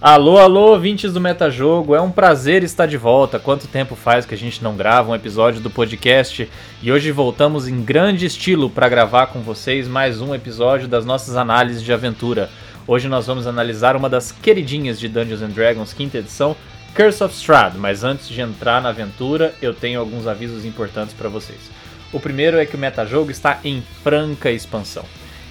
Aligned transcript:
Alô, 0.00 0.38
alô, 0.38 0.70
ouvintes 0.70 1.12
do 1.12 1.20
Metajogo, 1.20 1.92
é 1.92 2.00
um 2.00 2.12
prazer 2.12 2.62
estar 2.62 2.86
de 2.86 2.96
volta. 2.96 3.40
Quanto 3.40 3.66
tempo 3.66 3.96
faz 3.96 4.24
que 4.24 4.32
a 4.32 4.38
gente 4.38 4.62
não 4.62 4.76
grava 4.76 5.10
um 5.10 5.14
episódio 5.14 5.60
do 5.60 5.68
podcast 5.68 6.48
e 6.80 6.92
hoje 6.92 7.10
voltamos 7.10 7.66
em 7.66 7.82
grande 7.82 8.24
estilo 8.24 8.70
para 8.70 8.88
gravar 8.88 9.26
com 9.26 9.40
vocês 9.40 9.88
mais 9.88 10.20
um 10.20 10.32
episódio 10.32 10.86
das 10.86 11.04
nossas 11.04 11.36
análises 11.36 11.82
de 11.82 11.92
aventura. 11.92 12.48
Hoje 12.86 13.08
nós 13.08 13.26
vamos 13.26 13.48
analisar 13.48 13.96
uma 13.96 14.08
das 14.08 14.30
queridinhas 14.30 15.00
de 15.00 15.08
Dungeons 15.08 15.42
and 15.42 15.50
Dragons, 15.50 15.92
quinta 15.92 16.18
edição, 16.18 16.54
Curse 16.94 17.24
of 17.24 17.34
Strahd. 17.34 17.76
Mas 17.76 18.04
antes 18.04 18.28
de 18.28 18.40
entrar 18.40 18.80
na 18.80 18.90
aventura, 18.90 19.52
eu 19.60 19.74
tenho 19.74 19.98
alguns 19.98 20.28
avisos 20.28 20.64
importantes 20.64 21.12
para 21.12 21.28
vocês. 21.28 21.72
O 22.12 22.20
primeiro 22.20 22.56
é 22.56 22.64
que 22.64 22.76
o 22.76 22.78
Metajogo 22.78 23.32
está 23.32 23.58
em 23.64 23.82
franca 24.04 24.48
expansão. 24.48 25.04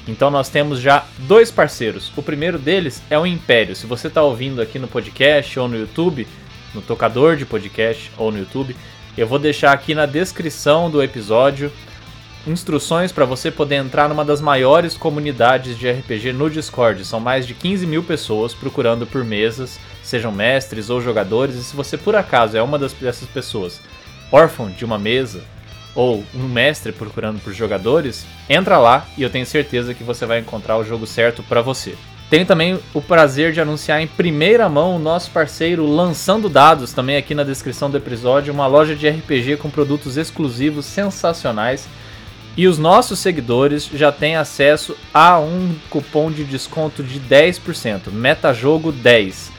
Então 0.08 0.32
nós 0.32 0.50
temos 0.50 0.80
já 0.80 1.06
dois 1.20 1.52
parceiros. 1.52 2.12
O 2.16 2.24
primeiro 2.24 2.58
deles 2.58 3.02
é 3.10 3.20
o 3.20 3.26
Império. 3.26 3.76
Se 3.76 3.86
você 3.86 4.08
está 4.08 4.22
ouvindo 4.24 4.62
aqui 4.62 4.80
no 4.80 4.88
podcast 4.88 5.60
ou 5.60 5.68
no 5.68 5.78
YouTube, 5.78 6.28
no 6.74 6.82
tocador 6.82 7.36
de 7.36 7.46
podcast 7.46 8.12
ou 8.18 8.32
no 8.32 8.40
YouTube, 8.40 8.76
eu 9.18 9.28
vou 9.28 9.40
deixar 9.40 9.74
aqui 9.74 9.94
na 9.94 10.06
descrição 10.06 10.90
do 10.90 11.02
episódio 11.04 11.72
instruções 12.46 13.12
para 13.12 13.26
você 13.26 13.52
poder 13.52 13.76
entrar 13.76 14.08
numa 14.08 14.24
das 14.24 14.40
maiores 14.40 14.96
comunidades 14.96 15.78
de 15.78 15.90
RPG 15.92 16.32
no 16.32 16.50
Discord. 16.50 17.04
São 17.04 17.20
mais 17.20 17.46
de 17.46 17.54
15 17.54 17.86
mil 17.86 18.04
pessoas 18.04 18.54
procurando 18.54 19.06
por 19.06 19.24
mesas, 19.24 19.80
sejam 20.02 20.32
mestres 20.32 20.90
ou 20.90 21.02
jogadores. 21.02 21.56
E 21.56 21.64
se 21.64 21.76
você 21.76 21.98
por 21.98 22.16
acaso 22.16 22.56
é 22.56 22.62
uma 22.62 22.80
dessas 22.80 23.28
pessoas, 23.28 23.82
órfão 24.32 24.70
de 24.70 24.86
uma 24.86 24.98
mesa, 24.98 25.44
ou 25.98 26.24
um 26.36 26.48
mestre 26.48 26.92
procurando 26.92 27.40
por 27.40 27.52
jogadores, 27.52 28.24
entra 28.48 28.78
lá 28.78 29.08
e 29.18 29.24
eu 29.24 29.32
tenho 29.32 29.48
certeza 29.48 29.96
que 29.96 30.04
você 30.04 30.28
vai 30.28 30.40
encontrar 30.40 30.78
o 30.78 30.84
jogo 30.84 31.08
certo 31.08 31.42
para 31.42 31.60
você. 31.60 31.96
Tenho 32.30 32.46
também 32.46 32.80
o 32.94 33.02
prazer 33.02 33.52
de 33.52 33.60
anunciar 33.60 34.00
em 34.00 34.06
primeira 34.06 34.70
mão 34.70 34.96
o 34.96 35.00
nosso 35.00 35.32
parceiro 35.32 35.88
Lançando 35.88 36.48
Dados, 36.48 36.94
também 36.94 37.18
aqui 37.18 37.34
na 37.34 37.44
descrição 37.44 37.90
do 37.90 37.98
episódio, 37.98 38.54
uma 38.54 38.68
loja 38.68 38.96
de 38.96 39.10
RPG 39.10 39.58
com 39.58 39.72
produtos 39.72 40.18
exclusivos 40.18 40.86
sensacionais. 40.86 41.88
E 42.56 42.68
os 42.68 42.78
nossos 42.78 43.18
seguidores 43.20 43.90
já 43.92 44.12
têm 44.12 44.36
acesso 44.36 44.96
a 45.12 45.40
um 45.40 45.74
cupom 45.90 46.30
de 46.30 46.44
desconto 46.44 47.02
de 47.02 47.20
10%, 47.20 48.12
Metajogo 48.12 48.92
10. 48.92 49.57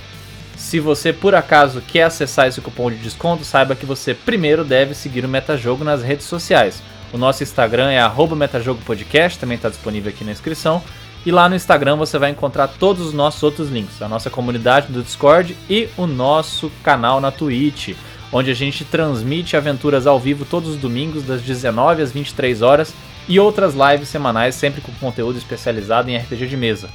Se 0.69 0.79
você 0.79 1.15
por 1.15 1.35
acaso 1.35 1.81
quer 1.81 2.03
acessar 2.03 2.47
esse 2.47 2.61
cupom 2.61 2.91
de 2.91 2.99
desconto, 2.99 3.43
saiba 3.43 3.75
que 3.75 3.87
você 3.87 4.13
primeiro 4.13 4.63
deve 4.63 4.95
seguir 4.95 5.25
o 5.25 5.29
Metajogo 5.29 5.83
nas 5.83 6.03
redes 6.03 6.27
sociais. 6.27 6.83
O 7.11 7.17
nosso 7.17 7.43
Instagram 7.43 7.91
é 7.91 8.03
@metajogopodcast, 8.37 9.39
também 9.39 9.57
está 9.57 9.71
disponível 9.71 10.13
aqui 10.13 10.25
na 10.25 10.33
inscrição. 10.33 10.83
E 11.25 11.33
lá 11.33 11.49
no 11.49 11.55
Instagram 11.55 11.97
você 11.97 12.19
vai 12.19 12.33
encontrar 12.33 12.69
todos 12.69 13.07
os 13.07 13.15
nossos 13.15 13.43
outros 13.43 13.71
links, 13.71 14.03
a 14.03 14.09
nossa 14.09 14.29
comunidade 14.29 14.93
do 14.93 15.03
Discord 15.03 15.57
e 15.71 15.89
o 15.97 16.07
nosso 16.07 16.71
canal 16.85 17.19
na 17.19 17.31
Twitch, 17.31 17.97
onde 18.31 18.51
a 18.51 18.55
gente 18.55 18.85
transmite 18.85 19.57
aventuras 19.57 20.07
ao 20.07 20.21
vivo 20.21 20.45
todos 20.45 20.69
os 20.69 20.77
domingos 20.77 21.25
das 21.25 21.41
19 21.41 22.03
às 22.03 22.13
23 22.13 22.61
horas 22.61 22.93
e 23.27 23.41
outras 23.41 23.73
lives 23.73 24.11
semanais 24.11 24.55
sempre 24.55 24.83
com 24.83 24.93
conteúdo 25.01 25.39
especializado 25.39 26.11
em 26.11 26.19
RPG 26.19 26.47
de 26.47 26.59
mesa. 26.59 26.91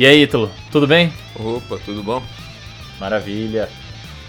E 0.00 0.06
aí, 0.06 0.22
Ítalo, 0.22 0.50
tudo 0.72 0.86
bem? 0.86 1.12
Opa, 1.38 1.78
tudo 1.84 2.02
bom? 2.02 2.22
Maravilha. 2.98 3.68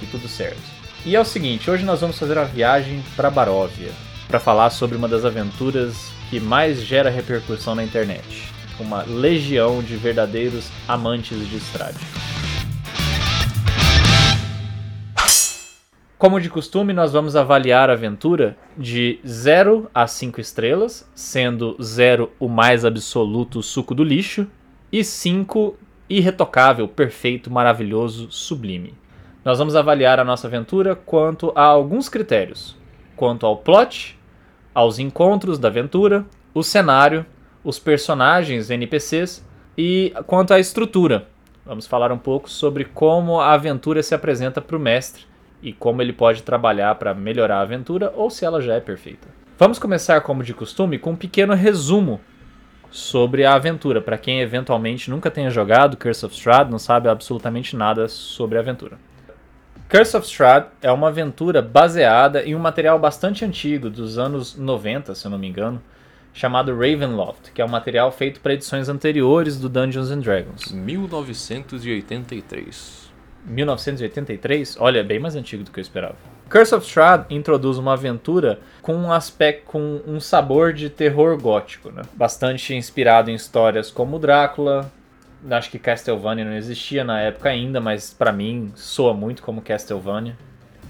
E 0.02 0.06
tudo 0.06 0.28
certo. 0.28 0.60
E 1.06 1.16
é 1.16 1.20
o 1.22 1.24
seguinte, 1.24 1.72
hoje 1.72 1.86
nós 1.86 2.02
vamos 2.02 2.20
fazer 2.20 2.38
a 2.38 2.44
viagem 2.44 3.02
para 3.16 3.30
Baróvia 3.30 3.90
para 4.28 4.38
falar 4.38 4.70
sobre 4.70 4.98
uma 4.98 5.08
das 5.08 5.24
aventuras 5.24 6.12
que 6.30 6.42
mais 6.42 6.82
gera 6.82 7.10
repercussão 7.10 7.74
na 7.74 7.86
internet. 7.86 8.52
Uma 8.82 9.04
legião 9.04 9.82
de 9.82 9.96
verdadeiros 9.96 10.70
amantes 10.90 11.48
de 11.50 11.56
Strade. 11.56 12.00
Como 16.18 16.42
de 16.42 16.50
costume, 16.50 16.92
nós 16.92 17.14
vamos 17.14 17.38
avaliar 17.38 17.90
a 17.90 17.94
aventura 17.94 18.58
de 18.78 19.22
0 19.26 19.90
a 19.94 20.06
5 20.06 20.42
estrelas, 20.42 21.10
sendo 21.16 21.78
0 21.82 22.30
o 22.38 22.50
mais 22.50 22.84
absoluto 22.84 23.64
suco 23.64 23.96
do 23.96 24.04
lixo 24.04 24.46
e 24.92 25.04
5 25.04 25.78
irretocável, 26.10 26.88
perfeito, 26.88 27.50
maravilhoso, 27.50 28.30
sublime. 28.32 28.94
Nós 29.44 29.58
vamos 29.58 29.76
avaliar 29.76 30.20
a 30.20 30.24
nossa 30.24 30.48
aventura 30.48 30.96
quanto 30.96 31.52
a 31.56 31.64
alguns 31.64 32.10
critérios: 32.10 32.76
quanto 33.16 33.46
ao 33.46 33.58
plot, 33.58 34.20
aos 34.74 35.00
encontros 35.00 35.58
da 35.58 35.70
aventura, 35.70 36.26
o 36.54 36.62
cenário, 36.62 37.26
os 37.64 37.80
personagens 37.80 38.70
NPCs 38.70 39.46
e 39.78 40.14
quanto 40.28 40.54
à 40.54 40.60
estrutura. 40.60 41.28
Vamos 41.66 41.88
falar 41.88 42.12
um 42.12 42.18
pouco 42.18 42.50
sobre 42.50 42.86
como 42.86 43.40
a 43.40 43.54
aventura 43.54 44.04
se 44.04 44.14
apresenta 44.14 44.60
para 44.60 44.76
o 44.76 44.80
mestre 44.80 45.24
e 45.62 45.72
como 45.72 46.02
ele 46.02 46.12
pode 46.12 46.44
trabalhar 46.44 46.96
para 46.96 47.14
melhorar 47.14 47.58
a 47.58 47.62
aventura 47.62 48.12
ou 48.16 48.30
se 48.30 48.44
ela 48.44 48.62
já 48.62 48.74
é 48.74 48.80
perfeita. 48.80 49.28
Vamos 49.58 49.78
começar, 49.78 50.22
como 50.22 50.44
de 50.44 50.56
costume, 50.56 50.98
com 50.98 51.12
um 51.12 51.16
pequeno 51.16 51.54
resumo 51.54 52.20
sobre 52.92 53.46
a 53.46 53.56
aventura, 53.56 54.02
para 54.02 54.18
quem 54.18 54.42
eventualmente 54.42 55.10
nunca 55.10 55.32
tenha 55.32 55.50
jogado 55.50 55.96
Curse 55.96 56.26
of 56.26 56.36
Strahd, 56.36 56.70
não 56.70 56.78
sabe 56.78 57.08
absolutamente 57.08 57.74
nada 57.76 58.10
sobre 58.10 58.58
a 58.58 58.62
aventura. 58.62 59.00
Curse 59.90 60.18
of 60.18 60.28
Strahd 60.28 60.68
é 60.82 60.92
uma 60.92 61.08
aventura 61.08 61.62
baseada 61.62 62.44
em 62.44 62.54
um 62.54 62.60
material 62.60 63.00
bastante 63.00 63.46
antigo, 63.46 63.90
dos 63.90 64.18
anos 64.18 64.56
90, 64.56 65.16
se 65.16 65.26
eu 65.26 65.32
não 65.32 65.40
me 65.40 65.48
engano, 65.48 65.82
chamado 66.34 66.74
Ravenloft, 66.74 67.52
que 67.54 67.62
é 67.62 67.66
um 67.66 67.70
material 67.70 68.12
feito 68.12 68.42
para 68.42 68.54
edições 68.54 68.90
anteriores 68.90 69.60
do 69.60 69.68
Dungeons 69.68 70.12
and 70.12 70.20
Dragons. 70.20 70.72
1983. 70.72 73.11
1983? 73.46 74.78
Olha, 74.80 75.00
é 75.00 75.04
bem 75.04 75.20
mais 75.20 75.36
antigo 75.36 75.64
do 75.64 75.72
que 75.72 75.80
eu 75.80 75.82
esperava. 75.82 76.16
Curse 76.50 76.76
of 76.76 76.86
Strahd 76.86 77.26
introduz 77.30 77.78
uma 77.78 77.94
aventura 77.94 78.60
com 78.82 78.94
um 78.94 79.12
aspecto, 79.12 79.64
com 79.66 80.02
um 80.06 80.20
sabor 80.20 80.74
de 80.74 80.90
terror 80.90 81.40
gótico, 81.42 81.92
né? 81.92 82.02
Bastante 82.14 82.76
inspirado 82.76 83.32
em 83.32 83.36
histórias 83.36 83.90
como 83.90 84.20
Drácula. 84.20 84.92
Acho 85.50 85.72
que 85.72 85.80
Castlevania 85.80 86.44
não 86.44 86.54
existia 86.54 87.04
na 87.04 87.22
época 87.22 87.50
ainda, 87.50 87.80
mas 87.80 88.14
para 88.14 88.34
mim 88.34 88.72
soa 88.76 89.14
muito 89.14 89.42
como 89.42 89.62
Castlevania. 89.62 90.38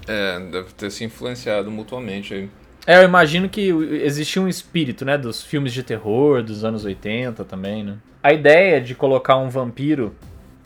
É, 0.06 0.40
deve 0.40 0.72
ter 0.72 0.90
se 0.90 1.04
influenciado 1.04 1.70
mutuamente 1.70 2.34
aí. 2.34 2.50
É, 2.84 2.98
eu 2.98 3.04
imagino 3.04 3.48
que 3.48 3.68
existia 4.02 4.42
um 4.42 4.48
espírito, 4.48 5.04
né, 5.04 5.16
dos 5.16 5.42
filmes 5.42 5.72
de 5.72 5.84
terror 5.84 6.42
dos 6.42 6.64
anos 6.64 6.84
80 6.84 7.44
também, 7.44 7.84
né? 7.84 7.96
A 8.20 8.32
ideia 8.32 8.80
de 8.80 8.94
colocar 8.94 9.36
um 9.36 9.48
vampiro 9.48 10.14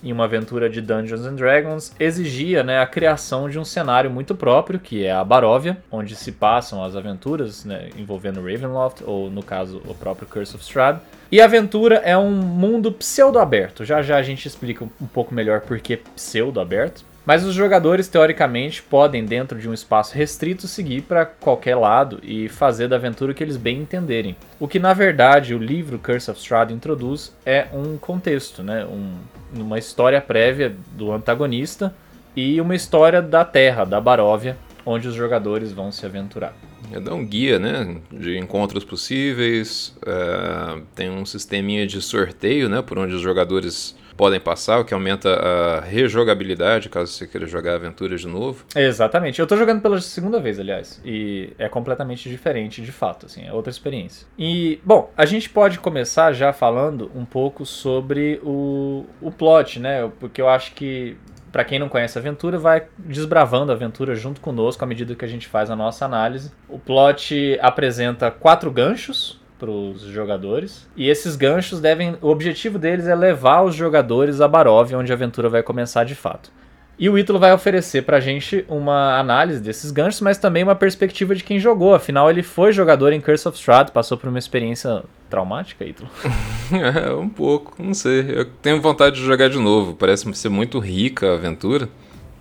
em 0.03 0.13
uma 0.13 0.25
aventura 0.25 0.69
de 0.69 0.81
Dungeons 0.81 1.25
and 1.25 1.35
Dragons 1.35 1.93
exigia 1.99 2.63
né, 2.63 2.81
a 2.81 2.87
criação 2.87 3.49
de 3.49 3.59
um 3.59 3.65
cenário 3.65 4.11
muito 4.11 4.35
próprio, 4.35 4.79
que 4.79 5.05
é 5.05 5.13
a 5.13 5.25
Baróvia, 5.25 5.79
onde 5.91 6.15
se 6.15 6.33
passam 6.33 6.83
as 6.85 6.95
aventuras 6.95 7.65
né, 7.65 7.91
envolvendo 7.97 8.41
Ravenloft, 8.41 9.03
ou 9.05 9.31
no 9.31 9.43
caso 9.43 9.83
o 9.87 9.95
próprio 9.95 10.29
Curse 10.29 10.55
of 10.55 10.65
Strahd. 10.65 11.01
E 11.31 11.41
a 11.41 11.45
aventura 11.45 11.97
é 11.97 12.17
um 12.17 12.31
mundo 12.31 12.93
pseudo-aberto. 12.93 13.85
Já 13.85 14.01
já 14.03 14.17
a 14.17 14.23
gente 14.23 14.47
explica 14.47 14.85
um 14.85 15.07
pouco 15.07 15.35
melhor 15.35 15.61
por 15.61 15.81
que 15.81 15.97
pseudo-aberto. 15.97 17.05
Mas 17.27 17.45
os 17.45 17.55
jogadores, 17.57 18.07
teoricamente, 18.07 18.81
podem, 18.81 19.25
dentro 19.25 19.59
de 19.59 19.69
um 19.69 19.75
espaço 19.75 20.15
restrito, 20.15 20.69
seguir 20.69 21.03
para 21.03 21.27
qualquer 21.27 21.75
lado 21.75 22.21
e 22.23 22.49
fazer 22.49 22.87
da 22.87 22.95
aventura 22.95 23.33
o 23.33 23.35
que 23.35 23.43
eles 23.43 23.57
bem 23.57 23.81
entenderem. 23.81 24.37
O 24.61 24.69
que, 24.69 24.79
na 24.79 24.95
verdade, 24.95 25.53
o 25.53 25.59
livro 25.59 25.99
Curse 25.99 26.31
of 26.31 26.39
Strahd 26.39 26.73
introduz 26.73 27.35
é 27.45 27.67
um 27.73 27.99
contexto, 27.99 28.63
né? 28.63 28.85
um, 28.85 29.15
uma 29.63 29.79
história 29.79 30.21
prévia 30.21 30.75
do 30.93 31.13
antagonista 31.13 31.95
e 32.35 32.61
uma 32.61 32.75
história 32.75 33.23
da 33.23 33.45
Terra, 33.45 33.85
da 33.85 34.01
Baróvia, 34.01 34.57
onde 34.85 35.09
os 35.09 35.15
jogadores 35.15 35.73
vão 35.73 35.91
se 35.91 36.05
aventurar. 36.07 36.55
É 36.93 37.01
dar 37.01 37.15
um 37.15 37.27
guia, 37.27 37.59
né, 37.59 37.97
de 38.13 38.39
encontros 38.39 38.85
possíveis, 38.85 39.97
é, 40.07 40.81
tem 40.95 41.11
um 41.11 41.27
sisteminha 41.27 41.87
de 41.87 42.01
sorteio, 42.01 42.69
né, 42.69 42.81
por 42.83 42.99
onde 42.99 43.15
os 43.15 43.21
jogadores 43.21 43.97
podem 44.17 44.41
passar, 44.41 44.79
o 44.79 44.85
que 44.85 44.95
aumenta 44.95 45.29
a 45.29 45.81
rejogabilidade, 45.81 46.89
caso 46.89 47.13
você 47.13 47.27
queira 47.27 47.47
jogar 47.47 47.73
a 47.73 47.77
aventura 47.77 48.17
de 48.17 48.27
novo. 48.27 48.65
Exatamente. 48.75 49.41
Eu 49.41 49.47
tô 49.47 49.57
jogando 49.57 49.83
pela 49.83 50.01
segunda 50.01 50.41
vez, 50.41 50.59
aliás, 50.59 51.01
e 51.05 51.53
é 51.59 51.69
completamente 51.69 52.29
diferente, 52.29 52.83
de 52.83 52.93
fato, 52.93 53.27
assim, 53.27 53.47
é 53.47 53.53
outra 53.53 53.71
experiência. 53.71 54.27
E, 54.39 54.81
bom, 54.85 55.11
a 55.17 55.27
gente 55.27 55.51
pode 55.51 55.79
começar 55.79 56.33
já 56.33 56.53
falando 56.53 57.11
um 57.15 57.25
pouco 57.25 57.67
sobre 57.67 58.41
o, 58.43 59.05
o 59.21 59.31
plot, 59.31 59.79
né, 59.79 60.11
porque 60.19 60.41
eu 60.41 60.49
acho 60.49 60.73
que 60.73 61.17
para 61.53 61.65
quem 61.65 61.79
não 61.79 61.89
conhece 61.89 62.19
a 62.19 62.21
aventura, 62.21 62.59
vai 62.59 62.85
desbravando 62.99 63.73
a 63.73 63.75
aventura 63.75 64.15
junto 64.15 64.43
conosco 64.43 64.85
à 64.85 64.87
medida 64.87 65.15
que 65.15 65.25
a 65.25 65.29
gente 65.29 65.47
faz 65.47 65.71
a 65.71 65.77
nossa 65.77 66.05
análise. 66.05 66.53
O 66.69 66.79
plot 66.79 67.59
apresenta 67.63 68.31
quatro 68.31 68.71
ganchos 68.71 69.41
para 69.59 69.71
os 69.71 70.03
jogadores. 70.03 70.87
E 70.97 71.09
esses 71.09 71.37
ganchos 71.37 71.81
devem. 71.81 72.17
O 72.21 72.29
objetivo 72.29 72.79
deles 72.79 73.07
é 73.07 73.15
levar 73.15 73.63
os 73.63 73.75
jogadores 73.75 74.41
a 74.41 74.49
Baróvia, 74.49 74.99
onde 74.99 75.13
a 75.13 75.15
aventura 75.15 75.49
vai 75.49 75.63
começar 75.63 76.05
de 76.05 76.15
fato. 76.15 76.51
E 76.99 77.11
o 77.11 77.19
Ítalo 77.19 77.39
vai 77.39 77.53
oferecer 77.53 78.03
pra 78.03 78.21
gente 78.21 78.65
uma 78.69 79.19
análise 79.19 79.61
desses 79.61 79.91
ganchos, 79.91 80.23
mas 80.23 80.39
também 80.39 80.63
uma 80.63 80.75
perspectiva 80.75 81.35
de 81.35 81.45
quem 81.45 81.61
jogou. 81.61 81.95
Afinal, 81.95 82.31
ele 82.31 82.43
foi 82.43 82.73
jogador 82.73 83.13
em 83.13 83.21
Curse 83.21 83.47
of 83.47 83.59
Strahd, 83.59 83.93
passou 83.93 84.17
por 84.17 84.31
uma 84.31 84.39
experiência 84.39 85.03
traumática, 85.29 85.85
Ítalo? 85.85 86.09
é, 86.73 87.13
um 87.13 87.29
pouco, 87.29 87.83
não 87.83 87.93
sei. 87.93 88.25
Eu 88.29 88.47
tenho 88.47 88.81
vontade 88.81 89.17
de 89.17 89.23
jogar 89.23 89.51
de 89.51 89.59
novo. 89.59 89.95
Parece 89.95 90.33
ser 90.35 90.49
muito 90.49 90.79
rica 90.79 91.33
a 91.33 91.35
aventura 91.35 91.87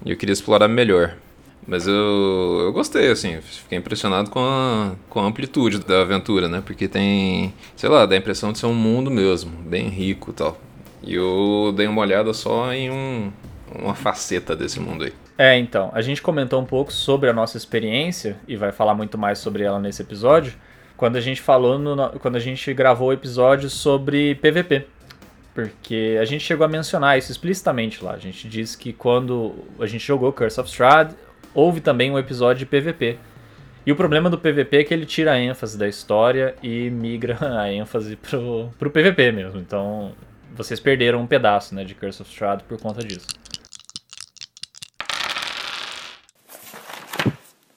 e 0.06 0.12
eu 0.12 0.18
queria 0.18 0.32
explorar 0.32 0.70
melhor. 0.70 1.16
Mas 1.68 1.88
eu, 1.88 2.60
eu 2.62 2.72
gostei, 2.72 3.10
assim, 3.10 3.42
fiquei 3.42 3.78
impressionado 3.78 4.30
com 4.30 4.40
a, 4.40 4.92
com 5.10 5.20
a 5.20 5.26
amplitude 5.26 5.80
da 5.80 6.02
aventura, 6.02 6.48
né? 6.48 6.62
Porque 6.64 6.88
tem, 6.88 7.54
sei 7.76 7.90
lá, 7.90 8.06
dá 8.06 8.14
a 8.16 8.18
impressão 8.18 8.52
de 8.52 8.60
ser 8.60 8.68
um 8.68 8.74
mundo 8.74 9.10
mesmo, 9.10 9.52
bem 9.64 9.88
rico 9.88 10.30
e 10.30 10.34
tal. 10.34 10.58
E 11.02 11.16
eu 11.16 11.74
dei 11.76 11.88
uma 11.88 12.02
olhada 12.02 12.34
só 12.34 12.72
em 12.72 12.92
um, 12.92 13.32
uma 13.74 13.96
faceta 13.96 14.56
desse 14.56 14.80
mundo 14.80 15.06
aí. 15.06 15.14
É, 15.38 15.58
então, 15.58 15.92
a 15.94 16.02
gente 16.02 16.22
comentou 16.22 16.62
um 16.62 16.66
pouco 16.66 16.94
sobre 16.94 17.30
a 17.30 17.34
nossa 17.34 17.58
experiência 17.58 18.38
e 18.48 18.56
vai 18.56 18.72
falar 18.72 18.94
muito 18.94 19.18
mais 19.18 19.40
sobre 19.40 19.64
ela 19.64 19.80
nesse 19.80 20.02
episódio, 20.02 20.54
quando 20.96 21.18
a 21.18 21.22
gente 21.22 21.42
falou 21.42 21.78
no, 21.78 22.10
quando 22.20 22.38
a 22.38 22.40
gente 22.40 22.74
gravou 22.74 23.10
o 23.10 23.14
episódio 23.14 23.70
sobre 23.70 24.36
PVP. 24.36 24.88
Porque 25.54 26.18
a 26.20 26.26
gente 26.26 26.44
chegou 26.44 26.66
a 26.66 26.68
mencionar 26.68 27.18
isso 27.18 27.32
explicitamente 27.32 28.04
lá. 28.04 28.12
A 28.12 28.18
gente 28.18 28.48
disse 28.48 28.78
que 28.78 28.92
quando 28.92 29.56
a 29.80 29.88
gente 29.88 30.06
jogou 30.06 30.32
Curse 30.34 30.60
of 30.60 30.70
Strahd, 30.70 31.16
houve 31.56 31.82
também 31.82 32.12
um 32.12 32.20
episódio 32.20 32.60
de 32.60 32.66
PVP. 32.66 33.18
E 33.86 33.92
o 33.92 33.96
problema 33.96 34.30
do 34.30 34.38
PVP 34.38 34.78
é 34.78 34.84
que 34.84 34.94
ele 34.94 35.06
tira 35.06 35.32
a 35.32 35.40
ênfase 35.40 35.78
da 35.78 35.88
história 35.88 36.56
e 36.62 36.90
migra 36.90 37.38
a 37.62 37.72
ênfase 37.72 38.18
pro, 38.18 38.70
pro 38.78 38.92
PVP 38.92 39.32
mesmo. 39.32 39.60
Então, 39.60 40.14
vocês 40.54 40.80
perderam 40.80 41.22
um 41.22 41.28
pedaço 41.28 41.74
né, 41.74 41.86
de 41.86 41.96
Curse 41.96 42.22
of 42.22 42.30
Strahd 42.30 42.64
por 42.66 42.80
conta 42.80 43.02
disso. 43.04 43.28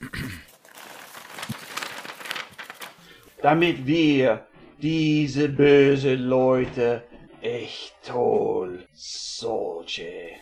Damit 3.41 3.81
wir 3.83 4.41
diese 4.79 5.47
böse 5.47 6.15
Leute 6.15 7.01
echt 7.41 7.95
toll 8.05 8.79
solche 8.93 10.41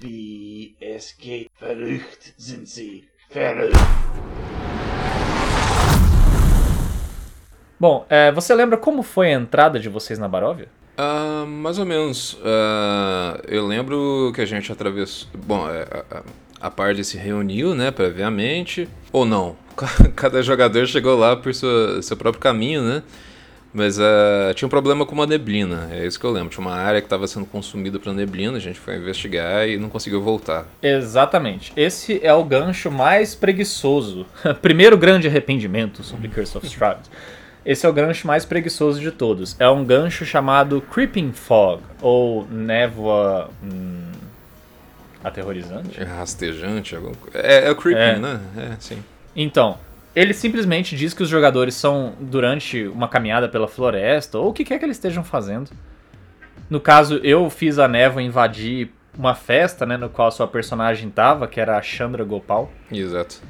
wie 0.00 0.74
es 0.80 1.16
geht. 1.18 1.50
Verrückt 1.58 2.34
sind 2.36 2.68
sie. 2.68 3.04
Verrückt. 3.30 3.76
Bom, 7.80 8.04
é, 8.08 8.32
você 8.32 8.54
lembra 8.54 8.76
como 8.76 9.02
foi 9.02 9.28
a 9.28 9.32
entrada 9.32 9.78
de 9.78 9.88
vocês 9.88 10.18
na 10.18 10.26
Baróvia? 10.26 10.68
Uh, 10.98 11.46
mais 11.46 11.78
ou 11.78 11.86
menos. 11.86 12.34
Uh, 12.34 13.40
eu 13.46 13.64
lembro 13.64 14.32
que 14.34 14.40
a 14.40 14.46
gente 14.46 14.72
atravessou. 14.72 15.28
Bom, 15.32 15.70
é, 15.70 16.04
a, 16.10 16.22
a 16.60 16.70
parte 16.70 17.04
se 17.04 17.16
reuniu, 17.16 17.74
né, 17.74 17.92
previamente. 17.92 18.88
Ou 19.12 19.24
não. 19.24 19.56
Cada 20.16 20.42
jogador 20.42 20.86
chegou 20.86 21.16
lá 21.16 21.36
por 21.36 21.54
seu, 21.54 22.02
seu 22.02 22.16
próprio 22.16 22.40
caminho, 22.40 22.82
né? 22.82 23.02
Mas 23.78 23.96
uh, 23.96 24.52
tinha 24.56 24.66
um 24.66 24.68
problema 24.68 25.06
com 25.06 25.14
uma 25.14 25.24
neblina, 25.24 25.88
é 25.92 26.04
isso 26.04 26.18
que 26.18 26.26
eu 26.26 26.32
lembro. 26.32 26.48
Tinha 26.48 26.66
uma 26.66 26.74
área 26.74 27.00
que 27.00 27.06
estava 27.06 27.28
sendo 27.28 27.46
consumida 27.46 27.96
pela 27.96 28.12
neblina, 28.12 28.56
a 28.56 28.60
gente 28.60 28.80
foi 28.80 28.96
investigar 28.96 29.68
e 29.68 29.78
não 29.78 29.88
conseguiu 29.88 30.20
voltar. 30.20 30.66
Exatamente. 30.82 31.72
Esse 31.76 32.18
é 32.20 32.34
o 32.34 32.42
gancho 32.42 32.90
mais 32.90 33.36
preguiçoso. 33.36 34.26
Primeiro 34.60 34.98
grande 34.98 35.28
arrependimento 35.28 36.02
sobre 36.02 36.26
Curse 36.26 36.58
of 36.58 36.66
Strahd. 36.66 37.02
Esse 37.64 37.86
é 37.86 37.88
o 37.88 37.92
gancho 37.92 38.26
mais 38.26 38.44
preguiçoso 38.44 38.98
de 38.98 39.12
todos. 39.12 39.54
É 39.60 39.68
um 39.68 39.84
gancho 39.84 40.24
chamado 40.24 40.80
Creeping 40.80 41.30
Fog, 41.30 41.80
ou 42.02 42.48
névoa. 42.50 43.48
Hum, 43.62 44.10
aterrorizante? 45.22 46.00
É 46.00 46.04
rastejante, 46.04 46.96
é, 47.32 47.68
é 47.68 47.70
o 47.70 47.76
Creeping, 47.76 48.00
é. 48.00 48.18
né? 48.18 48.40
É, 48.56 48.76
sim. 48.80 49.04
Então, 49.36 49.78
ele 50.18 50.34
simplesmente 50.34 50.96
diz 50.96 51.14
que 51.14 51.22
os 51.22 51.28
jogadores 51.28 51.74
são 51.74 52.14
durante 52.18 52.88
uma 52.88 53.06
caminhada 53.08 53.48
pela 53.48 53.68
floresta, 53.68 54.38
ou 54.38 54.48
o 54.48 54.52
que 54.52 54.64
quer 54.64 54.78
que 54.78 54.84
eles 54.84 54.96
estejam 54.96 55.22
fazendo. 55.22 55.70
No 56.68 56.80
caso, 56.80 57.20
eu 57.22 57.48
fiz 57.48 57.78
a 57.78 57.86
névoa 57.86 58.20
invadir 58.20 58.90
uma 59.16 59.34
festa, 59.34 59.86
né, 59.86 59.96
no 59.96 60.08
qual 60.08 60.28
a 60.28 60.30
sua 60.32 60.48
personagem 60.48 61.08
tava, 61.08 61.46
que 61.46 61.60
era 61.60 61.78
a 61.78 61.82
Chandra 61.82 62.24
Gopal. 62.24 62.70
Exato. 62.90 63.40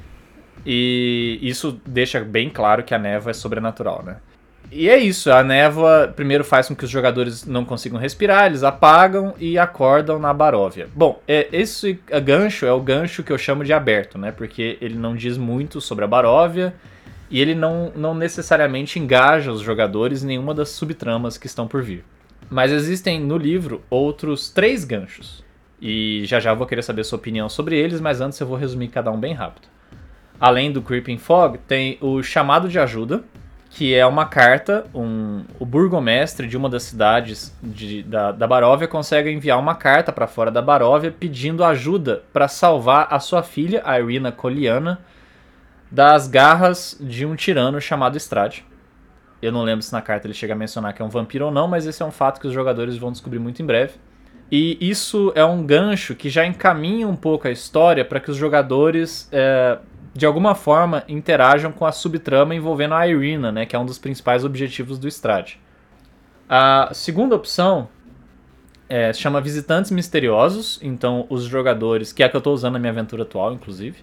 E 0.64 1.38
isso 1.40 1.80
deixa 1.86 2.20
bem 2.20 2.50
claro 2.50 2.82
que 2.82 2.94
a 2.94 2.98
névoa 2.98 3.30
é 3.30 3.34
sobrenatural, 3.34 4.02
né? 4.04 4.16
E 4.70 4.88
é 4.88 4.98
isso, 4.98 5.30
a 5.30 5.42
névoa 5.42 6.12
primeiro 6.14 6.44
faz 6.44 6.68
com 6.68 6.76
que 6.76 6.84
os 6.84 6.90
jogadores 6.90 7.46
não 7.46 7.64
consigam 7.64 7.98
respirar, 7.98 8.46
eles 8.46 8.62
apagam 8.62 9.34
e 9.38 9.58
acordam 9.58 10.18
na 10.18 10.32
Baróvia. 10.34 10.88
Bom, 10.94 11.22
é, 11.26 11.48
esse 11.50 11.98
gancho 12.22 12.66
é 12.66 12.72
o 12.72 12.80
gancho 12.80 13.22
que 13.22 13.32
eu 13.32 13.38
chamo 13.38 13.64
de 13.64 13.72
aberto, 13.72 14.18
né? 14.18 14.30
Porque 14.30 14.76
ele 14.80 14.94
não 14.94 15.16
diz 15.16 15.38
muito 15.38 15.80
sobre 15.80 16.04
a 16.04 16.08
Baróvia 16.08 16.74
e 17.30 17.40
ele 17.40 17.54
não, 17.54 17.92
não 17.96 18.14
necessariamente 18.14 18.98
engaja 18.98 19.50
os 19.50 19.62
jogadores 19.62 20.22
em 20.22 20.26
nenhuma 20.26 20.54
das 20.54 20.68
subtramas 20.70 21.38
que 21.38 21.46
estão 21.46 21.66
por 21.66 21.82
vir. 21.82 22.04
Mas 22.50 22.70
existem 22.70 23.20
no 23.20 23.38
livro 23.38 23.82
outros 23.88 24.50
três 24.50 24.84
ganchos. 24.84 25.44
E 25.80 26.22
já 26.24 26.40
já 26.40 26.52
vou 26.52 26.66
querer 26.66 26.82
saber 26.82 27.04
sua 27.04 27.18
opinião 27.18 27.48
sobre 27.48 27.76
eles, 27.78 28.00
mas 28.00 28.20
antes 28.20 28.38
eu 28.40 28.46
vou 28.46 28.56
resumir 28.56 28.88
cada 28.88 29.10
um 29.10 29.18
bem 29.18 29.32
rápido. 29.32 29.68
Além 30.40 30.72
do 30.72 30.82
Creeping 30.82 31.18
Fog, 31.18 31.58
tem 31.66 31.98
o 32.00 32.22
chamado 32.22 32.68
de 32.68 32.78
ajuda, 32.78 33.24
que 33.78 33.94
é 33.94 34.04
uma 34.04 34.26
carta, 34.26 34.84
um, 34.92 35.44
o 35.56 35.64
burgomestre 35.64 36.48
de 36.48 36.56
uma 36.56 36.68
das 36.68 36.82
cidades 36.82 37.56
de, 37.62 38.02
da, 38.02 38.32
da 38.32 38.44
Baróvia 38.44 38.88
consegue 38.88 39.30
enviar 39.30 39.56
uma 39.56 39.76
carta 39.76 40.12
para 40.12 40.26
fora 40.26 40.50
da 40.50 40.60
Baróvia 40.60 41.14
pedindo 41.16 41.62
ajuda 41.62 42.24
para 42.32 42.48
salvar 42.48 43.06
a 43.08 43.20
sua 43.20 43.40
filha, 43.40 43.80
a 43.84 44.00
Irina 44.00 44.32
Coliana, 44.32 44.98
das 45.88 46.26
garras 46.26 46.96
de 47.00 47.24
um 47.24 47.36
tirano 47.36 47.80
chamado 47.80 48.16
Strade. 48.16 48.66
Eu 49.40 49.52
não 49.52 49.62
lembro 49.62 49.84
se 49.84 49.92
na 49.92 50.02
carta 50.02 50.26
ele 50.26 50.34
chega 50.34 50.54
a 50.54 50.56
mencionar 50.56 50.92
que 50.92 51.00
é 51.00 51.04
um 51.04 51.08
vampiro 51.08 51.44
ou 51.44 51.52
não, 51.52 51.68
mas 51.68 51.86
esse 51.86 52.02
é 52.02 52.04
um 52.04 52.10
fato 52.10 52.40
que 52.40 52.48
os 52.48 52.52
jogadores 52.52 52.96
vão 52.96 53.12
descobrir 53.12 53.38
muito 53.38 53.62
em 53.62 53.64
breve. 53.64 53.92
E 54.50 54.76
isso 54.80 55.30
é 55.36 55.44
um 55.44 55.64
gancho 55.64 56.16
que 56.16 56.28
já 56.28 56.44
encaminha 56.44 57.06
um 57.06 57.14
pouco 57.14 57.46
a 57.46 57.50
história 57.52 58.04
para 58.04 58.18
que 58.18 58.28
os 58.28 58.36
jogadores 58.36 59.28
é, 59.30 59.78
de 60.18 60.26
alguma 60.26 60.52
forma 60.52 61.04
interajam 61.06 61.70
com 61.70 61.86
a 61.86 61.92
subtrama 61.92 62.52
envolvendo 62.52 62.92
a 62.92 63.06
Irina, 63.06 63.52
né, 63.52 63.64
que 63.64 63.76
é 63.76 63.78
um 63.78 63.86
dos 63.86 64.00
principais 64.00 64.44
objetivos 64.44 64.98
do 64.98 65.06
Strade. 65.06 65.60
A 66.48 66.90
segunda 66.92 67.36
opção 67.36 67.88
é, 68.88 69.12
chama 69.12 69.40
Visitantes 69.40 69.92
Misteriosos, 69.92 70.80
então 70.82 71.24
os 71.30 71.44
jogadores, 71.44 72.12
que 72.12 72.24
é 72.24 72.26
a 72.26 72.28
que 72.28 72.34
eu 72.34 72.38
estou 72.38 72.52
usando 72.52 72.72
na 72.72 72.78
minha 72.80 72.90
aventura 72.90 73.22
atual, 73.22 73.52
inclusive, 73.52 73.98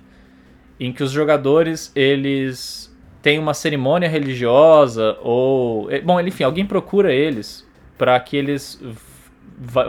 em 0.79 0.93
que 0.93 1.03
os 1.03 1.11
jogadores 1.11 1.91
eles 1.93 2.89
têm 3.21 3.37
uma 3.37 3.53
cerimônia 3.53 4.07
religiosa 4.07 5.17
ou, 5.21 5.89
bom, 6.05 6.17
enfim, 6.21 6.45
alguém 6.45 6.65
procura 6.65 7.13
eles 7.13 7.67
para 7.97 8.17
que 8.21 8.37
eles 8.37 8.81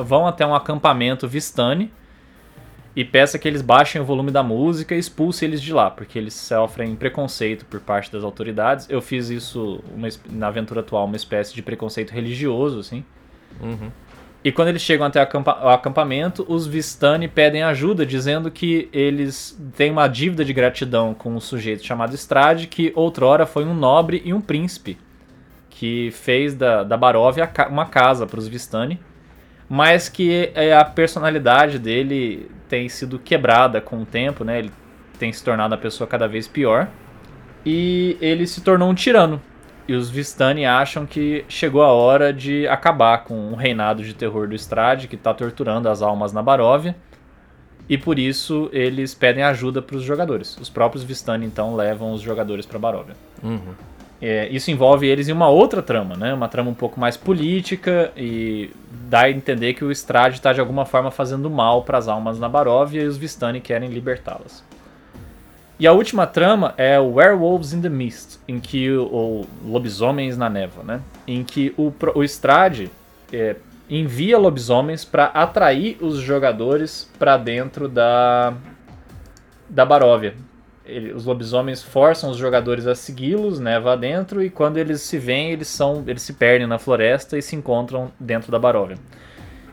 vão 0.05 0.27
até 0.27 0.45
um 0.45 0.57
acampamento 0.57 1.29
Vistani 1.29 1.93
e 2.97 3.05
peça 3.05 3.39
que 3.39 3.47
eles 3.47 3.61
baixem 3.61 4.01
o 4.01 4.05
volume 4.05 4.31
da 4.31 4.43
música 4.43 4.95
e 4.95 4.99
expulsem 4.99 5.47
eles 5.47 5.61
de 5.61 5.71
lá, 5.71 5.91
porque 5.91 6.19
eles 6.19 6.33
sofrem 6.33 6.97
preconceito 6.97 7.67
por 7.67 7.79
parte 7.79 8.11
das 8.11 8.25
autoridades. 8.25 8.89
Eu 8.89 9.03
fiz 9.03 9.29
isso 9.29 9.85
uma, 9.95 10.09
na 10.31 10.47
aventura 10.47 10.81
atual, 10.81 11.05
uma 11.05 11.15
espécie 11.15 11.55
de 11.55 11.63
preconceito 11.63 12.13
religioso, 12.13 12.79
assim. 12.79 13.05
Uhum. 13.61 13.91
E 14.43 14.51
quando 14.51 14.69
eles 14.69 14.81
chegam 14.81 15.07
até 15.07 15.21
o 15.21 15.69
acampamento, 15.69 16.47
os 16.49 16.67
Vistani 16.67 17.29
pedem 17.29 17.63
ajuda, 17.63 18.07
dizendo 18.07 18.51
que 18.51 18.89
eles 18.93 19.61
têm 19.77 19.91
uma 19.91 20.09
dívida 20.09 20.43
de 20.43 20.55
gratidão 20.55 21.13
com 21.13 21.35
um 21.35 21.41
sujeito 21.41 21.85
chamado 21.85 22.15
Estrade, 22.15 22.67
que 22.67 22.93
outrora 22.95 23.45
foi 23.45 23.67
um 23.67 23.75
nobre 23.75 24.23
e 24.25 24.33
um 24.33 24.41
príncipe, 24.41 24.97
que 25.69 26.11
fez 26.13 26.55
da, 26.55 26.83
da 26.83 26.97
Baróvia 26.97 27.51
uma 27.69 27.85
casa 27.85 28.27
para 28.27 28.39
os 28.39 28.49
Vistani 28.49 28.99
mas 29.69 30.09
que 30.09 30.51
é, 30.55 30.75
a 30.75 30.85
personalidade 30.85 31.79
dele 31.79 32.51
tem 32.69 32.89
sido 32.89 33.19
quebrada 33.19 33.81
com 33.81 34.03
o 34.03 34.07
tempo, 34.07 34.45
né? 34.45 34.59
Ele 34.59 34.71
tem 35.19 35.33
se 35.33 35.43
tornado 35.43 35.75
a 35.75 35.79
pessoa 35.79 36.07
cada 36.07 36.29
vez 36.29 36.47
pior. 36.47 36.89
E 37.65 38.17
ele 38.21 38.47
se 38.47 38.61
tornou 38.61 38.89
um 38.89 38.95
tirano. 38.95 39.41
E 39.89 39.95
os 39.95 40.11
Vistani 40.11 40.65
acham 40.65 41.07
que 41.07 41.45
chegou 41.49 41.83
a 41.83 41.93
hora 41.93 42.33
de 42.33 42.67
acabar 42.67 43.25
com 43.25 43.53
o 43.53 43.55
reinado 43.55 44.03
de 44.03 44.15
terror 44.15 44.49
do 44.49 44.55
Strade, 44.55 45.09
que 45.09 45.15
está 45.15 45.33
torturando 45.33 45.89
as 45.89 46.03
almas 46.03 46.33
na 46.33 46.43
Baróvia. 46.43 46.97
E 47.89 47.97
por 47.97 48.19
isso 48.19 48.69
eles 48.73 49.15
pedem 49.15 49.45
ajuda 49.45 49.81
para 49.81 49.97
os 49.97 50.03
jogadores. 50.03 50.57
Os 50.61 50.69
próprios 50.69 51.05
Vistani 51.05 51.47
então 51.47 51.77
levam 51.77 52.13
os 52.13 52.21
jogadores 52.21 52.67
para 52.67 52.79
Baróvia. 52.79 53.15
Uhum. 53.43 53.75
É, 54.21 54.49
isso 54.49 54.71
envolve 54.71 55.07
eles 55.07 55.29
em 55.29 55.33
uma 55.33 55.49
outra 55.49 55.83
trama, 55.83 56.17
né? 56.17 56.33
Uma 56.33 56.49
trama 56.49 56.71
um 56.71 56.75
pouco 56.75 56.99
mais 56.99 57.17
política 57.17 58.13
e 58.17 58.71
dá 59.09 59.23
a 59.23 59.31
entender 59.31 59.75
que 59.75 59.85
o 59.85 59.93
Strade 59.93 60.37
está 60.37 60.53
de 60.53 60.61
alguma 60.61 60.87
forma 60.87 61.11
fazendo 61.11 61.51
mal 61.51 61.83
para 61.83 61.99
as 61.99 62.09
almas 62.09 62.39
na 62.39 62.49
Baróvia 62.49 63.03
e 63.03 63.07
os 63.07 63.17
Vistani 63.17 63.61
querem 63.61 63.91
libertá-las. 63.91 64.65
E 65.79 65.87
a 65.87 65.93
última 65.93 66.27
trama 66.27 66.73
é 66.79 66.99
Werewolves 66.99 67.75
in 67.75 67.83
the 67.83 67.91
Mist, 67.91 68.39
em 68.49 68.59
que 68.59 68.91
o, 68.91 69.45
Lobisomens 69.63 70.37
na 70.39 70.49
Névoa, 70.49 70.83
né? 70.83 71.01
Em 71.27 71.45
que 71.45 71.75
o, 71.77 71.93
o 72.15 72.25
Strade, 72.25 72.91
é, 73.31 73.57
envia 73.89 74.39
lobisomens 74.39 75.05
para 75.05 75.27
atrair 75.27 75.99
os 76.01 76.17
jogadores 76.19 77.11
para 77.19 77.37
dentro 77.37 77.89
da 77.89 78.55
da 79.69 79.85
Baróvia. 79.85 80.35
Ele, 80.87 81.13
os 81.13 81.25
lobisomens 81.25 81.83
forçam 81.83 82.31
os 82.31 82.37
jogadores 82.37 82.87
a 82.87 82.95
segui-los, 82.95 83.59
neva 83.59 83.93
adentro, 83.93 84.43
e 84.43 84.51
quando 84.51 84.77
eles 84.77 85.03
se 85.03 85.19
veem, 85.19 85.53
eles 85.53 85.69
são 85.69 86.05
eles 86.07 86.23
se 86.23 86.33
perdem 86.35 86.67
na 86.67 86.79
floresta 86.79 87.37
e 87.37 87.43
se 87.43 87.57
encontram 87.57 88.11
dentro 88.19 88.51
da 88.51 88.59
Baróvia. 88.59 88.99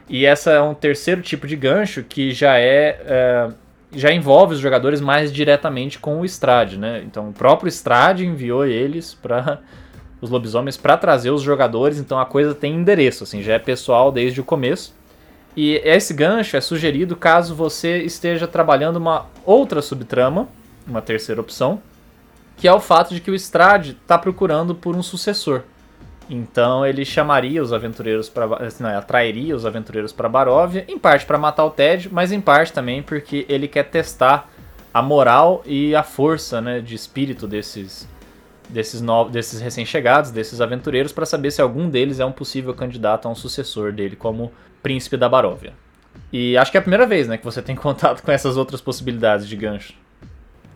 E 0.10 0.26
essa 0.26 0.52
é 0.52 0.62
um 0.62 0.74
terceiro 0.74 1.22
tipo 1.22 1.48
de 1.48 1.56
gancho 1.56 2.04
que 2.04 2.32
já 2.32 2.60
é, 2.60 3.02
é 3.06 3.50
já 3.96 4.12
envolve 4.12 4.56
os 4.56 4.60
jogadores 4.60 5.00
mais 5.00 5.32
diretamente 5.32 6.00
com 6.00 6.20
o 6.20 6.26
Strade, 6.26 6.78
né? 6.78 7.04
Então 7.06 7.30
o 7.30 7.34
próprio 7.34 7.70
Strade 7.70 8.26
enviou 8.26 8.66
eles 8.66 9.14
para 9.14 9.60
os 10.20 10.30
lobisomens 10.30 10.78
para 10.78 10.98
trazer 10.98 11.32
os 11.32 11.42
jogadores, 11.42 12.00
então 12.00 12.18
a 12.18 12.26
coisa 12.26 12.56
tem 12.56 12.74
endereço, 12.74 13.24
assim, 13.24 13.44
já 13.44 13.54
é 13.54 13.60
pessoal 13.60 14.12
desde 14.12 14.42
o 14.42 14.44
começo. 14.44 14.96
E 15.56 15.76
esse 15.84 16.14
gancho 16.14 16.58
é 16.58 16.62
sugerido 16.62 17.16
caso 17.16 17.54
você 17.54 18.00
esteja 18.00 18.48
trabalhando 18.48 18.98
uma 18.98 19.28
outra 19.46 19.82
subtrama, 19.82 20.48
uma 20.88 21.02
terceira 21.02 21.42
opção, 21.42 21.82
que 22.58 22.68
é 22.68 22.74
o 22.74 22.80
fato 22.80 23.14
de 23.14 23.22
que 23.22 23.32
o 23.32 23.36
Strade 23.36 23.98
está 24.02 24.18
procurando 24.18 24.76
por 24.76 24.96
um 24.96 25.04
sucessor. 25.04 25.64
Então 26.30 26.86
ele 26.86 27.04
chamaria 27.04 27.62
os 27.62 27.74
aventureiros 27.74 28.30
para, 28.30 28.46
atrairia 28.98 29.56
os 29.56 29.66
aventureiros 29.66 30.14
para 30.14 30.30
Baróvia, 30.30 30.86
em 30.88 30.98
parte 30.98 31.26
para 31.26 31.38
matar 31.38 31.66
o 31.66 31.70
Ted, 31.70 32.10
mas 32.12 32.32
em 32.32 32.40
parte 32.40 32.72
também 32.72 33.04
porque 33.04 33.46
ele 33.50 33.68
quer 33.68 33.84
testar 33.84 34.50
a 34.94 35.02
moral 35.02 35.62
e 35.66 35.96
a 35.96 36.04
força, 36.04 36.62
né, 36.62 36.80
de 36.80 36.96
espírito 36.96 37.48
desses 37.48 38.08
desses, 38.70 39.02
novos, 39.02 39.32
desses 39.32 39.60
recém-chegados, 39.60 40.32
desses 40.32 40.62
aventureiros, 40.62 41.12
para 41.12 41.26
saber 41.26 41.52
se 41.52 41.62
algum 41.62 41.90
deles 41.90 42.20
é 42.20 42.26
um 42.26 42.32
possível 42.32 42.74
candidato 42.74 43.28
a 43.28 43.32
um 43.32 43.36
sucessor 43.36 43.92
dele 43.92 44.16
como 44.16 44.52
príncipe 44.82 45.18
da 45.18 45.30
Baróvia. 45.30 45.74
E 46.32 46.58
acho 46.58 46.72
que 46.72 46.78
é 46.78 46.80
a 46.80 46.82
primeira 46.82 47.06
vez, 47.06 47.28
né, 47.28 47.38
que 47.38 47.46
você 47.46 47.62
tem 47.62 47.76
contato 47.78 48.24
com 48.24 48.32
essas 48.32 48.58
outras 48.58 48.82
possibilidades 48.82 49.48
de 49.48 49.56
gancho. 49.56 49.94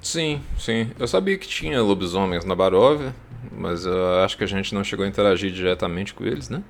Sim, 0.02 0.42
sim. 0.58 0.92
Eu 0.98 1.08
sabia 1.08 1.38
que 1.38 1.48
tinha 1.48 1.82
lobisomens 1.82 2.46
na 2.46 2.56
Baróvia, 2.56 3.14
mas 3.52 3.86
eu 3.86 4.24
acho 4.24 4.38
que 4.38 4.44
a 4.44 4.48
gente 4.48 4.74
não 4.74 4.84
chegou 4.84 5.06
a 5.06 5.08
interagir 5.08 5.52
diretamente 5.52 6.14
com 6.14 6.24
eles, 6.24 6.50
né? 6.50 6.64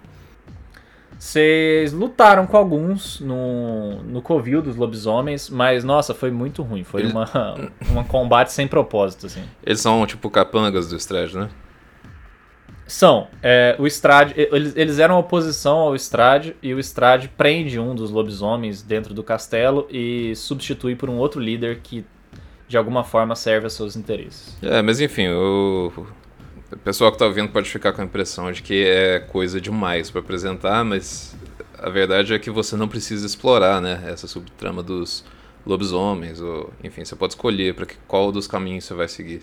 Vocês 1.19 1.93
lutaram 1.93 2.45
com 2.45 2.55
alguns 2.55 3.19
no, 3.19 4.03
no 4.03 4.21
Covil 4.21 4.61
dos 4.61 4.75
lobisomens, 4.75 5.49
mas 5.49 5.83
nossa, 5.83 6.13
foi 6.13 6.29
muito 6.29 6.61
ruim. 6.61 6.83
Foi 6.83 7.01
Eles... 7.01 7.11
uma, 7.11 7.55
uma 7.89 8.03
combate 8.03 8.51
sem 8.51 8.67
propósito, 8.67 9.25
assim. 9.25 9.43
Eles 9.65 9.81
são 9.81 10.05
tipo 10.05 10.29
capangas 10.29 10.87
do 10.87 10.95
Strade, 10.95 11.35
né? 11.35 11.49
São. 12.85 13.27
É, 13.41 13.75
o 13.79 13.87
Strade, 13.87 14.33
eles, 14.37 14.73
eles 14.75 14.99
eram 14.99 15.17
oposição 15.17 15.79
ao 15.79 15.95
Strade 15.95 16.55
e 16.61 16.73
o 16.73 16.79
Strade 16.79 17.27
prende 17.27 17.79
um 17.79 17.95
dos 17.95 18.11
lobisomens 18.11 18.81
dentro 18.81 19.13
do 19.13 19.23
castelo 19.23 19.87
e 19.89 20.35
substitui 20.35 20.95
por 20.95 21.09
um 21.09 21.17
outro 21.17 21.41
líder 21.41 21.79
que 21.81 22.05
de 22.67 22.77
alguma 22.77 23.03
forma 23.03 23.35
serve 23.35 23.67
a 23.67 23.69
seus 23.69 23.95
interesses. 23.95 24.55
É, 24.61 24.81
mas 24.81 24.99
enfim, 24.99 25.29
o, 25.29 25.91
o 26.71 26.77
pessoal 26.77 27.11
que 27.11 27.15
está 27.15 27.25
ouvindo 27.25 27.49
pode 27.49 27.69
ficar 27.69 27.93
com 27.93 28.01
a 28.01 28.05
impressão 28.05 28.51
de 28.51 28.61
que 28.61 28.85
é 28.85 29.19
coisa 29.19 29.61
demais 29.61 30.11
para 30.11 30.19
apresentar, 30.19 30.83
mas 30.83 31.35
a 31.77 31.89
verdade 31.89 32.33
é 32.33 32.39
que 32.39 32.49
você 32.49 32.75
não 32.75 32.87
precisa 32.87 33.25
explorar, 33.25 33.81
né, 33.81 34.03
essa 34.07 34.27
subtrama 34.27 34.83
dos 34.83 35.23
lobisomens, 35.65 36.41
ou 36.41 36.71
enfim, 36.83 37.03
você 37.05 37.15
pode 37.15 37.33
escolher 37.33 37.73
para 37.73 37.85
qual 38.07 38.31
dos 38.31 38.47
caminhos 38.47 38.85
você 38.85 38.93
vai 38.93 39.07
seguir. 39.07 39.41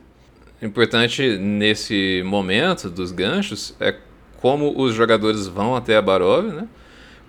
O 0.61 0.64
importante 0.64 1.37
nesse 1.37 2.23
momento 2.25 2.88
dos 2.88 3.12
ganchos 3.12 3.75
é 3.78 3.95
como 4.40 4.81
os 4.81 4.95
jogadores 4.95 5.47
vão 5.47 5.75
até 5.75 5.97
a 5.97 6.02
Barov, 6.02 6.47
né? 6.47 6.69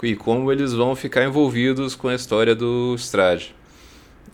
E 0.03 0.15
como 0.15 0.51
eles 0.51 0.73
vão 0.73 0.95
ficar 0.95 1.23
envolvidos 1.23 1.95
com 1.95 2.07
a 2.07 2.15
história 2.15 2.53
do 2.53 2.93
Strade. 2.95 3.55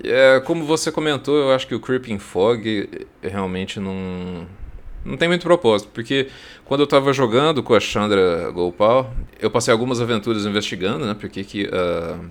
É, 0.04 0.40
como 0.42 0.66
você 0.66 0.92
comentou, 0.92 1.38
eu 1.38 1.54
acho 1.54 1.68
que 1.68 1.76
o 1.76 1.80
Creeping 1.80 2.20
Fog 2.20 3.08
realmente 3.22 3.80
não, 3.80 4.48
não 5.06 5.18
tem 5.18 5.28
muito 5.28 5.44
propósito, 5.44 5.90
porque 5.94 6.28
quando 6.66 6.82
eu 6.82 6.86
estava 6.86 7.14
jogando 7.14 7.62
com 7.62 7.74
a 7.74 7.80
Chandra 7.80 8.50
Gopal, 8.52 9.14
eu 9.40 9.52
passei 9.52 9.72
algumas 9.72 10.02
aventuras 10.02 10.46
investigando, 10.46 11.06
né? 11.06 11.16
Porque 11.20 11.44
que, 11.44 11.66
uh, 11.66 12.30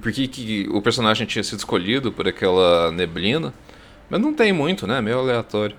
porque 0.00 0.26
que 0.28 0.68
o 0.70 0.82
personagem 0.82 1.26
tinha 1.26 1.42
sido 1.42 1.58
escolhido 1.58 2.12
por 2.12 2.28
aquela 2.28 2.90
neblina. 2.90 3.52
Mas 4.08 4.20
não 4.20 4.34
tem 4.34 4.52
muito, 4.52 4.86
né? 4.86 5.00
Meio 5.00 5.20
aleatório. 5.20 5.76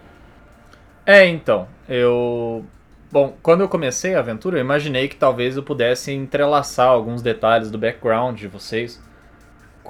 É, 1.06 1.28
então. 1.28 1.68
Eu. 1.90 2.66
Bom, 3.12 3.36
quando 3.44 3.60
eu 3.60 3.68
comecei 3.68 4.16
a 4.16 4.20
aventura, 4.20 4.58
eu 4.58 4.62
imaginei 4.62 5.10
que 5.10 5.18
talvez 5.18 5.58
eu 5.58 5.64
pudesse 5.64 6.14
entrelaçar 6.14 6.88
alguns 6.88 7.22
detalhes 7.22 7.70
do 7.70 7.78
background 7.78 8.40
de 8.40 8.48
vocês 8.48 9.02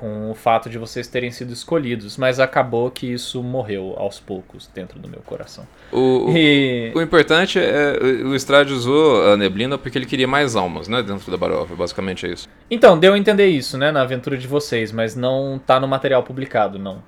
com 0.01 0.31
o 0.31 0.33
fato 0.33 0.67
de 0.67 0.79
vocês 0.79 1.07
terem 1.07 1.29
sido 1.29 1.53
escolhidos, 1.53 2.17
mas 2.17 2.39
acabou 2.39 2.89
que 2.89 3.05
isso 3.05 3.43
morreu 3.43 3.93
aos 3.95 4.19
poucos 4.19 4.67
dentro 4.73 4.97
do 4.97 5.07
meu 5.07 5.19
coração. 5.19 5.67
O, 5.91 6.33
e... 6.35 6.91
o, 6.95 7.01
importante 7.03 7.59
é 7.59 7.99
o 8.23 8.33
Strade 8.33 8.73
usou 8.73 9.31
a 9.31 9.37
neblina 9.37 9.77
porque 9.77 9.95
ele 9.95 10.07
queria 10.07 10.27
mais 10.27 10.55
almas, 10.55 10.87
né, 10.87 11.03
dentro 11.03 11.29
da 11.29 11.37
Baróvia, 11.37 11.75
basicamente 11.75 12.25
é 12.25 12.29
isso. 12.31 12.49
Então, 12.69 12.97
deu 12.97 13.13
a 13.13 13.17
entender 13.17 13.45
isso, 13.45 13.77
né, 13.77 13.91
na 13.91 14.01
aventura 14.01 14.35
de 14.39 14.47
vocês, 14.47 14.91
mas 14.91 15.15
não 15.15 15.61
tá 15.63 15.79
no 15.79 15.87
material 15.87 16.23
publicado, 16.23 16.79
não. 16.79 17.03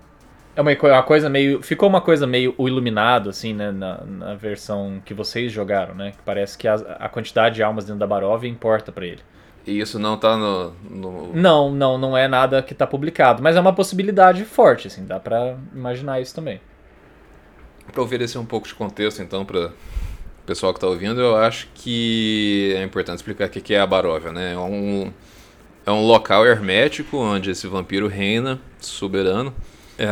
É 0.55 0.61
uma, 0.61 0.71
uma 0.71 1.01
coisa 1.01 1.27
meio. 1.27 1.63
Ficou 1.63 1.89
uma 1.89 1.99
coisa 1.99 2.27
meio 2.27 2.53
o 2.59 2.67
iluminado, 2.67 3.27
assim, 3.27 3.55
né? 3.55 3.71
Na, 3.71 4.03
na 4.05 4.35
versão 4.35 5.01
que 5.03 5.11
vocês 5.11 5.51
jogaram, 5.51 5.95
né? 5.95 6.11
Que 6.11 6.21
parece 6.23 6.55
que 6.55 6.67
a, 6.67 6.75
a 6.75 7.09
quantidade 7.09 7.55
de 7.55 7.63
almas 7.63 7.85
dentro 7.85 7.99
da 7.99 8.05
Baróvia 8.05 8.47
importa 8.47 8.91
para 8.91 9.03
ele. 9.03 9.21
E 9.65 9.79
isso 9.79 9.97
não 9.97 10.17
tá 10.17 10.35
no, 10.35 10.73
no, 10.89 11.33
Não, 11.33 11.71
não, 11.71 11.97
não 11.97 12.17
é 12.17 12.27
nada 12.27 12.61
que 12.61 12.73
tá 12.73 12.85
publicado. 12.85 13.41
Mas 13.41 13.55
é 13.55 13.61
uma 13.61 13.73
possibilidade 13.73 14.43
forte, 14.43 14.87
assim, 14.87 15.05
dá 15.05 15.19
pra 15.19 15.57
imaginar 15.73 16.19
isso 16.19 16.35
também. 16.35 16.59
Pra 17.91 18.01
oferecer 18.01 18.37
um 18.37 18.45
pouco 18.45 18.67
de 18.67 18.75
contexto, 18.75 19.21
então, 19.21 19.45
pra 19.45 19.71
pessoal 20.45 20.73
que 20.73 20.79
tá 20.79 20.87
ouvindo, 20.87 21.21
eu 21.21 21.37
acho 21.37 21.69
que 21.73 22.73
é 22.75 22.83
importante 22.83 23.17
explicar 23.17 23.47
o 23.47 23.49
que 23.49 23.73
é 23.73 23.79
a 23.79 23.87
Baróvia, 23.87 24.31
né? 24.31 24.53
É 24.53 24.57
um, 24.57 25.11
é 25.85 25.91
um 25.91 26.05
local 26.05 26.45
hermético 26.45 27.17
onde 27.17 27.51
esse 27.51 27.65
vampiro 27.67 28.07
reina, 28.07 28.59
soberano. 28.79 29.53
É, 29.97 30.07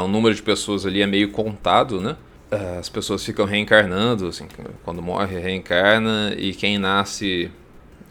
o 0.00 0.08
número 0.08 0.34
de 0.34 0.42
pessoas 0.42 0.84
ali 0.84 1.02
é 1.02 1.06
meio 1.06 1.30
contado, 1.30 2.00
né? 2.00 2.16
É, 2.50 2.78
as 2.78 2.88
pessoas 2.88 3.24
ficam 3.24 3.46
reencarnando, 3.46 4.26
assim, 4.26 4.46
quando 4.84 5.00
morre, 5.00 5.38
reencarna, 5.38 6.34
e 6.36 6.52
quem 6.52 6.78
nasce 6.78 7.50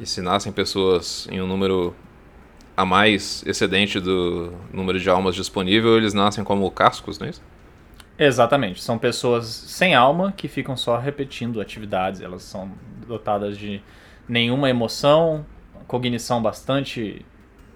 e 0.02 0.06
se 0.08 0.20
nascem 0.20 0.52
pessoas 0.52 1.28
em 1.32 1.40
um 1.40 1.46
número 1.46 1.96
a 2.76 2.84
mais 2.84 3.44
excedente 3.46 4.00
do 4.00 4.52
número 4.74 5.00
de 5.00 5.08
almas 5.08 5.36
disponível, 5.36 5.96
eles 5.96 6.16
nascem 6.16 6.44
como 6.44 6.70
cascos, 6.72 7.20
não 7.20 7.28
é 7.28 7.30
isso? 7.30 7.42
Exatamente. 8.18 8.82
São 8.82 8.98
pessoas 8.98 9.46
sem 9.46 9.94
alma 9.94 10.34
que 10.36 10.48
ficam 10.48 10.76
só 10.76 10.98
repetindo 10.98 11.62
atividades. 11.62 12.20
Elas 12.20 12.42
são 12.42 12.72
dotadas 13.08 13.56
de 13.56 13.80
nenhuma 14.28 14.70
emoção, 14.72 15.46
cognição 15.88 16.42
bastante 16.42 17.24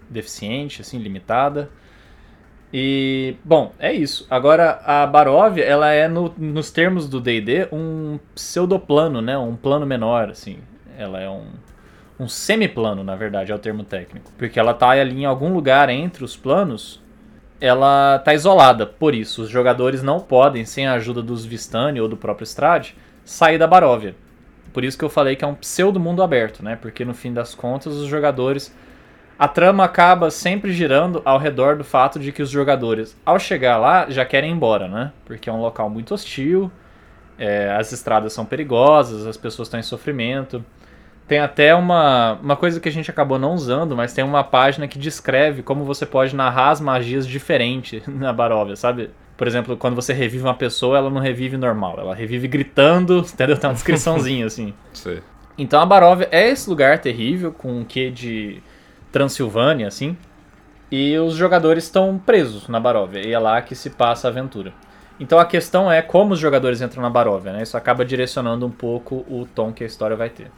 deficiente, 0.10 0.82
assim, 0.82 0.98
limitada. 0.98 1.70
E, 2.74 3.36
bom, 3.44 3.72
é 3.78 3.94
isso. 3.94 4.26
Agora, 4.32 4.82
a 4.84 5.06
Baróvia, 5.06 5.64
ela 5.64 5.92
é, 5.92 6.08
no, 6.08 6.34
nos 6.38 6.72
termos 6.72 7.08
do 7.08 7.22
D&D, 7.22 7.68
um 7.72 8.20
pseudoplano, 8.34 9.22
né? 9.22 9.38
Um 9.38 9.56
plano 9.56 9.86
menor, 9.86 10.30
assim. 10.30 10.60
Ela 10.98 11.22
é 11.22 11.30
um 11.30 11.46
um 12.20 12.28
semiplano, 12.28 13.04
na 13.04 13.16
verdade, 13.16 13.52
é 13.52 13.56
o 13.56 13.60
termo 13.60 13.84
técnico. 13.84 14.32
Porque 14.38 14.60
ela 14.60 14.72
está 14.72 14.90
ali 14.90 15.22
em 15.22 15.26
algum 15.26 15.54
lugar 15.54 15.90
entre 15.90 16.24
os 16.24 16.36
planos, 16.36 17.02
ela 17.60 18.18
está 18.18 18.34
isolada. 18.34 18.86
Por 18.86 19.14
isso, 19.14 19.42
os 19.42 19.50
jogadores 19.50 20.02
não 20.02 20.20
podem, 20.20 20.66
sem 20.66 20.88
a 20.88 20.94
ajuda 20.94 21.22
dos 21.22 21.46
Vistani 21.46 22.00
ou 22.00 22.08
do 22.08 22.18
próprio 22.18 22.46
Strade, 22.46 22.96
sair 23.24 23.58
da 23.58 23.68
Baróvia. 23.68 24.16
Por 24.74 24.84
isso 24.84 24.98
que 24.98 25.06
eu 25.06 25.10
falei 25.10 25.36
que 25.36 25.46
é 25.46 25.48
um 25.48 25.56
pseudo 25.56 26.00
mundo 26.00 26.22
aberto, 26.22 26.64
né? 26.64 26.78
Porque 26.82 27.06
no 27.06 27.14
fim 27.14 27.34
das 27.34 27.56
contas, 27.56 27.94
os 27.94 28.08
jogadores. 28.08 28.76
A 29.38 29.50
trama 29.50 29.84
acaba 29.84 30.32
sempre 30.32 30.72
girando 30.72 31.22
ao 31.26 31.38
redor 31.38 31.76
do 31.76 31.84
fato 31.84 32.18
de 32.18 32.32
que 32.32 32.42
os 32.42 32.50
jogadores, 32.50 33.18
ao 33.26 33.38
chegar 33.38 33.78
lá, 33.78 34.10
já 34.10 34.24
querem 34.24 34.50
ir 34.50 34.54
embora, 34.54 34.88
né? 34.88 35.12
Porque 35.26 35.50
é 35.50 35.54
um 35.54 35.60
local 35.60 35.90
muito 35.90 36.14
hostil, 36.14 36.72
é, 37.38 37.70
as 37.72 37.92
estradas 37.92 38.32
são 38.32 38.46
perigosas, 38.46 39.26
as 39.26 39.36
pessoas 39.36 39.68
estão 39.68 39.80
em 39.80 39.84
sofrimento. 39.84 40.64
Tem 41.28 41.40
até 41.40 41.74
uma, 41.74 42.34
uma 42.42 42.56
coisa 42.56 42.80
que 42.80 42.88
a 42.88 42.92
gente 42.92 43.10
acabou 43.10 43.40
não 43.40 43.54
usando, 43.54 43.96
mas 43.96 44.14
tem 44.14 44.24
uma 44.24 44.44
página 44.44 44.88
que 44.88 45.00
descreve 45.00 45.64
como 45.64 45.84
você 45.84 46.06
pode 46.06 46.36
narrar 46.36 46.70
as 46.70 46.80
magias 46.80 47.26
diferente 47.26 48.04
na 48.08 48.32
Baróvia, 48.32 48.76
sabe? 48.76 49.10
Por 49.36 49.48
exemplo, 49.48 49.76
quando 49.76 49.96
você 49.96 50.14
revive 50.14 50.44
uma 50.44 50.54
pessoa, 50.54 50.98
ela 50.98 51.10
não 51.10 51.20
revive 51.20 51.58
normal, 51.58 51.96
ela 51.98 52.14
revive 52.14 52.48
gritando, 52.48 53.20
entendeu? 53.34 53.58
Tem 53.58 53.70
uma 53.70 53.74
descriçãozinha 53.74 54.46
assim. 54.46 54.74
Sim. 54.94 55.20
Então 55.58 55.82
a 55.82 55.86
Baróvia 55.86 56.28
é 56.32 56.50
esse 56.50 56.70
lugar 56.70 57.00
terrível, 57.00 57.52
com 57.52 57.80
um 57.80 57.84
quê 57.84 58.12
de 58.12 58.62
Transilvânia, 59.12 59.88
assim. 59.88 60.16
E 60.92 61.18
os 61.18 61.34
jogadores 61.34 61.86
estão 61.86 62.22
presos 62.24 62.68
na 62.68 62.80
Baróvia, 62.80 63.26
e 63.26 63.34
é 63.34 63.40
lá 63.40 63.62
que 63.62 63.74
se 63.74 63.90
passa 63.90 64.28
a 64.28 64.32
aventura. 64.32 64.72
Então 65.20 65.40
a 65.40 65.46
questão 65.46 65.92
é 65.92 66.02
como 66.02 66.34
os 66.34 66.40
jogadores 66.40 66.82
entram 66.82 67.02
na 67.02 67.10
Baróvia, 67.10 67.54
né? 67.54 67.64
Isso 67.64 67.76
acaba 67.76 68.06
direcionando 68.06 68.66
um 68.66 68.72
pouco 68.72 69.26
o 69.28 69.48
tom 69.56 69.74
que 69.74 69.84
a 69.84 69.88
história 69.88 70.16
vai 70.16 70.30
ter. 70.30 70.52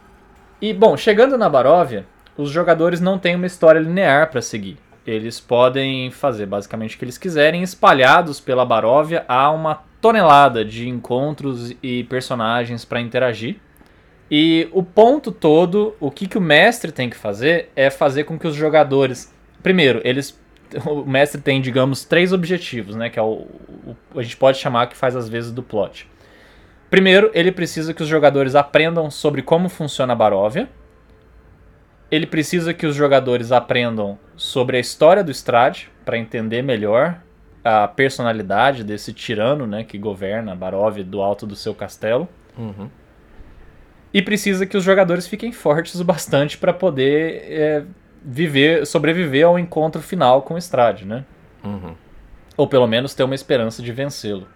E, 0.59 0.73
bom, 0.73 0.97
chegando 0.97 1.37
na 1.37 1.47
Baróvia, 1.47 2.05
os 2.35 2.49
jogadores 2.49 2.99
não 2.99 3.19
têm 3.19 3.35
uma 3.35 3.45
história 3.45 3.79
linear 3.79 4.31
para 4.31 4.41
seguir. 4.41 4.77
Eles 5.05 5.39
podem 5.39 6.09
fazer 6.09 6.47
basicamente 6.47 6.95
o 6.95 6.99
que 6.99 7.05
eles 7.05 7.17
quiserem, 7.17 7.61
espalhados 7.61 8.39
pela 8.39 8.65
Baróvia 8.65 9.23
há 9.27 9.51
uma 9.51 9.83
tonelada 10.01 10.65
de 10.65 10.89
encontros 10.89 11.73
e 11.81 12.03
personagens 12.05 12.83
para 12.83 12.99
interagir. 12.99 13.57
E 14.29 14.67
o 14.73 14.83
ponto 14.83 15.31
todo, 15.31 15.95
o 15.99 16.11
que, 16.11 16.27
que 16.27 16.37
o 16.37 16.41
mestre 16.41 16.91
tem 16.91 17.09
que 17.09 17.15
fazer 17.15 17.71
é 17.75 17.89
fazer 17.89 18.25
com 18.25 18.37
que 18.37 18.47
os 18.47 18.55
jogadores. 18.55 19.33
Primeiro, 19.61 20.01
eles. 20.03 20.37
O 20.85 21.05
mestre 21.05 21.39
tem, 21.39 21.61
digamos, 21.61 22.03
três 22.03 22.33
objetivos, 22.33 22.93
né? 22.93 23.09
Que 23.09 23.17
é 23.17 23.21
o, 23.21 23.47
o 23.85 23.95
a 24.17 24.21
gente 24.21 24.35
pode 24.35 24.57
chamar 24.57 24.87
que 24.87 24.97
faz 24.97 25.15
às 25.15 25.29
vezes 25.29 25.49
do 25.49 25.63
plot. 25.63 26.09
Primeiro, 26.89 27.29
ele 27.33 27.51
precisa 27.51 27.93
que 27.93 28.01
os 28.01 28.07
jogadores 28.07 28.55
aprendam 28.55 29.11
sobre 29.11 29.41
como 29.41 29.67
funciona 29.67 30.13
a 30.13 30.15
Baróvia. 30.15 30.69
Ele 32.09 32.25
precisa 32.25 32.73
que 32.73 32.85
os 32.85 32.95
jogadores 32.95 33.51
aprendam 33.51 34.17
sobre 34.37 34.77
a 34.77 34.79
história 34.79 35.23
do 35.23 35.31
Strade 35.31 35.91
para 36.05 36.17
entender 36.17 36.61
melhor 36.61 37.21
a 37.63 37.85
personalidade 37.85 38.83
desse 38.83 39.11
tirano, 39.11 39.67
né, 39.67 39.83
que 39.83 39.97
governa 39.97 40.55
Baróvia 40.55 41.03
do 41.03 41.21
alto 41.21 41.45
do 41.45 41.55
seu 41.55 41.75
castelo. 41.75 42.29
Uhum. 42.57 42.89
E 44.13 44.21
precisa 44.21 44.65
que 44.65 44.77
os 44.77 44.83
jogadores 44.85 45.27
fiquem 45.27 45.51
fortes 45.51 45.99
o 45.99 46.05
bastante 46.05 46.57
para 46.57 46.71
poder 46.71 47.43
é, 47.51 47.83
viver, 48.23 48.85
sobreviver 48.85 49.45
ao 49.45 49.59
encontro 49.59 50.01
final 50.01 50.41
com 50.43 50.53
o 50.53 50.57
Strade, 50.57 51.05
né? 51.05 51.25
Uhum. 51.61 51.93
Ou 52.55 52.67
pelo 52.67 52.87
menos 52.87 53.13
ter 53.13 53.23
uma 53.23 53.35
esperança 53.35 53.83
de 53.83 53.91
vencê-lo. 53.91 54.47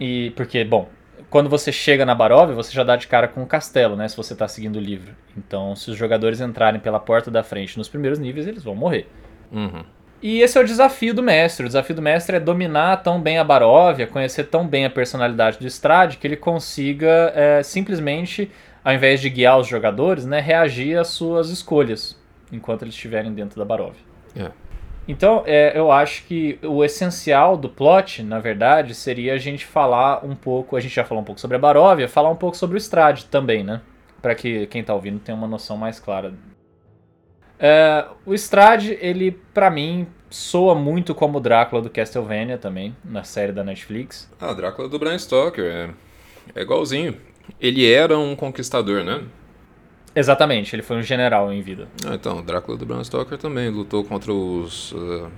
E 0.00 0.32
porque, 0.34 0.64
bom, 0.64 0.88
quando 1.34 1.50
você 1.50 1.72
chega 1.72 2.06
na 2.06 2.14
Baróvia, 2.14 2.54
você 2.54 2.72
já 2.72 2.84
dá 2.84 2.94
de 2.94 3.08
cara 3.08 3.26
com 3.26 3.42
o 3.42 3.46
castelo, 3.46 3.96
né? 3.96 4.06
Se 4.06 4.16
você 4.16 4.34
está 4.34 4.46
seguindo 4.46 4.76
o 4.76 4.80
livro. 4.80 5.16
Então, 5.36 5.74
se 5.74 5.90
os 5.90 5.96
jogadores 5.96 6.40
entrarem 6.40 6.80
pela 6.80 7.00
porta 7.00 7.28
da 7.28 7.42
frente 7.42 7.76
nos 7.76 7.88
primeiros 7.88 8.20
níveis, 8.20 8.46
eles 8.46 8.62
vão 8.62 8.76
morrer. 8.76 9.08
Uhum. 9.50 9.82
E 10.22 10.40
esse 10.42 10.56
é 10.56 10.60
o 10.60 10.64
desafio 10.64 11.12
do 11.12 11.24
mestre. 11.24 11.66
O 11.66 11.68
desafio 11.68 11.96
do 11.96 12.00
mestre 12.00 12.36
é 12.36 12.38
dominar 12.38 12.98
tão 12.98 13.20
bem 13.20 13.38
a 13.38 13.42
Baróvia, 13.42 14.06
conhecer 14.06 14.44
tão 14.44 14.64
bem 14.64 14.84
a 14.84 14.90
personalidade 14.90 15.58
do 15.58 15.66
Strade, 15.66 16.18
que 16.18 16.26
ele 16.28 16.36
consiga 16.36 17.32
é, 17.34 17.64
simplesmente, 17.64 18.48
ao 18.84 18.94
invés 18.94 19.20
de 19.20 19.28
guiar 19.28 19.58
os 19.58 19.66
jogadores, 19.66 20.24
né, 20.24 20.38
reagir 20.38 20.96
às 20.96 21.08
suas 21.08 21.50
escolhas 21.50 22.16
enquanto 22.52 22.82
eles 22.82 22.94
estiverem 22.94 23.34
dentro 23.34 23.58
da 23.58 23.64
Baróvia. 23.64 24.02
É. 24.36 24.52
Então, 25.06 25.42
é, 25.46 25.78
eu 25.78 25.92
acho 25.92 26.24
que 26.24 26.58
o 26.62 26.82
essencial 26.82 27.56
do 27.56 27.68
plot, 27.68 28.22
na 28.22 28.38
verdade, 28.38 28.94
seria 28.94 29.34
a 29.34 29.38
gente 29.38 29.66
falar 29.66 30.24
um 30.24 30.34
pouco. 30.34 30.76
A 30.76 30.80
gente 30.80 30.94
já 30.94 31.04
falou 31.04 31.22
um 31.22 31.24
pouco 31.24 31.40
sobre 31.40 31.56
a 31.56 31.60
Baróvia, 31.60 32.08
falar 32.08 32.30
um 32.30 32.36
pouco 32.36 32.56
sobre 32.56 32.76
o 32.76 32.78
Strade 32.78 33.26
também, 33.26 33.62
né? 33.62 33.82
Para 34.22 34.34
que 34.34 34.66
quem 34.68 34.82
tá 34.82 34.94
ouvindo 34.94 35.18
tenha 35.18 35.36
uma 35.36 35.46
noção 35.46 35.76
mais 35.76 36.00
clara 36.00 36.32
é, 37.58 38.04
o 38.26 38.34
Strade, 38.34 38.98
ele, 39.00 39.30
para 39.52 39.70
mim, 39.70 40.06
soa 40.28 40.74
muito 40.74 41.14
como 41.14 41.38
o 41.38 41.40
Drácula 41.40 41.80
do 41.80 41.90
Castlevania 41.90 42.58
também, 42.58 42.96
na 43.04 43.22
série 43.22 43.52
da 43.52 43.62
Netflix. 43.62 44.30
Ah, 44.40 44.52
Drácula 44.52 44.88
do 44.88 44.98
Bram 44.98 45.18
Stoker, 45.18 45.64
é, 45.64 45.90
é 46.54 46.62
igualzinho. 46.62 47.16
Ele 47.60 47.90
era 47.90 48.18
um 48.18 48.34
conquistador, 48.34 49.04
né? 49.04 49.22
Exatamente, 50.14 50.74
ele 50.74 50.82
foi 50.82 50.96
um 50.96 51.02
general 51.02 51.52
em 51.52 51.60
vida. 51.60 51.88
Ah, 52.06 52.14
então, 52.14 52.42
Drácula 52.42 52.78
do 52.78 52.86
Bram 52.86 53.02
Stoker 53.02 53.36
também 53.36 53.68
lutou 53.68 54.04
contra 54.04 54.32
os. 54.32 54.92
Uh, 54.92 55.30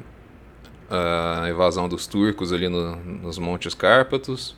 a 0.91 1.49
invasão 1.49 1.89
dos 1.89 2.07
turcos 2.07 2.53
ali 2.53 2.69
no, 2.69 2.97
nos 2.97 3.39
Montes 3.39 3.75
Cárpatos. 3.75 4.55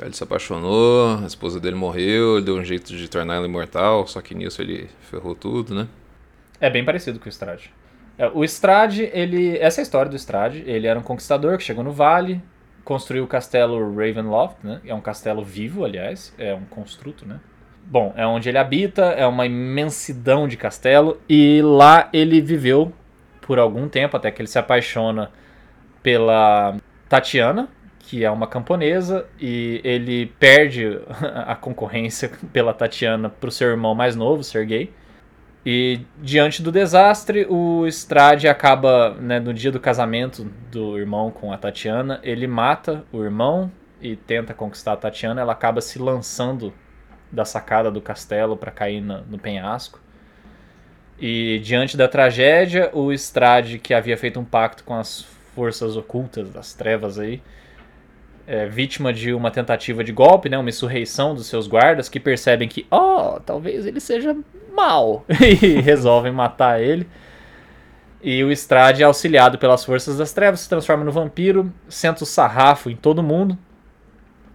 Ele 0.00 0.12
se 0.12 0.22
apaixonou, 0.22 1.18
a 1.18 1.26
esposa 1.26 1.58
dele 1.58 1.74
morreu, 1.74 2.36
ele 2.36 2.46
deu 2.46 2.56
um 2.56 2.64
jeito 2.64 2.96
de 2.96 3.08
tornar 3.08 3.34
ela 3.34 3.46
imortal, 3.46 4.06
só 4.06 4.20
que 4.20 4.32
nisso 4.32 4.62
ele 4.62 4.88
ferrou 5.00 5.34
tudo, 5.34 5.74
né? 5.74 5.88
É 6.60 6.70
bem 6.70 6.84
parecido 6.84 7.18
com 7.18 7.26
o 7.26 7.28
Strade. 7.28 7.72
É, 8.16 8.28
o 8.28 8.44
Strade, 8.44 9.10
ele. 9.12 9.58
Essa 9.58 9.80
é 9.80 9.82
a 9.82 9.84
história 9.84 10.10
do 10.10 10.16
Strade. 10.16 10.62
Ele 10.66 10.86
era 10.86 10.98
um 10.98 11.02
conquistador 11.02 11.56
que 11.56 11.64
chegou 11.64 11.82
no 11.82 11.92
vale, 11.92 12.40
construiu 12.84 13.24
o 13.24 13.26
castelo 13.26 13.94
Ravenloft, 13.94 14.58
né? 14.62 14.80
É 14.84 14.94
um 14.94 15.00
castelo 15.00 15.42
vivo, 15.42 15.84
aliás. 15.84 16.32
É 16.38 16.54
um 16.54 16.64
construto, 16.64 17.26
né? 17.26 17.40
Bom, 17.90 18.12
é 18.16 18.26
onde 18.26 18.50
ele 18.50 18.58
habita, 18.58 19.02
é 19.12 19.26
uma 19.26 19.46
imensidão 19.46 20.46
de 20.46 20.58
castelo. 20.58 21.18
E 21.26 21.62
lá 21.62 22.10
ele 22.12 22.38
viveu 22.38 22.92
por 23.40 23.58
algum 23.58 23.88
tempo, 23.88 24.14
até 24.14 24.30
que 24.30 24.42
ele 24.42 24.48
se 24.48 24.58
apaixona 24.58 25.30
pela 26.02 26.76
Tatiana, 27.08 27.66
que 27.98 28.26
é 28.26 28.30
uma 28.30 28.46
camponesa, 28.46 29.26
e 29.40 29.80
ele 29.82 30.26
perde 30.38 31.00
a 31.46 31.56
concorrência 31.56 32.30
pela 32.52 32.74
Tatiana 32.74 33.30
para 33.30 33.48
o 33.48 33.50
seu 33.50 33.70
irmão 33.70 33.94
mais 33.94 34.14
novo, 34.14 34.44
Sergei. 34.44 34.92
E 35.64 36.00
diante 36.18 36.62
do 36.62 36.70
desastre, 36.70 37.46
o 37.48 37.86
Strade 37.86 38.48
acaba, 38.48 39.14
né, 39.14 39.40
no 39.40 39.54
dia 39.54 39.72
do 39.72 39.80
casamento 39.80 40.44
do 40.70 40.98
irmão 40.98 41.30
com 41.30 41.54
a 41.54 41.56
Tatiana, 41.56 42.20
ele 42.22 42.46
mata 42.46 43.02
o 43.10 43.24
irmão 43.24 43.72
e 43.98 44.14
tenta 44.14 44.52
conquistar 44.52 44.92
a 44.92 44.96
Tatiana. 44.96 45.40
Ela 45.40 45.52
acaba 45.52 45.80
se 45.80 45.98
lançando 45.98 46.70
da 47.30 47.44
sacada 47.44 47.90
do 47.90 48.00
castelo 48.00 48.56
para 48.56 48.70
cair 48.70 49.00
no 49.00 49.38
penhasco. 49.38 50.00
E 51.20 51.58
diante 51.64 51.96
da 51.96 52.06
tragédia, 52.06 52.90
o 52.92 53.12
Strade, 53.12 53.78
que 53.78 53.92
havia 53.92 54.16
feito 54.16 54.38
um 54.38 54.44
pacto 54.44 54.84
com 54.84 54.94
as 54.94 55.26
forças 55.54 55.96
ocultas 55.96 56.50
das 56.50 56.72
trevas 56.72 57.18
aí, 57.18 57.42
é 58.46 58.66
vítima 58.66 59.12
de 59.12 59.34
uma 59.34 59.50
tentativa 59.50 60.02
de 60.02 60.12
golpe, 60.12 60.48
né, 60.48 60.56
uma 60.56 60.68
insurreição 60.68 61.34
dos 61.34 61.46
seus 61.46 61.66
guardas 61.66 62.08
que 62.08 62.20
percebem 62.20 62.68
que, 62.68 62.86
oh, 62.90 63.38
talvez 63.44 63.84
ele 63.84 64.00
seja 64.00 64.34
mal 64.72 65.24
e 65.62 65.80
resolvem 65.80 66.32
matar 66.32 66.80
ele. 66.80 67.06
E 68.22 68.42
o 68.42 68.50
Strade, 68.52 69.04
auxiliado 69.04 69.58
pelas 69.58 69.84
forças 69.84 70.16
das 70.16 70.32
trevas, 70.32 70.60
se 70.60 70.68
transforma 70.68 71.04
no 71.04 71.12
vampiro, 71.12 71.72
senta 71.88 72.22
o 72.22 72.26
sarrafo 72.26 72.88
em 72.90 72.96
todo 72.96 73.22
mundo 73.22 73.58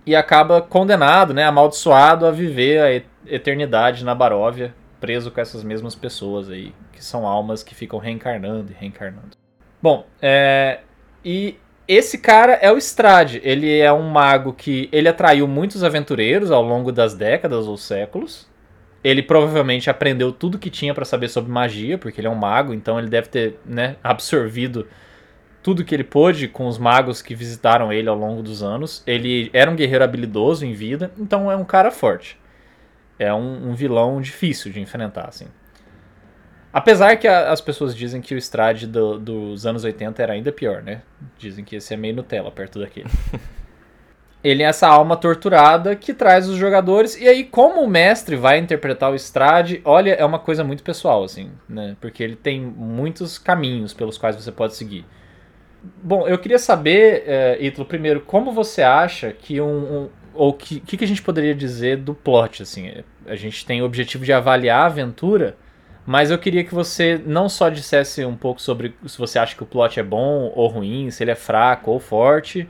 e 0.05 0.15
acaba 0.15 0.61
condenado, 0.61 1.33
né, 1.33 1.43
amaldiçoado 1.45 2.25
a 2.25 2.31
viver 2.31 2.81
a 2.81 3.33
eternidade 3.33 4.03
na 4.03 4.13
Baróvia, 4.13 4.73
preso 4.99 5.31
com 5.31 5.39
essas 5.39 5.63
mesmas 5.63 5.95
pessoas 5.95 6.49
aí, 6.49 6.73
que 6.91 7.03
são 7.03 7.27
almas 7.27 7.63
que 7.63 7.75
ficam 7.75 7.99
reencarnando 7.99 8.71
e 8.71 8.75
reencarnando. 8.75 9.37
Bom, 9.81 10.05
é, 10.21 10.79
e 11.23 11.57
esse 11.87 12.17
cara 12.17 12.53
é 12.53 12.71
o 12.71 12.77
Strade. 12.77 13.41
Ele 13.43 13.79
é 13.79 13.91
um 13.91 14.09
mago 14.09 14.53
que 14.53 14.87
ele 14.91 15.09
atraiu 15.09 15.47
muitos 15.47 15.83
aventureiros 15.83 16.51
ao 16.51 16.63
longo 16.63 16.91
das 16.91 17.13
décadas 17.13 17.67
ou 17.67 17.77
séculos. 17.77 18.47
Ele 19.03 19.21
provavelmente 19.21 19.89
aprendeu 19.89 20.31
tudo 20.31 20.57
que 20.57 20.69
tinha 20.69 20.93
para 20.93 21.03
saber 21.03 21.27
sobre 21.27 21.51
magia, 21.51 21.97
porque 21.97 22.21
ele 22.21 22.27
é 22.27 22.29
um 22.29 22.35
mago, 22.35 22.73
então 22.73 22.97
ele 22.97 23.09
deve 23.09 23.27
ter 23.27 23.59
né, 23.65 23.97
absorvido 24.01 24.87
tudo 25.63 25.85
que 25.85 25.95
ele 25.95 26.03
pôde 26.03 26.49
com 26.49 26.67
os 26.67 26.77
magos 26.77 27.21
que 27.21 27.33
visitaram 27.33 27.91
ele 27.91 28.09
ao 28.09 28.15
longo 28.15 28.43
dos 28.43 28.61
anos. 28.61 29.01
Ele 29.07 29.49
era 29.53 29.71
um 29.71 29.75
guerreiro 29.75 30.03
habilidoso 30.03 30.65
em 30.65 30.73
vida, 30.73 31.11
então 31.17 31.49
é 31.49 31.55
um 31.55 31.63
cara 31.63 31.89
forte. 31.89 32.37
É 33.17 33.33
um, 33.33 33.69
um 33.69 33.73
vilão 33.73 34.19
difícil 34.19 34.71
de 34.71 34.81
enfrentar, 34.81 35.29
assim. 35.29 35.47
Apesar 36.73 37.15
que 37.15 37.27
a, 37.27 37.51
as 37.51 37.61
pessoas 37.61 37.95
dizem 37.95 38.21
que 38.21 38.35
o 38.35 38.37
Strade 38.37 38.85
do, 38.85 39.17
dos 39.17 39.65
anos 39.65 39.85
80 39.85 40.21
era 40.21 40.33
ainda 40.33 40.51
pior, 40.51 40.83
né? 40.83 41.01
Dizem 41.37 41.63
que 41.63 41.77
esse 41.77 41.93
é 41.93 41.97
meio 41.97 42.15
Nutella 42.15 42.51
perto 42.51 42.79
daquele. 42.79 43.09
Ele 44.43 44.61
é 44.61 44.65
essa 44.65 44.87
alma 44.87 45.15
torturada 45.15 45.95
que 45.95 46.13
traz 46.13 46.49
os 46.49 46.57
jogadores. 46.57 47.15
E 47.15 47.25
aí, 47.29 47.45
como 47.45 47.81
o 47.81 47.87
mestre 47.87 48.35
vai 48.35 48.57
interpretar 48.57 49.09
o 49.09 49.15
Strade, 49.15 49.81
olha, 49.85 50.11
é 50.11 50.25
uma 50.25 50.39
coisa 50.39 50.65
muito 50.65 50.83
pessoal, 50.83 51.23
assim, 51.23 51.49
né? 51.69 51.95
Porque 52.01 52.21
ele 52.21 52.35
tem 52.35 52.59
muitos 52.59 53.37
caminhos 53.37 53.93
pelos 53.93 54.17
quais 54.17 54.35
você 54.35 54.51
pode 54.51 54.75
seguir. 54.75 55.05
Bom, 56.01 56.27
eu 56.27 56.37
queria 56.37 56.59
saber, 56.59 57.23
é, 57.27 57.57
Ítalo, 57.59 57.85
primeiro, 57.85 58.21
como 58.21 58.51
você 58.51 58.81
acha 58.81 59.31
que 59.31 59.59
um. 59.59 59.67
um 59.67 60.09
ou 60.33 60.49
o 60.49 60.53
que, 60.53 60.79
que 60.79 61.03
a 61.03 61.07
gente 61.07 61.21
poderia 61.21 61.53
dizer 61.53 61.97
do 61.97 62.15
plot, 62.15 62.63
assim? 62.63 62.91
A 63.27 63.35
gente 63.35 63.63
tem 63.65 63.83
o 63.83 63.85
objetivo 63.85 64.25
de 64.25 64.33
avaliar 64.33 64.81
a 64.81 64.85
aventura 64.87 65.55
mas 66.05 66.31
eu 66.31 66.37
queria 66.37 66.63
que 66.63 66.73
você 66.73 67.21
não 67.25 67.47
só 67.47 67.69
dissesse 67.69 68.25
um 68.25 68.35
pouco 68.35 68.61
sobre 68.61 68.93
se 69.05 69.17
você 69.17 69.39
acha 69.39 69.55
que 69.55 69.63
o 69.63 69.65
plot 69.65 69.99
é 69.99 70.03
bom 70.03 70.51
ou 70.53 70.67
ruim, 70.67 71.09
se 71.09 71.23
ele 71.23 71.31
é 71.31 71.35
fraco 71.35 71.91
ou 71.91 71.99
forte, 71.99 72.67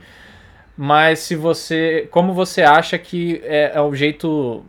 mas 0.76 1.20
se 1.20 1.34
você. 1.36 2.08
Como 2.10 2.32
você 2.32 2.62
acha 2.62 2.98
que 2.98 3.40
é, 3.44 3.72
é 3.74 3.80
o 3.80 3.94
jeito. 3.94 4.64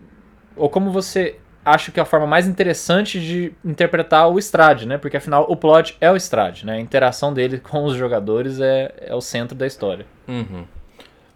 Ou 0.55 0.69
como 0.69 0.91
você 0.91 1.38
acha 1.65 1.91
que 1.91 1.99
é 1.99 2.04
a 2.04 2.06
forma 2.06 2.28
mais 2.28 2.47
interessante 2.47 3.19
de 3.19 3.51
interpretar 3.65 4.30
o 4.30 4.38
Strade, 4.38 4.88
né? 4.88 4.97
Porque 4.97 5.17
afinal 5.17 5.45
o 5.49 5.58
plot 5.58 5.97
é 5.99 6.12
o 6.12 6.15
Strade, 6.15 6.65
né? 6.65 6.73
A 6.73 6.80
interação 6.80 7.34
dele 7.34 7.58
com 7.60 7.84
os 7.86 7.95
jogadores 7.95 8.60
é, 8.62 8.93
é 9.01 9.15
o 9.15 9.21
centro 9.21 9.56
da 9.56 9.65
história. 9.65 10.06
Uhum. 10.28 10.65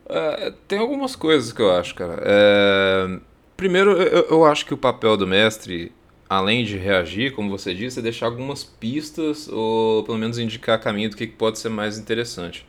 É, 0.07 0.53
tem 0.67 0.79
algumas 0.79 1.15
coisas 1.15 1.51
que 1.51 1.61
eu 1.61 1.71
acho, 1.71 1.95
cara. 1.95 2.21
É... 2.23 3.19
Primeiro, 3.57 3.91
eu, 3.91 4.27
eu 4.29 4.45
acho 4.45 4.65
que 4.65 4.73
o 4.73 4.77
papel 4.77 5.17
do 5.17 5.27
mestre 5.27 5.91
além 6.29 6.63
de 6.63 6.77
reagir, 6.77 7.33
como 7.33 7.49
você 7.49 7.73
disse, 7.73 7.99
é 7.99 8.01
deixar 8.03 8.27
algumas 8.27 8.63
pistas 8.63 9.47
ou 9.47 10.03
pelo 10.03 10.17
menos 10.17 10.37
indicar 10.37 10.79
caminho 10.79 11.09
do 11.09 11.17
que 11.17 11.25
pode 11.25 11.57
ser 11.57 11.69
mais 11.69 11.97
interessante. 11.97 12.65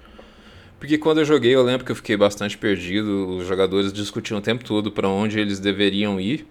Porque 0.79 0.96
quando 0.96 1.18
eu 1.18 1.27
joguei, 1.27 1.55
eu 1.55 1.62
lembro 1.62 1.85
que 1.85 1.92
eu 1.92 1.96
fiquei 1.96 2.16
bastante 2.16 2.57
perdido, 2.57 3.37
os 3.37 3.46
jogadores 3.46 3.92
discutiam 3.92 4.38
o 4.38 4.40
tempo 4.40 4.64
todo 4.64 4.90
para 4.90 5.07
onde 5.07 5.38
eles 5.38 5.61
deveriam 5.61 6.18
ir. 6.18 6.46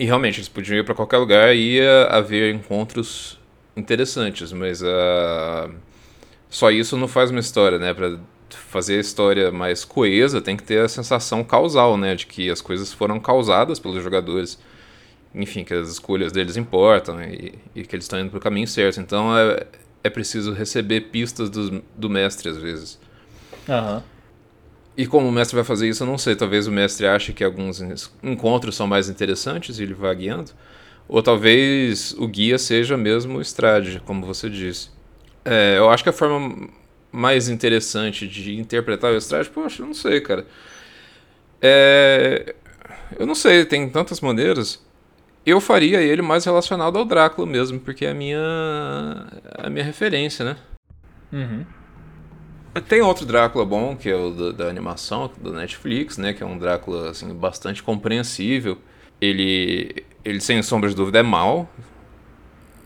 E 0.00 0.06
realmente, 0.06 0.38
eles 0.38 0.48
podiam 0.48 0.78
ir 0.78 0.82
para 0.82 0.94
qualquer 0.94 1.18
lugar 1.18 1.54
e 1.54 1.74
ia 1.74 2.04
haver 2.04 2.54
encontros 2.54 3.38
interessantes, 3.76 4.50
mas 4.50 4.80
uh, 4.80 5.70
só 6.48 6.70
isso 6.70 6.96
não 6.96 7.06
faz 7.06 7.30
uma 7.30 7.38
história, 7.38 7.78
né? 7.78 7.92
Para 7.92 8.18
fazer 8.48 8.96
a 8.96 9.00
história 9.00 9.52
mais 9.52 9.84
coesa, 9.84 10.40
tem 10.40 10.56
que 10.56 10.62
ter 10.62 10.82
a 10.82 10.88
sensação 10.88 11.44
causal, 11.44 11.98
né? 11.98 12.14
De 12.14 12.24
que 12.24 12.48
as 12.48 12.62
coisas 12.62 12.94
foram 12.94 13.20
causadas 13.20 13.78
pelos 13.78 14.02
jogadores. 14.02 14.58
Enfim, 15.34 15.64
que 15.64 15.74
as 15.74 15.90
escolhas 15.90 16.32
deles 16.32 16.56
importam 16.56 17.22
e, 17.22 17.58
e 17.74 17.82
que 17.84 17.94
eles 17.94 18.06
estão 18.06 18.18
indo 18.18 18.30
para 18.30 18.38
o 18.38 18.40
caminho 18.40 18.66
certo. 18.66 19.02
Então 19.02 19.36
é, 19.36 19.66
é 20.02 20.08
preciso 20.08 20.54
receber 20.54 21.02
pistas 21.12 21.50
do, 21.50 21.84
do 21.94 22.08
mestre 22.08 22.48
às 22.48 22.56
vezes. 22.56 22.98
Aham. 23.68 24.02
E 25.00 25.06
como 25.06 25.26
o 25.26 25.32
mestre 25.32 25.54
vai 25.54 25.64
fazer 25.64 25.88
isso, 25.88 26.02
eu 26.02 26.06
não 26.06 26.18
sei. 26.18 26.36
Talvez 26.36 26.66
o 26.66 26.70
mestre 26.70 27.06
ache 27.06 27.32
que 27.32 27.42
alguns 27.42 27.80
encontros 28.22 28.76
são 28.76 28.86
mais 28.86 29.08
interessantes 29.08 29.78
e 29.78 29.82
ele 29.82 29.94
vá 29.94 30.12
guiando. 30.12 30.50
Ou 31.08 31.22
talvez 31.22 32.12
o 32.18 32.28
guia 32.28 32.58
seja 32.58 32.98
mesmo 32.98 33.38
o 33.38 33.40
Strade, 33.40 34.02
como 34.04 34.26
você 34.26 34.50
disse. 34.50 34.90
É, 35.42 35.78
eu 35.78 35.88
acho 35.88 36.02
que 36.02 36.10
a 36.10 36.12
forma 36.12 36.68
mais 37.10 37.48
interessante 37.48 38.28
de 38.28 38.60
interpretar 38.60 39.10
o 39.10 39.16
Strade, 39.16 39.48
poxa, 39.48 39.80
eu 39.80 39.86
não 39.86 39.94
sei, 39.94 40.20
cara. 40.20 40.46
É, 41.62 42.54
eu 43.18 43.24
não 43.24 43.34
sei, 43.34 43.64
tem 43.64 43.88
tantas 43.88 44.20
maneiras. 44.20 44.84
Eu 45.46 45.62
faria 45.62 46.02
ele 46.02 46.20
mais 46.20 46.44
relacionado 46.44 46.98
ao 46.98 47.06
Drácula 47.06 47.46
mesmo, 47.46 47.80
porque 47.80 48.04
é 48.04 48.10
a 48.10 48.14
minha, 48.14 49.26
a 49.60 49.70
minha 49.70 49.82
referência, 49.82 50.44
né? 50.44 50.56
Uhum. 51.32 51.64
Tem 52.88 53.00
outro 53.00 53.26
Drácula 53.26 53.64
bom, 53.64 53.96
que 53.96 54.08
é 54.08 54.14
o 54.14 54.30
da, 54.30 54.64
da, 54.64 54.70
animação 54.70 55.30
do 55.40 55.52
Netflix, 55.52 56.18
né? 56.18 56.32
Que 56.32 56.42
é 56.42 56.46
um 56.46 56.56
Drácula 56.56 57.10
assim, 57.10 57.34
bastante 57.34 57.82
compreensível. 57.82 58.78
Ele, 59.20 60.04
ele 60.24 60.40
sem 60.40 60.62
sombra 60.62 60.88
de 60.88 60.94
dúvida 60.94 61.18
é 61.18 61.22
mal, 61.22 61.68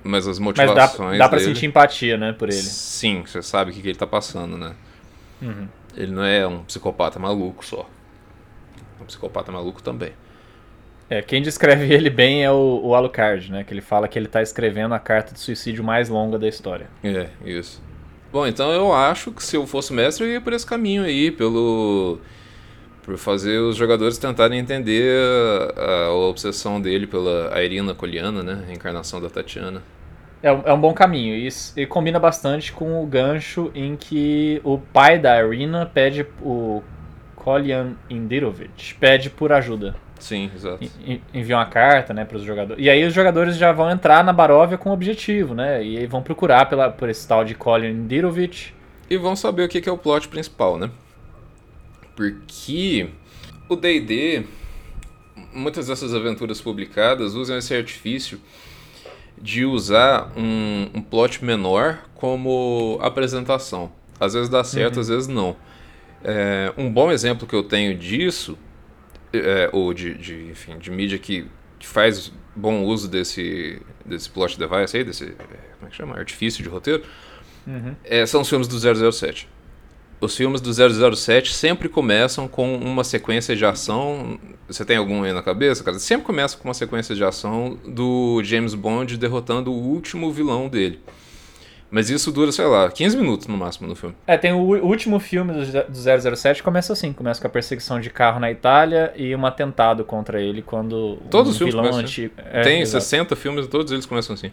mas 0.03 0.27
as 0.27 0.39
motivações. 0.39 0.99
Mas 0.99 1.19
dá, 1.19 1.25
dá 1.25 1.29
pra 1.29 1.39
dele... 1.39 1.55
sentir 1.55 1.67
empatia, 1.67 2.17
né, 2.17 2.33
por 2.33 2.49
ele. 2.49 2.57
Sim, 2.57 3.25
você 3.27 3.43
sabe 3.43 3.71
o 3.71 3.75
que, 3.75 3.83
que 3.83 3.89
ele 3.89 3.99
tá 3.99 4.07
passando, 4.07 4.57
né? 4.57 4.75
Uhum. 5.43 5.69
Ele 5.95 6.13
não 6.13 6.25
é 6.25 6.47
um 6.47 6.65
psicopata 6.65 7.19
maluco 7.19 7.65
só. 7.65 7.89
É 8.99 9.03
um 9.03 9.07
psicopata 9.07 9.53
maluco 9.53 9.83
também. 9.83 10.13
É, 11.11 11.21
quem 11.21 11.43
descreve 11.43 11.93
ele 11.93 12.09
bem 12.09 12.43
é 12.43 12.51
o, 12.51 12.81
o 12.83 12.95
Alucard, 12.95 13.53
né? 13.53 13.65
Que 13.65 13.75
ele 13.75 13.83
fala 13.83 14.09
que 14.09 14.19
ele 14.19 14.29
tá 14.29 14.41
escrevendo 14.41 14.95
a 14.95 14.99
carta 14.99 15.35
de 15.35 15.41
suicídio 15.41 15.85
mais 15.85 16.09
longa 16.09 16.39
da 16.39 16.49
história. 16.49 16.89
É, 17.03 17.29
isso. 17.45 17.83
Bom, 18.35 18.49
então 18.49 18.73
eu 18.73 18.93
acho 18.93 19.31
que 19.31 19.45
se 19.45 19.57
eu 19.57 19.65
fosse 19.65 19.93
mestre, 19.93 20.25
eu 20.25 20.33
ia 20.33 20.41
por 20.41 20.53
esse 20.53 20.67
caminho 20.67 21.05
aí, 21.05 21.31
pelo. 21.31 22.19
Por 23.05 23.17
fazer 23.17 23.61
os 23.61 23.77
jogadores 23.77 24.19
tentarem 24.19 24.59
entender 24.59 25.09
a, 25.77 26.07
a 26.07 26.13
obsessão 26.13 26.81
dele 26.81 27.07
pela 27.07 27.63
Irina 27.63 27.95
Coliana, 27.95 28.43
né? 28.43 28.65
A 28.69 28.73
encarnação 28.73 29.21
da 29.21 29.31
Tatiana. 29.31 29.85
É, 30.43 30.49
é 30.49 30.73
um 30.73 30.81
bom 30.81 30.93
caminho. 30.93 31.37
E, 31.37 31.49
e 31.77 31.87
combina 31.87 32.19
bastante 32.19 32.73
com 32.73 33.01
o 33.01 33.07
gancho 33.07 33.71
em 33.73 33.95
que 33.95 34.61
o 34.65 34.79
pai 34.79 35.17
da 35.17 35.41
Irina 35.41 35.87
pede. 35.87 36.27
O 36.43 36.83
Kolian 37.37 37.93
Indirovich 38.11 38.97
pede 38.97 39.31
por 39.31 39.53
ajuda. 39.53 39.95
Sim, 40.19 40.51
exato. 40.55 40.85
Enviam 41.33 41.59
uma 41.59 41.67
carta, 41.67 42.15
né, 42.15 42.25
para 42.25 42.37
os 42.37 42.43
jogadores. 42.43 42.83
E 42.83 42.89
aí 42.89 43.05
os 43.05 43.13
jogadores 43.13 43.57
já 43.57 43.73
vão 43.73 43.91
entrar 43.91 44.25
na 44.25 44.33
Baróvia 44.33 44.79
com 44.79 44.91
objetivo, 44.91 45.55
né? 45.55 45.85
E 45.85 45.99
aí 45.99 46.07
vão 46.07 46.23
procurar 46.23 46.67
pela, 46.67 46.91
por 46.91 47.09
esse 47.09 47.27
tal 47.27 47.45
de 47.45 47.55
Colin 47.55 48.07
Dirovich. 48.07 48.75
E 49.11 49.17
vão 49.17 49.37
saber 49.37 49.65
o 49.65 49.69
que 49.69 49.87
é 49.89 49.93
o 49.93 49.99
plot 49.99 50.29
principal, 50.29 50.79
né? 50.79 50.91
Porque 52.17 53.09
o 53.69 53.77
D&D, 53.77 54.45
muitas 55.53 55.89
dessas 55.89 56.15
aventuras 56.15 56.61
publicadas 56.61 57.35
usam 57.35 57.59
esse 57.59 57.75
artifício 57.75 58.41
de 59.37 59.65
usar 59.65 60.33
um, 60.37 60.89
um 60.95 61.03
plot 61.03 61.45
menor 61.45 61.99
como 62.15 62.99
apresentação. 63.03 63.93
Às 64.19 64.35
vezes 64.35 64.49
dá 64.49 64.63
certo, 64.63 64.95
uhum. 64.95 65.01
às 65.01 65.09
vezes 65.09 65.29
não. 65.29 65.57
É, 66.23 66.73
um 66.79 66.91
bom 66.91 67.11
exemplo 67.13 67.47
que 67.47 67.55
eu 67.55 67.63
tenho 67.63 67.95
disso 67.99 68.57
é, 69.39 69.69
ou 69.73 69.93
de, 69.93 70.15
de, 70.15 70.51
enfim, 70.51 70.79
de 70.79 70.91
mídia 70.91 71.19
que, 71.19 71.47
que 71.79 71.87
faz 71.87 72.33
bom 72.55 72.83
uso 72.85 73.09
desse, 73.09 73.81
desse 74.05 74.31
plot 74.31 74.59
device 74.59 74.97
aí, 74.97 75.05
desse, 75.05 75.27
como 75.27 75.87
é 75.87 75.91
que 75.91 75.97
chama? 75.97 76.17
Artifício 76.17 76.63
de 76.63 76.69
roteiro, 76.69 77.03
uhum. 77.67 77.95
é, 78.05 78.25
são 78.27 78.43
os 78.43 78.49
filmes 78.49 78.69
do 78.69 78.79
007. 79.13 79.49
Os 80.21 80.37
filmes 80.37 80.61
do 80.61 80.73
007 80.73 81.53
sempre 81.53 81.89
começam 81.89 82.49
com 82.49 82.77
uma 82.77 83.05
sequência 83.05 83.55
de 83.55 83.65
ação. 83.67 84.39
Você 84.67 84.85
tem 84.85 84.97
algum 84.97 85.23
aí 85.23 85.33
na 85.33 85.43
cabeça, 85.43 85.85
cara? 85.85 85.99
Sempre 85.99 86.25
começa 86.25 86.57
com 86.57 86.67
uma 86.67 86.73
sequência 86.73 87.15
de 87.15 87.23
ação 87.23 87.79
do 87.87 88.41
James 88.43 88.75
Bond 88.75 89.19
derrotando 89.19 89.71
o 89.71 89.77
último 89.77 90.33
vilão 90.33 90.69
dele. 90.69 91.01
Mas 91.95 92.11
isso 92.11 92.33
dura, 92.33 92.51
sei 92.51 92.65
lá, 92.65 92.91
15 92.91 93.17
minutos 93.17 93.47
no 93.47 93.57
máximo 93.57 93.87
no 93.87 93.95
filme. 93.95 94.17
É, 94.27 94.37
tem 94.37 94.53
o 94.53 94.59
último 94.85 95.21
filme 95.21 95.53
do 95.53 96.37
007 96.37 96.61
começa 96.61 96.93
assim, 96.93 97.13
começa 97.13 97.41
com 97.41 97.47
a 97.47 97.51
perseguição 97.51 98.01
de 98.01 98.11
carro 98.11 98.41
na 98.41 98.51
Itália 98.51 99.13
e 99.15 99.33
um 99.37 99.47
atentado 99.47 100.05
contra 100.05 100.43
ele 100.43 100.61
quando 100.61 101.19
Todos 101.31 101.51
um 101.51 101.53
os 101.53 101.57
filmes 101.57 101.73
vilão 101.73 101.91
começam. 101.91 102.05
antigo... 102.05 102.35
É, 102.51 102.63
tem 102.63 102.81
exato. 102.81 103.05
60 103.05 103.37
filmes, 103.37 103.69
todos 103.69 103.93
eles 103.93 104.07
começam 104.07 104.35
assim. 104.35 104.51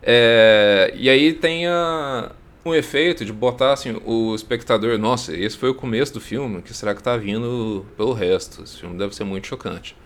É, 0.00 0.94
e 0.94 1.10
aí 1.10 1.32
tem 1.32 1.66
a, 1.66 2.30
um 2.64 2.72
efeito 2.72 3.24
de 3.24 3.32
botar 3.32 3.72
assim, 3.72 4.00
o 4.04 4.32
espectador, 4.36 4.96
nossa, 4.96 5.36
esse 5.36 5.56
foi 5.56 5.70
o 5.70 5.74
começo 5.74 6.14
do 6.14 6.20
filme, 6.20 6.58
o 6.58 6.62
que 6.62 6.72
será 6.72 6.94
que 6.94 7.02
tá 7.02 7.16
vindo 7.16 7.84
pelo 7.96 8.12
resto? 8.12 8.62
Esse 8.62 8.78
filme 8.78 8.96
deve 8.96 9.12
ser 9.12 9.24
muito 9.24 9.48
chocante. 9.48 9.96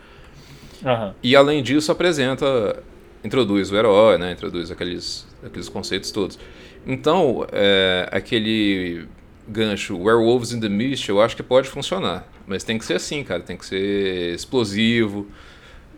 Uhum. 0.83 1.12
E 1.23 1.37
além 1.37 1.62
disso 1.62 1.93
apresenta, 1.93 2.83
introduz 3.23 3.71
o 3.71 3.77
herói, 3.77 4.16
né? 4.16 4.33
Introduz 4.33 4.71
aqueles, 4.71 5.27
aqueles 5.45 5.69
conceitos 5.69 6.11
todos. 6.11 6.38
Então, 6.87 7.47
é, 7.53 8.09
aquele 8.11 9.07
gancho 9.47 9.99
Werewolves 9.99 10.53
in 10.53 10.61
the 10.61 10.69
Mist, 10.69 11.09
eu 11.09 11.21
acho 11.21 11.37
que 11.37 11.43
pode 11.43 11.69
funcionar. 11.69 12.27
Mas 12.47 12.64
tem 12.64 12.79
que 12.79 12.85
ser 12.85 12.95
assim, 12.95 13.23
cara. 13.23 13.43
Tem 13.43 13.57
que 13.57 13.66
ser 13.66 14.35
explosivo. 14.35 15.27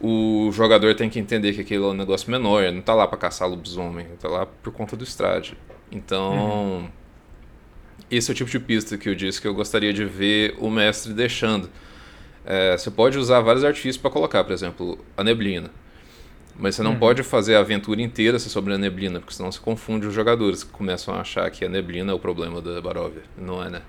O 0.01 0.51
jogador 0.53 0.95
tem 0.95 1.09
que 1.09 1.19
entender 1.19 1.53
que 1.53 1.61
aquilo 1.61 1.87
é 1.87 1.91
um 1.91 1.95
negócio 1.95 2.31
menor. 2.31 2.63
Ele 2.63 2.77
não 2.77 2.83
tá 2.83 2.95
lá 2.95 3.07
para 3.07 3.19
caçar 3.19 3.49
lobisomem. 3.49 4.07
Ele 4.07 4.17
tá 4.17 4.29
lá 4.29 4.47
por 4.47 4.73
conta 4.73 4.97
do 4.97 5.05
estrade. 5.05 5.57
Então, 5.91 6.33
uhum. 6.33 6.89
esse 8.11 8.31
é 8.31 8.33
o 8.33 8.35
tipo 8.35 8.51
de 8.51 8.59
pista 8.59 8.99
que 8.99 9.09
eu 9.09 9.15
disse 9.15 9.41
que 9.41 9.47
eu 9.47 9.55
gostaria 9.55 9.93
de 9.93 10.05
ver 10.05 10.57
o 10.59 10.71
mestre 10.71 11.13
deixando. 11.13 11.71
É, 12.45 12.77
você 12.77 12.91
pode 12.91 13.17
usar 13.19 13.41
vários 13.41 13.65
artifícios 13.65 13.99
para 13.99 14.11
colocar, 14.11 14.43
por 14.43 14.53
exemplo, 14.53 14.99
a 15.17 15.23
neblina. 15.23 15.71
Mas 16.57 16.75
você 16.75 16.83
não 16.83 16.93
uhum. 16.93 16.99
pode 16.99 17.23
fazer 17.23 17.57
a 17.57 17.61
aventura 17.61 18.01
inteira 18.01 18.39
ser 18.39 18.49
sobre 18.49 18.75
a 18.75 18.79
neblina, 18.79 19.21
porque 19.21 19.35
senão 19.35 19.51
você 19.51 19.59
confunde 19.59 20.07
os 20.07 20.15
jogadores 20.15 20.63
que 20.63 20.71
começam 20.71 21.15
a 21.15 21.21
achar 21.21 21.51
que 21.51 21.65
a 21.65 21.69
neblina 21.69 22.13
é 22.13 22.15
o 22.15 22.19
problema 22.19 22.61
da 22.61 22.81
Baróvia. 22.81 23.23
Não 23.37 23.63
é, 23.63 23.71
né? 23.71 23.83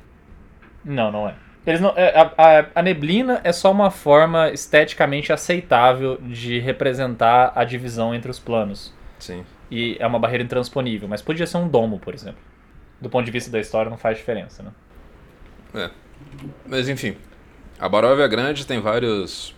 Não, 0.83 1.11
não 1.11 1.29
é. 1.29 1.35
Eles 1.65 1.79
não, 1.79 1.93
é, 1.95 2.09
a, 2.17 2.33
a, 2.37 2.65
a, 2.75 2.81
neblina 2.81 3.39
é 3.43 3.53
só 3.53 3.71
uma 3.71 3.89
forma 3.89 4.49
esteticamente 4.51 5.31
aceitável 5.31 6.17
de 6.21 6.59
representar 6.59 7.53
a 7.55 7.63
divisão 7.63 8.13
entre 8.13 8.29
os 8.29 8.37
planos. 8.37 8.93
Sim. 9.17 9.45
E 9.71 9.95
é 9.99 10.05
uma 10.05 10.19
barreira 10.19 10.43
intransponível, 10.43 11.07
mas 11.07 11.21
podia 11.21 11.47
ser 11.47 11.57
um 11.57 11.67
domo, 11.67 11.99
por 11.99 12.13
exemplo. 12.13 12.41
Do 12.99 13.09
ponto 13.09 13.25
de 13.25 13.31
vista 13.31 13.49
da 13.49 13.59
história, 13.59 13.89
não 13.89 13.97
faz 13.97 14.17
diferença, 14.17 14.61
né? 14.61 14.71
É. 15.73 15.89
Mas 16.65 16.89
enfim, 16.89 17.15
a 17.79 17.87
Baróvia 17.87 18.27
grande, 18.27 18.67
tem 18.67 18.81
vários, 18.81 19.55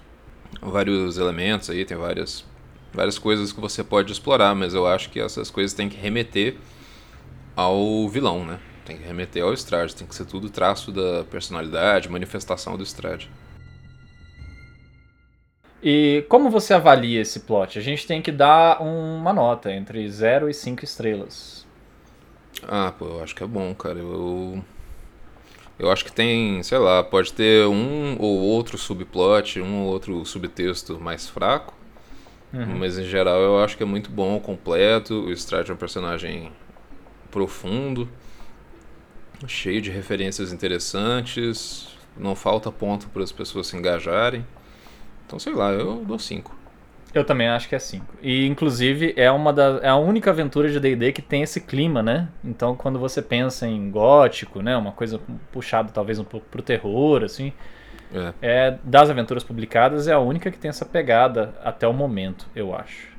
vários 0.62 1.18
elementos 1.18 1.70
aí, 1.72 1.86
tem 1.86 1.98
várias 1.98 2.46
várias 2.96 3.20
coisas 3.20 3.52
que 3.52 3.60
você 3.60 3.84
pode 3.84 4.12
explorar, 4.12 4.56
mas 4.56 4.74
eu 4.74 4.88
acho 4.88 5.10
que 5.10 5.20
essas 5.20 5.52
coisas 5.52 5.74
têm 5.74 5.90
que 5.90 5.98
remeter 5.98 6.56
ao 7.56 8.10
vilão, 8.10 8.44
né? 8.44 8.60
Tem 8.86 8.98
que 8.98 9.04
remeter 9.04 9.44
ao 9.44 9.54
Strade, 9.54 9.96
tem 9.96 10.08
que 10.08 10.16
ser 10.16 10.26
tudo 10.26 10.50
traço 10.50 10.92
da 10.92 11.24
personalidade, 11.24 12.10
manifestação 12.10 12.78
do 12.78 12.84
Strade. 12.84 13.30
E 15.88 16.26
como 16.30 16.50
você 16.50 16.74
avalia 16.74 17.22
esse 17.22 17.42
plot? 17.42 17.78
A 17.78 17.82
gente 17.82 18.08
tem 18.08 18.20
que 18.20 18.32
dar 18.32 18.82
uma 18.82 19.32
nota 19.32 19.72
entre 19.72 20.10
0 20.10 20.50
e 20.50 20.54
5 20.54 20.84
estrelas. 20.84 21.64
Ah, 22.64 22.92
pô, 22.98 23.06
eu 23.06 23.24
acho 23.24 23.36
que 23.36 23.44
é 23.44 23.48
bom, 23.48 23.72
cara. 23.76 24.00
Eu. 24.00 24.64
Eu 25.78 25.92
acho 25.92 26.04
que 26.04 26.12
tem, 26.12 26.64
sei 26.64 26.80
lá, 26.80 27.04
pode 27.04 27.34
ter 27.34 27.68
um 27.68 28.16
ou 28.18 28.40
outro 28.40 28.80
subplot, 28.80 29.62
um 29.62 29.84
ou 29.84 29.92
outro 29.92 30.26
subtexto 30.26 31.00
mais 31.00 31.30
fraco. 31.30 31.75
Uhum. 32.56 32.78
Mas 32.78 32.98
em 32.98 33.04
geral 33.04 33.40
eu 33.42 33.60
acho 33.64 33.76
que 33.76 33.84
é 33.84 33.86
muito 33.86 34.10
bom, 34.10 34.40
completo. 34.40 35.26
O 35.26 35.32
Stride 35.32 35.72
é 35.72 35.74
um 35.74 35.78
personagem 35.78 36.52
profundo, 37.30 38.08
cheio 39.46 39.82
de 39.82 39.92
referências 39.92 40.54
interessantes. 40.54 41.90
Não 42.18 42.34
falta 42.34 42.72
ponto 42.72 43.10
para 43.10 43.24
as 43.24 43.32
pessoas 43.32 43.68
se 43.68 43.76
engajarem. 43.76 44.46
Então, 45.26 45.38
sei 45.38 45.54
lá, 45.54 45.72
eu 45.72 46.06
dou 46.06 46.18
5. 46.18 46.56
Eu 47.14 47.24
também 47.24 47.48
acho 47.48 47.68
que 47.68 47.76
é 47.76 47.80
5. 47.80 48.06
E 48.22 48.46
inclusive 48.46 49.14
é 49.18 49.30
uma 49.32 49.52
da, 49.52 49.80
é 49.82 49.90
a 49.90 49.96
única 49.96 50.32
aventura 50.32 50.70
de 50.70 50.80
D&D 50.80 51.12
que 51.14 51.22
tem 51.22 51.44
esse 51.44 51.62
clima, 51.62 52.04
né? 52.04 52.28
Então, 52.44 52.76
quando 52.76 53.00
você 53.00 53.22
pensa 53.22 53.68
em 53.68 53.90
gótico, 53.90 54.62
né, 54.62 54.76
uma 54.76 54.92
coisa 54.92 55.20
puxada 55.52 55.92
talvez 55.94 56.20
um 56.20 56.26
pouco 56.26 56.46
pro 56.50 56.62
terror, 56.62 57.24
assim, 57.24 57.54
É. 58.16 58.34
É 58.42 58.78
das 58.84 59.10
aventuras 59.10 59.44
publicadas 59.44 60.08
é 60.08 60.14
a 60.14 60.20
única 60.20 60.50
que 60.50 60.58
tem 60.58 60.70
essa 60.70 60.86
pegada 60.86 61.54
até 61.64 61.88
o 61.88 61.94
momento, 61.94 62.48
eu 62.56 62.74
acho. 62.74 63.16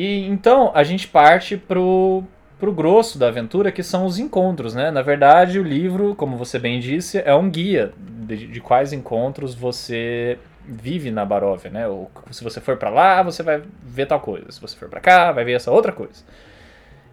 E 0.00 0.28
a 0.74 0.82
gente 0.82 1.06
parte 1.08 1.56
pro, 1.56 2.22
pro 2.58 2.72
grosso 2.72 3.18
da 3.18 3.28
aventura, 3.28 3.72
que 3.72 3.82
são 3.82 4.04
os 4.04 4.18
encontros, 4.18 4.74
né? 4.74 4.90
Na 4.90 5.02
verdade, 5.02 5.58
o 5.58 5.62
livro, 5.62 6.14
como 6.14 6.36
você 6.36 6.58
bem 6.58 6.80
disse, 6.80 7.22
é 7.24 7.34
um 7.34 7.48
guia 7.50 7.92
de, 7.98 8.46
de 8.46 8.60
quais 8.60 8.92
encontros 8.92 9.54
você 9.54 10.38
vive 10.64 11.10
na 11.10 11.24
Baróvia, 11.24 11.70
né? 11.70 11.88
Ou 11.88 12.10
se 12.30 12.44
você 12.44 12.60
for 12.60 12.76
para 12.76 12.90
lá, 12.90 13.22
você 13.22 13.42
vai 13.42 13.62
ver 13.82 14.06
tal 14.06 14.20
coisa. 14.20 14.50
Se 14.52 14.60
você 14.60 14.76
for 14.76 14.88
para 14.88 15.00
cá, 15.00 15.32
vai 15.32 15.44
ver 15.44 15.52
essa 15.52 15.70
outra 15.70 15.92
coisa. 15.92 16.22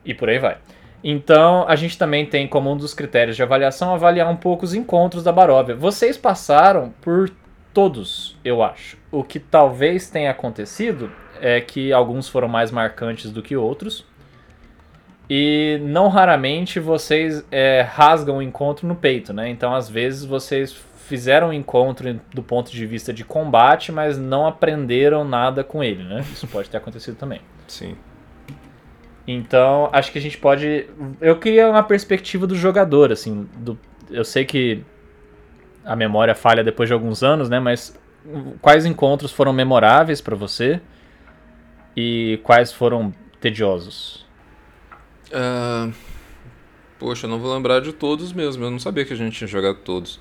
E 0.04 0.14
por 0.14 0.30
aí 0.30 0.40
vai. 0.40 0.58
Então, 1.04 1.66
a 1.68 1.76
gente 1.76 1.98
também 1.98 2.26
tem 2.26 2.48
como 2.48 2.72
um 2.72 2.76
dos 2.76 2.94
critérios 2.94 3.36
de 3.36 3.44
avaliação 3.44 3.94
avaliar 3.94 4.30
um 4.30 4.36
pouco 4.36 4.66
os 4.66 4.74
encontros 4.74 5.24
da 5.24 5.32
Baróvia. 5.32 5.76
Vocês 5.76 6.18
passaram 6.18 6.92
por 7.02 7.30
todos, 7.74 8.38
eu 8.44 8.64
acho. 8.64 8.98
O 9.12 9.24
que 9.24 9.40
talvez 9.40 10.10
tenha 10.10 10.32
acontecido 10.32 11.12
é 11.42 11.62
que 11.62 11.92
alguns 11.92 12.28
foram 12.28 12.48
mais 12.48 12.72
marcantes 12.72 13.32
do 13.32 13.42
que 13.42 13.56
outros. 13.56 14.06
E 15.30 15.80
não 15.82 16.08
raramente 16.08 16.80
vocês 16.80 17.44
é, 17.52 17.82
rasgam 17.82 18.38
o 18.38 18.42
encontro 18.42 18.88
no 18.88 18.96
peito, 18.96 19.34
né? 19.34 19.50
Então, 19.50 19.74
às 19.74 19.90
vezes, 19.90 20.24
vocês 20.24 20.76
fizeram 21.08 21.50
o 21.50 21.54
encontro 21.54 22.20
do 22.34 22.44
ponto 22.44 22.72
de 22.72 22.86
vista 22.86 23.14
de 23.14 23.24
combate, 23.24 23.92
mas 23.92 24.18
não 24.18 24.46
aprenderam 24.46 25.24
nada 25.24 25.64
com 25.64 25.84
ele, 25.84 26.04
né? 26.04 26.24
Isso 26.32 26.48
pode 26.48 26.70
ter 26.70 26.78
acontecido 26.78 27.16
também. 27.16 27.42
Sim. 27.68 27.96
Então, 29.28 29.90
acho 29.92 30.12
que 30.12 30.20
a 30.20 30.22
gente 30.22 30.38
pode. 30.38 30.88
Eu 31.20 31.38
queria 31.38 31.68
uma 31.70 31.84
perspectiva 31.84 32.46
do 32.46 32.56
jogador, 32.56 33.12
assim. 33.12 33.48
Do... 33.58 33.78
Eu 34.12 34.24
sei 34.24 34.46
que 34.46 34.84
a 35.84 35.96
memória 35.96 36.36
falha 36.36 36.64
depois 36.64 36.88
de 36.88 36.94
alguns 36.94 37.24
anos, 37.24 37.50
né? 37.50 37.60
Mas 37.60 37.98
quais 38.62 38.86
encontros 38.86 39.32
foram 39.32 39.54
memoráveis 39.54 40.22
para 40.22 40.36
você 40.36 40.80
e 41.96 42.40
quais 42.44 42.72
foram 42.72 43.14
tediosos? 43.40 44.26
Ah, 45.34 45.90
poxa, 47.00 47.26
eu 47.26 47.30
não 47.30 47.40
vou 47.40 47.54
lembrar 47.54 47.82
de 47.82 47.94
todos 47.94 48.34
mesmo. 48.34 48.64
Eu 48.64 48.72
não 48.72 48.80
sabia 48.80 49.06
que 49.06 49.14
a 49.14 49.16
gente 49.16 49.38
tinha 49.38 49.48
jogado 49.48 49.78
todos. 49.80 50.20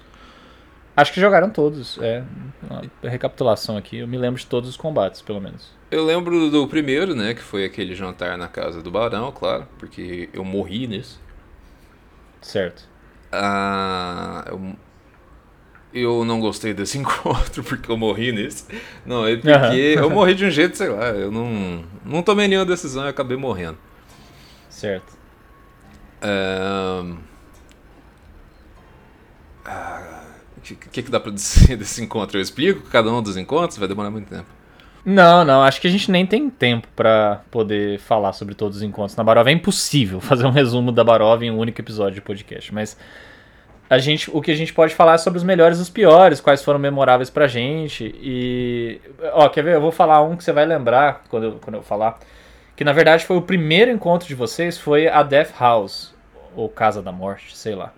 Acho 0.97 1.13
que 1.13 1.21
jogaram 1.21 1.51
todos. 1.51 1.99
É 2.01 2.23
uma 2.63 2.83
recapitulação 3.03 3.77
aqui. 3.77 3.99
Eu 3.99 4.07
me 4.07 4.17
lembro 4.17 4.41
de 4.41 4.47
todos 4.47 4.71
os 4.71 4.77
combates, 4.77 5.21
pelo 5.21 5.41
menos. 5.41 5.73
Eu 5.91 6.05
lembro 6.05 6.51
do 6.51 6.69
primeiro, 6.69 7.15
né? 7.15 7.35
Que 7.35 7.43
foi 7.43 7.65
aquele 7.65 7.95
jantar 7.95 8.39
na 8.39 8.47
casa 8.47 8.81
do 8.81 8.91
Barão, 8.91 9.33
claro. 9.33 9.67
Porque 9.79 10.29
eu 10.33 10.45
morri 10.45 10.87
nesse. 10.87 11.19
Certo. 12.41 12.89
Ah, 13.33 14.45
eu, 14.49 14.77
eu 15.94 16.24
não 16.24 16.40
gostei 16.40 16.74
desse 16.74 16.98
encontro 16.98 17.62
porque 17.64 17.90
eu 17.90 17.96
morri 17.96 18.33
nesse. 18.33 18.66
Não, 19.07 19.26
é 19.26 19.37
porque 19.37 19.94
eu 19.96 20.11
morri 20.11 20.35
de 20.35 20.44
um 20.44 20.50
jeito, 20.50 20.76
sei 20.76 20.88
lá. 20.88 21.07
Eu 21.11 21.30
não, 21.30 21.85
não 22.04 22.22
tomei 22.22 22.48
nenhuma 22.48 22.66
decisão 22.66 23.04
e 23.07 23.09
acabei 23.09 23.37
morrendo. 23.37 23.78
Certo. 24.68 25.16
É... 26.20 27.14
Ah, 29.64 30.35
O 30.57 30.61
que, 30.61 30.74
que, 30.74 31.02
que 31.02 31.11
dá 31.11 31.20
pra 31.20 31.30
dizer 31.33 31.76
desse 31.78 32.02
encontro? 32.02 32.38
Eu 32.38 32.42
explico 32.42 32.88
cada 32.90 33.11
um 33.12 33.22
dos 33.22 33.37
encontros? 33.37 33.78
Vai 33.78 33.88
demorar 33.88 34.11
muito 34.11 34.28
tempo. 34.28 34.46
Não, 35.04 35.44
não, 35.44 35.62
acho 35.62 35.80
que 35.83 35.87
a 35.87 35.90
gente 35.90 36.11
nem 36.11 36.24
tem 36.26 36.48
tempo 36.48 36.88
pra 36.96 37.42
poder 37.50 37.98
falar 38.00 38.33
sobre 38.33 38.54
todos 38.54 38.78
os 38.78 38.83
encontros 38.83 39.16
na 39.16 39.22
Baróvia. 39.22 39.50
É 39.50 39.54
impossível 39.54 40.18
fazer 40.20 40.46
um 40.46 40.50
resumo 40.50 40.90
da 40.90 41.04
Baróvia 41.04 41.46
em 41.46 41.50
um 41.50 41.59
único 41.59 41.80
episódio 41.80 42.14
de 42.14 42.20
podcast, 42.22 42.72
mas 42.74 42.96
a 43.94 43.98
gente, 43.98 44.30
o 44.33 44.40
que 44.42 44.50
a 44.50 44.57
gente 44.57 44.72
pode 44.72 44.94
falar 44.94 45.14
é 45.14 45.18
sobre 45.18 45.38
os 45.38 45.44
melhores 45.44 45.78
e 45.78 45.83
os 45.83 45.88
piores, 45.88 46.40
quais 46.40 46.62
foram 46.62 46.78
memoráveis 46.78 47.30
pra 47.30 47.46
gente. 47.46 48.14
E. 48.18 49.00
Ó, 49.33 49.48
quer 49.48 49.62
ver? 49.62 49.74
Eu 49.74 49.80
vou 49.80 49.92
falar 49.92 50.22
um 50.22 50.37
que 50.37 50.42
você 50.42 50.52
vai 50.52 50.66
lembrar 50.66 51.24
quando 51.28 51.44
eu, 51.44 51.52
quando 51.52 51.76
eu 51.76 51.83
falar. 51.83 52.18
Que 52.76 52.83
na 52.83 52.92
verdade 52.92 53.24
foi 53.24 53.37
o 53.37 53.42
primeiro 53.42 53.90
encontro 53.90 54.26
de 54.26 54.35
vocês, 54.35 54.76
foi 54.76 55.07
a 55.07 55.22
Death 55.22 55.52
House, 55.59 56.12
ou 56.57 56.68
Casa 56.68 57.00
da 57.00 57.12
Morte, 57.12 57.57
sei 57.57 57.74
lá. 57.74 57.92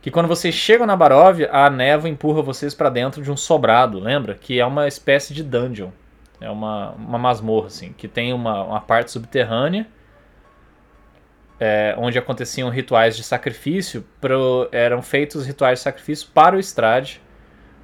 Que 0.00 0.10
quando 0.10 0.28
vocês 0.28 0.54
chegam 0.54 0.86
na 0.86 0.96
Baróvia, 0.96 1.50
a 1.52 1.68
névoa 1.68 2.08
empurra 2.08 2.40
vocês 2.40 2.74
pra 2.74 2.88
dentro 2.88 3.22
de 3.22 3.30
um 3.30 3.36
sobrado, 3.36 3.98
lembra? 3.98 4.34
Que 4.34 4.58
é 4.58 4.64
uma 4.64 4.88
espécie 4.88 5.34
de 5.34 5.42
dungeon. 5.42 5.90
É 6.40 6.50
uma, 6.50 6.92
uma 6.92 7.18
masmorra, 7.18 7.66
assim, 7.66 7.92
que 7.96 8.08
tem 8.08 8.32
uma, 8.32 8.62
uma 8.64 8.80
parte 8.80 9.10
subterrânea 9.10 9.86
é, 11.60 11.94
onde 11.98 12.18
aconteciam 12.18 12.68
rituais 12.68 13.16
de 13.16 13.22
sacrifício. 13.22 14.04
Pro, 14.20 14.68
eram 14.72 15.02
feitos 15.02 15.46
rituais 15.46 15.78
de 15.78 15.82
sacrifício 15.84 16.28
para 16.32 16.56
o 16.56 16.58
Strade 16.60 17.20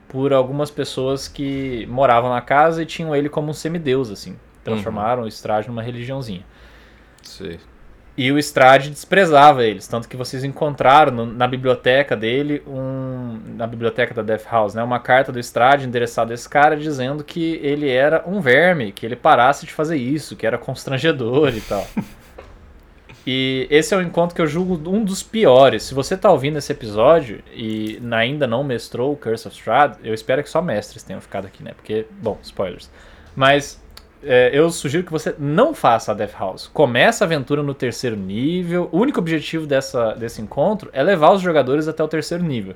por 0.09 0.33
algumas 0.33 0.71
pessoas 0.71 1.29
que 1.29 1.87
moravam 1.87 2.31
na 2.31 2.41
casa 2.41 2.83
e 2.83 2.87
tinham 2.87 3.15
ele 3.15 3.29
como 3.29 3.51
um 3.51 3.55
semideus, 3.55 4.11
assim. 4.11 4.37
Transformaram 4.65 5.23
o 5.23 5.29
Strade 5.29 5.69
numa 5.69 5.83
religiãozinha. 5.83 6.45
Sei. 7.23 7.59
E 8.17 8.31
o 8.33 8.39
Strade 8.39 8.91
desprezava 8.91 9.65
eles, 9.65 9.87
tanto 9.87 10.07
que 10.09 10.17
vocês 10.17 10.45
encontraram 10.45 11.13
no- 11.13 11.27
na 11.27 11.47
biblioteca 11.47 12.15
dele, 12.17 12.61
um, 12.67 13.39
na 13.57 13.67
biblioteca 13.67 14.13
da 14.13 14.21
Death 14.21 14.45
House, 14.51 14.75
né, 14.75 14.83
uma 14.83 14.99
carta 14.99 15.33
do 15.33 15.39
Strade 15.39 15.87
endereçada 15.87 16.33
a 16.33 16.35
esse 16.35 16.47
cara 16.47 16.77
dizendo 16.77 17.25
que 17.25 17.59
ele 17.63 17.89
era 17.89 18.23
um 18.27 18.41
verme, 18.41 18.93
que 18.93 19.07
ele 19.07 19.17
parasse 19.17 19.65
de 19.65 19.73
fazer 19.73 19.97
isso, 19.97 20.37
que 20.37 20.47
era 20.47 20.59
constrangedor 20.59 21.55
e 21.57 21.61
tal. 21.63 21.87
E 23.27 23.67
esse 23.71 23.95
é 23.95 23.97
um 23.97 24.03
encontro 24.03 24.35
que 24.35 24.41
eu 24.41 24.47
julgo 24.47 24.81
um 24.91 25.05
dos 25.05 25.23
piores. 25.23 25.83
Se 25.83 25.95
você 25.95 26.17
tá 26.17 26.31
ouvindo 26.31 26.59
esse 26.59 26.73
episódio 26.73 27.43
e 27.53 28.01
ainda 28.11 28.47
não 28.47 28.65
mestrou 28.65 29.13
o 29.13 29.17
Curse 29.17 29.47
of 29.47 29.57
Strahd, 29.57 29.99
eu 30.03 30.15
espero 30.15 30.43
que 30.43 30.49
só 30.49 30.63
mestres 30.63 31.03
tenham 31.03 31.21
ficado 31.21 31.47
aqui, 31.47 31.63
né? 31.63 31.73
Porque, 31.75 32.07
bom, 32.23 32.39
spoilers. 32.43 32.91
Mas 33.37 33.83
é, 34.23 34.51
eu 34.53 34.71
sugiro 34.71 35.05
que 35.05 35.13
você 35.13 35.35
não 35.39 35.75
faça 35.75 36.13
a 36.13 36.15
Death 36.15 36.35
House. 36.39 36.71
Começa 36.73 37.25
a 37.25 37.27
aventura 37.27 37.63
no 37.63 37.75
terceiro 37.75 38.17
nível. 38.17 38.89
O 38.93 38.99
único 38.99 39.19
objetivo 39.19 39.67
dessa, 39.67 40.15
desse 40.15 40.41
encontro 40.41 40.91
é 40.93 41.03
levar 41.03 41.33
os 41.33 41.41
jogadores 41.41 41.89
até 41.89 42.03
o 42.03 42.09
terceiro 42.09 42.43
nível. 42.43 42.75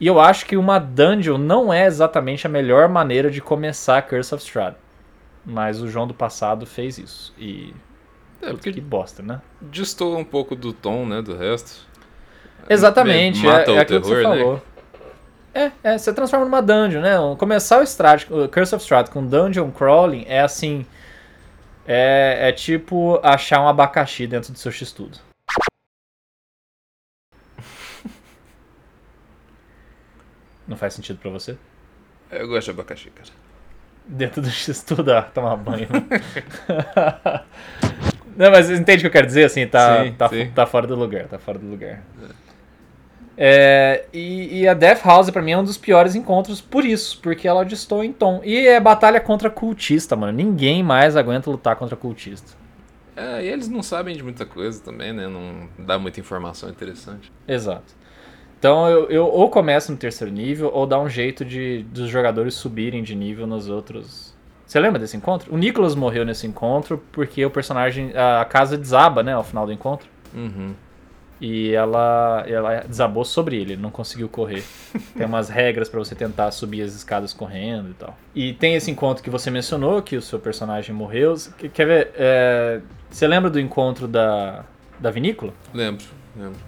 E 0.00 0.06
eu 0.06 0.20
acho 0.20 0.46
que 0.46 0.56
uma 0.56 0.78
dungeon 0.78 1.38
não 1.38 1.72
é 1.72 1.86
exatamente 1.86 2.46
a 2.46 2.50
melhor 2.50 2.88
maneira 2.88 3.30
de 3.30 3.40
começar 3.40 4.02
Curse 4.02 4.34
of 4.34 4.44
Strahd. 4.44 4.76
Mas 5.44 5.80
o 5.80 5.88
João 5.88 6.06
do 6.06 6.14
passado 6.14 6.66
fez 6.66 6.98
isso. 6.98 7.34
E. 7.38 7.74
É, 8.40 8.52
porque 8.52 8.72
que 8.72 8.80
bosta, 8.80 9.22
né? 9.22 9.40
destoa 9.60 10.16
um 10.16 10.24
pouco 10.24 10.54
do 10.54 10.72
tom, 10.72 11.06
né, 11.06 11.20
do 11.20 11.36
resto. 11.36 11.86
Exatamente, 12.68 13.44
Mata 13.44 13.70
é, 13.70 13.74
o 13.74 13.76
é 13.76 13.80
aquilo 13.80 14.00
que 14.00 14.06
você 14.06 14.16
terror, 14.16 14.34
né? 14.34 14.42
falou. 14.42 14.62
É, 15.54 15.72
é, 15.82 15.98
você 15.98 16.12
transforma 16.12 16.44
numa 16.44 16.62
dungeon, 16.62 17.00
né? 17.00 17.16
Começar 17.36 17.80
o 17.80 17.82
Strahd, 17.82 18.26
o 18.30 18.48
Curse 18.48 18.74
of 18.74 18.82
Strahd 18.82 19.10
com 19.10 19.26
dungeon 19.26 19.70
crawling 19.70 20.24
é 20.28 20.40
assim. 20.40 20.86
É, 21.86 22.50
é 22.50 22.52
tipo 22.52 23.18
achar 23.22 23.62
um 23.62 23.66
abacaxi 23.66 24.26
dentro 24.26 24.52
do 24.52 24.58
seu 24.58 24.70
x-tudo. 24.70 25.18
Não 30.66 30.76
faz 30.76 30.92
sentido 30.92 31.18
pra 31.18 31.30
você? 31.30 31.56
Eu 32.30 32.46
gosto 32.46 32.66
de 32.66 32.70
abacaxi, 32.72 33.10
cara. 33.10 33.30
Dentro 34.06 34.42
do 34.42 34.50
x-tudo, 34.50 35.12
ah, 35.12 35.22
tomar 35.22 35.56
banho. 35.56 35.88
Não, 38.38 38.52
mas 38.52 38.70
entende 38.70 38.98
o 38.98 39.00
que 39.00 39.06
eu 39.08 39.10
quero 39.10 39.26
dizer? 39.26 39.44
Assim, 39.46 39.66
tá, 39.66 40.04
Sim, 40.04 40.12
tá, 40.12 40.28
sim. 40.28 40.50
tá 40.54 40.64
fora 40.64 40.86
do 40.86 40.94
lugar, 40.94 41.26
tá 41.26 41.40
fora 41.40 41.58
do 41.58 41.66
lugar. 41.66 42.04
É, 43.36 44.04
e, 44.12 44.60
e 44.60 44.68
a 44.68 44.74
Death 44.74 45.04
House 45.04 45.28
pra 45.30 45.42
mim 45.42 45.50
é 45.52 45.58
um 45.58 45.64
dos 45.64 45.76
piores 45.76 46.14
encontros 46.14 46.60
por 46.60 46.84
isso, 46.84 47.18
porque 47.20 47.48
ela 47.48 47.64
destoa 47.64 48.06
em 48.06 48.12
tom. 48.12 48.40
E 48.44 48.68
é 48.68 48.78
batalha 48.78 49.20
contra 49.20 49.50
cultista, 49.50 50.14
mano. 50.14 50.32
Ninguém 50.32 50.84
mais 50.84 51.16
aguenta 51.16 51.50
lutar 51.50 51.74
contra 51.74 51.96
cultista. 51.96 52.56
É, 53.16 53.44
e 53.44 53.48
eles 53.48 53.68
não 53.68 53.82
sabem 53.82 54.16
de 54.16 54.22
muita 54.22 54.46
coisa 54.46 54.80
também, 54.80 55.12
né? 55.12 55.26
Não 55.26 55.68
dá 55.76 55.98
muita 55.98 56.20
informação 56.20 56.70
interessante. 56.70 57.32
Exato. 57.48 57.96
Então 58.56 58.88
eu, 58.88 59.10
eu 59.10 59.26
ou 59.26 59.50
começo 59.50 59.90
no 59.90 59.98
terceiro 59.98 60.32
nível, 60.32 60.70
ou 60.72 60.86
dá 60.86 61.00
um 61.00 61.08
jeito 61.08 61.44
de 61.44 61.84
dos 61.90 62.08
jogadores 62.08 62.54
subirem 62.54 63.02
de 63.02 63.16
nível 63.16 63.48
nos 63.48 63.68
outros. 63.68 64.37
Você 64.68 64.78
lembra 64.78 64.98
desse 64.98 65.16
encontro? 65.16 65.52
O 65.52 65.56
Nicholas 65.56 65.94
morreu 65.94 66.26
nesse 66.26 66.46
encontro 66.46 67.02
porque 67.10 67.42
o 67.44 67.50
personagem. 67.50 68.12
A 68.14 68.44
casa 68.44 68.76
desaba, 68.76 69.22
né, 69.22 69.32
ao 69.32 69.42
final 69.42 69.64
do 69.64 69.72
encontro. 69.72 70.06
Uhum. 70.34 70.74
E 71.40 71.72
ela, 71.72 72.44
ela 72.46 72.80
desabou 72.80 73.24
sobre 73.24 73.56
ele, 73.56 73.72
ele 73.72 73.80
não 73.80 73.90
conseguiu 73.90 74.28
correr. 74.28 74.62
tem 75.16 75.24
umas 75.24 75.48
regras 75.48 75.88
para 75.88 75.98
você 75.98 76.14
tentar 76.14 76.50
subir 76.50 76.82
as 76.82 76.94
escadas 76.94 77.32
correndo 77.32 77.90
e 77.90 77.94
tal. 77.94 78.18
E 78.34 78.52
tem 78.52 78.74
esse 78.74 78.90
encontro 78.90 79.24
que 79.24 79.30
você 79.30 79.50
mencionou, 79.50 80.02
que 80.02 80.16
o 80.16 80.22
seu 80.22 80.38
personagem 80.38 80.94
morreu. 80.94 81.34
Quer 81.72 81.86
ver? 81.86 82.12
É, 82.14 82.82
você 83.08 83.26
lembra 83.26 83.48
do 83.48 83.58
encontro 83.58 84.06
da, 84.06 84.66
da 85.00 85.10
vinícola? 85.10 85.54
Lembro, 85.72 86.04
lembro. 86.36 86.67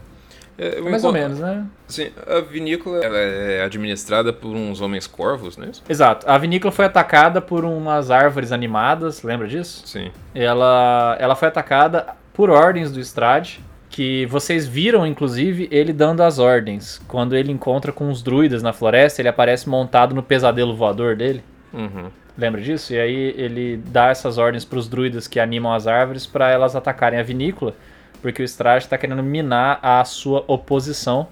É, 0.62 0.78
Mais 0.82 1.02
ou 1.02 1.10
encontro- 1.10 1.12
menos, 1.12 1.38
né? 1.40 1.64
Sim, 1.88 2.10
a 2.26 2.40
vinícola 2.40 3.02
ela 3.02 3.16
é 3.16 3.62
administrada 3.64 4.30
por 4.30 4.54
uns 4.54 4.80
homens 4.82 5.06
corvos, 5.06 5.56
não 5.56 5.66
é 5.66 5.70
isso? 5.70 5.82
Exato. 5.88 6.28
A 6.28 6.36
vinícola 6.36 6.70
foi 6.70 6.84
atacada 6.84 7.40
por 7.40 7.64
umas 7.64 8.10
árvores 8.10 8.52
animadas, 8.52 9.22
lembra 9.22 9.48
disso? 9.48 9.82
Sim. 9.86 10.10
Ela, 10.34 11.16
ela 11.18 11.34
foi 11.34 11.48
atacada 11.48 12.08
por 12.34 12.50
ordens 12.50 12.92
do 12.92 13.00
Strade, 13.00 13.60
que 13.88 14.26
vocês 14.26 14.68
viram, 14.68 15.06
inclusive, 15.06 15.66
ele 15.70 15.92
dando 15.94 16.22
as 16.22 16.38
ordens. 16.38 17.00
Quando 17.08 17.34
ele 17.34 17.50
encontra 17.50 17.90
com 17.90 18.10
os 18.10 18.22
druidas 18.22 18.62
na 18.62 18.72
floresta, 18.74 19.22
ele 19.22 19.28
aparece 19.28 19.66
montado 19.68 20.14
no 20.14 20.22
pesadelo 20.22 20.76
voador 20.76 21.16
dele. 21.16 21.42
Uhum. 21.72 22.10
Lembra 22.38 22.60
disso? 22.60 22.92
E 22.94 23.00
aí 23.00 23.34
ele 23.36 23.78
dá 23.86 24.08
essas 24.08 24.38
ordens 24.38 24.64
para 24.64 24.78
os 24.78 24.88
druidas 24.88 25.26
que 25.26 25.40
animam 25.40 25.72
as 25.72 25.86
árvores 25.86 26.26
para 26.26 26.50
elas 26.50 26.76
atacarem 26.76 27.18
a 27.18 27.22
vinícola, 27.22 27.74
porque 28.20 28.42
o 28.42 28.44
Strade 28.44 28.84
está 28.84 28.96
querendo 28.98 29.22
minar 29.22 29.78
a 29.82 30.04
sua 30.04 30.44
oposição. 30.46 31.26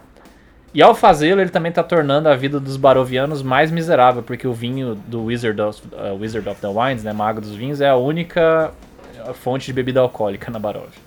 E 0.75 0.83
ao 0.83 0.95
fazê-lo, 0.95 1.41
ele 1.41 1.51
também 1.51 1.71
está 1.71 1.83
tornando 1.83 2.29
a 2.29 2.37
vida 2.37 2.61
dos 2.61 2.77
barovianos 2.77 3.43
mais 3.43 3.71
miserável, 3.71 4.23
porque 4.23 4.47
o 4.47 4.53
vinho 4.53 4.95
do 4.95 5.25
Wizard 5.25 5.61
of, 5.61 5.83
uh, 5.93 6.15
Wizard 6.21 6.47
of 6.49 6.61
the 6.61 6.69
Wines, 6.69 7.03
né, 7.03 7.13
Mago 7.13 7.41
dos 7.41 7.55
Vinhos, 7.55 7.81
é 7.81 7.89
a 7.89 7.97
única 7.97 8.73
fonte 9.35 9.67
de 9.67 9.73
bebida 9.73 10.01
alcoólica 10.01 10.51
na 10.51 10.59
Baróvia. 10.59 11.01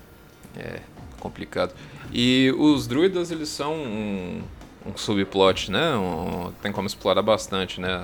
É 0.58 0.80
complicado. 1.20 1.74
E 2.12 2.54
os 2.58 2.88
druidas, 2.88 3.32
eles 3.32 3.50
são 3.50 3.74
um, 3.74 4.42
um 4.86 4.98
subplot, 4.98 5.72
né? 5.72 5.96
Um- 5.96 6.52
tem 6.62 6.72
como 6.72 6.88
explorar 6.88 7.22
bastante, 7.22 7.80
né? 7.80 8.02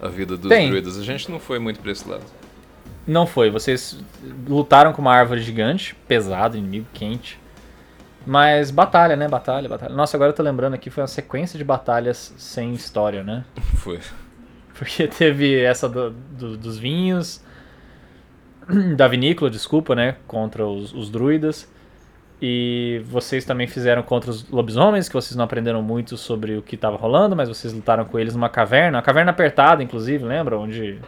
A, 0.00 0.06
a 0.06 0.08
vida 0.08 0.36
dos 0.36 0.48
Tem. 0.48 0.68
druidas. 0.68 0.96
A 0.96 1.02
gente 1.02 1.30
não 1.30 1.38
foi 1.40 1.58
muito 1.58 1.80
pra 1.80 1.90
esse 1.92 2.08
lado. 2.08 2.22
Não 3.06 3.26
foi, 3.26 3.50
vocês 3.50 3.98
lutaram 4.48 4.92
com 4.92 5.02
uma 5.02 5.12
árvore 5.14 5.40
gigante, 5.42 5.94
pesado, 6.08 6.56
inimigo 6.56 6.86
quente. 6.94 7.38
Mas 8.26 8.70
batalha, 8.70 9.14
né? 9.16 9.28
Batalha, 9.28 9.68
batalha. 9.68 9.94
Nossa, 9.94 10.16
agora 10.16 10.30
eu 10.30 10.34
tô 10.34 10.42
lembrando 10.42 10.72
aqui, 10.74 10.88
foi 10.88 11.02
uma 11.02 11.06
sequência 11.08 11.58
de 11.58 11.64
batalhas 11.64 12.34
sem 12.38 12.72
história, 12.72 13.22
né? 13.22 13.44
Foi. 13.76 14.00
Porque 14.78 15.06
teve 15.08 15.60
essa 15.60 15.86
do- 15.88 16.10
do- 16.10 16.56
dos 16.56 16.78
vinhos, 16.78 17.44
da 18.96 19.06
vinícola, 19.06 19.50
desculpa, 19.50 19.94
né? 19.94 20.16
Contra 20.26 20.66
os, 20.66 20.94
os 20.94 21.10
druidas. 21.10 21.70
E 22.40 23.02
vocês 23.06 23.44
também 23.44 23.66
fizeram 23.66 24.02
contra 24.02 24.30
os 24.30 24.48
lobisomens, 24.50 25.06
que 25.08 25.14
vocês 25.14 25.36
não 25.36 25.44
aprenderam 25.44 25.82
muito 25.82 26.16
sobre 26.16 26.56
o 26.56 26.62
que 26.62 26.74
estava 26.74 26.96
rolando, 26.96 27.36
mas 27.36 27.48
vocês 27.48 27.72
lutaram 27.72 28.04
com 28.06 28.18
eles 28.18 28.34
numa 28.34 28.48
caverna, 28.48 28.96
uma 28.98 29.02
caverna 29.02 29.30
apertada, 29.30 29.82
inclusive, 29.82 30.24
lembra? 30.24 30.58
Onde 30.58 30.98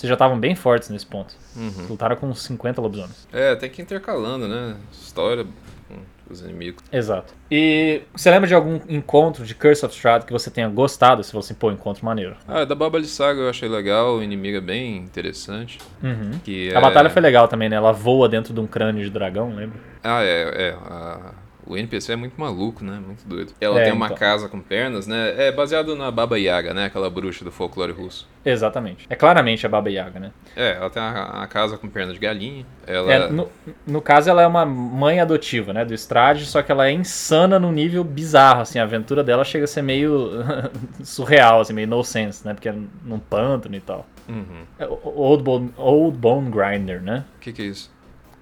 vocês 0.00 0.08
já 0.08 0.14
estavam 0.14 0.38
bem 0.40 0.54
fortes 0.54 0.88
nesse 0.88 1.04
ponto. 1.06 1.34
Uhum. 1.54 1.86
Lutaram 1.90 2.16
com 2.16 2.26
uns 2.28 2.42
50 2.42 2.80
lobisomens. 2.80 3.28
É, 3.32 3.54
tem 3.54 3.68
que 3.68 3.82
intercalando, 3.82 4.48
né? 4.48 4.76
História 4.92 5.44
com 5.88 5.96
os 6.32 6.40
inimigos. 6.40 6.82
Exato. 6.90 7.34
E 7.50 8.00
você 8.14 8.30
lembra 8.30 8.46
de 8.48 8.54
algum 8.54 8.80
encontro 8.88 9.44
de 9.44 9.54
Curse 9.54 9.84
of 9.84 9.94
Strahd 9.94 10.24
que 10.24 10.32
você 10.32 10.50
tenha 10.50 10.68
gostado? 10.68 11.22
Você 11.22 11.32
falou 11.32 11.44
assim, 11.44 11.52
pô, 11.54 11.70
encontro 11.70 12.04
maneiro. 12.04 12.34
Ah, 12.48 12.64
da 12.64 12.74
Baba 12.74 13.00
de 13.00 13.08
Saga 13.08 13.40
eu 13.40 13.50
achei 13.50 13.68
legal, 13.68 14.16
o 14.16 14.22
inimigo 14.22 14.56
é 14.56 14.60
bem 14.60 14.96
interessante. 14.96 15.78
Uhum. 16.02 16.38
Que 16.44 16.74
A 16.74 16.78
é- 16.78 16.80
batalha 16.80 17.10
foi 17.10 17.20
legal 17.20 17.46
também, 17.48 17.68
né? 17.68 17.76
Ela 17.76 17.92
voa 17.92 18.28
dentro 18.28 18.54
de 18.54 18.60
um 18.60 18.66
crânio 18.66 19.04
de 19.04 19.10
dragão, 19.10 19.54
lembra? 19.54 19.78
Ah, 20.02 20.22
é, 20.22 20.68
é. 20.68 20.76
a- 20.82 21.34
O 21.70 21.76
NPC 21.76 22.12
é 22.12 22.16
muito 22.16 22.34
maluco, 22.40 22.84
né? 22.84 23.00
Muito 23.04 23.26
doido. 23.26 23.52
Ela 23.60 23.80
É, 23.80 23.84
tem 23.84 23.92
uma 23.92 24.06
então. 24.06 24.16
casa 24.18 24.48
com 24.48 24.60
pernas, 24.60 25.06
né? 25.06 25.34
É 25.36 25.52
baseado 25.52 25.94
na 25.94 26.10
Baba 26.10 26.36
Yaga, 26.36 26.74
né? 26.74 26.86
Aquela 26.86 27.08
bruxa 27.08 27.44
do 27.44 27.52
folclore 27.52 27.92
russo. 27.92 28.28
Exatamente. 28.44 29.06
É 29.08 29.14
claramente 29.14 29.64
a 29.64 29.68
Baba 29.68 29.88
Yaga, 29.88 30.18
né? 30.18 30.32
É, 30.56 30.72
ela 30.72 30.90
tem 30.90 31.00
a, 31.00 31.42
a 31.42 31.46
casa 31.46 31.78
com 31.78 31.88
perna 31.88 32.12
de 32.12 32.18
galinha. 32.18 32.66
Ela. 32.86 33.12
É, 33.12 33.30
no, 33.30 33.48
no 33.86 34.02
caso, 34.02 34.28
ela 34.28 34.42
é 34.42 34.46
uma 34.48 34.66
mãe 34.66 35.20
adotiva, 35.20 35.72
né? 35.72 35.84
Do 35.84 35.94
Strade, 35.94 36.44
só 36.46 36.60
que 36.60 36.72
ela 36.72 36.88
é 36.88 36.92
insana 36.92 37.58
num 37.58 37.70
nível 37.70 38.02
bizarro, 38.02 38.62
assim. 38.62 38.80
A 38.80 38.82
aventura 38.82 39.22
dela 39.22 39.44
chega 39.44 39.64
a 39.64 39.68
ser 39.68 39.82
meio 39.82 40.30
surreal, 41.04 41.60
assim, 41.60 41.72
meio 41.72 41.86
no 41.86 42.02
sense, 42.02 42.44
né? 42.46 42.52
Porque 42.52 42.68
é 42.68 42.74
num 43.04 43.18
pântano 43.20 43.76
e 43.76 43.80
tal. 43.80 44.06
Uhum. 44.28 44.64
É 44.78 44.86
Old 44.86 45.42
Bone, 45.42 45.72
Old 45.76 46.16
Bone 46.18 46.50
Grinder, 46.50 47.00
né? 47.00 47.24
O 47.36 47.40
que, 47.40 47.52
que 47.52 47.62
é 47.62 47.66
isso? 47.66 47.90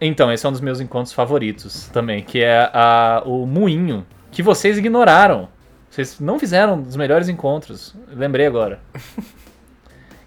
Então, 0.01 0.33
esse 0.33 0.47
é 0.47 0.49
um 0.49 0.53
dos 0.53 0.61
meus 0.61 0.81
encontros 0.81 1.13
favoritos 1.13 1.89
também, 1.89 2.23
que 2.23 2.43
é 2.43 2.71
a, 2.73 3.23
o 3.27 3.47
moinho, 3.47 4.07
que 4.31 4.43
vocês 4.43 4.79
ignoraram. 4.79 5.49
Vocês 5.91 6.21
não 6.21 6.39
fizeram 6.39 6.75
um 6.75 6.83
dos 6.83 6.97
melhores 6.97 7.29
encontros. 7.29 7.95
Lembrei 8.13 8.47
agora. 8.47 8.81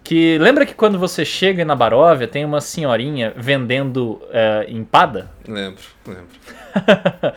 Que 0.04 0.38
lembra 0.40 0.66
que 0.66 0.74
quando 0.74 1.00
você 1.00 1.24
chega 1.24 1.64
na 1.64 1.74
Baróvia 1.74 2.28
tem 2.28 2.44
uma 2.44 2.60
senhorinha 2.60 3.34
vendendo 3.38 4.22
é, 4.32 4.66
empada? 4.68 5.32
Lembro, 5.48 5.84
lembro. 6.06 6.28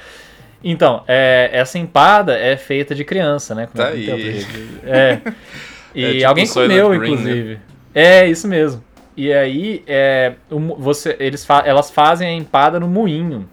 Então, 0.67 1.05
é, 1.07 1.51
essa 1.53 1.79
empada 1.79 2.39
é 2.39 2.57
feita 2.57 2.95
de 2.95 3.05
criança, 3.05 3.55
né? 3.55 3.69
Tá 3.73 3.91
Como 3.91 3.97
aí. 3.97 4.05
tem 4.07 4.15
outro 4.15 4.33
jeito. 4.33 4.81
É. 4.87 5.21
E 5.95 6.05
É 6.05 6.13
tipo 6.15 6.27
alguém 6.27 6.49
comeu, 6.49 6.89
Green, 6.89 6.99
né? 7.01 7.07
inclusive. 7.07 7.59
É, 7.95 8.27
isso 8.27 8.49
mesmo. 8.49 8.83
E 9.17 9.33
aí, 9.33 9.83
é, 9.87 10.35
você, 10.79 11.17
eles 11.21 11.45
fa- 11.45 11.63
elas 11.65 11.91
fazem 11.91 12.29
a 12.29 12.33
empada 12.33 12.81
no 12.81 12.89
moinho. 12.89 13.49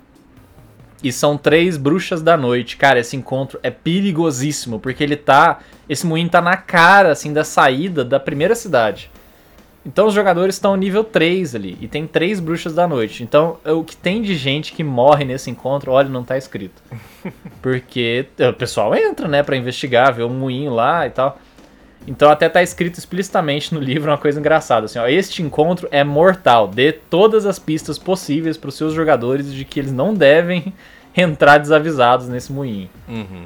E 1.03 1.11
são 1.11 1.35
três 1.37 1.77
bruxas 1.77 2.21
da 2.21 2.37
noite. 2.37 2.77
Cara, 2.77 2.99
esse 2.99 3.15
encontro 3.15 3.59
é 3.63 3.71
perigosíssimo, 3.71 4.79
porque 4.79 5.03
ele 5.03 5.15
tá. 5.15 5.59
Esse 5.89 6.05
moinho 6.05 6.29
tá 6.29 6.41
na 6.41 6.55
cara, 6.57 7.11
assim, 7.11 7.33
da 7.33 7.43
saída 7.43 8.05
da 8.05 8.19
primeira 8.19 8.53
cidade. 8.55 9.09
Então 9.83 10.05
os 10.07 10.13
jogadores 10.13 10.55
estão 10.55 10.75
nível 10.75 11.03
3 11.03 11.55
ali. 11.55 11.75
E 11.81 11.87
tem 11.87 12.05
três 12.05 12.39
bruxas 12.39 12.75
da 12.75 12.87
noite. 12.87 13.23
Então 13.23 13.57
o 13.65 13.83
que 13.83 13.95
tem 13.97 14.21
de 14.21 14.35
gente 14.35 14.73
que 14.73 14.83
morre 14.83 15.25
nesse 15.25 15.49
encontro, 15.49 15.91
olha, 15.91 16.07
não 16.07 16.23
tá 16.23 16.37
escrito. 16.37 16.81
Porque 17.63 18.27
é, 18.37 18.49
o 18.49 18.53
pessoal 18.53 18.93
entra, 18.93 19.27
né, 19.27 19.41
pra 19.41 19.57
investigar, 19.57 20.13
ver 20.13 20.21
o 20.23 20.29
moinho 20.29 20.71
lá 20.71 21.07
e 21.07 21.09
tal. 21.09 21.39
Então 22.07 22.29
até 22.29 22.49
tá 22.49 22.63
escrito 22.63 22.97
explicitamente 22.97 23.73
no 23.73 23.79
livro 23.79 24.11
uma 24.11 24.17
coisa 24.17 24.39
engraçada, 24.39 24.85
assim, 24.85 24.97
ó, 24.97 25.07
este 25.07 25.43
encontro 25.43 25.87
é 25.91 26.03
mortal, 26.03 26.67
dê 26.67 26.91
todas 26.91 27.45
as 27.45 27.59
pistas 27.59 27.97
possíveis 27.99 28.57
para 28.57 28.69
os 28.69 28.75
seus 28.75 28.93
jogadores 28.93 29.53
de 29.53 29.63
que 29.63 29.79
eles 29.79 29.91
não 29.91 30.13
devem 30.13 30.73
entrar 31.15 31.59
desavisados 31.59 32.27
nesse 32.27 32.51
moinho. 32.51 32.89
Uhum. 33.07 33.45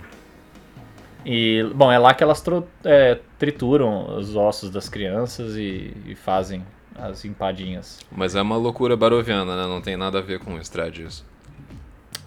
E, 1.25 1.63
bom, 1.73 1.91
é 1.91 1.97
lá 1.97 2.13
que 2.13 2.23
elas 2.23 2.43
é, 2.83 3.17
trituram 3.39 4.15
os 4.15 4.35
ossos 4.35 4.69
das 4.69 4.87
crianças 4.87 5.55
e, 5.57 5.91
e 6.05 6.15
fazem 6.15 6.63
as 6.95 7.25
empadinhas. 7.25 7.99
Mas 8.11 8.35
é 8.35 8.41
uma 8.41 8.55
loucura 8.55 8.95
baroviana, 8.95 9.55
né? 9.55 9.63
Não 9.67 9.81
tem 9.81 9.97
nada 9.97 10.19
a 10.19 10.21
ver 10.21 10.39
com 10.39 10.53
o 10.53 10.59
Strade 10.59 11.03
isso. 11.03 11.25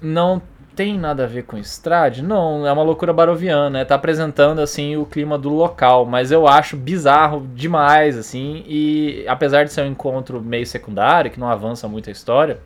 Não 0.02 0.42
tem 0.78 0.96
nada 0.96 1.24
a 1.24 1.26
ver 1.26 1.42
com 1.42 1.58
Strade? 1.58 2.22
Não, 2.22 2.64
é 2.64 2.70
uma 2.70 2.84
loucura 2.84 3.12
baroviana, 3.12 3.68
né? 3.68 3.84
Tá 3.84 3.96
apresentando, 3.96 4.60
assim, 4.60 4.96
o 4.96 5.04
clima 5.04 5.36
do 5.36 5.48
local, 5.48 6.06
mas 6.06 6.30
eu 6.30 6.46
acho 6.46 6.76
bizarro 6.76 7.44
demais, 7.52 8.16
assim, 8.16 8.62
e 8.64 9.24
apesar 9.26 9.64
de 9.64 9.72
ser 9.72 9.82
um 9.82 9.86
encontro 9.86 10.40
meio 10.40 10.64
secundário, 10.64 11.32
que 11.32 11.40
não 11.40 11.48
avança 11.48 11.88
muito 11.88 12.08
a 12.08 12.12
história, 12.12 12.60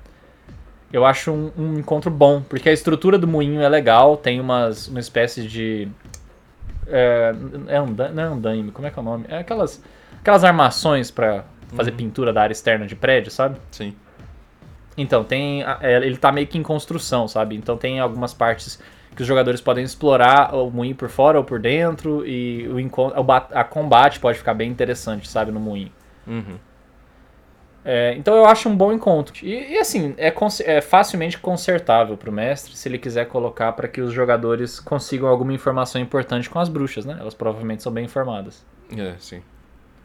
eu 0.92 1.07
acho 1.07 1.33
um, 1.33 1.51
um 1.57 1.79
encontro 1.79 2.11
bom, 2.11 2.42
porque 2.42 2.68
a 2.68 2.72
estrutura 2.75 3.16
do 3.16 3.27
moinho 3.27 3.62
é 3.62 3.68
legal, 3.70 4.18
tem 4.18 4.38
umas, 4.38 4.88
uma 4.88 5.01
espécie 5.01 5.48
de... 5.48 5.88
É, 6.87 7.35
é 7.68 7.77
anda, 7.79 8.11
não 8.11 8.22
é 8.22 8.27
andaime, 8.27 8.70
como 8.72 8.87
é 8.87 8.90
que 8.90 8.98
é 8.98 9.01
o 9.01 9.05
nome? 9.07 9.25
É 9.27 9.38
aquelas, 9.38 9.83
aquelas 10.20 10.44
armações 10.44 11.11
pra 11.11 11.46
fazer 11.75 11.92
pintura 11.92 12.31
da 12.31 12.42
área 12.42 12.53
externa 12.53 12.87
de 12.87 12.94
prédio, 12.94 13.31
sabe? 13.31 13.57
Sim. 13.70 13.94
Então, 14.96 15.24
tem. 15.24 15.62
é, 15.81 15.96
Ele 15.96 16.16
tá 16.16 16.31
meio 16.31 16.46
que 16.46 16.59
em 16.59 16.62
construção, 16.62 17.26
sabe? 17.26 17.57
Então 17.57 17.76
tem 17.76 18.00
algumas 18.00 18.35
partes 18.35 18.78
que 19.14 19.22
os 19.22 19.28
jogadores 19.28 19.61
podem 19.61 19.85
explorar 19.85 20.55
o 20.55 20.70
moinho 20.70 20.94
por 20.94 21.09
fora 21.09 21.38
ou 21.38 21.44
por 21.44 21.59
dentro. 21.59 22.26
E 22.26 22.68
o, 22.68 23.33
a 23.52 23.64
combate 23.64 24.20
pode 24.20 24.38
ficar 24.38 24.55
bem 24.55 24.70
interessante, 24.70 25.28
sabe, 25.28 25.50
no 25.50 25.61
moinho. 25.61 25.92
Uhum. 26.26 26.59
É, 27.85 28.14
então 28.16 28.37
eu 28.37 28.46
acho 28.46 28.68
um 28.68 28.76
bom 28.76 28.92
encontro. 28.92 29.35
E, 29.44 29.72
e, 29.72 29.78
assim, 29.78 30.14
é, 30.16 30.33
é 30.64 30.81
facilmente 30.81 31.38
consertável 31.38 32.16
pro 32.16 32.31
mestre 32.31 32.76
se 32.76 32.88
ele 32.88 32.98
quiser 32.98 33.26
colocar 33.26 33.72
para 33.72 33.88
que 33.88 34.00
os 34.00 34.12
jogadores 34.12 34.78
consigam 34.78 35.28
alguma 35.28 35.52
informação 35.52 36.00
importante 36.00 36.48
com 36.48 36.59
as 36.59 36.68
bruxas, 36.68 37.05
né? 37.05 37.16
Elas 37.18 37.35
provavelmente 37.35 37.83
são 37.83 37.92
bem 37.92 38.05
informadas. 38.05 38.64
É, 38.96 39.14
sim. 39.18 39.42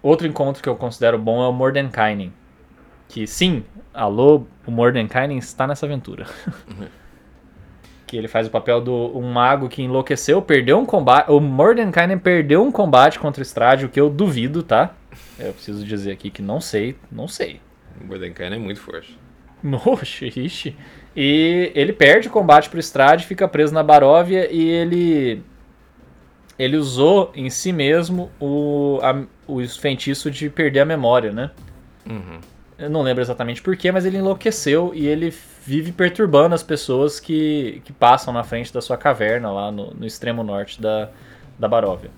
Outro 0.02 0.26
encontro 0.28 0.64
que 0.64 0.70
eu 0.70 0.76
considero 0.76 1.20
bom 1.20 1.44
é 1.44 1.48
o 1.48 1.54
Mordenkainen. 1.54 2.34
Que 3.08 3.26
sim, 3.26 3.64
alô, 3.94 4.46
o 4.66 4.72
Mordenkainen 4.72 5.38
está 5.38 5.66
nessa 5.66 5.86
aventura. 5.86 6.26
que 8.08 8.16
ele 8.16 8.30
faz 8.30 8.48
o 8.48 8.50
papel 8.50 8.80
do 8.80 9.18
um 9.18 9.32
mago 9.32 9.68
que 9.68 9.84
enlouqueceu, 9.84 10.42
perdeu 10.42 10.80
um 10.80 10.86
combate. 10.86 11.30
O 11.30 11.42
Mordenkainen 11.42 12.18
perdeu 12.18 12.64
um 12.64 12.72
combate 12.72 13.20
contra 13.20 13.42
o 13.42 13.46
Strade, 13.46 13.86
o 13.86 13.90
que 13.90 14.00
eu 14.00 14.10
duvido, 14.10 14.64
tá? 14.64 14.96
Eu 15.38 15.52
preciso 15.52 15.86
dizer 15.86 16.12
aqui 16.12 16.30
que 16.30 16.42
não 16.42 16.62
sei, 16.62 16.96
não 17.12 17.28
sei. 17.28 17.60
O 18.00 18.06
Bordenkainen 18.06 18.60
é 18.60 18.62
muito 18.62 18.80
forte. 18.80 19.18
Oxe, 19.86 20.32
ixi. 20.36 20.76
E 21.16 21.72
ele 21.76 21.92
perde 21.92 22.30
o 22.30 22.32
combate 22.32 22.70
pro 22.70 22.80
Strade, 22.80 23.26
fica 23.26 23.48
preso 23.48 23.74
na 23.74 23.84
Baróvia 23.84 24.52
e 24.52 24.70
ele 24.70 25.44
ele 26.58 26.78
usou 26.78 27.32
em 27.36 27.50
si 27.50 27.72
mesmo 27.72 28.32
o, 28.40 29.00
a, 29.04 29.24
o 29.46 29.68
feitiço 29.68 30.32
de 30.32 30.50
perder 30.50 30.80
a 30.80 30.86
memória, 30.86 31.32
né? 31.32 31.52
Uhum. 32.10 32.40
Eu 32.78 32.90
não 32.90 33.02
lembro 33.02 33.24
exatamente 33.24 33.62
porquê, 33.62 33.92
mas 33.92 34.06
ele 34.06 34.18
enlouqueceu 34.18 34.92
e 34.94 35.08
ele 35.08 35.34
vive 35.66 35.92
perturbando 35.92 36.54
as 36.54 36.62
pessoas 36.62 37.20
que, 37.20 37.82
que 37.84 37.92
passam 37.92 38.32
na 38.34 38.44
frente 38.44 38.72
da 38.72 38.82
sua 38.82 38.96
caverna 38.96 39.52
lá 39.52 39.72
no, 39.72 39.92
no 39.96 40.06
extremo 40.06 40.44
norte 40.44 40.80
da, 40.80 41.10
da 41.58 41.68
Baróvia. 41.68 42.12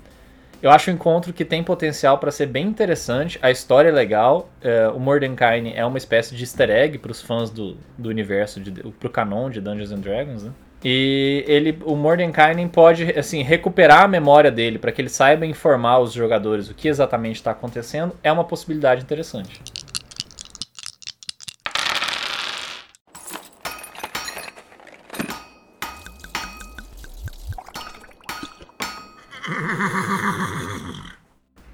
Eu 0.61 0.69
acho 0.69 0.91
um 0.91 0.93
encontro 0.93 1.31
que 1.31 1.45
tem 1.45 1.63
potencial 1.63 2.17
para 2.17 2.31
ser 2.31 2.47
bem 2.47 2.67
interessante, 2.67 3.39
a 3.41 3.49
história 3.49 3.87
é 3.87 3.91
legal, 3.93 4.49
é, 4.61 4.89
o 4.89 4.99
Mordenkainen 4.99 5.73
é 5.73 5.85
uma 5.85 5.97
espécie 5.97 6.35
de 6.35 6.43
easter 6.43 6.69
egg 6.69 6.97
para 6.97 7.11
os 7.11 7.21
fãs 7.21 7.49
do, 7.49 7.77
do 7.97 8.09
universo, 8.09 8.59
de, 8.59 8.71
pro 8.71 9.09
canon 9.09 9.49
de 9.49 9.61
Dungeons 9.61 9.93
and 9.93 9.99
Dragons, 9.99 10.43
né? 10.43 10.51
E 10.83 11.43
ele, 11.47 11.77
o 11.85 11.95
Mordenkainen 11.95 12.67
pode 12.67 13.03
assim 13.17 13.41
recuperar 13.41 14.03
a 14.03 14.07
memória 14.07 14.49
dele 14.49 14.77
para 14.77 14.91
que 14.91 15.01
ele 15.01 15.09
saiba 15.09 15.45
informar 15.45 15.99
os 15.99 16.13
jogadores 16.13 16.69
o 16.69 16.73
que 16.73 16.87
exatamente 16.87 17.35
está 17.35 17.51
acontecendo. 17.51 18.15
É 18.23 18.31
uma 18.31 18.45
possibilidade 18.45 19.01
interessante. 19.01 19.61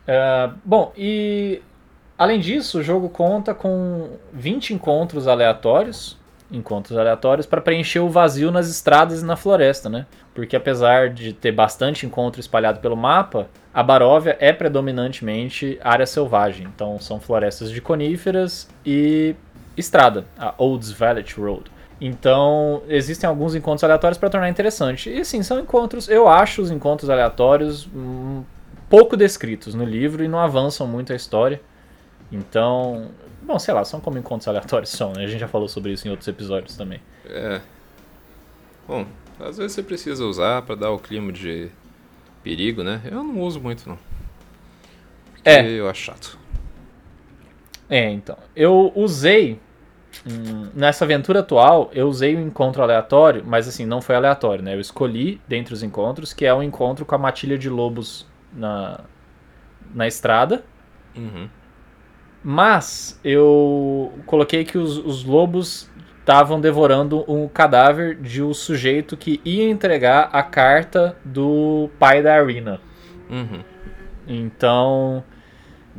Uh, 0.03 0.53
bom, 0.63 0.93
e 0.97 1.61
além 2.17 2.39
disso, 2.39 2.79
o 2.79 2.83
jogo 2.83 3.09
conta 3.09 3.53
com 3.53 4.09
20 4.33 4.73
encontros 4.73 5.27
aleatórios, 5.27 6.17
encontros 6.51 6.97
aleatórios 6.97 7.45
para 7.45 7.61
preencher 7.61 7.99
o 7.99 8.09
vazio 8.09 8.51
nas 8.51 8.69
estradas 8.69 9.21
e 9.21 9.25
na 9.25 9.35
floresta, 9.35 9.89
né? 9.89 10.05
Porque 10.33 10.55
apesar 10.55 11.09
de 11.09 11.33
ter 11.33 11.51
bastante 11.51 12.05
encontro 12.05 12.39
espalhado 12.39 12.79
pelo 12.79 12.95
mapa, 12.95 13.47
a 13.73 13.81
Baróvia 13.81 14.37
é 14.39 14.53
predominantemente 14.53 15.79
área 15.83 16.05
selvagem. 16.05 16.67
Então 16.73 16.99
são 16.99 17.19
florestas 17.19 17.71
de 17.71 17.81
coníferas 17.81 18.69
e 18.85 19.35
estrada, 19.75 20.25
a 20.37 20.53
Olds 20.57 20.91
Valley 20.91 21.25
Road. 21.37 21.74
Então, 21.99 22.83
existem 22.89 23.27
alguns 23.27 23.55
encontros 23.55 23.83
aleatórios 23.83 24.17
para 24.17 24.29
tornar 24.29 24.49
interessante. 24.49 25.09
E 25.09 25.23
sim, 25.23 25.41
são 25.41 25.59
encontros, 25.59 26.09
eu 26.09 26.27
acho 26.27 26.61
os 26.61 26.69
encontros 26.69 27.09
aleatórios 27.09 27.87
um, 27.95 28.43
pouco 28.89 29.15
descritos 29.15 29.73
no 29.73 29.83
livro 29.83 30.23
e 30.23 30.27
não 30.27 30.39
avançam 30.39 30.87
muito 30.87 31.13
a 31.13 31.15
história. 31.15 31.61
Então, 32.31 33.11
bom, 33.41 33.57
sei 33.57 33.73
lá, 33.73 33.85
são 33.85 33.99
como 33.99 34.17
encontros 34.17 34.47
aleatórios 34.47 34.89
são, 34.89 35.13
né? 35.13 35.23
A 35.23 35.27
gente 35.27 35.39
já 35.39 35.47
falou 35.47 35.67
sobre 35.67 35.93
isso 35.93 36.07
em 36.07 36.11
outros 36.11 36.27
episódios 36.27 36.75
também. 36.75 36.99
É. 37.25 37.61
Bom, 38.87 39.05
às 39.39 39.57
vezes 39.57 39.73
você 39.73 39.83
precisa 39.83 40.25
usar 40.25 40.61
para 40.63 40.75
dar 40.75 40.91
o 40.91 40.99
clima 40.99 41.31
de 41.31 41.69
perigo, 42.43 42.83
né? 42.83 43.01
Eu 43.05 43.23
não 43.23 43.39
uso 43.41 43.59
muito 43.59 43.87
não. 43.87 43.97
Porque 45.33 45.49
é. 45.49 45.67
eu 45.67 45.89
acho 45.89 46.03
chato. 46.03 46.37
É, 47.89 48.09
então. 48.09 48.37
Eu 48.55 48.91
usei 48.95 49.59
Hum, 50.27 50.69
nessa 50.73 51.05
aventura 51.05 51.41
atual, 51.41 51.91
eu 51.93 52.07
usei 52.07 52.35
um 52.35 52.47
encontro 52.47 52.81
aleatório, 52.81 53.43
mas 53.45 53.67
assim, 53.67 53.85
não 53.85 54.01
foi 54.01 54.15
aleatório, 54.15 54.63
né? 54.63 54.73
Eu 54.73 54.79
escolhi 54.79 55.39
dentre 55.47 55.73
os 55.73 55.83
encontros, 55.83 56.33
que 56.33 56.45
é 56.45 56.53
o 56.53 56.57
um 56.57 56.63
encontro 56.63 57.05
com 57.05 57.13
a 57.13 57.17
matilha 57.17 57.57
de 57.57 57.69
lobos 57.69 58.25
na, 58.51 59.01
na 59.93 60.07
estrada. 60.07 60.63
Uhum. 61.15 61.47
Mas 62.43 63.19
eu 63.23 64.13
coloquei 64.25 64.65
que 64.65 64.77
os, 64.77 64.97
os 64.97 65.23
lobos 65.23 65.89
estavam 66.19 66.59
devorando 66.59 67.23
um 67.31 67.47
cadáver 67.47 68.15
de 68.19 68.41
um 68.41 68.51
sujeito 68.51 69.15
que 69.15 69.39
ia 69.45 69.69
entregar 69.69 70.29
a 70.33 70.41
carta 70.41 71.15
do 71.23 71.87
pai 71.99 72.23
da 72.23 72.33
Arena. 72.33 72.81
Uhum. 73.29 73.63
Então, 74.27 75.23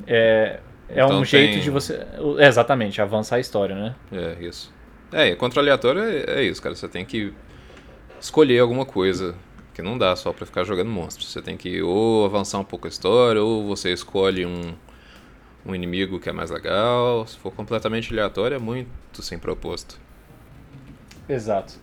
é, 0.05 0.59
é 0.89 1.03
Então 1.05 1.21
um 1.21 1.25
jeito 1.25 1.55
tem- 1.55 1.61
de 1.63 1.71
você. 1.71 2.05
é, 2.39 2.47
Exatamente, 2.47 3.01
avançar 3.03 3.37
a 3.37 3.41
história, 3.41 3.75
né? 3.75 3.95
É, 4.13 4.37
isso. 4.45 4.73
É, 5.13 5.35
contra 5.35 5.61
aleatório 5.61 6.03
é, 6.03 6.41
é 6.41 6.43
isso, 6.43 6.61
cara. 6.63 6.75
Você 6.75 6.89
tem 6.89 7.05
que 7.05 7.33
escolher 8.21 8.59
alguma 8.61 8.85
coisa. 8.85 9.35
Que 9.75 9.83
não 9.83 9.99
dá 9.99 10.17
só 10.17 10.33
pra 10.33 10.47
ficar 10.47 10.65
jogando 10.65 10.89
monstros. 10.89 11.31
Você 11.31 11.43
tem 11.43 11.55
que 11.55 11.83
ou 11.83 12.25
avançar 12.25 12.59
um 12.59 12.65
pouco 12.65 12.87
a 12.87 12.89
história, 12.89 13.43
ou 13.43 13.67
você 13.67 13.93
escolhe 13.93 14.47
um, 14.47 14.73
um 15.67 15.75
inimigo 15.75 16.19
que 16.19 16.31
é 16.31 16.33
mais 16.33 16.51
legal. 16.51 17.27
Se 17.27 17.37
for 17.37 17.53
completamente 17.53 18.11
aleatório, 18.11 18.55
é 18.55 18.59
muito 18.59 18.89
sem 19.21 19.39
propósito. 19.39 19.99
Exato. 21.29 21.75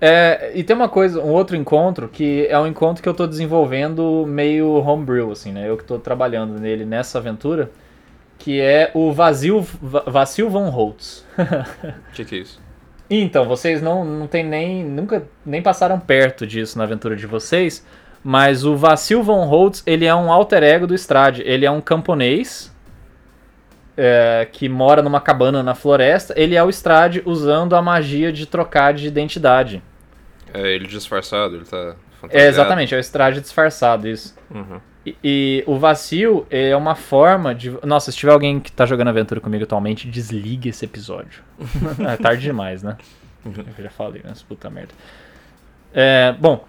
É, 0.00 0.52
e 0.54 0.62
tem 0.64 0.74
uma 0.76 0.88
coisa, 0.88 1.20
um 1.22 1.30
outro 1.30 1.56
encontro 1.56 2.08
que 2.08 2.46
é 2.50 2.58
um 2.58 2.66
encontro 2.66 3.02
que 3.02 3.08
eu 3.08 3.14
tô 3.14 3.26
desenvolvendo 3.26 4.24
meio 4.26 4.68
homebrew, 4.82 5.30
assim, 5.30 5.52
né? 5.52 5.68
Eu 5.70 5.76
que 5.76 5.84
tô 5.84 5.98
trabalhando 5.98 6.58
nele 6.60 6.84
nessa 6.84 7.18
aventura, 7.18 7.70
que 8.38 8.60
é 8.60 8.90
o 8.94 9.12
Vazio, 9.12 9.60
Va- 9.82 10.04
Vacil 10.06 10.48
von 10.50 10.68
Holtz. 10.70 11.24
O 11.38 12.12
que, 12.14 12.24
que 12.24 12.34
é 12.36 12.38
isso? 12.38 12.60
Então, 13.08 13.44
vocês 13.44 13.80
não, 13.80 14.04
não 14.04 14.26
tem 14.26 14.44
nem. 14.44 14.84
nunca 14.84 15.22
nem 15.44 15.62
passaram 15.62 15.98
perto 16.00 16.46
disso 16.46 16.76
na 16.78 16.84
aventura 16.84 17.14
de 17.16 17.26
vocês. 17.26 17.86
Mas 18.22 18.64
o 18.64 18.76
Vacil 18.76 19.22
von 19.22 19.44
Holtz, 19.46 19.82
ele 19.86 20.04
é 20.04 20.14
um 20.14 20.32
alter 20.32 20.62
ego 20.64 20.86
do 20.86 20.94
Strade. 20.94 21.42
Ele 21.46 21.64
é 21.64 21.70
um 21.70 21.80
camponês 21.80 22.74
é, 23.96 24.48
que 24.50 24.68
mora 24.68 25.02
numa 25.02 25.20
cabana 25.20 25.62
na 25.62 25.74
floresta. 25.74 26.34
Ele 26.36 26.56
é 26.56 26.62
o 26.62 26.68
Strade 26.68 27.22
usando 27.24 27.76
a 27.76 27.82
magia 27.82 28.32
de 28.32 28.44
trocar 28.46 28.92
de 28.92 29.06
identidade. 29.06 29.80
É 30.52 30.68
ele 30.74 30.86
disfarçado, 30.88 31.56
ele 31.56 31.64
tá 31.64 31.94
fantasiado. 32.20 32.46
É, 32.46 32.48
exatamente, 32.48 32.94
é 32.94 32.98
o 32.98 33.00
Strade 33.00 33.40
disfarçado, 33.40 34.08
isso. 34.08 34.34
Uhum. 34.52 34.80
E, 35.06 35.16
e 35.22 35.64
o 35.68 35.78
vacil 35.78 36.44
é 36.50 36.74
uma 36.76 36.96
forma 36.96 37.54
de. 37.54 37.72
Nossa, 37.84 38.10
se 38.10 38.18
tiver 38.18 38.32
alguém 38.32 38.58
que 38.58 38.72
tá 38.72 38.84
jogando 38.84 39.08
aventura 39.08 39.40
comigo 39.40 39.62
atualmente, 39.62 40.08
desligue 40.08 40.70
esse 40.70 40.84
episódio. 40.84 41.44
é 42.04 42.16
tarde 42.16 42.42
demais, 42.42 42.82
né? 42.82 42.96
Eu 43.44 43.84
já 43.84 43.90
falei, 43.90 44.20
né? 44.24 44.32
Puta 44.48 44.68
merda. 44.68 44.92
É, 45.94 46.34
bom, 46.40 46.64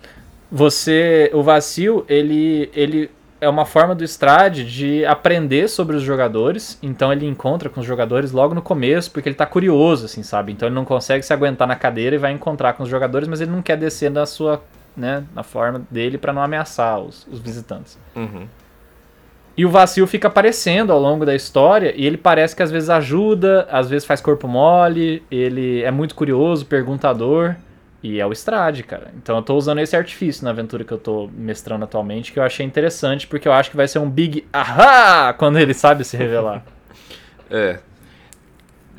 você. 0.52 1.32
O 1.34 1.42
vacil, 1.42 2.06
ele, 2.08 2.70
ele 2.76 3.10
é 3.42 3.50
uma 3.50 3.66
forma 3.66 3.94
do 3.96 4.04
Strade 4.04 4.64
de 4.64 5.06
aprender 5.06 5.68
sobre 5.68 5.96
os 5.96 6.04
jogadores. 6.04 6.78
Então 6.82 7.12
ele 7.12 7.26
encontra 7.26 7.70
com 7.70 7.80
os 7.80 7.86
jogadores 7.86 8.32
logo 8.32 8.54
no 8.54 8.62
começo, 8.62 9.12
porque 9.12 9.30
ele 9.30 9.36
tá 9.36 9.46
curioso, 9.46 10.06
assim, 10.06 10.22
sabe? 10.22 10.52
Então 10.52 10.68
ele 10.68 10.76
não 10.76 10.86
consegue 10.86 11.26
se 11.26 11.34
aguentar 11.34 11.68
na 11.68 11.76
cadeira 11.76 12.16
e 12.16 12.20
vai 12.20 12.32
encontrar 12.32 12.74
com 12.74 12.84
os 12.84 12.90
jogadores, 12.90 13.28
mas 13.28 13.42
ele 13.42 13.52
não 13.52 13.62
quer 13.62 13.78
descer 13.78 14.12
na 14.12 14.26
sua. 14.26 14.62
Né, 14.98 15.24
na 15.36 15.44
forma 15.44 15.84
dele 15.92 16.18
pra 16.18 16.34
não 16.34 16.42
ameaçar 16.42 17.00
os, 17.00 17.28
os 17.32 17.40
visitantes. 17.40 18.00
Uhum. 18.16 18.48
E 19.58 19.66
o 19.66 19.70
vacil 19.70 20.06
fica 20.06 20.28
aparecendo 20.28 20.92
ao 20.92 21.00
longo 21.00 21.26
da 21.26 21.36
história 21.36 21.92
e 21.96 22.06
ele 22.06 22.18
parece 22.18 22.56
que 22.56 22.62
às 22.62 22.70
vezes 22.70 22.92
ajuda, 22.92 23.68
às 23.72 23.90
vezes 23.90 24.08
faz 24.08 24.22
corpo 24.22 24.48
mole, 24.48 25.24
ele 25.32 25.82
é 25.82 25.90
muito 25.90 26.14
curioso, 26.14 26.66
perguntador. 26.66 27.56
E 28.04 28.20
é 28.20 28.26
o 28.26 28.32
Strade, 28.32 28.84
cara. 28.84 29.12
Então 29.18 29.36
eu 29.36 29.42
tô 29.42 29.56
usando 29.56 29.80
esse 29.80 29.96
artifício 29.96 30.44
na 30.44 30.52
aventura 30.52 30.84
que 30.84 30.92
eu 30.92 31.00
tô 31.00 31.28
mestrando 31.34 31.84
atualmente, 31.84 32.32
que 32.32 32.38
eu 32.38 32.44
achei 32.44 32.64
interessante, 32.64 33.26
porque 33.26 33.48
eu 33.48 33.52
acho 33.52 33.72
que 33.72 33.76
vai 33.76 33.88
ser 33.88 33.98
um 33.98 34.10
big 34.10 34.46
ahá 34.54 35.34
quando 35.34 35.58
ele 35.58 35.74
sabe 35.74 36.04
se 36.04 36.16
revelar. 36.16 36.64
É. 37.50 37.80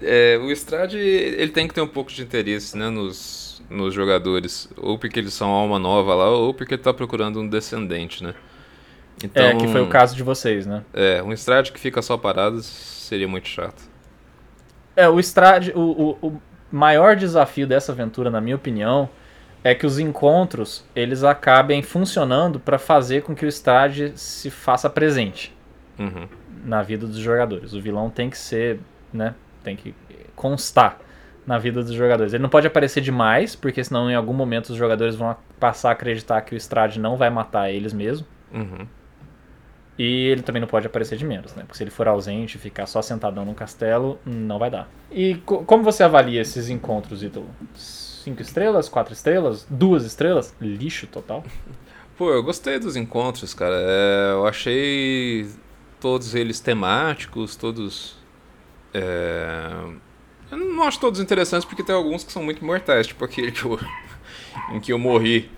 É, 0.00 0.38
o 0.38 0.50
Strade, 0.52 0.96
ele 0.96 1.50
tem 1.50 1.68
que 1.68 1.74
ter 1.74 1.82
um 1.82 1.86
pouco 1.86 2.10
de 2.10 2.22
interesse, 2.22 2.78
né, 2.78 2.88
nos, 2.88 3.47
nos 3.70 3.94
jogadores. 3.94 4.68
Ou 4.76 4.98
porque 4.98 5.18
eles 5.20 5.34
são 5.34 5.50
alma 5.50 5.78
nova 5.78 6.14
lá, 6.14 6.28
ou 6.30 6.54
porque 6.54 6.74
ele 6.74 6.82
tá 6.82 6.92
procurando 6.94 7.40
um 7.40 7.48
descendente, 7.48 8.22
né? 8.22 8.34
Então, 9.22 9.44
É, 9.44 9.54
que 9.54 9.66
foi 9.68 9.80
o 9.80 9.88
caso 9.88 10.14
de 10.16 10.22
vocês, 10.22 10.66
né? 10.66 10.84
É, 10.92 11.22
um 11.22 11.32
Strade 11.32 11.72
que 11.72 11.80
fica 11.80 12.02
só 12.02 12.16
parado 12.16 12.62
seria 12.62 13.28
muito 13.28 13.48
chato. 13.48 13.82
É, 14.96 15.08
o 15.08 15.18
Strade, 15.20 15.72
o, 15.74 16.16
o, 16.20 16.26
o 16.28 16.42
maior 16.70 17.16
desafio 17.16 17.66
dessa 17.66 17.92
aventura, 17.92 18.30
na 18.30 18.40
minha 18.40 18.56
opinião, 18.56 19.08
é 19.62 19.74
que 19.74 19.86
os 19.86 19.98
encontros 19.98 20.84
eles 20.94 21.22
acabem 21.24 21.82
funcionando 21.82 22.58
para 22.60 22.78
fazer 22.78 23.22
com 23.22 23.34
que 23.34 23.44
o 23.44 23.48
Strade 23.48 24.12
se 24.16 24.50
faça 24.50 24.88
presente 24.90 25.54
Uhum. 25.98 26.28
na 26.64 26.82
vida 26.82 27.06
dos 27.06 27.18
jogadores. 27.18 27.72
O 27.72 27.80
vilão 27.80 28.10
tem 28.10 28.30
que 28.30 28.38
ser, 28.38 28.80
né, 29.12 29.34
tem 29.64 29.76
que 29.76 29.94
constar 30.36 30.98
na 31.48 31.56
vida 31.56 31.82
dos 31.82 31.94
jogadores. 31.94 32.34
Ele 32.34 32.42
não 32.42 32.50
pode 32.50 32.66
aparecer 32.66 33.00
demais, 33.00 33.56
porque 33.56 33.82
senão 33.82 34.10
em 34.10 34.14
algum 34.14 34.34
momento 34.34 34.68
os 34.68 34.76
jogadores 34.76 35.16
vão 35.16 35.34
passar 35.58 35.88
a 35.88 35.92
acreditar 35.92 36.42
que 36.42 36.54
o 36.54 36.58
Strade 36.58 37.00
não 37.00 37.16
vai 37.16 37.30
matar 37.30 37.70
eles 37.70 37.94
mesmo. 37.94 38.26
Uhum. 38.52 38.86
E 39.98 40.26
ele 40.26 40.42
também 40.42 40.60
não 40.60 40.68
pode 40.68 40.86
aparecer 40.86 41.16
de 41.16 41.24
menos, 41.24 41.54
né? 41.54 41.62
Porque 41.62 41.78
se 41.78 41.82
ele 41.82 41.90
for 41.90 42.06
ausente 42.06 42.56
e 42.56 42.60
ficar 42.60 42.84
só 42.84 43.00
sentadão 43.00 43.46
no 43.46 43.54
castelo, 43.54 44.18
não 44.26 44.58
vai 44.58 44.70
dar. 44.70 44.88
E 45.10 45.36
co- 45.36 45.64
como 45.64 45.82
você 45.82 46.02
avalia 46.02 46.42
esses 46.42 46.68
encontros, 46.68 47.22
Ítalo? 47.22 47.48
Cinco 47.74 48.42
estrelas? 48.42 48.88
Quatro 48.90 49.14
estrelas? 49.14 49.66
Duas 49.70 50.04
estrelas? 50.04 50.54
Lixo 50.60 51.06
total? 51.06 51.42
Pô, 52.18 52.30
eu 52.30 52.42
gostei 52.42 52.78
dos 52.78 52.94
encontros, 52.94 53.54
cara. 53.54 53.74
É, 53.74 54.32
eu 54.32 54.46
achei 54.46 55.48
todos 55.98 56.34
eles 56.34 56.60
temáticos, 56.60 57.56
todos 57.56 58.16
é, 58.92 59.70
Eu 60.50 60.56
não 60.56 60.82
acho 60.82 60.98
todos 61.00 61.20
interessantes 61.20 61.64
porque 61.66 61.82
tem 61.82 61.94
alguns 61.94 62.24
que 62.24 62.32
são 62.32 62.42
muito 62.42 62.64
mortais, 62.64 63.06
tipo 63.06 63.24
aquele 63.24 63.52
que 63.52 63.64
eu, 63.64 63.78
em 64.70 64.80
que 64.80 64.92
eu 64.92 64.98
morri. 64.98 65.50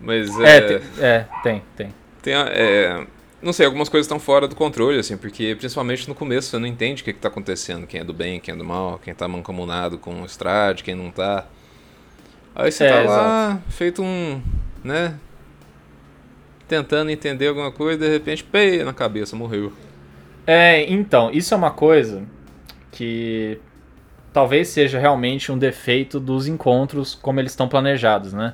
Mas 0.00 0.38
É, 0.42 0.60
é. 0.60 0.60
tem, 0.60 0.80
é, 0.98 1.26
tem, 1.42 1.62
tem. 1.76 1.94
tem 2.22 2.34
é, 2.34 3.06
não 3.42 3.52
sei, 3.52 3.66
algumas 3.66 3.88
coisas 3.88 4.06
estão 4.06 4.18
fora 4.18 4.48
do 4.48 4.56
controle, 4.56 4.98
assim, 4.98 5.16
porque 5.16 5.54
principalmente 5.56 6.08
no 6.08 6.14
começo 6.14 6.50
você 6.50 6.58
não 6.58 6.66
entende 6.66 7.02
o 7.02 7.04
que, 7.04 7.12
que 7.12 7.20
tá 7.20 7.28
acontecendo, 7.28 7.86
quem 7.86 8.00
é 8.00 8.04
do 8.04 8.12
bem, 8.12 8.40
quem 8.40 8.54
é 8.54 8.56
do 8.56 8.64
mal, 8.64 8.98
quem 8.98 9.14
tá 9.14 9.28
mancomunado 9.28 9.98
com 9.98 10.22
o 10.22 10.26
Strade, 10.26 10.82
quem 10.84 10.94
não 10.94 11.10
tá. 11.10 11.46
Aí 12.54 12.72
você 12.72 12.84
É, 12.84 12.86
tá 12.86 13.00
lá, 13.00 13.60
feito 13.68 14.02
um. 14.02 14.40
né? 14.82 15.18
Tentando 16.68 17.10
entender 17.10 17.46
alguma 17.48 17.70
coisa, 17.70 17.98
de 17.98 18.08
repente, 18.08 18.42
pei 18.42 18.82
na 18.82 18.92
cabeça, 18.92 19.36
morreu. 19.36 19.72
É, 20.46 20.84
então, 20.90 21.30
isso 21.32 21.54
é 21.54 21.56
uma 21.56 21.70
coisa 21.72 22.24
que 22.92 23.60
talvez 24.36 24.68
seja 24.68 24.98
realmente 24.98 25.50
um 25.50 25.56
defeito 25.56 26.20
dos 26.20 26.46
encontros 26.46 27.14
como 27.14 27.40
eles 27.40 27.52
estão 27.52 27.66
planejados, 27.66 28.34
né? 28.34 28.52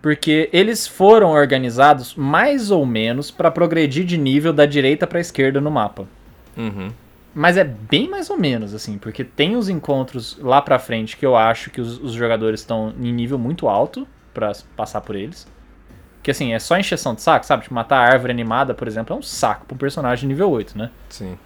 Porque 0.00 0.48
eles 0.54 0.86
foram 0.86 1.32
organizados 1.32 2.14
mais 2.14 2.70
ou 2.70 2.86
menos 2.86 3.30
para 3.30 3.50
progredir 3.50 4.06
de 4.06 4.16
nível 4.16 4.54
da 4.54 4.64
direita 4.64 5.06
para 5.06 5.20
esquerda 5.20 5.60
no 5.60 5.70
mapa. 5.70 6.08
Uhum. 6.56 6.90
Mas 7.34 7.58
é 7.58 7.64
bem 7.64 8.08
mais 8.08 8.30
ou 8.30 8.38
menos, 8.38 8.72
assim, 8.72 8.96
porque 8.96 9.22
tem 9.22 9.54
os 9.54 9.68
encontros 9.68 10.38
lá 10.40 10.62
pra 10.62 10.78
frente 10.78 11.14
que 11.18 11.26
eu 11.26 11.36
acho 11.36 11.68
que 11.68 11.82
os, 11.82 11.98
os 11.98 12.12
jogadores 12.14 12.60
estão 12.60 12.94
em 12.98 13.12
nível 13.12 13.38
muito 13.38 13.68
alto 13.68 14.08
pra 14.32 14.50
passar 14.74 15.02
por 15.02 15.14
eles. 15.14 15.46
Que 16.22 16.30
assim, 16.30 16.54
é 16.54 16.58
só 16.58 16.78
encheção 16.78 17.14
de 17.14 17.20
saco, 17.20 17.44
sabe? 17.44 17.64
Tipo, 17.64 17.74
matar 17.74 17.98
a 17.98 18.10
árvore 18.10 18.32
animada, 18.32 18.72
por 18.72 18.88
exemplo, 18.88 19.14
é 19.14 19.18
um 19.18 19.22
saco 19.22 19.66
pra 19.66 19.74
um 19.74 19.78
personagem 19.78 20.26
nível 20.26 20.50
8, 20.50 20.78
né? 20.78 20.90
Sim. 21.10 21.36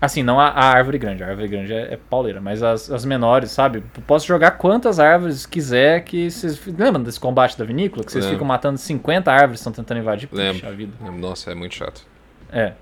Assim, 0.00 0.22
não 0.22 0.38
a, 0.38 0.48
a 0.48 0.64
árvore 0.64 0.96
grande, 0.96 1.24
a 1.24 1.28
árvore 1.28 1.48
grande 1.48 1.72
é, 1.72 1.94
é 1.94 1.96
pauleira, 1.96 2.40
mas 2.40 2.62
as, 2.62 2.90
as 2.90 3.04
menores, 3.04 3.50
sabe? 3.50 3.82
Posso 4.06 4.26
jogar 4.26 4.52
quantas 4.52 5.00
árvores 5.00 5.44
quiser 5.44 6.04
que 6.04 6.30
vocês. 6.30 6.60
Lembra 6.66 7.02
desse 7.02 7.18
combate 7.18 7.58
da 7.58 7.64
vinícola? 7.64 8.04
Que 8.04 8.12
vocês 8.12 8.26
ficam 8.26 8.46
matando 8.46 8.78
50 8.78 9.32
árvores 9.32 9.60
que 9.60 9.68
estão 9.68 9.72
tentando 9.72 9.98
invadir? 9.98 10.28
Lembro. 10.32 10.60
Puxa 10.60 10.72
vida. 10.72 10.92
Nossa, 11.10 11.50
é 11.50 11.54
muito 11.54 11.74
chato. 11.74 12.06
É. 12.52 12.74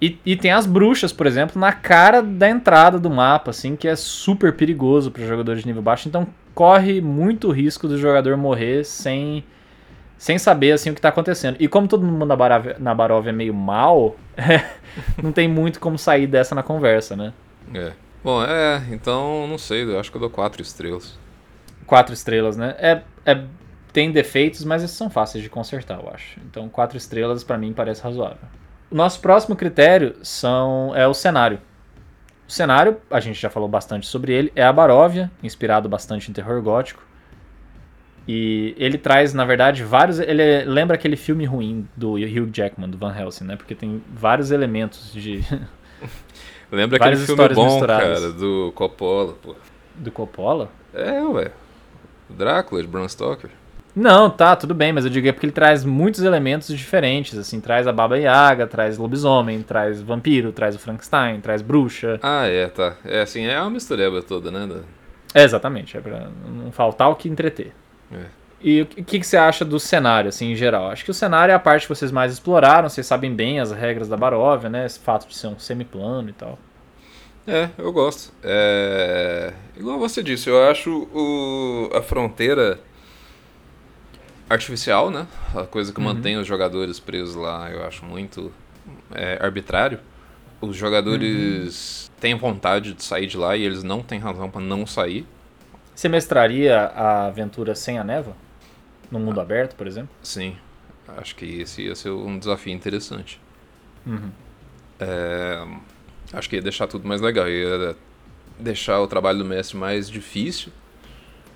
E, 0.00 0.18
e 0.24 0.36
tem 0.36 0.52
as 0.52 0.66
bruxas, 0.66 1.12
por 1.12 1.26
exemplo, 1.26 1.60
na 1.60 1.72
cara 1.72 2.22
da 2.22 2.48
entrada 2.48 2.98
do 2.98 3.10
mapa, 3.10 3.50
assim, 3.50 3.74
que 3.74 3.88
é 3.88 3.96
super 3.96 4.52
perigoso 4.52 5.10
para 5.10 5.24
jogadores 5.26 5.62
de 5.62 5.66
nível 5.66 5.82
baixo. 5.82 6.08
Então 6.08 6.26
corre 6.54 7.00
muito 7.00 7.50
risco 7.50 7.88
do 7.88 7.98
jogador 7.98 8.36
morrer 8.36 8.84
sem, 8.84 9.42
sem 10.18 10.38
saber 10.38 10.72
assim 10.72 10.90
o 10.90 10.94
que 10.94 11.00
tá 11.00 11.08
acontecendo. 11.08 11.56
E 11.58 11.68
como 11.68 11.88
todo 11.88 12.04
mundo 12.04 12.24
na 12.24 12.36
Baróvia, 12.36 12.76
na 12.78 12.94
Baróvia 12.94 13.30
é 13.30 13.32
meio 13.32 13.54
mal, 13.54 14.16
não 15.22 15.32
tem 15.32 15.48
muito 15.48 15.80
como 15.80 15.98
sair 15.98 16.26
dessa 16.26 16.54
na 16.54 16.62
conversa, 16.62 17.16
né? 17.16 17.32
É. 17.72 17.92
Bom, 18.22 18.42
é, 18.42 18.82
então 18.90 19.46
não 19.46 19.58
sei, 19.58 19.84
eu 19.84 20.00
acho 20.00 20.10
que 20.10 20.16
eu 20.16 20.20
dou 20.20 20.30
quatro 20.30 20.62
estrelas. 20.62 21.18
Quatro 21.86 22.14
estrelas, 22.14 22.56
né? 22.56 22.74
É, 22.78 23.02
é, 23.26 23.44
tem 23.92 24.10
defeitos, 24.10 24.64
mas 24.64 24.82
esses 24.82 24.96
são 24.96 25.10
fáceis 25.10 25.44
de 25.44 25.50
consertar, 25.50 26.00
eu 26.00 26.08
acho. 26.08 26.40
Então 26.50 26.68
quatro 26.68 26.96
estrelas 26.96 27.44
pra 27.44 27.58
mim 27.58 27.74
parece 27.74 28.02
razoável. 28.02 28.48
O 28.90 28.94
nosso 28.94 29.20
próximo 29.20 29.54
critério 29.54 30.16
são, 30.22 30.94
é 30.96 31.06
o 31.06 31.12
cenário. 31.12 31.60
O 32.48 32.52
cenário, 32.52 32.98
a 33.10 33.20
gente 33.20 33.40
já 33.40 33.50
falou 33.50 33.68
bastante 33.68 34.06
sobre 34.06 34.32
ele, 34.32 34.52
é 34.56 34.62
a 34.62 34.72
Baróvia, 34.72 35.30
inspirado 35.42 35.88
bastante 35.88 36.30
em 36.30 36.34
terror 36.34 36.62
gótico. 36.62 37.03
E 38.26 38.74
ele 38.78 38.96
traz, 38.96 39.34
na 39.34 39.44
verdade, 39.44 39.84
vários. 39.84 40.18
Ele 40.18 40.64
lembra 40.64 40.94
aquele 40.94 41.16
filme 41.16 41.44
ruim 41.44 41.86
do 41.96 42.14
Hugh 42.14 42.48
Jackman, 42.52 42.88
do 42.88 42.96
Van 42.96 43.14
Helsing, 43.14 43.44
né? 43.44 43.56
Porque 43.56 43.74
tem 43.74 44.02
vários 44.14 44.50
elementos 44.50 45.12
de, 45.12 45.44
Lembra 46.70 46.96
aquele 46.96 47.16
filme 47.16 47.48
bom, 47.50 47.66
misturadas. 47.66 48.20
cara, 48.20 48.32
do 48.32 48.72
Coppola, 48.74 49.34
pô. 49.34 49.54
do 49.94 50.10
Coppola. 50.10 50.70
É, 50.92 51.22
ué. 51.22 51.50
Drácula, 52.28 52.82
de 52.82 52.88
Bram 52.88 53.08
Stoker. 53.08 53.50
Não, 53.94 54.28
tá, 54.28 54.56
tudo 54.56 54.74
bem, 54.74 54.92
mas 54.92 55.04
eu 55.04 55.10
digo 55.10 55.28
é 55.28 55.32
porque 55.32 55.46
ele 55.46 55.52
traz 55.52 55.84
muitos 55.84 56.22
elementos 56.22 56.76
diferentes, 56.76 57.38
assim, 57.38 57.60
traz 57.60 57.86
a 57.86 57.92
Baba 57.92 58.18
Yaga, 58.18 58.66
traz 58.66 58.98
lobisomem, 58.98 59.62
traz 59.62 60.02
vampiro, 60.02 60.50
traz 60.50 60.74
o 60.74 60.80
Frankenstein, 60.80 61.40
traz 61.40 61.62
bruxa. 61.62 62.18
Ah, 62.20 62.44
é, 62.44 62.66
tá. 62.66 62.96
É 63.04 63.20
assim, 63.22 63.46
é 63.46 63.60
uma 63.60 63.70
mistureba 63.70 64.20
toda, 64.20 64.50
né? 64.50 64.80
É, 65.32 65.44
exatamente, 65.44 65.96
é 65.96 66.00
pra 66.00 66.28
não 66.44 66.72
faltar 66.72 67.08
o 67.08 67.14
que 67.14 67.28
entreter. 67.28 67.72
É. 68.14 68.26
E 68.60 68.80
o 68.80 68.86
que, 68.86 69.20
que 69.20 69.26
você 69.26 69.36
acha 69.36 69.62
do 69.62 69.78
cenário, 69.78 70.30
assim, 70.30 70.52
em 70.52 70.56
geral? 70.56 70.90
Acho 70.90 71.04
que 71.04 71.10
o 71.10 71.14
cenário 71.14 71.52
é 71.52 71.54
a 71.54 71.58
parte 71.58 71.82
que 71.82 71.94
vocês 71.94 72.10
mais 72.10 72.32
exploraram, 72.32 72.88
vocês 72.88 73.06
sabem 73.06 73.34
bem 73.34 73.60
as 73.60 73.70
regras 73.70 74.08
da 74.08 74.16
Baróvia, 74.16 74.70
né? 74.70 74.86
Esse 74.86 74.98
fato 74.98 75.28
de 75.28 75.36
ser 75.36 75.48
um 75.48 75.58
semiplano 75.58 76.30
e 76.30 76.32
tal. 76.32 76.58
É, 77.46 77.68
eu 77.76 77.92
gosto. 77.92 78.32
É... 78.42 79.52
Igual 79.76 79.98
você 79.98 80.22
disse, 80.22 80.48
eu 80.48 80.66
acho 80.70 80.90
o... 81.12 81.90
a 81.94 82.00
fronteira 82.00 82.80
artificial, 84.48 85.10
né? 85.10 85.26
A 85.54 85.64
coisa 85.64 85.92
que 85.92 86.00
mantém 86.00 86.38
os 86.38 86.46
jogadores 86.46 86.98
presos 86.98 87.34
lá, 87.34 87.70
eu 87.70 87.84
acho 87.84 88.04
muito 88.06 88.50
é, 89.14 89.38
arbitrário. 89.42 90.00
Os 90.60 90.74
jogadores 90.74 92.10
têm 92.18 92.34
vontade 92.34 92.94
de 92.94 93.04
sair 93.04 93.26
de 93.26 93.36
lá 93.36 93.54
e 93.56 93.62
eles 93.62 93.82
não 93.82 94.02
têm 94.02 94.18
razão 94.18 94.50
pra 94.50 94.60
não 94.60 94.86
sair. 94.86 95.26
Você 95.94 96.08
mestraria 96.08 96.76
a 96.80 97.26
aventura 97.26 97.74
sem 97.74 97.98
a 97.98 98.04
neva? 98.04 98.36
No 99.10 99.18
mundo 99.20 99.40
aberto, 99.40 99.76
por 99.76 99.86
exemplo? 99.86 100.10
Sim, 100.22 100.56
acho 101.16 101.36
que 101.36 101.60
esse 101.60 101.82
ia 101.82 101.94
ser 101.94 102.10
um 102.10 102.38
desafio 102.38 102.72
interessante. 102.72 103.40
Uhum. 104.06 104.30
É, 104.98 105.64
acho 106.32 106.48
que 106.48 106.56
ia 106.56 106.62
deixar 106.62 106.86
tudo 106.86 107.06
mais 107.06 107.20
legal, 107.20 107.48
ia 107.48 107.96
deixar 108.58 109.00
o 109.00 109.06
trabalho 109.06 109.38
do 109.38 109.44
mestre 109.44 109.76
mais 109.76 110.08
difícil, 110.10 110.72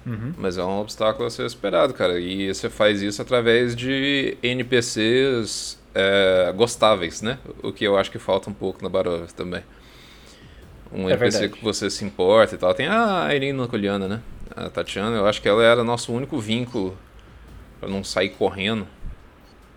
Uhum. 0.07 0.33
mas 0.39 0.57
é 0.57 0.65
um 0.65 0.81
obstáculo 0.81 1.27
a 1.27 1.31
ser 1.31 1.45
esperado, 1.45 1.93
cara. 1.93 2.19
E 2.19 2.53
você 2.53 2.71
faz 2.71 3.03
isso 3.03 3.21
através 3.21 3.75
de 3.77 4.39
NPCs 4.43 5.79
é, 5.95 6.53
gostáveis, 6.57 7.21
né? 7.21 7.39
O 7.63 7.73
que 7.73 7.85
eu 7.85 7.97
acho 7.99 8.11
que 8.11 8.19
falta 8.19 8.49
um 8.49 8.55
pouco 8.55 8.83
na 8.83 8.89
Barovia 8.89 9.27
também. 9.37 9.63
Um 10.93 11.09
É 11.09 11.13
NPC 11.13 11.39
verdade. 11.41 11.59
que 11.59 11.65
você 11.65 11.91
se 11.91 12.05
importa 12.05 12.55
e 12.55 12.59
tal. 12.59 12.73
Tem 12.75 12.87
a 12.89 13.29
Irina 13.35 13.67
Coliana, 13.67 14.09
né? 14.09 14.21
A 14.57 14.69
Tatiana, 14.71 15.17
eu 15.17 15.27
acho 15.27 15.41
que 15.43 15.49
ela 15.49 15.63
era 15.63 15.85
nosso 15.85 16.13
único 16.13 16.39
vínculo 16.39 16.97
pra 17.79 17.89
não 17.89 18.03
sair 18.03 18.31
correndo. 18.31 18.87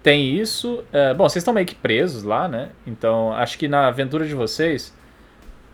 Tem 0.01 0.35
isso. 0.35 0.83
é, 0.91 1.13
bom, 1.13 1.29
vocês 1.29 1.41
estão 1.41 1.53
meio 1.53 1.67
que 1.67 1.75
presos 1.75 2.23
lá, 2.23 2.47
né? 2.47 2.69
Então, 2.87 3.31
acho 3.33 3.57
que 3.57 3.67
na 3.67 3.87
aventura 3.87 4.25
de 4.25 4.33
vocês 4.33 4.91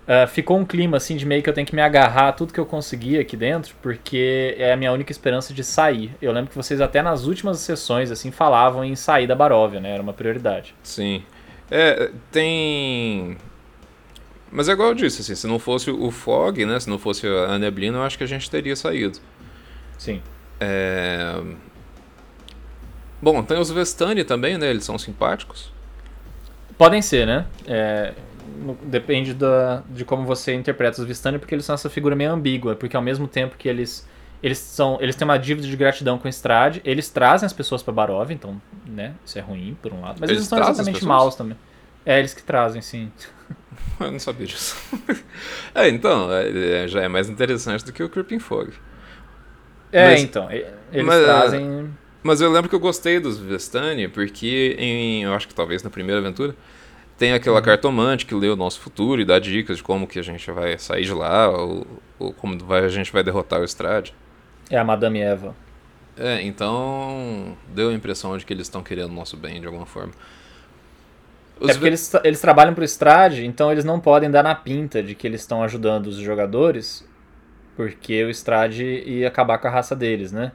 é, 0.06 0.28
ficou 0.28 0.58
um 0.58 0.66
clima 0.66 0.98
assim 0.98 1.16
de 1.16 1.26
meio 1.26 1.42
que 1.42 1.50
eu 1.50 1.54
tenho 1.54 1.66
que 1.66 1.76
me 1.76 1.82
agarrar 1.82 2.30
a 2.30 2.32
tudo 2.34 2.52
que 2.52 2.60
eu 2.60 2.66
conseguir 2.66 3.20
aqui 3.20 3.38
dentro, 3.38 3.74
porque 3.82 4.56
é 4.58 4.74
a 4.74 4.76
minha 4.76 4.92
única 4.92 5.12
esperança 5.12 5.54
de 5.54 5.64
sair. 5.64 6.14
Eu 6.22 6.34
lembro 6.34 6.50
que 6.50 6.56
vocês 6.58 6.82
até 6.82 7.02
nas 7.02 7.26
últimas 7.26 7.60
sessões 7.60 8.12
assim 8.12 8.32
falavam 8.32 8.84
em 8.84 8.96
sair 8.96 9.28
da 9.28 9.36
Baróvia, 9.36 9.80
né? 9.80 9.92
Era 9.94 10.02
uma 10.02 10.14
prioridade. 10.14 10.76
Sim. 10.84 11.24
É, 11.72 12.12
tem. 12.32 13.38
Mas 14.52 14.70
é 14.70 14.72
igual 14.72 14.90
eu 14.90 14.96
disse, 14.96 15.22
assim, 15.22 15.36
se 15.36 15.48
não 15.48 15.60
fosse 15.60 15.92
o 15.92 16.10
Fog, 16.10 16.66
né? 16.66 16.80
Se 16.80 16.90
não 16.90 16.98
fosse 16.98 17.28
a 17.28 17.60
neblina, 17.60 17.98
eu 17.98 18.04
acho 18.04 18.18
que 18.18 18.24
a 18.24 18.28
gente 18.28 18.50
teria 18.50 18.76
saído. 18.76 19.20
Sim. 19.98 20.22
É... 20.60 21.42
Bom, 23.22 23.44
tem 23.44 23.60
os 23.60 23.70
Vestani 23.72 24.24
também, 24.24 24.58
né? 24.58 24.70
Eles 24.70 24.86
são 24.86 24.98
simpáticos. 24.98 25.72
Podem 26.78 27.02
ser, 27.02 27.26
né? 27.26 27.48
É, 27.66 28.14
depende 28.84 29.34
da, 29.34 29.84
de 29.90 30.06
como 30.06 30.26
você 30.26 30.54
interpreta 30.54 31.02
os 31.02 31.08
Vistani, 31.08 31.40
porque 31.40 31.56
eles 31.56 31.66
são 31.66 31.74
essa 31.74 31.90
figura 31.90 32.16
meio 32.16 32.32
ambígua, 32.32 32.76
porque 32.76 32.96
ao 32.96 33.02
mesmo 33.02 33.28
tempo 33.28 33.58
que 33.58 33.68
eles 33.68 34.08
eles 34.42 34.60
são 34.60 35.00
eles 35.02 35.16
têm 35.16 35.26
uma 35.26 35.38
dívida 35.38 35.68
de 35.68 35.76
gratidão 35.76 36.20
com 36.20 36.28
o 36.28 36.30
Strade, 36.30 36.80
eles 36.86 37.10
trazem 37.10 37.48
as 37.48 37.54
pessoas 37.54 37.82
pra 37.82 37.92
Baróvia, 37.92 38.36
então, 38.36 38.62
né, 38.86 39.16
isso 39.26 39.40
é 39.40 39.42
ruim 39.42 39.76
por 39.82 39.92
um 39.92 40.02
lado, 40.02 40.18
mas 40.20 40.30
eles, 40.30 40.42
Eles 40.42 40.48
são 40.48 40.60
exatamente 40.60 41.04
maus 41.04 41.36
também. 41.36 41.58
É, 42.06 42.20
eles 42.20 42.36
que 42.36 42.44
trazem, 42.44 42.82
sim. 42.82 43.12
Eu 44.00 44.12
não 44.12 44.20
sabia 44.20 44.46
disso. 44.48 44.76
é, 45.74 45.88
então, 45.90 46.32
é- 46.32 46.84
é- 46.84 46.88
já 46.88 47.02
é 47.02 47.08
mais 47.08 47.30
interessante 47.30 47.84
do 47.86 47.92
que 47.92 48.04
o 48.04 48.10
Creeping 48.10 48.40
Fog. 48.40 48.72
É, 49.92 50.12
Mas- 50.12 50.22
então, 50.24 50.52
eles 50.52 51.06
mas, 51.06 51.24
trazem 51.24 51.90
Mas 52.22 52.42
eu 52.42 52.52
lembro 52.52 52.70
que 52.70 52.76
eu 52.76 52.80
gostei 52.80 53.20
dos 53.20 53.38
Vestani, 53.40 54.08
porque 54.08 54.76
em, 54.78 55.24
eu 55.24 55.34
acho 55.34 55.48
que 55.48 55.56
talvez 55.56 55.82
na 55.82 55.90
primeira 55.90 56.20
aventura, 56.20 56.56
tem 57.18 57.34
aquela 57.34 57.62
cartomante 57.62 58.26
que 58.26 58.36
lê 58.36 58.48
o 58.50 58.56
nosso 58.56 58.80
futuro 58.82 59.22
e 59.22 59.26
dá 59.26 59.40
dicas 59.40 59.78
de 59.78 59.84
como 59.84 60.06
que 60.08 60.20
a 60.20 60.22
gente 60.22 60.52
vai 60.52 60.78
sair 60.78 61.06
de 61.06 61.14
lá, 61.14 61.50
ou, 61.50 61.88
ou 62.20 62.34
como 62.34 62.58
vai- 62.66 62.84
a 62.86 62.90
gente 62.90 63.12
vai 63.12 63.24
derrotar 63.24 63.62
o 63.62 63.64
Strade. 63.64 64.14
é 64.70 64.78
a 64.78 64.84
Madame 64.84 65.20
Eva. 65.22 65.56
É, 66.18 66.42
então 66.42 67.56
deu 67.70 67.90
a 67.90 67.94
impressão 67.94 68.38
de 68.38 68.46
que 68.46 68.52
eles 68.52 68.68
estão 68.68 68.84
querendo 68.84 69.12
o 69.12 69.14
nosso 69.14 69.38
bem 69.38 69.62
de 69.62 69.68
alguma 69.68 69.86
forma. 69.86 70.12
Os 71.60 71.70
é 71.70 71.74
porque 71.74 71.88
eles, 71.88 72.12
eles 72.24 72.42
trabalham 72.42 72.74
pro 72.74 72.84
Strade, 72.84 73.46
então 73.46 73.72
eles 73.72 73.84
não 73.86 74.00
podem 74.00 74.30
dar 74.30 74.44
na 74.44 74.54
pinta 74.56 75.02
de 75.02 75.16
que 75.16 75.26
eles 75.28 75.42
estão 75.42 75.64
ajudando 75.64 76.08
os 76.08 76.18
jogadores, 76.18 77.08
porque 77.76 78.24
o 78.24 78.30
Strade 78.30 78.84
ia 79.06 79.28
acabar 79.28 79.58
com 79.58 79.68
a 79.68 79.72
raça 79.72 79.96
deles, 79.96 80.32
né? 80.32 80.52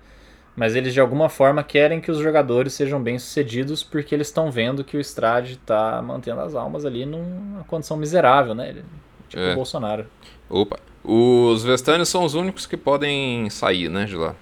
Mas 0.54 0.76
eles 0.76 0.92
de 0.92 1.00
alguma 1.00 1.28
forma 1.30 1.62
querem 1.64 2.00
que 2.00 2.10
os 2.10 2.18
jogadores 2.18 2.74
sejam 2.74 3.02
bem-sucedidos 3.02 3.82
porque 3.82 4.14
eles 4.14 4.26
estão 4.28 4.50
vendo 4.50 4.84
que 4.84 4.96
o 4.96 5.00
Strade 5.00 5.56
tá 5.64 6.02
mantendo 6.02 6.40
as 6.42 6.54
almas 6.54 6.84
ali 6.84 7.06
numa 7.06 7.64
condição 7.64 7.96
miserável, 7.96 8.54
né? 8.54 8.68
Ele- 8.68 8.84
Tipo 9.28 9.42
É. 9.42 9.52
o 9.52 9.54
Bolsonaro. 9.54 10.04
Opa. 10.50 10.78
Os 11.02 11.64
Vestani 11.64 12.04
são 12.04 12.22
os 12.22 12.34
únicos 12.34 12.66
que 12.66 12.76
podem 12.76 13.48
sair, 13.48 13.88
né, 13.88 14.04
de 14.04 14.14
lá. 14.14 14.34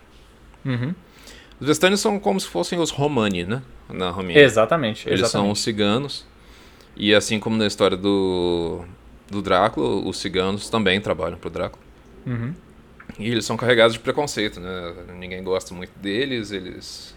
Uhum. 0.64 0.92
Os 1.61 1.66
Vestani 1.68 1.96
são 1.96 2.18
como 2.18 2.40
se 2.40 2.48
fossem 2.48 2.76
os 2.80 2.90
Romani, 2.90 3.44
né? 3.44 3.62
Na 3.88 4.11
Romênia. 4.11 4.42
Exatamente, 4.42 5.08
Eles 5.08 5.20
são 5.20 5.26
exatamente. 5.28 5.52
os 5.52 5.61
ciganos. 5.62 6.26
E 7.01 7.14
assim 7.14 7.40
como 7.40 7.57
na 7.57 7.66
história 7.66 7.96
do, 7.96 8.84
do 9.30 9.40
Drácula, 9.40 10.07
os 10.07 10.18
ciganos 10.18 10.68
também 10.68 11.01
trabalham 11.01 11.38
pro 11.38 11.48
Drácula. 11.48 11.82
Uhum. 12.26 12.53
E 13.18 13.26
eles 13.26 13.46
são 13.46 13.57
carregados 13.57 13.94
de 13.94 14.01
preconceito, 14.01 14.61
né? 14.61 14.92
Ninguém 15.18 15.42
gosta 15.42 15.72
muito 15.72 15.98
deles, 15.98 16.53
eles. 16.53 17.16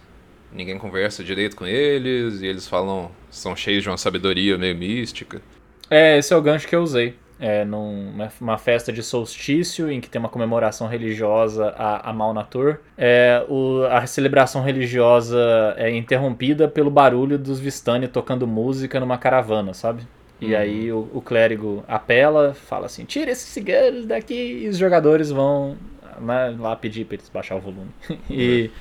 Ninguém 0.53 0.77
conversa 0.77 1.21
direito 1.21 1.57
com 1.57 1.67
eles, 1.67 2.41
e 2.41 2.45
eles 2.45 2.65
falam. 2.65 3.11
são 3.29 3.57
cheios 3.57 3.83
de 3.83 3.89
uma 3.89 3.97
sabedoria 3.97 4.57
meio 4.57 4.73
mística. 4.73 5.41
É, 5.89 6.17
esse 6.17 6.33
é 6.33 6.37
o 6.37 6.41
gancho 6.41 6.65
que 6.65 6.75
eu 6.77 6.81
usei. 6.81 7.15
É 7.45 7.65
numa 7.65 8.29
uma 8.39 8.57
festa 8.57 8.91
de 8.93 9.03
solstício 9.03 9.91
em 9.91 9.99
que 9.99 10.09
tem 10.09 10.17
uma 10.19 10.29
comemoração 10.29 10.87
religiosa 10.87 11.73
a, 11.77 12.09
a 12.09 12.13
Malnator. 12.13 12.79
É, 12.97 13.45
o, 13.49 13.83
a 13.89 14.05
celebração 14.07 14.61
religiosa 14.63 15.37
é 15.77 15.89
interrompida 15.91 16.67
pelo 16.67 16.89
barulho 16.89 17.37
dos 17.37 17.59
Vistani 17.59 18.07
tocando 18.07 18.47
música 18.47 18.99
numa 18.99 19.17
caravana, 19.17 19.73
sabe? 19.73 20.03
E 20.39 20.53
Uhum. 20.53 20.55
aí 20.55 20.91
o, 20.91 21.09
o 21.13 21.21
clérigo 21.21 21.83
apela, 21.87 22.53
fala 22.53 22.85
assim: 22.85 23.05
tira 23.05 23.31
esses 23.31 23.47
ciganos 23.49 24.05
daqui, 24.05 24.63
e 24.63 24.67
os 24.69 24.77
jogadores 24.77 25.29
vão 25.29 25.77
né, 26.19 26.55
lá 26.59 26.75
pedir 26.75 27.05
pra 27.05 27.15
eles 27.15 27.29
baixar 27.29 27.55
o 27.55 27.59
volume. 27.61 27.89
e. 28.29 28.71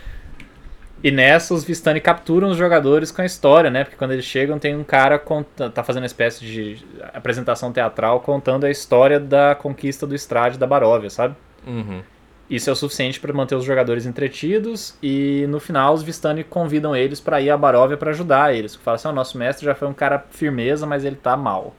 E 1.03 1.11
nessa, 1.11 1.53
os 1.53 1.65
Vistani 1.65 2.01
capturam 2.01 2.49
os 2.51 2.57
jogadores 2.57 3.11
com 3.11 3.23
a 3.23 3.25
história, 3.25 3.71
né? 3.71 3.83
Porque 3.85 3.97
quando 3.97 4.13
eles 4.13 4.25
chegam, 4.25 4.59
tem 4.59 4.77
um 4.77 4.85
cara 4.85 5.19
conta, 5.19 5.69
tá 5.69 5.83
fazendo 5.83 6.03
uma 6.03 6.07
espécie 6.07 6.45
de 6.45 6.85
apresentação 7.13 7.73
teatral 7.73 8.21
contando 8.21 8.65
a 8.65 8.71
história 8.71 9.19
da 9.19 9.55
conquista 9.55 10.07
do 10.07 10.15
Estrade 10.15 10.57
da 10.59 10.67
Baróvia, 10.67 11.11
sabe? 11.11 11.35
Uhum. 11.67 12.03
Isso 12.49 12.69
é 12.71 12.73
o 12.73 12.77
suficiente 12.77 13.19
para 13.19 13.33
manter 13.33 13.55
os 13.57 13.65
jogadores 13.65 14.05
entretidos 14.07 14.97
e 15.03 15.47
no 15.49 15.59
final 15.59 15.95
os 15.95 16.03
Vistani 16.03 16.45
convidam 16.45 16.95
eles 16.95 17.19
para 17.19 17.41
ir 17.41 17.51
à 17.51 17.57
Baróvia 17.57 17.97
para 17.97 18.11
ajudar 18.11 18.55
eles. 18.55 18.77
Falam 18.77 18.95
assim: 18.97 19.09
"Ó, 19.09 19.13
nosso 19.13 19.37
mestre 19.39 19.65
já 19.65 19.75
foi 19.75 19.89
um 19.89 19.95
cara 19.95 20.25
firmeza, 20.31 20.87
mas 20.87 21.05
ele 21.05 21.17
tá 21.17 21.37
mal. 21.37 21.75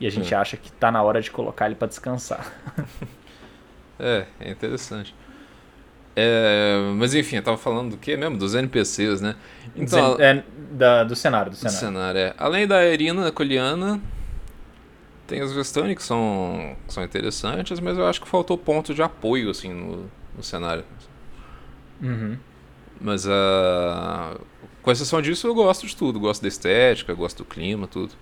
E 0.00 0.06
a 0.06 0.10
gente 0.10 0.32
É. 0.32 0.36
acha 0.36 0.56
que 0.56 0.70
tá 0.72 0.90
na 0.92 1.02
hora 1.02 1.20
de 1.20 1.30
colocar 1.30 1.66
ele 1.66 1.74
para 1.74 1.88
descansar. 1.88 2.46
É, 3.98 4.26
é 4.40 4.50
interessante. 4.50 5.14
É, 6.18 6.78
mas 6.96 7.14
enfim, 7.14 7.36
eu 7.36 7.42
tava 7.42 7.58
falando 7.58 7.90
do 7.90 7.96
que 7.98 8.16
mesmo? 8.16 8.38
Dos 8.38 8.54
NPCs, 8.54 9.20
né? 9.20 9.36
Então, 9.76 10.16
é, 10.18 10.42
da- 10.72 11.04
do 11.04 11.14
cenário, 11.14 11.50
do 11.50 11.54
do 11.54 11.58
cenário. 11.58 11.78
cenário, 11.78 12.18
é. 12.20 12.34
Além 12.38 12.66
da 12.66 12.84
Irina 12.86 13.30
Coliana, 13.30 14.00
tem 15.26 15.42
os 15.42 15.52
Vestani 15.52 15.94
que 15.94 16.02
são, 16.02 16.74
que 16.86 16.94
são 16.94 17.04
interessantes, 17.04 17.80
mas 17.80 17.98
eu 17.98 18.06
acho 18.06 18.20
que 18.22 18.28
faltou 18.28 18.56
ponto 18.56 18.94
de 18.94 19.02
apoio, 19.02 19.50
assim, 19.50 19.74
no, 19.74 20.10
no 20.34 20.42
cenário. 20.42 20.84
Uhum. 22.02 22.38
Mas 23.00 23.26
a. 23.28 24.36
Com 24.82 24.90
exceção 24.90 25.20
disso, 25.20 25.46
eu 25.46 25.54
gosto 25.54 25.86
de 25.86 25.94
tudo. 25.96 26.18
Gosto 26.20 26.42
da 26.42 26.48
estética, 26.48 27.12
gosto 27.12 27.38
do 27.38 27.44
clima, 27.44 27.86
tudo. 27.86 28.14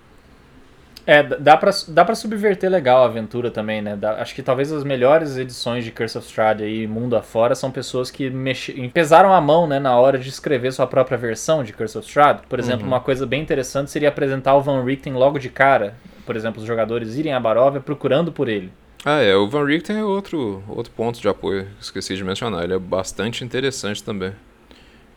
É, 1.07 1.23
dá 1.23 1.55
pra, 1.57 1.71
dá 1.89 2.03
pra 2.05 2.15
subverter 2.15 2.71
legal 2.71 3.03
a 3.03 3.07
aventura 3.07 3.51
também, 3.51 3.83
né? 3.83 3.95
Dá- 3.95 4.23
acho 4.23 4.35
que 4.35 4.43
talvez 4.43 4.73
as 4.73 4.83
melhores 4.85 5.37
edições 5.37 5.85
de 5.85 5.91
Curse 5.91 6.17
of 6.17 6.27
Strahd 6.27 6.63
aí, 6.65 6.87
mundo 6.87 7.15
afora, 7.15 7.55
são 7.55 7.71
pessoas 7.71 8.11
que 8.11 8.31
mexe, 8.31 8.73
pesaram 8.89 9.33
a 9.35 9.41
mão, 9.41 9.67
né, 9.67 9.79
na 9.79 9.99
hora 9.99 10.19
de 10.19 10.29
escrever 10.31 10.73
sua 10.73 10.87
própria 10.87 11.19
versão 11.19 11.63
de 11.63 11.75
Curse 11.75 11.99
of 11.99 12.07
Strahd. 12.09 12.41
Por 12.49 12.59
exemplo, 12.59 12.83
Uhum. 12.83 12.89
uma 12.89 13.01
coisa 13.01 13.27
bem 13.27 13.43
interessante 13.43 13.91
seria 13.91 14.09
apresentar 14.09 14.55
o 14.55 14.63
Van 14.63 14.83
Richten 14.83 15.13
logo 15.13 15.39
de 15.39 15.51
cara. 15.51 15.95
Por 16.25 16.37
exemplo, 16.37 16.63
os 16.63 16.67
jogadores 16.67 17.17
irem 17.17 17.35
a 17.35 17.41
Baróvia 17.41 17.83
procurando 17.83 18.33
por 18.33 18.49
ele. 18.49 18.73
Ah, 19.05 19.21
é. 19.21 19.37
O 19.37 19.47
Van 19.47 19.67
Richten 19.67 19.99
é 19.99 20.03
outro, 20.05 20.63
outro 20.67 20.91
ponto 20.97 21.21
de 21.21 21.29
apoio. 21.29 21.67
Esqueci 21.79 22.17
de 22.17 22.25
mencionar. 22.25 22.65
Ele 22.65 22.73
é 22.73 22.79
bastante 22.79 23.45
interessante 23.45 24.03
também. 24.03 24.33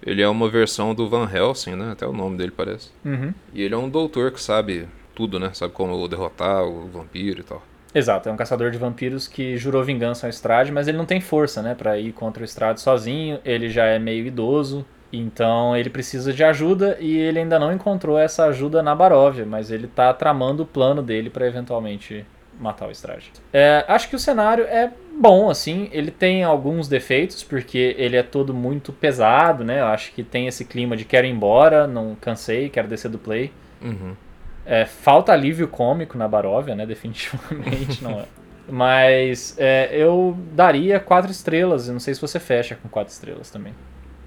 Ele 0.05 0.21
é 0.21 0.27
uma 0.27 0.49
versão 0.49 0.93
do 0.93 1.07
Van 1.07 1.29
Helsing, 1.33 1.75
né? 1.75 1.91
Até 1.93 2.05
o 2.05 2.11
nome 2.11 2.35
dele 2.37 2.51
parece. 2.51 2.89
Uhum. 3.05 3.33
E 3.53 3.63
ele 3.63 3.73
é 3.73 3.77
um 3.77 3.87
doutor 3.89 4.31
que 4.31 4.41
sabe 4.41 4.85
tudo, 5.17 5.39
né? 5.39 5.49
Sabe 5.53 5.73
como 5.73 6.07
derrotar 6.07 6.63
o 6.63 6.87
vampiro 6.87 7.39
e 7.39 7.43
tal. 7.43 7.63
Exato, 7.95 8.29
é 8.29 8.31
um 8.31 8.37
caçador 8.37 8.69
de 8.69 8.77
vampiros 8.77 9.27
que 9.27 9.57
jurou 9.57 9.83
vingança 9.83 10.27
ao 10.27 10.29
Strade, 10.29 10.71
mas 10.71 10.87
ele 10.87 10.97
não 10.97 11.05
tem 11.05 11.19
força, 11.19 11.63
né, 11.63 11.73
pra 11.73 11.97
ir 11.97 12.11
contra 12.11 12.43
o 12.43 12.45
Strade 12.45 12.79
sozinho. 12.79 13.39
Ele 13.43 13.69
já 13.69 13.85
é 13.85 13.97
meio 13.97 14.27
idoso, 14.27 14.85
então 15.11 15.75
ele 15.75 15.89
precisa 15.89 16.31
de 16.31 16.43
ajuda 16.43 16.97
e 16.99 17.17
ele 17.17 17.39
ainda 17.39 17.57
não 17.57 17.73
encontrou 17.73 18.19
essa 18.19 18.45
ajuda 18.45 18.83
na 18.83 18.93
Baróvia, 18.93 19.47
mas 19.47 19.71
ele 19.71 19.87
tá 19.87 20.13
tramando 20.13 20.61
o 20.61 20.65
plano 20.65 21.01
dele 21.01 21.31
pra 21.31 21.47
eventualmente 21.47 22.23
matar 22.59 22.87
o 22.87 22.91
Strade. 22.91 23.31
É, 23.51 23.83
acho 23.87 24.09
que 24.09 24.15
o 24.15 24.19
cenário 24.19 24.65
é 24.65 24.91
bom, 25.19 25.49
assim, 25.49 25.89
ele 25.91 26.11
tem 26.11 26.43
alguns 26.43 26.87
defeitos, 26.87 27.43
porque 27.43 27.95
ele 27.97 28.15
é 28.15 28.23
todo 28.23 28.53
muito 28.53 28.93
pesado, 28.93 29.63
né? 29.63 29.79
Eu 29.79 29.85
acho 29.85 30.11
que 30.11 30.23
tem 30.23 30.45
esse 30.45 30.65
clima 30.65 30.95
de 30.95 31.05
quero 31.05 31.25
ir 31.25 31.31
embora, 31.31 31.87
não 31.87 32.15
cansei, 32.15 32.69
quero 32.69 32.87
descer 32.87 33.09
do 33.09 33.17
play. 33.17 33.51
Uhum. 33.81 34.15
É, 34.69 34.85
falta 34.85 35.31
alívio 35.31 35.65
cômico 35.65 36.17
na 36.17 36.27
Baróvia, 36.27 36.75
né? 36.75 36.85
Definitivamente 36.85 38.03
não 38.03 38.19
é. 38.19 38.25
Mas 38.69 39.55
é, 39.57 39.89
eu 39.93 40.37
daria 40.51 40.99
quatro 40.99 41.31
estrelas. 41.31 41.87
Eu 41.87 41.93
não 41.93 42.01
sei 42.01 42.13
se 42.13 42.19
você 42.19 42.37
fecha 42.37 42.75
com 42.75 42.89
quatro 42.89 43.13
estrelas 43.13 43.49
também. 43.49 43.73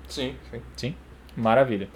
Sim, 0.09 0.34
sim. 0.51 0.62
Sim? 0.76 0.95
Maravilha. 1.36 1.88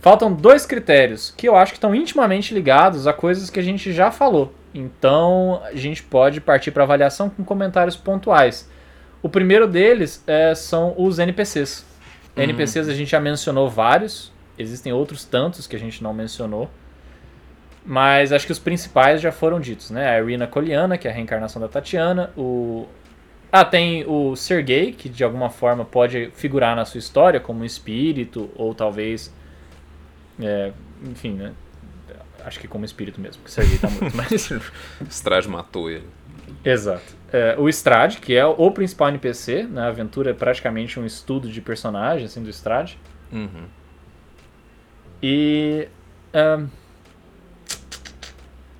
Faltam 0.00 0.32
dois 0.32 0.66
critérios 0.66 1.32
que 1.36 1.48
eu 1.48 1.54
acho 1.54 1.72
que 1.72 1.78
estão 1.78 1.94
intimamente 1.94 2.52
ligados 2.52 3.06
a 3.06 3.12
coisas 3.12 3.48
que 3.48 3.60
a 3.60 3.62
gente 3.62 3.92
já 3.92 4.10
falou. 4.10 4.52
Então 4.74 5.62
a 5.64 5.76
gente 5.76 6.02
pode 6.02 6.40
partir 6.40 6.72
para 6.72 6.82
avaliação 6.82 7.30
com 7.30 7.44
comentários 7.44 7.96
pontuais. 7.96 8.68
O 9.22 9.28
primeiro 9.28 9.68
deles 9.68 10.24
é, 10.26 10.56
são 10.56 10.92
os 10.98 11.20
NPCs. 11.20 11.86
Uhum. 12.36 12.42
NPCs 12.42 12.88
a 12.88 12.94
gente 12.94 13.12
já 13.12 13.20
mencionou 13.20 13.70
vários, 13.70 14.32
existem 14.58 14.92
outros 14.92 15.24
tantos 15.24 15.68
que 15.68 15.76
a 15.76 15.78
gente 15.78 16.02
não 16.02 16.12
mencionou. 16.12 16.68
Mas 17.84 18.32
acho 18.32 18.46
que 18.46 18.52
os 18.52 18.58
principais 18.58 19.20
já 19.20 19.32
foram 19.32 19.58
ditos, 19.58 19.90
né? 19.90 20.08
A 20.10 20.20
Irina 20.22 20.46
Koliana, 20.46 20.96
que 20.96 21.08
é 21.08 21.10
a 21.10 21.14
reencarnação 21.14 21.60
da 21.60 21.68
Tatiana, 21.68 22.30
o 22.36 22.86
ah, 23.52 23.66
tem 23.66 24.02
o 24.08 24.34
Sergei, 24.34 24.92
que 24.92 25.10
de 25.10 25.22
alguma 25.22 25.50
forma 25.50 25.84
pode 25.84 26.30
figurar 26.34 26.74
na 26.74 26.86
sua 26.86 26.98
história 26.98 27.38
como 27.38 27.60
um 27.60 27.64
espírito, 27.66 28.50
ou 28.56 28.74
talvez. 28.74 29.30
é, 30.40 30.72
enfim, 31.04 31.32
né? 31.32 31.52
Acho 32.46 32.58
que 32.58 32.66
como 32.66 32.84
espírito 32.84 33.20
mesmo, 33.20 33.42
porque 33.42 33.50
o 33.50 33.52
Sergei 33.52 33.78
tá 33.78 33.90
muito, 33.90 34.16
mas. 34.16 34.50
Strade 35.10 35.48
matou 35.48 35.90
ele. 35.90 36.08
Exato. 36.64 37.14
É, 37.30 37.54
o 37.58 37.68
Strade, 37.68 38.18
que 38.18 38.34
é 38.34 38.44
o 38.44 38.70
principal 38.70 39.10
NPC, 39.10 39.64
né? 39.64 39.82
A 39.82 39.88
aventura 39.88 40.30
é 40.30 40.34
praticamente 40.34 40.98
um 40.98 41.04
estudo 41.04 41.46
de 41.46 41.60
personagem, 41.60 42.24
assim, 42.24 42.42
do 42.42 42.48
Strade. 42.48 42.98
Uhum. 43.30 43.66
E. 45.22 45.88
ahn, 46.32 46.68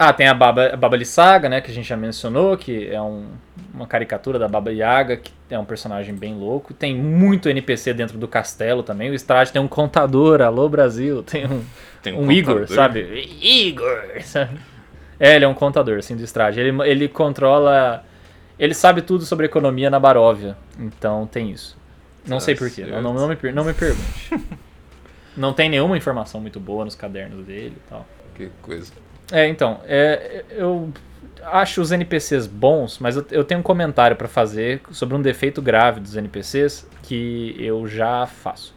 Ah, 0.04 0.12
tem 0.12 0.26
a 0.26 0.34
Baba, 0.34 0.70
a 0.72 0.76
Baba 0.76 0.96
Lissaga, 0.96 1.48
né, 1.48 1.60
que 1.60 1.70
a 1.70 1.74
gente 1.74 1.86
já 1.88 1.96
mencionou, 1.96 2.56
que 2.56 2.88
é 2.88 3.00
um- 3.00 3.26
uma 3.72 3.86
caricatura 3.86 4.36
da 4.36 4.48
Baba 4.48 4.72
Yaga, 4.72 5.16
que 5.16 5.30
é 5.48 5.56
um 5.56 5.64
personagem 5.64 6.12
bem 6.14 6.34
louco. 6.34 6.74
Tem 6.74 6.92
muito 6.96 7.48
NPC 7.48 7.94
dentro 7.94 8.18
do 8.18 8.26
castelo 8.26 8.82
também. 8.82 9.10
O 9.10 9.14
Strade 9.14 9.52
tem 9.52 9.62
um 9.62 9.68
contador, 9.68 10.42
alô 10.42 10.68
Brasil, 10.68 11.22
tem 11.22 11.46
um, 11.46 11.62
Tem 12.02 12.12
um 12.14 12.32
Igor, 12.32 12.54
contador. 12.62 12.74
sabe? 12.74 13.00
Igor, 13.40 14.02
sabe? 14.22 14.58
É, 15.20 15.36
ele 15.36 15.44
é 15.44 15.48
um 15.48 15.54
contador, 15.54 15.98
assim, 15.98 16.16
do 16.16 16.24
Strade. 16.24 16.58
Ele, 16.58 16.76
ele 16.90 17.06
controla... 17.08 18.04
Ele 18.58 18.74
sabe 18.74 19.02
tudo 19.02 19.24
sobre 19.24 19.46
economia 19.46 19.88
na 19.88 20.00
Baróvia, 20.00 20.56
então 20.80 21.28
tem 21.28 21.50
isso. 21.52 21.76
Não 22.26 22.40
sei 22.40 22.56
porquê, 22.56 22.84
não, 22.86 23.00
não, 23.00 23.14
não 23.14 23.28
me, 23.28 23.52
não 23.52 23.64
me 23.64 23.72
pergunte. 23.72 24.30
não 25.36 25.52
tem 25.52 25.68
nenhuma 25.68 25.96
informação 25.96 26.40
muito 26.40 26.58
boa 26.58 26.84
nos 26.84 26.94
cadernos 26.96 27.44
dele 27.46 27.74
e 27.76 27.88
tal. 27.88 28.06
Que 28.34 28.50
coisa. 28.60 28.92
É, 29.32 29.48
então, 29.48 29.80
é, 29.84 30.44
eu 30.50 30.92
acho 31.44 31.80
os 31.80 31.90
NPCs 31.90 32.46
bons, 32.46 32.98
mas 32.98 33.16
eu, 33.16 33.26
eu 33.30 33.44
tenho 33.44 33.60
um 33.60 33.62
comentário 33.62 34.14
pra 34.14 34.28
fazer 34.28 34.82
sobre 34.90 35.16
um 35.16 35.22
defeito 35.22 35.62
grave 35.62 36.00
dos 36.00 36.14
NPCs 36.14 36.86
que 37.02 37.56
eu 37.58 37.88
já 37.88 38.26
faço. 38.26 38.74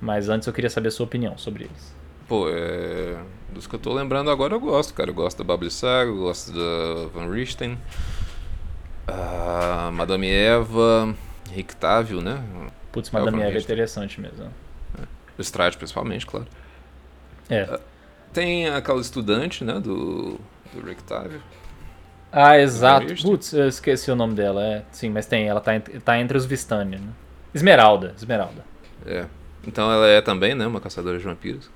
Mas 0.00 0.28
antes 0.28 0.46
eu 0.46 0.52
queria 0.52 0.68
saber 0.68 0.88
a 0.88 0.90
sua 0.90 1.06
opinião 1.06 1.38
sobre 1.38 1.64
eles. 1.64 1.94
Pô, 2.28 2.48
é... 2.50 3.16
dos 3.50 3.66
que 3.66 3.74
eu 3.74 3.78
tô 3.78 3.92
lembrando 3.94 4.30
agora 4.30 4.54
eu 4.54 4.60
gosto, 4.60 4.92
cara. 4.92 5.10
Eu 5.10 5.14
gosto 5.14 5.38
da 5.38 5.44
Babli 5.44 5.70
Saga, 5.70 6.10
eu 6.10 6.18
gosto 6.18 6.52
da 6.52 7.06
Van 7.08 7.30
Richten, 7.30 7.78
a 9.06 9.90
Madame 9.90 10.30
Eva, 10.30 11.14
Rictávio, 11.50 12.20
né? 12.20 12.44
Putz, 12.92 13.12
É, 13.12 13.18
Madame 13.18 13.42
Eva 13.42 13.56
é 13.56 13.60
interessante 13.60 14.20
mesmo. 14.20 14.50
O 15.38 15.40
Strade, 15.40 15.76
principalmente, 15.76 16.26
claro. 16.26 16.46
É. 17.48 17.80
Tem 18.34 18.68
aquela 18.68 19.00
estudante, 19.00 19.64
né, 19.64 19.74
do, 19.74 20.38
do 20.72 20.86
Rictávio. 20.86 21.40
Ah, 22.30 22.58
exato. 22.58 23.06
Van 23.06 23.22
Putz, 23.22 23.52
eu 23.52 23.68
esqueci 23.68 24.10
o 24.10 24.16
nome 24.16 24.34
dela. 24.34 24.62
É, 24.62 24.82
sim, 24.90 25.08
mas 25.08 25.24
tem, 25.24 25.46
ela 25.46 25.60
tá, 25.60 25.72
tá 26.04 26.18
entre 26.18 26.36
os 26.36 26.44
Vistani, 26.44 26.96
né? 26.96 27.08
Esmeralda, 27.54 28.12
Esmeralda. 28.16 28.64
É. 29.06 29.24
Então 29.64 29.90
ela 29.90 30.08
é 30.08 30.20
também, 30.20 30.54
né, 30.54 30.66
uma 30.66 30.80
caçadora 30.80 31.16
de 31.16 31.24
vampiros. 31.24 31.70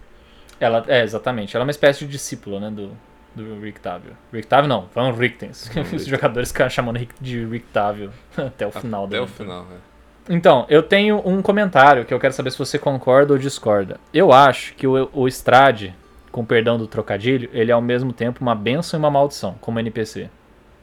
Ela, 0.59 0.85
é, 0.89 1.05
exatamente. 1.05 1.57
Ela 1.57 1.63
é 1.63 1.67
uma 1.67 1.71
espécie 1.71 2.05
de 2.05 2.11
discípula, 2.11 2.59
né, 2.59 2.71
do, 2.71 2.91
do 3.37 3.61
Rictavio. 3.61 4.17
Rictavio 4.33 4.69
não, 4.69 4.89
Van 4.93 5.13
Richtens. 5.13 5.71
Os 5.95 6.07
jogadores 6.07 6.51
ficaram 6.51 6.71
chamando 6.71 7.07
de 7.21 7.45
Rictavio 7.45 8.11
até 8.37 8.67
o 8.67 8.73
final 8.73 9.05
Até 9.05 9.21
o 9.21 9.27
final, 9.29 9.65
é. 9.73 9.89
Então, 10.31 10.67
eu 10.69 10.83
tenho 10.83 11.23
um 11.25 11.41
comentário 11.41 12.05
que 12.05 12.13
eu 12.13 12.21
quero 12.21 12.35
saber 12.35 12.51
se 12.51 12.59
você 12.59 12.79
concorda 12.79 13.33
ou 13.33 13.39
discorda. 13.39 13.99
Eu 14.13 14.33
acho 14.33 14.75
que 14.75 14.87
o, 14.87 15.09
o 15.13 15.27
Strade, 15.29 15.95
com 16.31 16.45
perdão 16.45 16.79
do 16.79 16.87
trocadilho, 16.87 17.49
ele 17.53 17.70
é 17.70 17.74
ao 17.74 17.83
mesmo 17.83 18.12
tempo 18.12 18.41
uma 18.43 18.55
benção 18.55 18.99
e 18.99 19.03
uma 19.03 19.11
maldição, 19.11 19.57
como 19.61 19.79
NPC. 19.81 20.31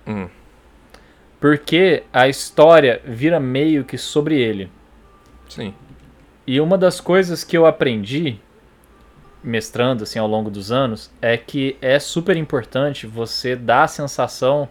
Hum, 0.07 0.27
Porque 1.39 2.03
a 2.13 2.27
história 2.27 3.01
vira 3.05 3.39
meio 3.39 3.83
que 3.83 3.97
sobre 3.97 4.39
ele. 4.39 4.69
sim. 5.49 5.73
E 6.47 6.61
uma 6.61 6.77
das 6.77 7.01
coisas 7.01 7.43
que 7.43 7.57
eu 7.57 7.65
aprendi 7.65 8.39
mestrando 9.43 10.03
assim 10.03 10.19
ao 10.19 10.27
longo 10.27 10.49
dos 10.51 10.71
anos 10.71 11.11
é 11.21 11.37
que 11.37 11.75
é 11.81 11.97
super 11.99 12.37
importante 12.37 13.07
você 13.07 13.55
dar 13.55 13.83
a 13.83 13.87
sensação 13.87 14.69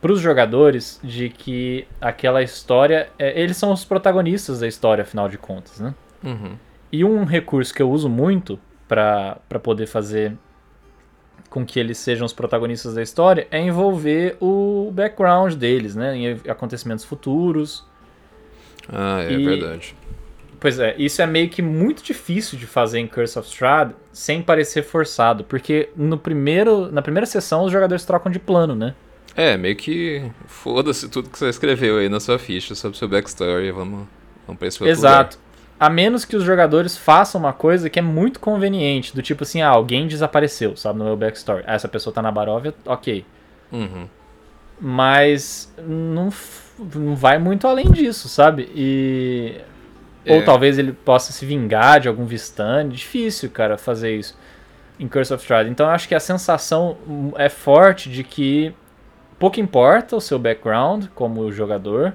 para 0.00 0.10
os 0.12 0.20
jogadores 0.20 0.98
de 1.04 1.28
que 1.28 1.86
aquela 2.00 2.42
história, 2.42 3.10
é, 3.18 3.38
eles 3.38 3.58
são 3.58 3.70
os 3.72 3.84
protagonistas 3.84 4.60
da 4.60 4.66
história, 4.66 5.02
afinal 5.02 5.28
de 5.28 5.36
contas, 5.36 5.78
né? 5.80 5.94
Uhum. 6.24 6.56
E 6.90 7.04
um 7.04 7.24
recurso 7.24 7.74
que 7.74 7.82
eu 7.82 7.90
uso 7.90 8.08
muito 8.08 8.58
para 8.90 9.60
poder 9.62 9.86
fazer 9.86 10.36
com 11.48 11.64
que 11.64 11.78
eles 11.78 11.96
sejam 11.98 12.26
os 12.26 12.32
protagonistas 12.32 12.94
da 12.94 13.02
história 13.02 13.46
é 13.50 13.60
envolver 13.60 14.36
o 14.40 14.90
background 14.92 15.54
deles, 15.54 15.94
né? 15.94 16.16
Em 16.16 16.40
acontecimentos 16.48 17.04
futuros. 17.04 17.84
Ah, 18.88 19.20
é 19.22 19.32
E- 19.32 19.44
verdade. 19.44 19.94
Pois 20.58 20.78
é, 20.78 20.94
isso 20.98 21.22
é 21.22 21.26
meio 21.26 21.48
que 21.48 21.62
muito 21.62 22.02
difícil 22.02 22.58
de 22.58 22.66
fazer 22.66 22.98
em 22.98 23.06
Curse 23.06 23.38
of 23.38 23.48
Strahd 23.48 23.94
sem 24.12 24.42
parecer 24.42 24.82
forçado, 24.82 25.42
porque 25.44 25.88
no 25.96 26.18
primeiro, 26.18 26.90
na 26.92 27.00
primeira 27.00 27.24
sessão 27.26 27.64
os 27.64 27.72
jogadores 27.72 28.04
trocam 28.04 28.30
de 28.30 28.38
plano, 28.38 28.74
né? 28.74 28.94
É, 29.36 29.56
meio 29.56 29.76
que 29.76 30.30
foda-se 30.46 31.08
tudo 31.08 31.30
que 31.30 31.38
você 31.38 31.48
escreveu 31.48 31.98
aí 31.98 32.08
na 32.08 32.18
sua 32.20 32.38
ficha 32.38 32.74
sobre 32.74 32.98
seu 32.98 33.08
backstory. 33.08 33.70
Vamos, 33.70 34.06
vamos 34.46 34.58
pra 34.58 34.68
esse 34.68 34.82
outro 34.82 34.90
Exato. 34.92 35.38
A 35.80 35.88
menos 35.88 36.26
que 36.26 36.36
os 36.36 36.44
jogadores 36.44 36.94
façam 36.94 37.40
uma 37.40 37.54
coisa 37.54 37.88
que 37.88 37.98
é 37.98 38.02
muito 38.02 38.38
conveniente, 38.38 39.14
do 39.14 39.22
tipo 39.22 39.44
assim, 39.44 39.62
ah, 39.62 39.70
alguém 39.70 40.06
desapareceu, 40.06 40.76
sabe, 40.76 40.98
no 40.98 41.06
meu 41.06 41.16
backstory. 41.16 41.64
Ah, 41.66 41.72
essa 41.72 41.88
pessoa 41.88 42.12
tá 42.12 42.20
na 42.20 42.30
Baróvia, 42.30 42.74
ok. 42.84 43.24
Uhum. 43.72 44.06
Mas 44.78 45.72
não, 45.78 46.28
não 46.78 47.16
vai 47.16 47.38
muito 47.38 47.66
além 47.66 47.90
disso, 47.90 48.28
sabe? 48.28 48.68
E. 48.74 49.58
É. 50.22 50.36
Ou 50.36 50.44
talvez 50.44 50.78
ele 50.78 50.92
possa 50.92 51.32
se 51.32 51.46
vingar 51.46 51.98
de 51.98 52.08
algum 52.08 52.26
Vistani. 52.26 52.94
Difícil, 52.94 53.48
cara, 53.50 53.78
fazer 53.78 54.14
isso 54.16 54.36
em 54.98 55.08
Curse 55.08 55.32
of 55.32 55.42
Strahd. 55.42 55.70
Então 55.70 55.86
eu 55.86 55.92
acho 55.92 56.06
que 56.06 56.14
a 56.14 56.20
sensação 56.20 56.98
é 57.36 57.48
forte 57.48 58.10
de 58.10 58.22
que 58.22 58.74
pouco 59.38 59.58
importa 59.58 60.14
o 60.14 60.20
seu 60.20 60.38
background 60.38 61.06
como 61.14 61.50
jogador. 61.50 62.12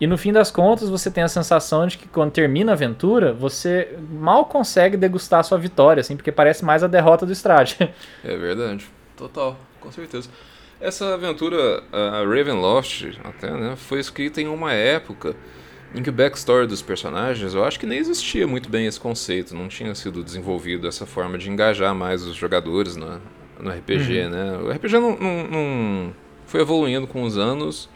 E 0.00 0.06
no 0.06 0.16
fim 0.16 0.32
das 0.32 0.50
contas, 0.50 0.88
você 0.88 1.10
tem 1.10 1.24
a 1.24 1.28
sensação 1.28 1.86
de 1.86 1.98
que 1.98 2.06
quando 2.06 2.30
termina 2.30 2.72
a 2.72 2.74
aventura, 2.74 3.32
você 3.32 3.96
mal 4.10 4.44
consegue 4.44 4.96
degustar 4.96 5.40
a 5.40 5.42
sua 5.42 5.58
vitória, 5.58 6.00
assim, 6.00 6.16
porque 6.16 6.30
parece 6.30 6.64
mais 6.64 6.84
a 6.84 6.86
derrota 6.86 7.26
do 7.26 7.32
Strahd. 7.32 7.76
É 8.24 8.36
verdade. 8.36 8.86
Total, 9.16 9.56
com 9.80 9.90
certeza. 9.90 10.28
Essa 10.80 11.14
aventura, 11.14 11.82
a 11.92 12.20
Ravenloft, 12.24 13.18
até, 13.24 13.50
né, 13.50 13.74
foi 13.76 13.98
escrita 13.98 14.40
em 14.40 14.46
uma 14.46 14.72
época 14.72 15.34
em 15.92 16.02
que 16.02 16.10
o 16.10 16.12
backstory 16.12 16.66
dos 16.68 16.82
personagens, 16.82 17.52
eu 17.54 17.64
acho 17.64 17.80
que 17.80 17.86
nem 17.86 17.98
existia 17.98 18.46
muito 18.46 18.68
bem 18.68 18.86
esse 18.86 19.00
conceito, 19.00 19.56
não 19.56 19.66
tinha 19.66 19.92
sido 19.96 20.22
desenvolvido 20.22 20.86
essa 20.86 21.04
forma 21.06 21.36
de 21.38 21.50
engajar 21.50 21.92
mais 21.94 22.22
os 22.22 22.36
jogadores 22.36 22.94
na, 22.94 23.18
no 23.58 23.70
RPG, 23.70 24.28
né? 24.28 24.58
O 24.62 24.70
RPG 24.70 24.92
não, 25.00 25.16
não- 25.18 25.48
não 25.48 26.12
foi 26.46 26.60
evoluindo 26.60 27.06
com 27.08 27.22
os 27.24 27.36
anos 27.36 27.88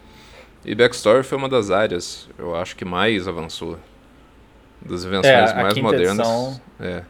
e 0.65 0.73
backstory 0.75 1.23
foi 1.23 1.37
uma 1.37 1.49
das 1.49 1.69
áreas, 1.71 2.27
eu 2.37 2.55
acho 2.55 2.75
que 2.75 2.85
mais 2.85 3.27
avançou. 3.27 3.77
Das 4.81 5.03
invenções 5.05 5.51
É, 5.51 5.55
mais 5.61 5.77
modernas. 5.77 6.19
edição- 6.27 6.61
É. 6.79 7.03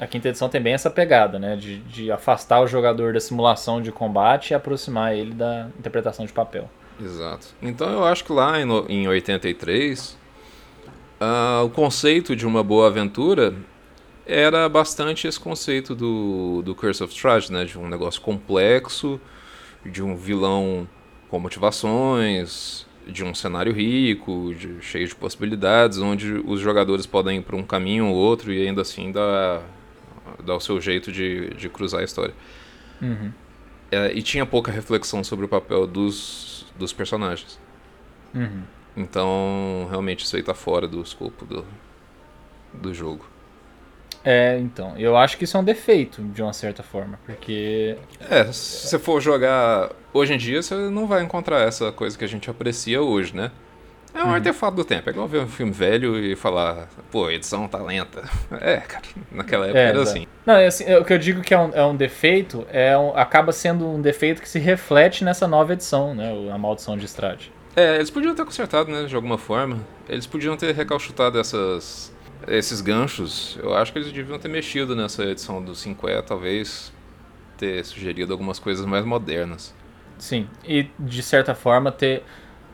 A 0.00 0.06
quinta 0.08 0.28
edição 0.28 0.48
tem 0.48 0.60
bem 0.60 0.72
essa 0.74 0.90
pegada, 0.90 1.38
né? 1.38 1.54
De, 1.54 1.78
de 1.78 2.10
afastar 2.10 2.60
o 2.60 2.66
jogador 2.66 3.12
da 3.12 3.20
simulação 3.20 3.80
de 3.80 3.92
combate 3.92 4.50
e 4.50 4.54
aproximar 4.54 5.14
ele 5.16 5.32
da 5.32 5.68
interpretação 5.78 6.26
de 6.26 6.32
papel. 6.32 6.68
Exato. 7.00 7.46
Então 7.62 7.88
eu 7.90 8.04
acho 8.04 8.24
que 8.24 8.32
lá 8.32 8.60
em, 8.60 8.66
em 8.88 9.06
83, 9.06 10.18
ah, 11.20 11.62
o 11.64 11.70
conceito 11.70 12.34
de 12.34 12.44
uma 12.44 12.64
boa 12.64 12.88
aventura 12.88 13.54
era 14.26 14.68
bastante 14.68 15.28
esse 15.28 15.38
conceito 15.38 15.94
do, 15.94 16.62
do 16.64 16.74
Curse 16.74 17.04
of 17.04 17.12
Strahd, 17.14 17.50
né? 17.52 17.64
De 17.64 17.78
um 17.78 17.88
negócio 17.88 18.20
complexo, 18.20 19.20
de 19.86 20.02
um 20.02 20.16
vilão 20.16 20.88
com 21.28 21.38
motivações, 21.38 22.86
de 23.06 23.24
um 23.24 23.34
cenário 23.34 23.72
rico, 23.72 24.54
de- 24.54 24.80
cheio 24.80 25.06
de 25.06 25.14
possibilidades, 25.14 25.98
onde 25.98 26.32
os 26.46 26.60
jogadores 26.60 27.06
podem 27.06 27.38
ir 27.38 27.42
para 27.42 27.56
um 27.56 27.62
caminho 27.62 28.06
ou 28.06 28.14
outro 28.14 28.52
e 28.52 28.66
ainda 28.66 28.82
assim 28.82 29.10
dar, 29.12 29.62
dar 30.44 30.56
o 30.56 30.60
seu 30.60 30.80
jeito 30.80 31.10
de, 31.10 31.50
de 31.54 31.68
cruzar 31.68 32.00
a 32.00 32.04
história. 32.04 32.34
Uhum. 33.00 33.32
É, 33.90 34.12
e 34.12 34.22
tinha 34.22 34.46
pouca 34.46 34.72
reflexão 34.72 35.22
sobre 35.22 35.44
o 35.44 35.48
papel 35.48 35.86
dos, 35.86 36.66
dos 36.78 36.92
personagens. 36.92 37.58
Uhum. 38.34 38.62
Então, 38.96 39.86
realmente, 39.90 40.24
isso 40.24 40.36
aí 40.36 40.42
tá 40.42 40.54
fora 40.54 40.86
do 40.86 41.00
escopo 41.02 41.44
do, 41.44 41.64
do 42.72 42.94
jogo. 42.94 43.24
É, 44.24 44.58
então, 44.58 44.94
eu 44.96 45.16
acho 45.16 45.36
que 45.36 45.44
isso 45.44 45.56
é 45.56 45.60
um 45.60 45.64
defeito, 45.64 46.22
de 46.22 46.42
uma 46.42 46.52
certa 46.52 46.82
forma, 46.82 47.18
porque 47.26 47.96
É, 48.30 48.44
se 48.52 48.86
você 48.88 48.98
for 48.98 49.20
jogar 49.20 49.90
hoje 50.12 50.34
em 50.34 50.38
dia, 50.38 50.62
você 50.62 50.74
não 50.74 51.06
vai 51.06 51.22
encontrar 51.22 51.60
essa 51.66 51.90
coisa 51.90 52.16
que 52.16 52.24
a 52.24 52.28
gente 52.28 52.48
aprecia 52.48 53.02
hoje, 53.02 53.34
né? 53.34 53.50
É 54.14 54.22
um 54.22 54.30
artefato 54.30 54.76
do 54.76 54.84
tempo. 54.84 55.08
É 55.08 55.12
igual 55.12 55.26
ver 55.26 55.38
um 55.40 55.48
filme 55.48 55.72
velho 55.72 56.18
e 56.18 56.36
falar, 56.36 56.86
pô, 57.10 57.24
a 57.26 57.32
edição 57.32 57.66
tá 57.66 57.78
lenta. 57.82 58.22
É, 58.60 58.76
cara, 58.76 59.02
naquela 59.30 59.64
época 59.64 59.78
É, 59.80 59.84
era 59.88 59.98
exato. 60.02 60.18
assim. 60.18 60.26
Não, 60.44 60.54
é 60.54 60.66
assim, 60.66 60.84
é, 60.84 60.98
o 60.98 61.04
que 61.04 61.14
eu 61.14 61.18
digo 61.18 61.40
que 61.40 61.54
é 61.54 61.58
um, 61.58 61.70
é 61.72 61.82
um 61.84 61.96
defeito 61.96 62.66
é 62.70 62.96
um- 62.96 63.16
acaba 63.16 63.52
sendo 63.52 63.88
um 63.88 64.02
defeito 64.02 64.42
que 64.42 64.48
se 64.48 64.58
reflete 64.58 65.24
nessa 65.24 65.48
nova 65.48 65.72
edição, 65.72 66.14
né? 66.14 66.30
A 66.52 66.58
Maldição 66.58 66.94
de 66.96 67.06
Strade. 67.06 67.50
É, 67.74 67.94
eles 67.96 68.10
podiam 68.10 68.34
ter 68.34 68.44
consertado, 68.44 68.90
né, 68.92 69.04
de 69.04 69.16
alguma 69.16 69.38
forma. 69.38 69.78
Eles 70.06 70.26
podiam 70.26 70.58
ter 70.58 70.74
recalchutado 70.74 71.40
essas, 71.40 72.11
esses 72.48 72.80
ganchos. 72.80 73.58
Eu 73.62 73.74
acho 73.74 73.92
que 73.92 73.98
eles 73.98 74.12
deviam 74.12 74.38
ter 74.38 74.48
mexido 74.48 74.94
nessa 74.96 75.24
edição 75.24 75.62
do 75.62 75.72
5E, 75.72 76.22
talvez 76.22 76.92
ter 77.56 77.84
sugerido 77.84 78.32
algumas 78.32 78.58
coisas 78.58 78.84
mais 78.84 79.04
modernas. 79.04 79.74
Sim, 80.18 80.48
e 80.64 80.88
de 80.98 81.22
certa 81.22 81.54
forma 81.54 81.90
ter. 81.90 82.22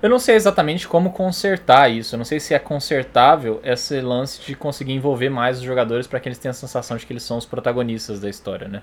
Eu 0.01 0.09
não 0.09 0.19
sei 0.19 0.37
exatamente 0.37 0.87
como 0.87 1.13
consertar 1.13 1.91
isso. 1.91 2.15
Eu 2.15 2.19
não 2.19 2.25
sei 2.25 2.39
se 2.39 2.55
é 2.55 2.59
consertável 2.59 3.61
esse 3.65 4.01
lance 4.01 4.41
de 4.41 4.55
conseguir 4.55 4.93
envolver 4.93 5.29
mais 5.29 5.59
os 5.59 5.65
jogadores 5.65 6.07
para 6.07 6.21
que 6.21 6.29
eles 6.29 6.39
tenham 6.39 6.53
a 6.53 6.55
sensação 6.55 6.97
de 6.97 7.05
que 7.05 7.13
eles 7.13 7.23
são 7.23 7.37
os 7.37 7.45
protagonistas 7.45 8.21
da 8.21 8.29
história, 8.29 8.69
né? 8.69 8.83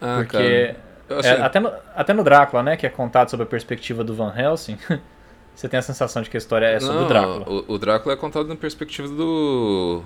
Ah, 0.00 0.16
Porque 0.18 0.74
assim, 1.08 1.28
é, 1.28 1.40
até, 1.40 1.60
no, 1.60 1.72
até 1.94 2.12
no 2.12 2.22
Drácula, 2.22 2.62
né, 2.62 2.76
que 2.76 2.86
é 2.86 2.90
contado 2.90 3.30
sob 3.30 3.42
a 3.42 3.46
perspectiva 3.46 4.04
do 4.04 4.14
Van 4.14 4.32
Helsing, 4.36 4.78
você 5.54 5.68
tem 5.68 5.78
a 5.78 5.82
sensação 5.82 6.22
de 6.22 6.30
que 6.30 6.36
a 6.36 6.38
história 6.38 6.66
é 6.66 6.80
sobre 6.80 6.96
não, 6.96 7.04
o 7.04 7.08
Drácula. 7.08 7.48
O, 7.48 7.74
o 7.74 7.78
Drácula 7.78 8.14
é 8.14 8.16
contado 8.16 8.48
na 8.48 8.56
perspectiva 8.56 9.08
do. 9.08 10.02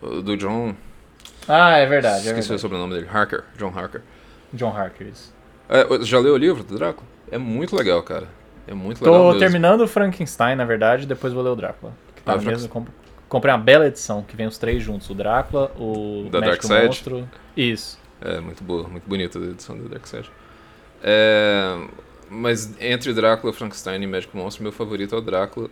Do 0.00 0.36
John. 0.36 0.74
Ah, 1.48 1.76
é 1.76 1.86
verdade, 1.86 2.16
é 2.16 2.30
esqueci 2.30 2.38
o 2.38 2.42
verdade. 2.42 2.60
sobrenome 2.60 2.94
dele. 2.94 3.08
Harker. 3.12 3.44
John 3.56 3.72
Harker. 3.76 4.02
John 4.52 4.76
Harker, 4.76 5.06
isso. 5.08 5.34
É, 5.68 5.86
já 6.04 6.18
leu 6.18 6.34
o 6.34 6.36
livro 6.36 6.62
do 6.62 6.76
Drácula? 6.76 7.06
É 7.30 7.38
muito 7.38 7.74
legal, 7.76 8.02
cara. 8.02 8.28
É 8.66 8.74
muito 8.74 9.04
legal. 9.04 9.32
Tô 9.32 9.38
terminando 9.38 9.80
o 9.82 9.88
Frankenstein, 9.88 10.56
na 10.56 10.64
verdade, 10.64 11.06
depois 11.06 11.32
vou 11.32 11.42
ler 11.42 11.50
o 11.50 11.56
Drácula. 11.56 11.92
Tá 12.24 12.32
Ah, 12.34 12.36
mesmo, 12.38 12.68
comp- 12.68 12.88
comprei 13.28 13.52
uma 13.52 13.60
bela 13.60 13.86
edição, 13.86 14.22
que 14.22 14.36
vem 14.36 14.46
os 14.46 14.58
três 14.58 14.82
juntos. 14.82 15.08
O 15.10 15.14
Drácula, 15.14 15.72
o 15.78 16.28
Da 16.30 16.40
Médico 16.40 16.66
Dark 16.68 16.78
Side? 16.80 16.86
Monstro... 16.86 17.28
Isso. 17.56 17.98
É, 18.20 18.40
muito 18.40 18.62
boa, 18.64 18.88
muito 18.88 19.08
bonita 19.08 19.38
a 19.38 19.42
edição 19.42 19.76
do 19.76 19.88
Dark 19.88 20.06
Side. 20.06 20.30
É, 21.02 21.76
mas 22.30 22.74
entre 22.80 23.12
Drácula, 23.12 23.52
Frankenstein 23.52 24.02
e 24.02 24.06
Médico 24.06 24.36
Monstro, 24.36 24.62
meu 24.62 24.72
favorito 24.72 25.14
é 25.14 25.18
o 25.18 25.20
Drácula. 25.20 25.68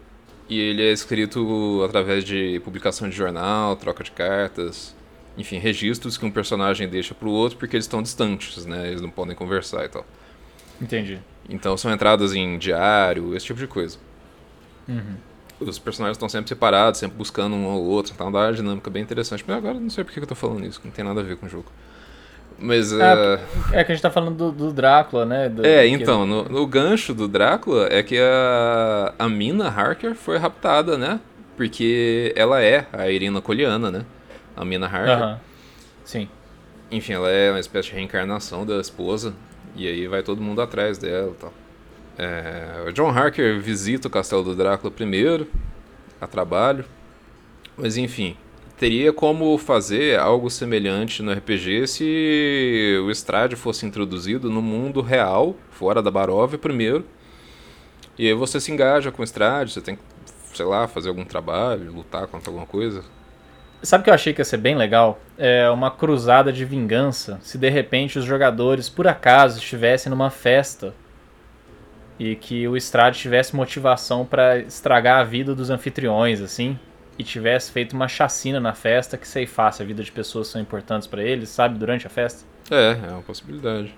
E 0.49 0.61
ele 0.61 0.83
é 0.83 0.93
escrito 0.93 1.83
através 1.85 2.23
de 2.23 2.61
publicação 2.65 3.09
de 3.09 3.17
jornal, 3.17 3.77
troca 3.77 4.05
de 4.05 4.11
cartas, 4.11 4.95
enfim, 5.37 5.59
registros 5.59 6.17
que 6.17 6.25
um 6.25 6.31
personagem 6.31 6.89
deixa 6.89 7.15
pro 7.15 7.31
outro 7.31 7.59
porque 7.59 7.77
eles 7.77 7.87
estão 7.87 8.03
distantes, 8.03 8.67
né? 8.67 8.89
Eles 8.89 9.01
não 9.01 9.11
podem 9.11 9.35
conversar 9.35 9.85
e 9.85 9.89
tal. 9.89 10.07
Entendi. 10.81 11.19
Então 11.49 11.77
são 11.77 11.93
entradas 11.93 12.35
em 12.35 12.59
diário, 12.59 13.35
esse 13.35 13.47
tipo 13.47 13.59
de 13.59 13.67
coisa. 13.67 13.99
Uhum. 14.89 15.17
Os 15.61 15.79
personagens 15.79 16.17
estão 16.17 16.29
sempre 16.29 16.49
separados, 16.49 17.01
sempre 17.01 17.17
buscando 17.17 17.55
um 17.55 17.67
ao 17.67 17.83
outro, 17.83 18.13
então 18.13 18.31
dá 18.31 18.41
uma 18.41 18.53
dinâmica 18.53 18.91
bem 18.91 19.03
interessante. 19.03 19.45
Mas 19.47 19.57
agora 19.57 19.79
não 19.79 19.89
sei 19.89 20.05
por 20.05 20.13
que 20.13 20.21
eu 20.21 20.27
tô 20.27 20.35
falando 20.35 20.67
isso, 20.67 20.81
não 20.85 20.91
tem 20.91 21.05
nada 21.05 21.21
a 21.21 21.25
ver 21.25 21.37
com 21.37 21.47
o 21.47 21.49
jogo. 21.49 21.71
Mas. 22.65 22.93
Ah, 22.93 23.39
eh, 23.73 23.81
É 23.81 23.85
que 23.85 23.93
a 23.93 23.95
gente 23.95 24.03
tá 24.03 24.11
falando 24.11 24.37
do, 24.37 24.51
do 24.53 24.73
Drácula, 24.73 25.25
né? 25.27 25.49
do- 25.49 25.65
É, 25.67 25.87
então, 25.87 26.25
no, 26.27 26.45
no 26.45 26.67
gancho 26.67 27.13
do 27.13 27.29
Drácula 27.29 27.89
é 27.91 28.03
que 28.03 28.19
a, 28.19 29.13
a 29.19 29.29
Mina 29.29 29.69
Harker 29.69 30.15
foi 30.15 30.39
raptada, 30.39 30.97
né? 30.97 31.21
Porque 31.57 32.33
ela 32.35 32.61
é 32.63 32.87
a 32.93 33.09
Irina 33.11 33.41
Coliana, 33.41 33.91
né? 33.91 34.05
A 34.57 34.65
Mina 34.65 34.87
Harker. 34.87 35.11
Aham. 35.11 35.41
Sim. 36.05 36.29
Enfim, 36.91 37.13
ela 37.13 37.29
é 37.31 37.51
uma 37.51 37.61
espécie 37.61 37.89
de 37.91 37.95
reencarnação 37.95 38.65
da 38.65 38.81
esposa. 38.81 39.35
E 39.77 39.87
aí 39.87 40.07
vai 40.09 40.23
todo 40.23 40.41
mundo 40.41 40.61
atrás 40.63 40.99
dela 40.99 41.33
e 41.33 41.41
tal. 41.41 41.53
É, 42.17 42.89
o 42.89 42.93
John 42.93 43.11
Harker 43.11 43.61
visita 43.61 44.07
o 44.09 44.11
castelo 44.11 44.43
do 44.45 44.55
Drácula 44.55 44.91
primeiro, 44.91 45.47
a 46.21 46.27
trabalho. 46.27 46.85
Mas 47.77 47.97
enfim, 47.97 48.37
teria 48.79 49.13
como 49.13 49.57
fazer 49.59 50.19
algo 50.19 50.51
semelhante 50.51 51.23
no 51.23 51.33
RPG 51.33 51.87
se 51.87 53.03
o 53.05 53.11
Strade 53.11 53.57
fosse 53.57 53.87
introduzido 53.87 54.51
no 54.51 54.61
mundo 54.61 55.01
real, 55.01 55.55
fora 55.71 56.03
da 56.03 56.11
Baróvia 56.11 56.59
primeiro. 56.59 57.05
E 58.19 58.27
aí 58.27 58.35
você 58.35 58.61
se 58.61 58.71
engaja 58.71 59.11
com 59.11 59.23
o 59.23 59.25
Strade, 59.25 59.73
você 59.73 59.81
tem 59.81 59.97
que, 59.97 60.03
sei 60.55 60.65
lá, 60.65 60.87
fazer 60.87 61.09
algum 61.09 61.25
trabalho, 61.25 61.93
lutar 61.93 62.27
contra 62.27 62.51
alguma 62.51 62.67
coisa. 62.67 63.03
Sabe 63.83 64.01
o 64.01 64.05
que 64.05 64.11
eu 64.11 64.15
achei 64.15 64.33
que 64.33 64.41
ia 64.41 64.45
ser 64.45 64.57
bem 64.57 64.75
legal? 64.75 65.19
É 65.37 65.69
uma 65.69 65.91
cruzada 65.91 66.53
de 66.53 66.65
vingança. 66.65 67.39
Se 67.43 67.59
de 67.59 67.69
repente 67.69 68.19
os 68.19 68.25
jogadores, 68.25 68.89
por 68.89 69.07
acaso, 69.07 69.59
estivessem 69.59 70.09
numa 70.09 70.31
festa 70.31 70.95
e 72.19 72.35
que 72.37 72.67
o 72.69 72.77
Strade 72.77 73.19
tivesse 73.19 73.55
motivação 73.55 74.25
para 74.25 74.59
estragar 74.59 75.21
a 75.21 75.25
vida 75.25 75.55
dos 75.55 75.69
anfitriões, 75.69 76.41
assim, 76.41 76.79
e 77.19 77.25
tivesse 77.25 77.71
feito 77.71 77.93
uma 77.93 78.09
chacina 78.09 78.59
na 78.61 78.75
festa 78.75 79.17
que 79.17 79.27
ceifasse 79.27 79.83
a 79.83 79.87
vida 79.87 80.03
de 80.03 80.11
pessoas 80.11 80.49
que 80.49 80.53
são 80.53 80.61
importantes 80.61 81.07
para 81.07 81.23
eles, 81.23 81.49
sabe, 81.49 81.79
durante 81.79 82.07
a 82.07 82.11
festa. 82.11 82.45
É, 82.71 82.99
é 83.09 83.11
uma 83.11 83.23
possibilidade. 83.23 83.95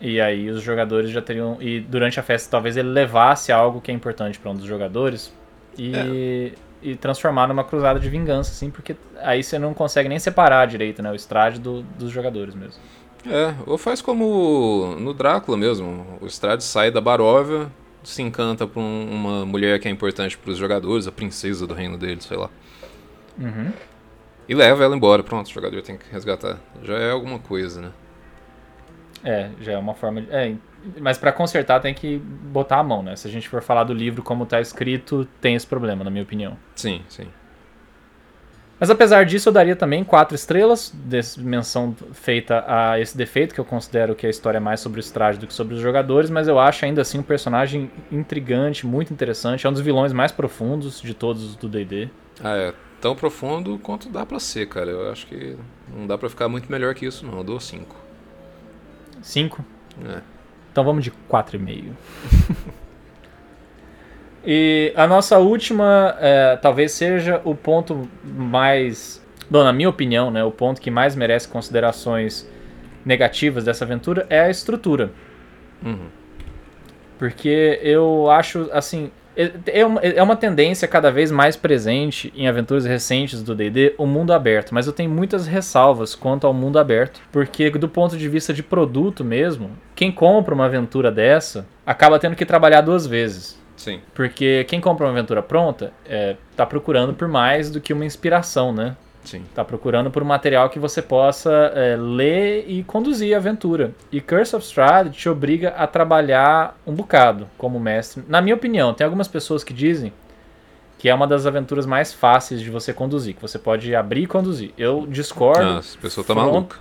E 0.00 0.20
aí 0.20 0.48
os 0.50 0.62
jogadores 0.62 1.10
já 1.10 1.20
teriam. 1.20 1.56
E 1.60 1.80
durante 1.80 2.20
a 2.20 2.22
festa 2.22 2.50
talvez 2.50 2.76
ele 2.76 2.88
levasse 2.88 3.50
algo 3.50 3.80
que 3.80 3.90
é 3.90 3.94
importante 3.94 4.38
para 4.38 4.50
um 4.50 4.54
dos 4.54 4.64
jogadores 4.64 5.32
e, 5.76 6.52
e 6.82 6.94
transformar 6.96 7.48
numa 7.48 7.64
cruzada 7.64 7.98
de 7.98 8.08
vingança, 8.08 8.50
assim, 8.52 8.70
porque 8.70 8.96
aí 9.20 9.42
você 9.42 9.58
não 9.58 9.74
consegue 9.74 10.08
nem 10.08 10.18
separar 10.18 10.66
direito, 10.66 11.02
né? 11.02 11.10
O 11.10 11.14
Strade 11.14 11.58
do, 11.60 11.82
dos 11.82 12.10
jogadores 12.10 12.54
mesmo. 12.54 12.80
É, 13.26 13.54
ou 13.66 13.76
faz 13.76 14.00
como 14.00 14.94
no 14.98 15.12
Drácula 15.12 15.56
mesmo. 15.56 16.06
O 16.20 16.26
Strade 16.26 16.62
sai 16.62 16.90
da 16.90 17.00
Baróvia, 17.00 17.68
se 18.08 18.22
encanta 18.22 18.66
por 18.66 18.80
um- 18.80 19.10
uma 19.10 19.44
mulher 19.46 19.78
que 19.78 19.86
é 19.86 19.90
importante 19.90 20.36
para 20.38 20.50
os 20.50 20.56
jogadores, 20.56 21.06
a 21.06 21.12
princesa 21.12 21.66
do 21.66 21.74
reino 21.74 21.98
deles, 21.98 22.24
sei 22.24 22.36
lá. 22.36 22.48
Uhum. 23.38 23.72
E 24.48 24.54
leva 24.54 24.82
ela 24.82 24.96
embora. 24.96 25.22
Pronto, 25.22 25.46
o 25.46 25.52
jogador 25.52 25.82
tem 25.82 25.96
que 25.96 26.10
resgatar. 26.10 26.58
Já 26.82 26.94
é 26.94 27.10
alguma 27.10 27.38
coisa, 27.38 27.80
né? 27.80 27.92
É, 29.22 29.50
já 29.60 29.72
é 29.72 29.78
uma 29.78 29.94
forma 29.94 30.22
de. 30.22 30.30
É, 30.30 30.54
mas 31.00 31.18
pra 31.18 31.32
consertar 31.32 31.80
tem 31.80 31.92
que 31.92 32.18
botar 32.18 32.78
a 32.78 32.82
mão, 32.82 33.02
né? 33.02 33.14
Se 33.16 33.28
a 33.28 33.30
gente 33.30 33.48
for 33.48 33.60
falar 33.60 33.84
do 33.84 33.92
livro 33.92 34.22
como 34.22 34.46
tá 34.46 34.60
escrito, 34.60 35.26
tem 35.40 35.54
esse 35.54 35.66
problema, 35.66 36.02
na 36.02 36.10
minha 36.10 36.22
opinião. 36.22 36.56
Sim, 36.74 37.02
sim. 37.08 37.26
Mas 38.80 38.90
apesar 38.90 39.24
disso, 39.24 39.48
eu 39.48 39.52
daria 39.52 39.74
também 39.74 40.04
quatro 40.04 40.34
estrelas, 40.34 40.94
menção 41.38 41.96
feita 42.12 42.64
a 42.66 43.00
esse 43.00 43.16
defeito, 43.16 43.54
que 43.54 43.60
eu 43.60 43.64
considero 43.64 44.14
que 44.14 44.26
a 44.26 44.30
história 44.30 44.58
é 44.58 44.60
mais 44.60 44.80
sobre 44.80 45.00
o 45.00 45.02
Strade 45.02 45.38
do 45.38 45.46
que 45.46 45.54
sobre 45.54 45.74
os 45.74 45.80
jogadores, 45.80 46.30
mas 46.30 46.46
eu 46.46 46.58
acho 46.58 46.84
ainda 46.84 47.02
assim 47.02 47.18
um 47.18 47.22
personagem 47.22 47.90
intrigante, 48.10 48.86
muito 48.86 49.12
interessante, 49.12 49.66
é 49.66 49.70
um 49.70 49.72
dos 49.72 49.82
vilões 49.82 50.12
mais 50.12 50.30
profundos 50.30 51.00
de 51.00 51.12
todos 51.12 51.56
do 51.56 51.68
D&D. 51.68 52.08
Ah, 52.42 52.56
é 52.56 52.74
tão 53.00 53.16
profundo 53.16 53.78
quanto 53.78 54.08
dá 54.08 54.24
pra 54.24 54.38
ser, 54.38 54.68
cara. 54.68 54.90
Eu 54.90 55.10
acho 55.10 55.26
que 55.26 55.56
não 55.92 56.06
dá 56.06 56.16
pra 56.16 56.28
ficar 56.28 56.48
muito 56.48 56.70
melhor 56.70 56.94
que 56.94 57.06
isso, 57.06 57.26
não. 57.26 57.38
Eu 57.38 57.44
dou 57.44 57.60
5. 57.60 57.96
Cinco? 59.22 59.64
É. 60.06 60.20
Então 60.70 60.84
vamos 60.84 61.02
de 61.02 61.10
4,5. 61.10 61.68
e 61.68 61.92
a 64.96 65.06
nossa 65.06 65.38
última, 65.38 66.16
é, 66.20 66.56
talvez 66.56 66.92
seja 66.92 67.40
o 67.44 67.54
ponto 67.54 68.08
mais. 68.24 69.22
Bom, 69.50 69.62
na 69.64 69.72
minha 69.72 69.88
opinião, 69.88 70.30
né, 70.30 70.42
o 70.44 70.50
ponto 70.50 70.80
que 70.80 70.90
mais 70.90 71.14
merece 71.16 71.48
considerações 71.48 72.48
negativas 73.04 73.64
dessa 73.64 73.84
aventura 73.84 74.26
é 74.30 74.40
a 74.40 74.50
estrutura. 74.50 75.10
Uhum. 75.84 76.08
Porque 77.18 77.80
eu 77.82 78.30
acho, 78.30 78.68
assim. 78.72 79.10
é- 79.36 79.50
É 79.66 79.84
uma, 79.86 80.00
é 80.00 80.22
uma 80.22 80.36
tendência 80.36 80.86
cada 80.88 81.10
vez 81.10 81.30
mais 81.30 81.56
presente 81.56 82.32
em 82.36 82.48
aventuras 82.48 82.84
recentes 82.84 83.42
do 83.42 83.54
DD 83.54 83.94
o 83.98 84.06
mundo 84.06 84.32
aberto, 84.32 84.74
mas 84.74 84.86
eu 84.86 84.92
tenho 84.92 85.10
muitas 85.10 85.46
ressalvas 85.46 86.14
quanto 86.14 86.46
ao 86.46 86.52
mundo 86.54 86.78
aberto, 86.78 87.20
porque 87.30 87.70
do 87.70 87.88
ponto 87.88 88.16
de 88.16 88.28
vista 88.28 88.52
de 88.52 88.62
produto 88.62 89.24
mesmo, 89.24 89.70
quem 89.94 90.10
compra 90.10 90.54
uma 90.54 90.64
aventura 90.66 91.10
dessa 91.10 91.66
acaba 91.86 92.18
tendo 92.18 92.34
que 92.36 92.44
trabalhar 92.46 92.80
duas 92.80 93.06
vezes. 93.06 93.58
Sim. 93.78 94.00
Porque 94.12 94.64
quem 94.68 94.80
compra 94.80 95.06
uma 95.06 95.12
aventura 95.12 95.42
pronta 95.42 95.92
é, 96.06 96.36
tá 96.54 96.66
procurando 96.66 97.14
por 97.14 97.28
mais 97.28 97.70
do 97.70 97.80
que 97.80 97.92
uma 97.94 98.04
inspiração, 98.04 98.72
né? 98.72 98.94
Sim. 99.24 99.42
Tá 99.54 99.64
procurando 99.64 100.10
por 100.10 100.22
um 100.22 100.26
material 100.26 100.68
que 100.68 100.78
você 100.78 101.00
possa 101.00 101.50
é, 101.74 101.96
ler 101.96 102.64
e 102.66 102.82
conduzir 102.82 103.34
a 103.34 103.38
aventura. 103.38 103.92
E 104.10 104.20
Curse 104.20 104.56
of 104.56 104.64
Strahd 104.66 105.10
te 105.10 105.28
obriga 105.28 105.70
a 105.70 105.86
trabalhar 105.86 106.78
um 106.86 106.92
bocado 106.92 107.48
como 107.56 107.78
mestre. 107.78 108.22
Na 108.28 108.40
minha 108.40 108.54
opinião, 108.54 108.92
tem 108.92 109.04
algumas 109.04 109.28
pessoas 109.28 109.62
que 109.62 109.72
dizem 109.72 110.12
que 110.98 111.08
é 111.08 111.14
uma 111.14 111.26
das 111.28 111.46
aventuras 111.46 111.86
mais 111.86 112.12
fáceis 112.12 112.60
de 112.60 112.70
você 112.70 112.92
conduzir, 112.92 113.34
que 113.36 113.42
você 113.42 113.58
pode 113.58 113.94
abrir 113.94 114.22
e 114.22 114.26
conduzir. 114.26 114.72
Eu 114.76 115.06
discordo. 115.08 115.62
Nossa, 115.64 115.96
a 115.96 116.00
pessoa 116.00 116.26
tá 116.26 116.34
front- 116.34 116.46
maluca. 116.46 116.76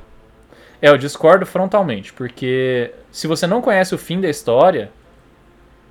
É, 0.81 0.89
eu 0.89 0.97
discordo 0.97 1.45
frontalmente, 1.45 2.13
porque 2.13 2.91
se 3.11 3.27
você 3.27 3.45
não 3.45 3.61
conhece 3.61 3.93
o 3.93 3.97
fim 3.97 4.19
da 4.21 4.29
história, 4.29 4.89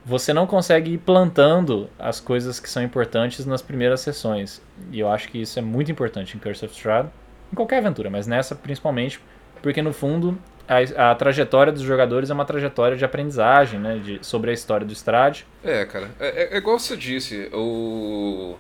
você 0.07 0.33
não 0.33 0.47
consegue 0.47 0.93
ir 0.93 0.99
plantando 0.99 1.91
as 1.99 2.21
coisas 2.21 2.61
que 2.61 2.71
são 2.71 2.81
importantes 2.83 3.45
nas 3.45 3.61
primeiras 3.61 4.01
sessões. 4.01 4.63
E 4.93 5.01
eu 5.01 5.11
acho 5.11 5.29
que 5.29 5.43
isso 5.43 5.59
é 5.59 5.63
muito 5.63 5.91
importante 5.91 6.37
em 6.37 6.41
Curse 6.41 6.65
of 6.65 6.73
Strahd, 6.75 7.09
em 7.53 7.57
qualquer 7.57 7.79
aventura, 7.79 8.09
mas 8.09 8.25
nessa 8.27 8.55
principalmente, 8.55 9.19
porque 9.61 9.83
no 9.83 9.93
fundo 9.93 10.39
a, 10.69 11.11
a 11.11 11.15
trajetória 11.17 11.73
dos 11.73 11.83
jogadores 11.83 12.31
é 12.31 12.35
uma 12.35 12.45
trajetória 12.45 12.97
de 12.97 13.05
aprendizagem, 13.05 13.81
né, 13.81 13.99
de, 13.99 14.19
sobre 14.25 14.51
a 14.53 14.55
história 14.55 14.87
do 14.87 14.93
Strahd. 14.93 15.45
É, 15.65 15.85
cara, 15.85 16.09
é, 16.21 16.45
é- 16.45 16.55
é 16.55 16.57
igual 16.57 16.79
você 16.79 16.97
disse, 16.97 17.51
o. 17.53 18.55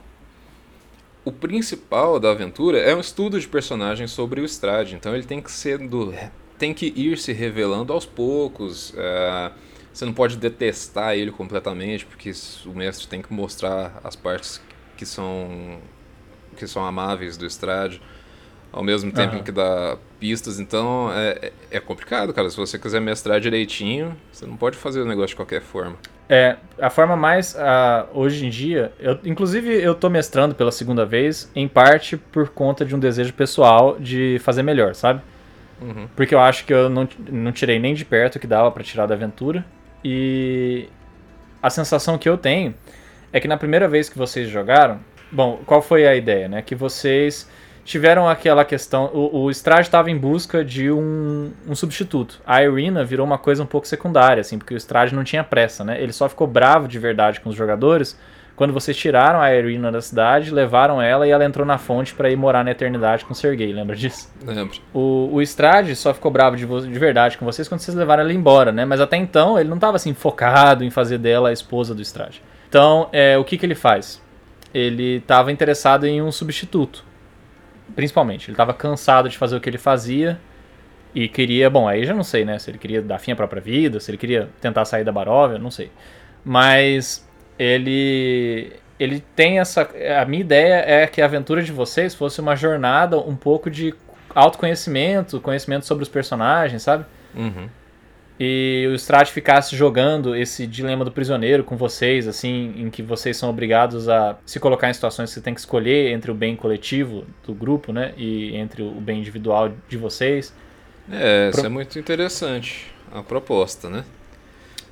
O 1.24 1.32
principal 1.32 2.20
da 2.20 2.30
aventura 2.30 2.78
é 2.78 2.94
um 2.94 3.00
estudo 3.00 3.38
de 3.40 3.48
personagem 3.48 4.06
sobre 4.06 4.40
o 4.40 4.44
Strade, 4.44 4.94
então 4.94 5.12
ele 5.14 5.24
tem 5.24 5.40
que 5.40 5.50
ser 5.50 5.78
do. 5.78 6.12
tem 6.58 6.72
que 6.72 6.92
ir 6.96 7.18
se 7.18 7.32
revelando 7.32 7.92
aos 7.92 8.06
poucos. 8.06 8.92
é, 8.96 9.50
você 9.96 10.04
não 10.04 10.12
pode 10.12 10.36
detestar 10.36 11.14
ele 11.14 11.30
completamente, 11.30 12.04
porque 12.04 12.30
o 12.66 12.70
mestre 12.74 13.06
tem 13.06 13.22
que 13.22 13.32
mostrar 13.32 13.98
as 14.04 14.14
partes 14.14 14.60
que 14.94 15.06
são. 15.06 15.78
que 16.54 16.66
são 16.66 16.84
amáveis 16.84 17.38
do 17.38 17.46
Strade. 17.46 18.02
Ao 18.70 18.84
mesmo 18.84 19.10
tempo 19.10 19.36
em 19.36 19.42
que 19.42 19.50
dá 19.50 19.96
pistas, 20.20 20.60
então 20.60 21.10
é, 21.14 21.50
é 21.70 21.80
complicado, 21.80 22.34
cara. 22.34 22.50
Se 22.50 22.58
você 22.58 22.78
quiser 22.78 23.00
mestrar 23.00 23.40
direitinho, 23.40 24.14
você 24.30 24.44
não 24.44 24.54
pode 24.54 24.76
fazer 24.76 25.00
o 25.00 25.06
negócio 25.06 25.28
de 25.28 25.36
qualquer 25.36 25.62
forma. 25.62 25.96
É, 26.28 26.56
a 26.78 26.90
forma 26.90 27.16
mais 27.16 27.56
ah, 27.56 28.06
hoje 28.12 28.44
em 28.44 28.50
dia, 28.50 28.92
eu, 28.98 29.18
inclusive 29.24 29.82
eu 29.82 29.94
tô 29.94 30.10
mestrando 30.10 30.54
pela 30.54 30.72
segunda 30.72 31.06
vez, 31.06 31.50
em 31.54 31.66
parte 31.66 32.18
por 32.18 32.50
conta 32.50 32.84
de 32.84 32.94
um 32.94 32.98
desejo 32.98 33.32
pessoal 33.32 33.96
de 33.98 34.38
fazer 34.40 34.62
melhor, 34.62 34.94
sabe? 34.94 35.22
Uhum. 35.80 36.06
Porque 36.14 36.34
eu 36.34 36.40
acho 36.40 36.66
que 36.66 36.74
eu 36.74 36.90
não, 36.90 37.08
não 37.30 37.52
tirei 37.52 37.78
nem 37.78 37.94
de 37.94 38.04
perto 38.04 38.36
o 38.36 38.40
que 38.40 38.46
dava 38.46 38.70
pra 38.70 38.84
tirar 38.84 39.06
da 39.06 39.14
aventura. 39.14 39.64
E 40.08 40.88
a 41.60 41.68
sensação 41.68 42.16
que 42.16 42.28
eu 42.28 42.38
tenho 42.38 42.72
é 43.32 43.40
que 43.40 43.48
na 43.48 43.56
primeira 43.56 43.88
vez 43.88 44.08
que 44.08 44.16
vocês 44.16 44.48
jogaram, 44.48 45.00
bom, 45.32 45.58
qual 45.66 45.82
foi 45.82 46.06
a 46.06 46.14
ideia, 46.14 46.46
né? 46.48 46.62
Que 46.62 46.76
vocês 46.76 47.50
tiveram 47.84 48.28
aquela 48.28 48.64
questão, 48.64 49.10
o, 49.12 49.42
o 49.42 49.50
estava 49.50 50.08
em 50.08 50.16
busca 50.16 50.64
de 50.64 50.92
um, 50.92 51.50
um 51.66 51.74
substituto. 51.74 52.40
A 52.46 52.62
Irina 52.62 53.04
virou 53.04 53.26
uma 53.26 53.36
coisa 53.36 53.64
um 53.64 53.66
pouco 53.66 53.88
secundária, 53.88 54.42
assim, 54.42 54.58
porque 54.58 54.74
o 54.74 54.76
Strade 54.76 55.12
não 55.12 55.24
tinha 55.24 55.42
pressa, 55.42 55.82
né? 55.82 56.00
Ele 56.00 56.12
só 56.12 56.28
ficou 56.28 56.46
bravo 56.46 56.86
de 56.86 57.00
verdade 57.00 57.40
com 57.40 57.48
os 57.48 57.56
jogadores 57.56 58.16
quando 58.56 58.72
vocês 58.72 58.96
tiraram 58.96 59.40
a 59.40 59.54
Irina 59.54 59.92
da 59.92 60.00
cidade, 60.00 60.50
levaram 60.50 61.00
ela 61.00 61.28
e 61.28 61.30
ela 61.30 61.44
entrou 61.44 61.66
na 61.66 61.76
fonte 61.76 62.14
pra 62.14 62.30
ir 62.30 62.36
morar 62.36 62.64
na 62.64 62.70
eternidade 62.70 63.22
com 63.24 63.32
o 63.32 63.36
Sergei, 63.36 63.70
lembra 63.70 63.94
disso? 63.94 64.32
Lembro. 64.42 64.78
O, 64.94 65.28
o 65.34 65.42
Strade 65.42 65.94
só 65.94 66.14
ficou 66.14 66.30
bravo 66.30 66.56
de, 66.56 66.64
de 66.64 66.98
verdade 66.98 67.36
com 67.36 67.44
vocês 67.44 67.68
quando 67.68 67.80
vocês 67.80 67.94
levaram 67.94 68.22
ela 68.22 68.32
embora, 68.32 68.72
né? 68.72 68.86
Mas 68.86 68.98
até 68.98 69.18
então 69.18 69.58
ele 69.58 69.68
não 69.68 69.76
estava 69.76 69.96
assim 69.96 70.14
focado 70.14 70.82
em 70.82 70.90
fazer 70.90 71.18
dela 71.18 71.50
a 71.50 71.52
esposa 71.52 71.94
do 71.94 72.00
Strade. 72.00 72.42
Então, 72.66 73.10
é, 73.12 73.36
o 73.36 73.44
que, 73.44 73.58
que 73.58 73.66
ele 73.66 73.74
faz? 73.74 74.22
Ele 74.72 75.16
estava 75.16 75.52
interessado 75.52 76.06
em 76.06 76.22
um 76.22 76.32
substituto, 76.32 77.04
principalmente. 77.94 78.48
Ele 78.48 78.54
estava 78.54 78.72
cansado 78.72 79.28
de 79.28 79.36
fazer 79.36 79.56
o 79.56 79.60
que 79.60 79.68
ele 79.68 79.78
fazia 79.78 80.40
e 81.14 81.28
queria, 81.28 81.68
bom, 81.68 81.86
aí 81.86 82.06
já 82.06 82.14
não 82.14 82.24
sei, 82.24 82.44
né? 82.44 82.58
Se 82.58 82.70
ele 82.70 82.78
queria 82.78 83.02
dar 83.02 83.18
fim 83.18 83.32
à 83.32 83.36
própria 83.36 83.60
vida, 83.60 84.00
se 84.00 84.10
ele 84.10 84.18
queria 84.18 84.48
tentar 84.62 84.86
sair 84.86 85.04
da 85.04 85.12
Baróvia, 85.12 85.58
não 85.58 85.70
sei. 85.70 85.90
Mas 86.42 87.25
ele 87.58 88.72
ele 88.98 89.22
tem 89.34 89.58
essa 89.58 89.88
a 90.20 90.24
minha 90.24 90.40
ideia 90.40 90.82
é 90.86 91.06
que 91.06 91.20
a 91.20 91.26
aventura 91.26 91.62
de 91.62 91.70
vocês 91.72 92.14
fosse 92.14 92.40
uma 92.40 92.56
jornada 92.56 93.18
um 93.18 93.36
pouco 93.36 93.70
de 93.70 93.94
autoconhecimento, 94.34 95.40
conhecimento 95.40 95.86
sobre 95.86 96.02
os 96.02 96.08
personagens, 96.08 96.82
sabe? 96.82 97.04
Uhum. 97.34 97.68
E 98.38 98.86
o 98.90 98.94
Strat 98.94 99.30
ficasse 99.30 99.74
jogando 99.74 100.36
esse 100.36 100.66
dilema 100.66 101.06
do 101.06 101.10
prisioneiro 101.10 101.64
com 101.64 101.74
vocês, 101.74 102.28
assim, 102.28 102.74
em 102.76 102.90
que 102.90 103.02
vocês 103.02 103.34
são 103.36 103.48
obrigados 103.48 104.10
a 104.10 104.36
se 104.44 104.60
colocar 104.60 104.90
em 104.90 104.92
situações 104.92 105.30
que 105.30 105.34
você 105.34 105.40
tem 105.40 105.54
que 105.54 105.60
escolher 105.60 106.12
entre 106.12 106.30
o 106.30 106.34
bem 106.34 106.54
coletivo 106.54 107.24
do 107.46 107.54
grupo, 107.54 107.94
né, 107.94 108.12
e 108.16 108.54
entre 108.54 108.82
o 108.82 108.90
bem 109.00 109.20
individual 109.20 109.70
de 109.88 109.96
vocês. 109.96 110.52
É, 111.10 111.48
isso 111.48 111.60
Pro- 111.60 111.66
é 111.66 111.70
muito 111.70 111.98
interessante. 111.98 112.92
a 113.10 113.22
proposta, 113.22 113.88
né? 113.88 114.04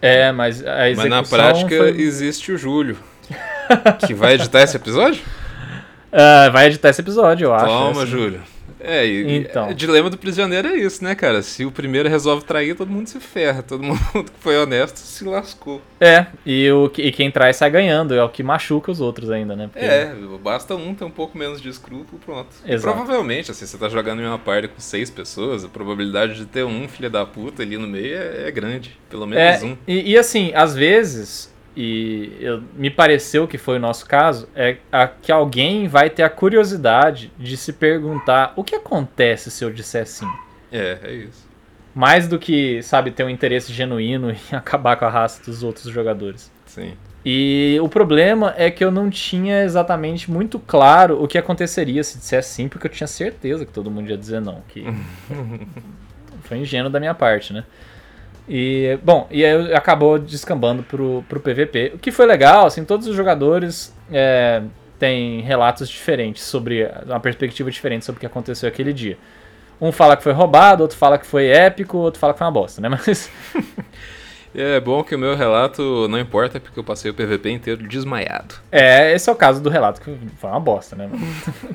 É, 0.06 0.30
mas 0.32 0.62
a 0.62 0.70
Mas 0.70 0.98
execução 0.98 1.08
na 1.08 1.22
prática 1.22 1.76
foi- 1.78 2.00
existe 2.00 2.52
o 2.52 2.58
Júlio, 2.58 2.98
que 4.06 4.12
vai 4.12 4.34
editar 4.34 4.60
esse 4.62 4.76
episódio? 4.76 5.22
Ah, 6.12 6.50
vai 6.52 6.66
editar 6.66 6.90
esse 6.90 7.00
episódio, 7.00 7.46
eu 7.46 7.54
acho. 7.54 7.64
Toma, 7.64 8.02
assim. 8.02 8.10
Júlio. 8.10 8.40
É, 8.84 9.06
e 9.06 9.36
Então. 9.38 9.70
o 9.70 9.74
dilema 9.74 10.10
do 10.10 10.18
prisioneiro 10.18 10.68
é 10.68 10.76
isso, 10.76 11.02
né, 11.02 11.14
cara? 11.14 11.42
Se 11.42 11.64
o 11.64 11.70
primeiro 11.70 12.08
resolve 12.08 12.44
trair, 12.44 12.74
todo 12.76 12.90
mundo 12.90 13.06
se 13.08 13.18
ferra. 13.20 13.62
Todo 13.62 13.82
mundo 13.84 13.98
que 14.24 14.30
foi 14.40 14.56
honesto 14.56 14.96
se 14.98 15.24
lascou. 15.24 15.80
É, 16.00 16.26
e, 16.44 16.70
o, 16.70 16.88
que- 16.88 17.02
e 17.02 17.12
quem 17.12 17.30
traz 17.30 17.56
sai 17.56 17.70
ganhando, 17.70 18.14
é 18.14 18.22
o 18.22 18.28
que 18.28 18.42
machuca 18.42 18.90
os 18.90 19.00
outros 19.00 19.30
ainda, 19.30 19.54
né? 19.56 19.68
Porque- 19.72 19.84
É, 19.86 20.14
basta 20.42 20.74
um 20.74 20.94
ter 20.94 21.04
um 21.04 21.10
pouco 21.10 21.36
menos 21.38 21.60
de 21.60 21.68
escrúpulo, 21.68 22.20
pronto. 22.24 22.48
Exato. 22.66 22.94
provavelmente, 22.94 23.50
assim, 23.50 23.64
você 23.66 23.78
tá 23.78 23.88
jogando 23.88 24.20
em 24.20 24.26
uma 24.26 24.38
party 24.38 24.68
com 24.68 24.80
seis 24.80 25.08
pessoas, 25.10 25.64
a 25.64 25.68
probabilidade 25.68 26.34
de 26.34 26.44
ter 26.46 26.64
um 26.64 26.86
filho 26.88 27.08
da 27.08 27.24
puta 27.24 27.62
ali 27.62 27.76
no 27.78 27.86
meio 27.86 28.16
é, 28.16 28.48
é 28.48 28.50
grande. 28.50 28.98
Pelo 29.08 29.26
menos 29.26 29.62
É, 29.62 29.64
um. 29.64 29.76
e, 29.86 30.10
e 30.12 30.18
assim, 30.18 30.50
às 30.54 30.74
vezes, 30.74 31.53
e 31.76 32.36
eu- 32.40 32.62
me 32.76 32.88
pareceu 32.90 33.46
que 33.48 33.58
foi 33.58 33.76
o 33.76 33.80
nosso 33.80 34.06
caso, 34.06 34.48
é 34.54 34.76
a- 34.92 35.08
que 35.08 35.32
alguém 35.32 35.88
vai 35.88 36.08
ter 36.10 36.22
a 36.22 36.30
curiosidade 36.30 37.32
de 37.38 37.56
se 37.56 37.72
perguntar 37.72 38.52
o 38.56 38.62
que 38.62 38.74
acontece 38.76 39.50
se 39.50 39.64
eu 39.64 39.70
disser 39.70 40.06
sim. 40.06 40.28
É, 40.70 40.98
é 41.02 41.12
isso. 41.12 41.48
Mais 41.94 42.26
do 42.26 42.38
que, 42.38 42.82
sabe, 42.82 43.10
ter 43.12 43.24
um 43.24 43.28
interesse 43.30 43.72
genuíno 43.72 44.30
em 44.52 44.56
acabar 44.56 44.96
com 44.96 45.04
a 45.04 45.10
raça 45.10 45.42
dos 45.44 45.62
outros 45.62 45.92
jogadores. 45.92 46.50
Sim. 46.66 46.94
E 47.24 47.78
o 47.80 47.88
problema 47.88 48.52
é 48.58 48.70
que 48.70 48.84
eu 48.84 48.90
não 48.90 49.08
tinha 49.08 49.62
exatamente 49.62 50.30
muito 50.30 50.58
claro 50.58 51.22
o 51.22 51.26
que 51.26 51.38
aconteceria 51.38 52.04
se 52.04 52.18
dissesse 52.18 52.52
sim, 52.52 52.68
porque 52.68 52.86
eu 52.86 52.90
tinha 52.90 53.06
certeza 53.06 53.64
que 53.64 53.72
todo 53.72 53.90
mundo 53.90 54.10
ia 54.10 54.18
dizer 54.18 54.40
não. 54.40 54.60
Que 54.68 54.84
foi 56.44 56.58
ingênuo 56.58 56.90
da 56.90 57.00
minha 57.00 57.14
parte, 57.14 57.52
né? 57.52 57.64
E, 58.48 58.98
bom, 59.02 59.26
e 59.30 59.44
aí 59.44 59.74
acabou 59.74 60.18
descambando 60.18 60.82
pro, 60.82 61.24
pro 61.28 61.40
PVP, 61.40 61.92
o 61.94 61.98
que 61.98 62.10
foi 62.10 62.26
legal, 62.26 62.66
assim, 62.66 62.84
todos 62.84 63.06
os 63.06 63.16
jogadores 63.16 63.94
é, 64.12 64.62
têm 64.98 65.40
relatos 65.40 65.88
diferentes 65.88 66.42
sobre, 66.42 66.88
uma 67.06 67.20
perspectiva 67.20 67.70
diferente 67.70 68.04
sobre 68.04 68.18
o 68.18 68.20
que 68.20 68.26
aconteceu 68.26 68.68
aquele 68.68 68.92
dia. 68.92 69.16
Um 69.80 69.90
fala 69.90 70.16
que 70.16 70.22
foi 70.22 70.32
roubado, 70.32 70.82
outro 70.82 70.96
fala 70.96 71.18
que 71.18 71.26
foi 71.26 71.46
épico, 71.46 71.98
outro 71.98 72.20
fala 72.20 72.32
que 72.32 72.38
foi 72.38 72.46
uma 72.46 72.52
bosta, 72.52 72.80
né? 72.80 72.88
Mas 73.06 73.30
E 74.54 74.62
é 74.62 74.78
bom 74.78 75.02
que 75.02 75.16
o 75.16 75.18
meu 75.18 75.34
relato 75.34 76.06
não 76.08 76.18
importa, 76.18 76.60
porque 76.60 76.78
eu 76.78 76.84
passei 76.84 77.10
o 77.10 77.14
PVP 77.14 77.50
inteiro 77.50 77.88
desmaiado. 77.88 78.54
É, 78.70 79.12
esse 79.12 79.28
é 79.28 79.32
o 79.32 79.36
caso 79.36 79.60
do 79.60 79.68
relato, 79.68 80.00
que 80.00 80.16
foi 80.38 80.48
uma 80.48 80.60
bosta, 80.60 80.94
né? 80.94 81.10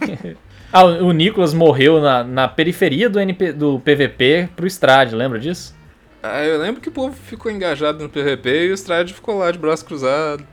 ah, 0.71 0.85
o 0.85 1.07
o 1.07 1.11
Nicolas 1.11 1.53
morreu 1.53 1.99
na, 1.99 2.23
na 2.23 2.47
periferia 2.47 3.09
do, 3.09 3.19
NP, 3.19 3.51
do 3.51 3.79
PVP 3.81 4.49
pro 4.55 4.65
Strade, 4.65 5.13
lembra 5.13 5.39
disso? 5.39 5.77
Ah, 6.21 6.43
eu 6.43 6.59
lembro 6.59 6.81
que 6.81 6.89
o 6.89 6.91
povo 6.91 7.15
ficou 7.15 7.51
engajado 7.51 8.03
no 8.03 8.09
PVP 8.09 8.65
e 8.67 8.71
o 8.71 8.73
Strade 8.73 9.13
ficou 9.13 9.37
lá 9.37 9.51
de 9.51 9.57
braço 9.57 9.85
cruzado, 9.85 10.43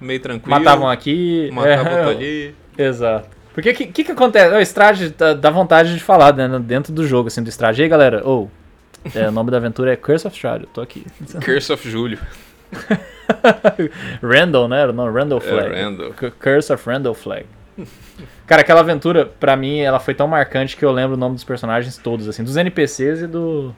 meio 0.00 0.20
tranquilo. 0.20 0.58
Matavam 0.58 0.88
aqui. 0.88 1.50
Matavam 1.52 1.92
é, 1.92 2.10
ali. 2.10 2.54
Exato. 2.76 3.28
Porque 3.52 3.70
o 3.70 3.74
que, 3.74 3.86
que 3.88 4.04
que 4.04 4.12
acontece? 4.12 4.54
O 4.54 4.60
Strade 4.60 5.10
dá, 5.10 5.34
dá 5.34 5.50
vontade 5.50 5.92
de 5.92 6.00
falar 6.00 6.32
né, 6.34 6.48
dentro 6.60 6.92
do 6.92 7.06
jogo, 7.06 7.28
assim, 7.28 7.42
do 7.42 7.48
Strade. 7.48 7.80
E 7.80 7.84
aí, 7.84 7.88
galera, 7.88 8.22
ou. 8.24 8.50
o 9.04 9.30
nome 9.30 9.50
da 9.50 9.56
aventura 9.58 9.92
é 9.92 9.96
Curse 9.96 10.26
of 10.26 10.36
Strade, 10.36 10.64
eu 10.64 10.70
tô 10.70 10.80
aqui. 10.80 11.04
Curse 11.44 11.72
of 11.72 11.90
Júlio. 11.90 12.18
Randall, 14.22 14.68
né? 14.68 14.86
Não, 14.92 15.12
Randall 15.12 15.38
É, 15.38 15.40
Flag. 15.42 15.74
Randall. 15.74 16.14
C- 16.18 16.30
Curse 16.30 16.72
of 16.72 16.88
Randall 16.88 17.14
Flag. 17.14 17.46
Cara, 18.46 18.62
aquela 18.62 18.80
aventura, 18.80 19.26
pra 19.26 19.56
mim, 19.56 19.78
ela 19.80 20.00
foi 20.00 20.14
tão 20.14 20.26
marcante 20.26 20.76
que 20.76 20.84
eu 20.84 20.90
lembro 20.90 21.14
o 21.14 21.18
nome 21.18 21.34
dos 21.34 21.44
personagens 21.44 21.96
todos, 21.96 22.28
assim, 22.28 22.42
dos 22.42 22.56
NPCs 22.56 23.22
e 23.22 23.26
do 23.26 23.74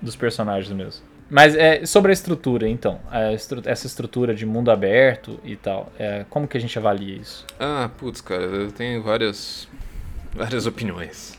dos 0.00 0.16
personagens 0.16 0.72
mesmo. 0.72 1.02
Mas 1.28 1.54
é 1.54 1.86
sobre 1.86 2.10
a 2.10 2.12
estrutura, 2.12 2.68
então, 2.68 3.00
a 3.08 3.32
estru- 3.32 3.62
essa 3.64 3.86
estrutura 3.86 4.34
de 4.34 4.44
mundo 4.44 4.70
aberto 4.70 5.38
e 5.44 5.54
tal, 5.54 5.92
é, 5.98 6.24
como 6.28 6.48
que 6.48 6.56
a 6.56 6.60
gente 6.60 6.76
avalia 6.76 7.14
isso? 7.16 7.46
Ah, 7.58 7.88
putz, 7.98 8.20
cara, 8.20 8.42
eu 8.42 8.72
tenho 8.72 9.00
várias, 9.02 9.68
várias 10.34 10.66
opiniões. 10.66 11.38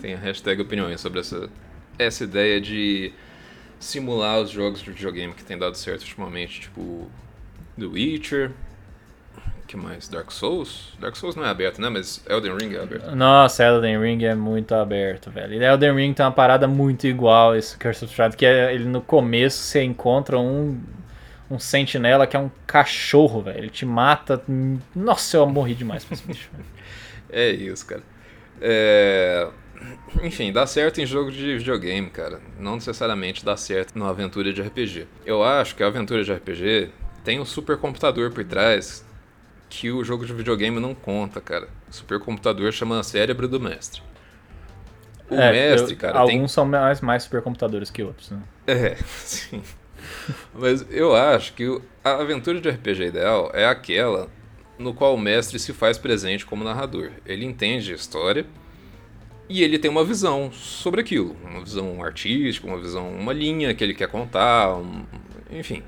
Tem 0.00 0.14
a 0.14 0.18
hashtag 0.18 0.60
opiniões 0.62 1.00
sobre 1.00 1.20
essa, 1.20 1.48
essa 1.98 2.24
ideia 2.24 2.60
de 2.60 3.12
simular 3.78 4.40
os 4.40 4.50
jogos 4.50 4.80
de 4.82 4.90
videogame 4.90 5.32
que 5.32 5.44
tem 5.44 5.56
dado 5.56 5.76
certo 5.76 6.00
ultimamente, 6.02 6.62
tipo 6.62 7.08
The 7.78 7.86
Witcher, 7.86 8.50
que 9.70 9.76
mais? 9.76 10.08
Dark 10.08 10.32
Souls? 10.32 10.92
Dark 10.98 11.14
Souls 11.14 11.36
não 11.36 11.44
é 11.44 11.48
aberto, 11.48 11.80
né? 11.80 11.88
Mas 11.88 12.24
Elden 12.28 12.56
Ring 12.56 12.74
é 12.74 12.82
aberto. 12.82 13.14
Nossa, 13.14 13.62
Elden 13.62 14.00
Ring 14.00 14.24
é 14.24 14.34
muito 14.34 14.74
aberto, 14.74 15.30
velho. 15.30 15.54
E 15.54 15.64
Elden 15.64 15.94
Ring 15.94 16.12
tem 16.12 16.26
uma 16.26 16.32
parada 16.32 16.66
muito 16.66 17.06
igual 17.06 17.52
a 17.52 17.58
esse 17.58 17.78
Curse 17.78 18.04
of 18.04 18.12
Strahd, 18.12 18.36
que 18.36 18.44
é 18.44 18.74
ele 18.74 18.84
no 18.84 19.00
começo 19.00 19.58
você 19.58 19.82
encontra 19.84 20.38
um 20.38 20.80
um 21.48 21.58
sentinela 21.58 22.26
que 22.26 22.36
é 22.36 22.40
um 22.40 22.50
cachorro, 22.66 23.42
velho. 23.42 23.58
Ele 23.58 23.70
te 23.70 23.86
mata. 23.86 24.42
Nossa, 24.94 25.36
eu 25.36 25.46
morri 25.46 25.74
demais 25.74 26.04
pra 26.04 26.14
esse 26.14 26.26
bicho. 26.26 26.50
É 27.32 27.48
isso, 27.48 27.86
cara. 27.86 28.02
É... 28.60 29.48
Enfim, 30.20 30.52
dá 30.52 30.66
certo 30.66 31.00
em 31.00 31.06
jogo 31.06 31.30
de 31.30 31.58
videogame, 31.58 32.10
cara. 32.10 32.40
Não 32.58 32.74
necessariamente 32.74 33.44
dá 33.44 33.56
certo 33.56 33.96
numa 33.96 34.10
aventura 34.10 34.52
de 34.52 34.60
RPG. 34.60 35.06
Eu 35.24 35.44
acho 35.44 35.76
que 35.76 35.84
a 35.84 35.86
aventura 35.86 36.24
de 36.24 36.32
RPG 36.32 36.90
tem 37.22 37.38
um 37.38 37.44
supercomputador 37.44 38.32
por 38.32 38.44
trás 38.44 39.04
que 39.70 39.90
o 39.90 40.04
jogo 40.04 40.26
de 40.26 40.34
videogame 40.34 40.78
não 40.80 40.94
conta, 40.94 41.40
cara. 41.40 41.68
Supercomputador 41.90 42.70
chama 42.72 43.02
cérebro 43.02 43.48
do 43.48 43.58
mestre. 43.60 44.02
O 45.30 45.34
É, 45.36 45.52
mestre, 45.52 45.92
eu- 45.94 45.98
cara, 45.98 46.18
alguns 46.18 46.36
tem 46.36 46.48
são 46.48 46.66
mais, 46.66 47.00
mais 47.00 47.22
supercomputadores 47.22 47.88
que 47.90 48.02
outros, 48.02 48.30
né? 48.30 48.42
é, 48.66 48.96
sim. 49.24 49.62
Mas 50.52 50.84
eu 50.90 51.14
acho 51.14 51.52
que 51.54 51.80
a 52.02 52.12
aventura 52.14 52.60
de 52.60 52.68
RPG 52.68 53.04
ideal 53.06 53.50
é 53.54 53.64
aquela 53.66 54.28
no 54.78 54.92
qual 54.94 55.14
o 55.14 55.18
mestre 55.20 55.58
se 55.58 55.72
faz 55.72 55.98
presente 55.98 56.44
como 56.44 56.64
narrador. 56.64 57.10
Ele 57.24 57.44
entende 57.44 57.92
a 57.92 57.94
história 57.94 58.44
e 59.48 59.62
ele 59.62 59.78
tem 59.78 59.90
uma 59.90 60.04
visão 60.04 60.50
sobre 60.52 61.00
aquilo, 61.00 61.36
uma 61.44 61.60
visão 61.60 62.02
artística, 62.02 62.66
uma 62.66 62.78
visão, 62.78 63.08
uma 63.10 63.32
linha 63.32 63.74
que 63.74 63.84
ele 63.84 63.94
quer 63.94 64.08
contar, 64.08 64.74
um- 64.76 65.04
enfim. 65.50 65.82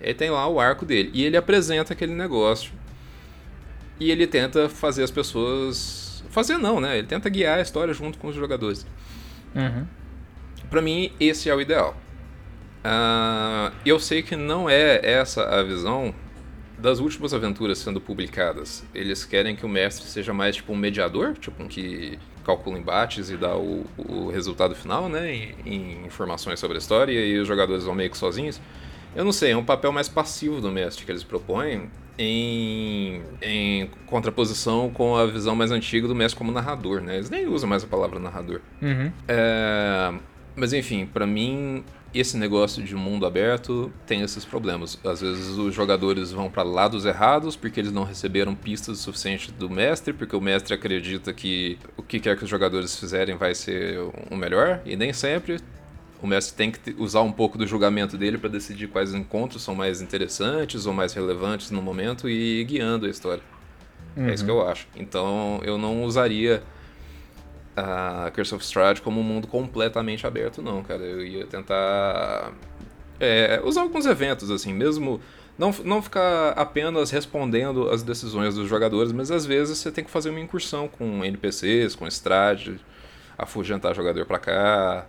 Ele 0.00 0.14
tem 0.14 0.30
lá 0.30 0.46
o 0.48 0.60
arco 0.60 0.84
dele 0.84 1.10
e 1.12 1.24
ele 1.24 1.36
apresenta 1.36 1.92
aquele 1.92 2.14
negócio 2.14 2.72
e 3.98 4.10
ele 4.10 4.26
tenta 4.26 4.68
fazer 4.68 5.02
as 5.02 5.10
pessoas 5.10 6.22
fazer 6.30 6.58
não, 6.58 6.80
né? 6.80 6.98
Ele 6.98 7.06
tenta 7.06 7.28
guiar 7.28 7.58
a 7.58 7.62
história 7.62 7.94
junto 7.94 8.18
com 8.18 8.28
os 8.28 8.34
jogadores. 8.34 8.86
Uhum. 9.54 9.86
Pra 10.68 10.82
mim, 10.82 11.12
esse 11.18 11.48
é 11.48 11.54
o 11.54 11.60
ideal. 11.60 11.96
Ah, 12.84 13.72
eu 13.84 13.98
sei 13.98 14.22
que 14.22 14.36
não 14.36 14.68
é 14.68 15.00
essa 15.02 15.42
a 15.44 15.62
visão 15.62 16.14
das 16.78 16.98
últimas 16.98 17.32
aventuras 17.32 17.78
sendo 17.78 18.00
publicadas. 18.00 18.84
Eles 18.94 19.24
querem 19.24 19.56
que 19.56 19.64
o 19.64 19.68
mestre 19.68 20.06
seja 20.06 20.32
mais 20.32 20.56
tipo 20.56 20.72
um 20.72 20.76
mediador, 20.76 21.34
tipo 21.34 21.62
um 21.62 21.68
que 21.68 22.18
calcula 22.44 22.78
embates 22.78 23.30
e 23.30 23.36
dá 23.36 23.56
o, 23.56 23.86
o 23.96 24.30
resultado 24.30 24.74
final, 24.74 25.08
né? 25.08 25.32
Em, 25.32 25.54
em 25.64 26.06
informações 26.06 26.60
sobre 26.60 26.76
a 26.76 26.78
história 26.78 27.12
e 27.12 27.38
os 27.38 27.48
jogadores 27.48 27.84
vão 27.84 27.94
meio 27.94 28.10
que 28.10 28.18
sozinhos. 28.18 28.60
Eu 29.16 29.24
não 29.24 29.32
sei, 29.32 29.52
é 29.52 29.56
um 29.56 29.64
papel 29.64 29.90
mais 29.90 30.08
passivo 30.08 30.60
do 30.60 30.70
mestre 30.70 31.06
que 31.06 31.10
eles 31.10 31.24
propõem 31.24 31.90
em, 32.18 33.22
em 33.40 33.90
contraposição 34.06 34.90
com 34.90 35.16
a 35.16 35.26
visão 35.26 35.56
mais 35.56 35.70
antiga 35.70 36.06
do 36.06 36.14
mestre 36.14 36.36
como 36.36 36.52
narrador, 36.52 37.00
né? 37.00 37.16
Eles 37.16 37.30
nem 37.30 37.46
usam 37.46 37.68
mais 37.68 37.82
a 37.82 37.86
palavra 37.86 38.20
narrador. 38.20 38.60
Uhum. 38.82 39.10
É, 39.26 40.12
mas 40.54 40.74
enfim, 40.74 41.06
pra 41.06 41.26
mim 41.26 41.82
esse 42.14 42.36
negócio 42.36 42.82
de 42.82 42.94
mundo 42.94 43.26
aberto 43.26 43.92
tem 44.06 44.22
esses 44.22 44.44
problemas. 44.44 44.98
Às 45.04 45.20
vezes 45.20 45.48
os 45.48 45.74
jogadores 45.74 46.32
vão 46.32 46.50
pra 46.50 46.62
lados 46.62 47.04
errados 47.04 47.56
porque 47.56 47.80
eles 47.80 47.92
não 47.92 48.04
receberam 48.04 48.54
pistas 48.54 48.98
suficientes 48.98 49.50
do 49.52 49.68
mestre, 49.68 50.12
porque 50.12 50.34
o 50.34 50.40
mestre 50.40 50.74
acredita 50.74 51.32
que 51.32 51.78
o 51.96 52.02
que 52.02 52.20
quer 52.20 52.36
que 52.36 52.44
os 52.44 52.50
jogadores 52.50 52.98
fizerem 52.98 53.36
vai 53.36 53.54
ser 53.54 53.98
o 54.30 54.36
melhor 54.36 54.80
e 54.84 54.96
nem 54.96 55.12
sempre. 55.12 55.58
O 56.22 56.26
mestre 56.26 56.56
tem 56.56 56.70
que 56.70 56.94
usar 56.98 57.20
um 57.20 57.32
pouco 57.32 57.58
do 57.58 57.66
julgamento 57.66 58.16
dele 58.16 58.38
pra 58.38 58.48
decidir 58.48 58.88
quais 58.88 59.12
encontros 59.12 59.62
são 59.62 59.74
mais 59.74 60.00
interessantes 60.00 60.86
ou 60.86 60.94
mais 60.94 61.12
relevantes 61.12 61.70
no 61.70 61.82
momento 61.82 62.28
e 62.28 62.60
ir 62.60 62.64
guiando 62.64 63.06
a 63.06 63.10
história. 63.10 63.42
É 64.16 64.32
isso 64.32 64.44
que 64.44 64.50
eu 64.50 64.66
acho. 64.66 64.88
Então 64.96 65.60
eu 65.62 65.76
não 65.76 66.02
usaria 66.04 66.62
a 67.76 68.30
Curse 68.34 68.54
of 68.54 68.64
Strahd 68.64 69.02
como 69.02 69.20
um 69.20 69.22
mundo 69.22 69.46
completamente 69.46 70.26
aberto, 70.26 70.62
não, 70.62 70.82
cara. 70.82 71.02
Eu 71.02 71.24
ia 71.24 71.46
tentar 71.46 72.52
é, 73.20 73.60
usar 73.62 73.82
alguns 73.82 74.06
eventos, 74.06 74.50
assim, 74.50 74.72
mesmo. 74.72 75.20
Não, 75.58 75.74
não 75.84 76.02
ficar 76.02 76.50
apenas 76.50 77.10
respondendo 77.10 77.88
as 77.88 78.02
decisões 78.02 78.54
dos 78.54 78.68
jogadores, 78.68 79.10
mas 79.12 79.30
às 79.30 79.46
vezes 79.46 79.78
você 79.78 79.90
tem 79.90 80.04
que 80.04 80.10
fazer 80.10 80.30
uma 80.30 80.40
incursão 80.40 80.86
com 80.86 81.24
NPCs, 81.24 81.94
com 81.94 82.06
Strahd, 82.06 82.78
afugentar 83.38 83.94
jogador 83.94 84.26
pra 84.26 84.38
cá, 84.38 85.06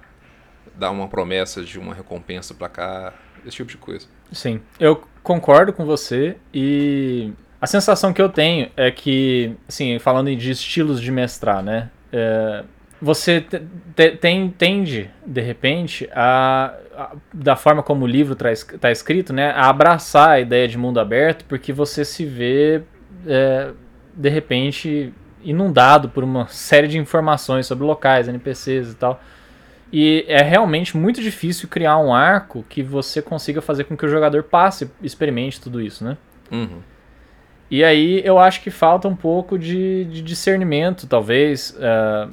dar 0.75 0.91
uma 0.91 1.07
promessa 1.07 1.63
de 1.63 1.79
uma 1.79 1.93
recompensa 1.93 2.53
pra 2.53 2.69
cá, 2.69 3.13
esse 3.45 3.57
tipo 3.57 3.69
de 3.69 3.77
coisa. 3.77 4.07
Sim, 4.31 4.61
eu 4.79 5.03
concordo 5.23 5.73
com 5.73 5.85
você 5.85 6.37
e 6.53 7.31
a 7.61 7.67
sensação 7.67 8.13
que 8.13 8.21
eu 8.21 8.29
tenho 8.29 8.69
é 8.75 8.91
que, 8.91 9.55
assim, 9.67 9.97
falando 9.99 10.35
de 10.35 10.51
estilos 10.51 11.01
de 11.01 11.11
mestrar, 11.11 11.63
né? 11.63 11.89
é, 12.11 12.63
você 13.01 13.41
te, 13.41 13.59
te, 13.95 14.51
tende, 14.57 15.11
de 15.25 15.41
repente, 15.41 16.09
a, 16.13 16.73
a, 16.95 17.11
da 17.33 17.55
forma 17.55 17.83
como 17.83 18.05
o 18.05 18.07
livro 18.07 18.35
está 18.73 18.91
escrito, 18.91 19.31
né, 19.31 19.51
a 19.51 19.69
abraçar 19.69 20.29
a 20.29 20.39
ideia 20.39 20.67
de 20.67 20.77
mundo 20.77 20.99
aberto, 20.99 21.45
porque 21.45 21.71
você 21.71 22.03
se 22.03 22.25
vê, 22.25 22.81
é, 23.25 23.71
de 24.15 24.29
repente, 24.29 25.13
inundado 25.43 26.09
por 26.09 26.23
uma 26.23 26.47
série 26.47 26.87
de 26.87 26.97
informações 26.97 27.67
sobre 27.67 27.85
locais, 27.85 28.27
NPCs 28.27 28.93
e 28.93 28.95
tal. 28.95 29.21
E 29.91 30.25
é 30.27 30.41
realmente 30.41 30.97
muito 30.97 31.21
difícil 31.21 31.69
criar 31.69 31.97
um 31.97 32.13
arco 32.13 32.65
que 32.67 32.83
você 32.83 33.21
consiga 33.21 33.61
fazer 33.61 33.85
com 33.85 33.95
que 33.95 34.05
o 34.05 34.09
jogador 34.09 34.43
passe, 34.43 34.91
experimente 35.01 35.61
tudo 35.61 35.81
isso, 35.81 36.03
né? 36.03 36.17
Uhum. 36.51 36.81
E 37.69 37.83
aí 37.83 38.21
eu 38.23 38.37
acho 38.37 38.61
que 38.61 38.69
falta 38.69 39.07
um 39.07 39.15
pouco 39.15 39.57
de, 39.57 40.05
de 40.05 40.21
discernimento, 40.21 41.07
talvez, 41.07 41.77
uh, 41.77 42.29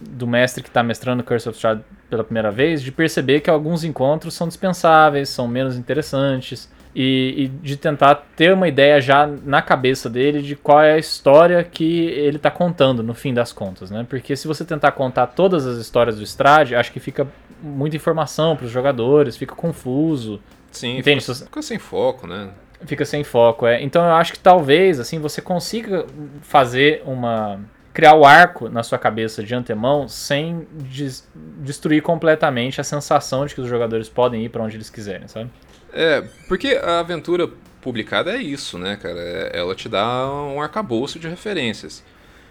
do 0.00 0.26
mestre 0.26 0.62
que 0.62 0.68
está 0.68 0.82
mestrando 0.82 1.22
Curse 1.22 1.48
of 1.48 1.56
Strahd 1.56 1.82
pela 2.10 2.24
primeira 2.24 2.50
vez, 2.50 2.82
de 2.82 2.92
perceber 2.92 3.40
que 3.40 3.48
alguns 3.48 3.84
encontros 3.84 4.34
são 4.34 4.46
dispensáveis, 4.46 5.28
são 5.28 5.48
menos 5.48 5.76
interessantes, 5.76 6.70
e, 6.94 7.44
e, 7.44 7.48
de 7.48 7.76
tentar 7.76 8.26
ter 8.36 8.52
uma 8.52 8.68
ideia 8.68 9.00
já 9.00 9.26
na 9.26 9.60
cabeça 9.60 10.08
dele 10.08 10.40
de 10.40 10.54
qual 10.54 10.80
é 10.80 10.92
a 10.92 10.98
história 10.98 11.62
que 11.64 12.06
ele 12.06 12.36
está 12.36 12.50
contando 12.50 13.02
no 13.02 13.14
fim 13.14 13.34
das 13.34 13.52
contas, 13.52 13.90
né? 13.90 14.06
Porque 14.08 14.36
se 14.36 14.46
você 14.46 14.64
tentar 14.64 14.92
contar 14.92 15.28
todas 15.28 15.66
as 15.66 15.78
histórias 15.78 16.16
do 16.16 16.22
Strade, 16.22 16.76
acho 16.76 16.92
que 16.92 17.00
fica 17.00 17.26
muita 17.60 17.96
informação 17.96 18.54
para 18.54 18.66
os 18.66 18.70
jogadores, 18.70 19.36
fica 19.36 19.54
confuso. 19.54 20.40
Sim, 20.70 20.98
Entende? 20.98 21.20
Fica, 21.24 21.34
fica 21.34 21.62
sem 21.62 21.78
foco, 21.78 22.26
né? 22.26 22.50
Fica 22.86 23.04
sem 23.04 23.24
foco, 23.24 23.66
é. 23.66 23.82
Então 23.82 24.04
eu 24.04 24.12
acho 24.12 24.32
que 24.32 24.38
talvez 24.38 25.00
assim 25.00 25.18
você 25.18 25.40
consiga 25.40 26.06
fazer 26.42 27.02
uma 27.04 27.60
criar 27.92 28.14
o 28.14 28.24
arco 28.24 28.68
na 28.68 28.82
sua 28.82 28.98
cabeça 28.98 29.42
de 29.42 29.54
antemão 29.54 30.08
sem 30.08 30.66
des 30.72 31.26
destruir 31.58 32.02
completamente 32.02 32.80
a 32.80 32.84
sensação 32.84 33.46
de 33.46 33.54
que 33.54 33.60
os 33.60 33.68
jogadores 33.68 34.08
podem 34.08 34.44
ir 34.44 34.48
para 34.48 34.62
onde 34.64 34.76
eles 34.76 34.90
quiserem, 34.90 35.28
sabe? 35.28 35.48
É, 35.94 36.22
porque 36.48 36.78
a 36.82 36.98
aventura 36.98 37.48
publicada 37.80 38.32
é 38.36 38.42
isso, 38.42 38.76
né, 38.78 38.96
cara? 38.96 39.20
É, 39.20 39.52
ela 39.54 39.74
te 39.74 39.88
dá 39.88 40.28
um 40.28 40.60
arcabouço 40.60 41.18
de 41.18 41.28
referências. 41.28 42.02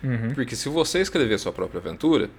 Uhum. 0.02 0.34
Porque 0.34 0.56
se 0.56 0.70
você 0.70 1.02
escrever 1.02 1.38
sua 1.38 1.52
própria 1.52 1.80
aventura, 1.80 2.30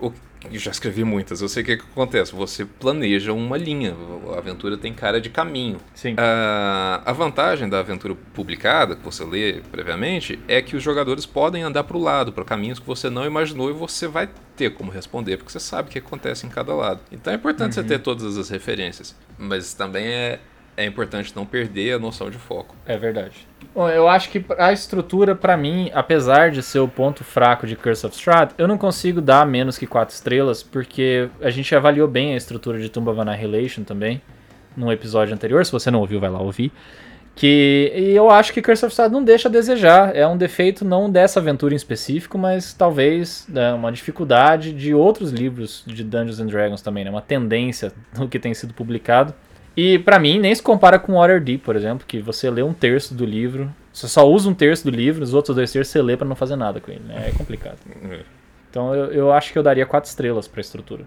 o, 0.00 0.12
eu 0.50 0.58
já 0.58 0.70
escrevi 0.70 1.04
muitas, 1.04 1.40
eu 1.40 1.48
sei 1.48 1.62
o 1.62 1.66
que, 1.66 1.76
que, 1.76 1.84
acontece. 1.84 2.34
Você 2.34 2.64
planeja 2.64 3.32
uma 3.32 3.56
linha, 3.56 3.94
a 4.34 4.38
aventura 4.38 4.76
tem 4.76 4.92
cara 4.92 5.20
de 5.20 5.30
caminho. 5.30 5.78
Sim. 5.94 6.14
A, 6.16 7.02
a 7.04 7.12
vantagem 7.12 7.68
da 7.68 7.80
aventura 7.80 8.14
publicada, 8.34 8.94
que 8.96 9.04
você 9.04 9.24
lê 9.24 9.60
previamente, 9.70 10.38
é 10.46 10.60
que 10.62 10.76
os 10.76 10.82
jogadores 10.82 11.26
podem 11.26 11.62
andar 11.62 11.84
para 11.84 11.96
o 11.96 12.00
lado, 12.00 12.32
para 12.32 12.44
caminhos 12.44 12.78
que 12.78 12.86
você 12.86 13.10
não 13.10 13.24
imaginou 13.24 13.70
e 13.70 13.72
você 13.72 14.06
vai 14.06 14.28
ter 14.56 14.70
como 14.70 14.90
responder, 14.90 15.36
porque 15.36 15.52
você 15.52 15.60
sabe 15.60 15.88
o 15.88 15.92
que 15.92 15.98
acontece 15.98 16.46
em 16.46 16.48
cada 16.48 16.74
lado. 16.74 17.00
Então 17.10 17.32
é 17.32 17.36
importante 17.36 17.76
uhum. 17.76 17.82
você 17.82 17.84
ter 17.84 17.98
todas 17.98 18.38
as 18.38 18.48
referências, 18.48 19.14
mas 19.38 19.74
também 19.74 20.06
é, 20.06 20.40
é 20.76 20.84
importante 20.84 21.32
não 21.34 21.46
perder 21.46 21.94
a 21.94 21.98
noção 21.98 22.30
de 22.30 22.36
foco. 22.36 22.76
É 22.84 22.96
verdade. 22.96 23.46
Bom, 23.74 23.88
eu 23.88 24.08
acho 24.08 24.30
que 24.30 24.44
a 24.58 24.72
estrutura, 24.72 25.34
para 25.34 25.56
mim, 25.56 25.90
apesar 25.94 26.50
de 26.50 26.62
ser 26.62 26.78
o 26.78 26.88
ponto 26.88 27.24
fraco 27.24 27.66
de 27.66 27.76
Curse 27.76 28.06
of 28.06 28.14
Strahd, 28.14 28.52
eu 28.58 28.68
não 28.68 28.78
consigo 28.78 29.20
dar 29.20 29.46
menos 29.46 29.78
que 29.78 29.86
4 29.86 30.14
estrelas, 30.14 30.62
porque 30.62 31.28
a 31.40 31.50
gente 31.50 31.74
avaliou 31.74 32.06
bem 32.06 32.34
a 32.34 32.36
estrutura 32.36 32.78
de 32.78 32.88
Tomb 32.88 33.10
of 33.10 33.20
Annihilation 33.20 33.84
também, 33.84 34.20
num 34.76 34.92
episódio 34.92 35.34
anterior. 35.34 35.64
Se 35.64 35.72
você 35.72 35.90
não 35.90 36.00
ouviu, 36.00 36.20
vai 36.20 36.30
lá 36.30 36.40
ouvir. 36.40 36.72
Que, 37.34 37.92
e 37.94 38.12
eu 38.12 38.30
acho 38.30 38.50
que 38.50 38.62
Curse 38.62 38.86
of 38.86 38.92
Strahd 38.92 39.12
não 39.12 39.22
deixa 39.22 39.48
a 39.48 39.52
desejar. 39.52 40.16
É 40.16 40.26
um 40.26 40.38
defeito 40.38 40.84
não 40.84 41.10
dessa 41.10 41.38
aventura 41.38 41.74
em 41.74 41.76
específico, 41.76 42.38
mas 42.38 42.72
talvez 42.72 43.46
né, 43.48 43.74
uma 43.74 43.92
dificuldade 43.92 44.72
de 44.72 44.94
outros 44.94 45.32
livros 45.32 45.84
de 45.86 46.02
Dungeons 46.02 46.40
and 46.40 46.46
Dragons 46.46 46.80
também, 46.80 47.04
né? 47.04 47.10
Uma 47.10 47.20
tendência 47.20 47.92
do 48.14 48.26
que 48.26 48.38
tem 48.38 48.54
sido 48.54 48.72
publicado. 48.72 49.34
E 49.76 49.98
para 49.98 50.18
mim 50.18 50.38
nem 50.38 50.54
se 50.54 50.62
compara 50.62 50.98
com 50.98 51.14
Waterdeep, 51.14 51.62
por 51.62 51.76
exemplo, 51.76 52.06
que 52.06 52.20
você 52.20 52.48
lê 52.48 52.62
um 52.62 52.72
terço 52.72 53.14
do 53.14 53.26
livro, 53.26 53.72
você 53.92 54.08
só 54.08 54.26
usa 54.28 54.48
um 54.48 54.54
terço 54.54 54.84
do 54.84 54.90
livro, 54.90 55.22
os 55.22 55.34
outros 55.34 55.54
dois 55.54 55.70
terços 55.70 55.92
você 55.92 56.00
lê 56.00 56.16
para 56.16 56.26
não 56.26 56.34
fazer 56.34 56.56
nada 56.56 56.80
com 56.80 56.90
ele, 56.90 57.04
né? 57.04 57.28
É 57.28 57.32
complicado. 57.36 57.78
É. 58.10 58.20
Então 58.70 58.94
eu, 58.94 59.12
eu 59.12 59.32
acho 59.32 59.52
que 59.52 59.58
eu 59.58 59.62
daria 59.62 59.84
quatro 59.84 60.08
estrelas 60.08 60.48
pra 60.48 60.60
estrutura. 60.60 61.04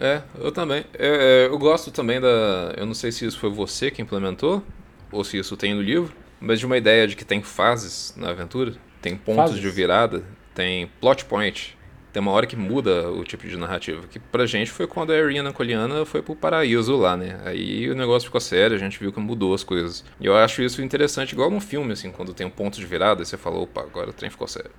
É, 0.00 0.22
eu 0.38 0.52
também. 0.52 0.84
É, 0.94 1.46
é, 1.46 1.46
eu 1.46 1.58
gosto 1.58 1.90
também 1.90 2.20
da. 2.20 2.74
Eu 2.76 2.86
não 2.86 2.94
sei 2.94 3.10
se 3.10 3.26
isso 3.26 3.38
foi 3.38 3.50
você 3.50 3.90
que 3.90 4.00
implementou, 4.00 4.62
ou 5.10 5.24
se 5.24 5.38
isso 5.38 5.56
tem 5.56 5.74
no 5.74 5.82
livro, 5.82 6.14
mas 6.40 6.60
de 6.60 6.66
uma 6.66 6.76
ideia 6.76 7.06
de 7.06 7.16
que 7.16 7.24
tem 7.24 7.42
fases 7.42 8.14
na 8.16 8.30
aventura, 8.30 8.74
tem 9.02 9.16
pontos 9.16 9.52
fases. 9.52 9.60
de 9.60 9.68
virada, 9.70 10.22
tem 10.54 10.86
plot 11.00 11.24
point. 11.24 11.77
Tem 12.18 12.20
uma 12.20 12.32
hora 12.32 12.48
que 12.48 12.56
muda 12.56 13.12
o 13.12 13.22
tipo 13.22 13.46
de 13.46 13.56
narrativa. 13.56 14.04
Que 14.08 14.18
pra 14.18 14.44
gente 14.44 14.72
foi 14.72 14.88
quando 14.88 15.12
a 15.12 15.16
Irina 15.16 15.52
Coliana 15.52 16.04
foi 16.04 16.20
pro 16.20 16.34
paraíso 16.34 16.96
lá, 16.96 17.16
né? 17.16 17.38
Aí 17.44 17.88
o 17.88 17.94
negócio 17.94 18.26
ficou 18.26 18.40
sério, 18.40 18.74
a 18.74 18.78
gente 18.78 18.98
viu 18.98 19.12
que 19.12 19.20
mudou 19.20 19.54
as 19.54 19.62
coisas. 19.62 20.04
E 20.20 20.26
eu 20.26 20.36
acho 20.36 20.60
isso 20.60 20.82
interessante, 20.82 21.30
igual 21.30 21.48
num 21.48 21.60
filme, 21.60 21.92
assim, 21.92 22.10
quando 22.10 22.34
tem 22.34 22.44
um 22.44 22.50
ponto 22.50 22.76
de 22.76 22.84
virada, 22.84 23.24
você 23.24 23.36
falou, 23.36 23.62
opa, 23.62 23.82
agora 23.82 24.10
o 24.10 24.12
trem 24.12 24.28
ficou 24.28 24.48
sério. 24.48 24.72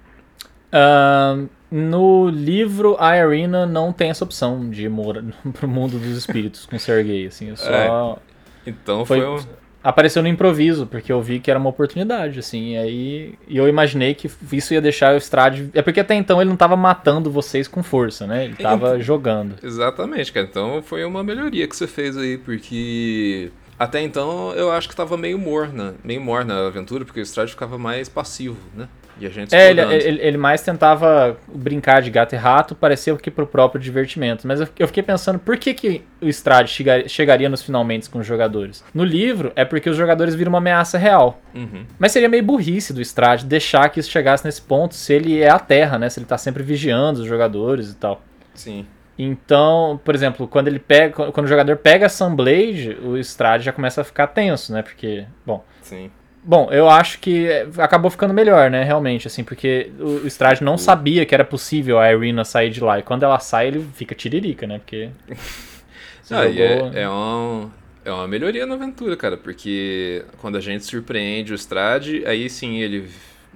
Uh, 0.74 1.48
no 1.72 2.28
livro, 2.28 2.98
a 3.00 3.16
Irina 3.16 3.66
não 3.66 3.94
tem 3.94 4.10
essa 4.10 4.26
opção 4.26 4.70
de 4.70 4.88
ir 4.88 4.92
pro 5.54 5.66
mundo 5.66 5.98
dos 5.98 6.18
espíritos 6.18 6.66
com 6.66 6.78
Sergei, 6.78 7.28
assim, 7.28 7.56
só... 7.56 8.20
É, 8.66 8.70
então 8.70 9.06
foi, 9.06 9.22
foi 9.22 9.30
um 9.30 9.40
apareceu 9.84 10.22
no 10.22 10.28
improviso, 10.28 10.86
porque 10.86 11.12
eu 11.12 11.22
vi 11.22 11.40
que 11.40 11.50
era 11.50 11.60
uma 11.60 11.70
oportunidade, 11.70 12.40
assim, 12.40 12.74
e 12.74 12.78
aí 12.78 13.34
e 13.48 13.58
eu 13.58 13.68
imaginei 13.68 14.14
que 14.14 14.30
isso 14.52 14.74
ia 14.74 14.82
deixar 14.82 15.14
o 15.14 15.18
Strade... 15.18 15.70
É 15.74 15.82
porque 15.82 16.00
até 16.00 16.16
então 16.16 16.42
ele 16.42 16.50
não 16.50 16.56
estava 16.56 16.76
matando 16.76 17.32
vocês 17.32 17.68
com 17.68 17.82
força, 17.82 18.28
né? 18.28 18.46
Ele 18.46 18.54
estava 18.54 18.90
então, 18.90 19.02
jogando. 19.02 19.56
Exatamente, 19.64 20.32
cara. 20.32 20.46
Então 20.50 20.82
foi 20.82 21.04
uma 21.04 21.24
melhoria 21.24 21.68
que 21.68 21.76
você 21.76 21.88
fez 21.88 22.18
aí, 22.18 22.38
porque... 22.38 23.52
Até 23.78 24.02
então 24.02 24.52
eu 24.56 24.70
acho 24.72 24.90
que 24.90 24.94
estava 24.94 25.16
meio 25.16 25.40
morna, 25.40 25.96
meio 26.04 26.20
morna 26.20 26.54
a 26.54 26.68
aventura, 26.68 27.06
porque 27.06 27.22
o 27.22 27.24
Strade 27.24 27.52
ficava 27.52 27.78
mais 27.78 28.10
passivo, 28.10 28.58
né? 28.76 28.90
E 29.20 29.26
a 29.26 29.30
gente 29.30 29.54
é, 29.54 29.70
ele, 29.70 29.82
ele, 29.82 30.22
ele, 30.22 30.38
mais 30.38 30.62
tentava 30.62 31.38
brincar 31.48 32.02
de 32.02 32.10
gato 32.10 32.34
e 32.34 32.38
rato, 32.38 32.76
parecia 32.76 33.16
que 33.18 33.30
pro 33.30 33.46
próprio 33.46 33.82
divertimento. 33.82 34.48
Mas 34.48 34.62
eu, 34.62 34.68
eu 34.78 34.88
fiquei 34.88 35.04
pensando, 35.04 35.38
por 35.40 35.58
que, 35.58 35.74
que 35.74 36.04
o 36.22 36.28
Strade 36.28 36.72
chegaria, 36.72 37.08
chegaria 37.08 37.50
nos 37.50 37.62
finalmente 37.62 38.10
com 38.10 38.20
os 38.20 38.26
jogadores? 38.26 38.84
No 38.94 39.04
livro, 39.04 39.52
é 39.56 39.66
porque 39.66 39.90
os 39.90 39.98
jogadores 39.98 40.36
viram 40.36 40.52
uma 40.52 40.60
ameaça 40.60 40.98
real. 40.98 41.42
Uhum. 41.54 41.86
Mas 41.98 42.12
seria 42.12 42.30
meio 42.30 42.44
burrice 42.44 42.94
do 42.94 43.02
Strade 43.02 43.46
deixar 43.46 43.90
que 43.90 44.00
isso 44.00 44.10
chegasse 44.10 44.46
nesse 44.46 44.62
ponto, 44.62 44.96
se 44.96 45.14
ele 45.14 45.42
é 45.42 45.50
a 45.50 45.60
Terra, 45.60 45.98
né? 45.98 46.10
Se 46.10 46.20
ele 46.20 46.26
tá 46.26 46.38
sempre 46.38 46.64
vigiando 46.64 47.22
os 47.22 47.28
jogadores 47.28 47.92
e 47.92 47.96
tal. 47.96 48.22
Sim. 48.54 48.86
Então, 49.18 50.00
por 50.06 50.16
exemplo, 50.16 50.48
quando 50.48 50.70
ele 50.70 50.80
pega, 50.80 51.30
quando 51.32 51.46
o 51.46 51.50
jogador 51.50 51.76
pega 51.76 52.06
a 52.06 52.10
Sunblade, 52.10 52.98
o 53.04 53.18
Strade 53.18 53.66
já 53.66 53.74
começa 53.74 54.00
a 54.00 54.04
ficar 54.06 54.28
tenso, 54.28 54.72
né? 54.72 54.82
Porque, 54.82 55.26
bom, 55.46 55.62
Sim. 55.82 56.10
Bom, 56.42 56.70
eu 56.72 56.90
acho 56.90 57.20
que 57.20 57.48
acabou 57.78 58.10
ficando 58.10 58.34
melhor, 58.34 58.72
né, 58.72 58.84
realmente, 58.84 59.28
assim, 59.28 59.44
porque 59.44 59.92
o 60.00 60.26
Strade 60.26 60.64
não 60.64 60.78
sabia 60.78 61.26
que 61.26 61.36
era 61.36 61.44
possível 61.44 62.00
a 62.00 62.12
Irina 62.12 62.46
sair 62.46 62.70
de 62.70 62.82
lá, 62.82 62.98
e 62.98 63.04
quando 63.04 63.24
ela 63.24 63.40
sai, 63.40 63.68
ele 63.68 63.86
fica 63.94 64.16
tiririca, 64.16 64.66
né, 64.66 64.80
porque... 64.80 65.10
ah, 66.32 66.48
jogou... 66.48 66.92
é, 66.94 67.02
é, 67.02 67.10
um, 67.10 67.70
é 68.06 68.12
uma 68.12 68.28
melhoria 68.28 68.66
na 68.66 68.76
aventura, 68.76 69.18
cara, 69.18 69.36
porque 69.36 70.24
quando 70.38 70.58
a 70.58 70.62
gente 70.62 70.86
surpreende 70.86 71.52
o 71.52 71.56
Strade, 71.56 72.24
aí 72.26 72.50
sim 72.50 72.78
ele 72.78 73.10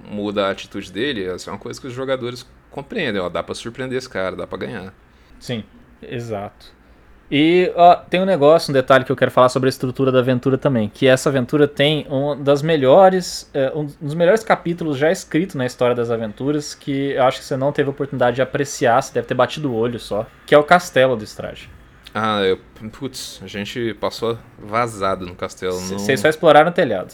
muda 0.06 0.46
a 0.46 0.50
atitude 0.50 0.92
dele, 0.92 1.24
essa 1.24 1.48
é 1.48 1.52
uma 1.52 1.58
coisa 1.58 1.80
que 1.80 1.86
os 1.86 1.92
jogadores 1.94 2.46
compreendem, 2.70 3.20
ó, 3.20 3.30
dá 3.30 3.42
pra 3.42 3.54
surpreender 3.54 3.96
esse 3.96 4.08
cara, 4.08 4.36
dá 4.36 4.46
pra 4.46 4.58
ganhar. 4.58 4.92
Sim, 5.40 5.64
exato. 6.02 6.73
E 7.30 7.72
ó, 7.74 7.96
tem 7.96 8.20
um 8.20 8.24
negócio, 8.24 8.70
um 8.70 8.74
detalhe 8.74 9.04
que 9.04 9.10
eu 9.10 9.16
quero 9.16 9.30
falar 9.30 9.48
sobre 9.48 9.68
a 9.68 9.70
estrutura 9.70 10.12
da 10.12 10.18
aventura 10.18 10.58
também, 10.58 10.88
que 10.92 11.06
essa 11.06 11.28
aventura 11.28 11.66
tem 11.66 12.06
um 12.10 12.40
das 12.40 12.62
melhores, 12.62 13.50
é, 13.54 13.72
um 13.74 13.88
dos 14.00 14.14
melhores 14.14 14.44
capítulos 14.44 14.98
já 14.98 15.10
escrito 15.10 15.56
na 15.56 15.64
história 15.64 15.94
das 15.94 16.10
aventuras, 16.10 16.74
que 16.74 17.12
eu 17.12 17.22
acho 17.24 17.38
que 17.38 17.44
você 17.44 17.56
não 17.56 17.72
teve 17.72 17.90
oportunidade 17.90 18.36
de 18.36 18.42
apreciar, 18.42 19.02
você 19.02 19.14
deve 19.14 19.26
ter 19.26 19.34
batido 19.34 19.70
o 19.70 19.74
olho 19.74 19.98
só, 19.98 20.26
que 20.46 20.54
é 20.54 20.58
o 20.58 20.62
Castelo 20.62 21.16
do 21.16 21.24
Strade. 21.24 21.70
Ah, 22.16 22.42
eu, 22.42 22.60
putz, 22.92 23.40
a 23.42 23.48
gente 23.48 23.92
passou 23.94 24.38
vazado 24.56 25.26
no 25.26 25.34
castelo. 25.34 25.72
Vocês 25.72 26.20
só 26.20 26.28
exploraram 26.28 26.70
o 26.70 26.72
telhado. 26.72 27.12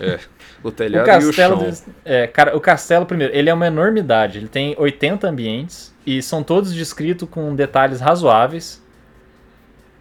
É, 0.00 0.20
o 0.62 0.70
telhado 0.70 1.02
o 1.02 1.06
castelo 1.06 1.64
e 1.64 1.68
o 1.68 1.74
chão. 1.74 1.94
é, 2.04 2.26
cara, 2.28 2.56
o 2.56 2.60
castelo, 2.60 3.04
primeiro, 3.04 3.34
ele 3.34 3.50
é 3.50 3.54
uma 3.54 3.66
enormidade, 3.66 4.38
ele 4.38 4.46
tem 4.46 4.76
80 4.78 5.26
ambientes, 5.26 5.92
e 6.06 6.22
são 6.22 6.44
todos 6.44 6.72
descritos 6.72 7.28
com 7.28 7.56
detalhes 7.56 8.00
razoáveis, 8.00 8.80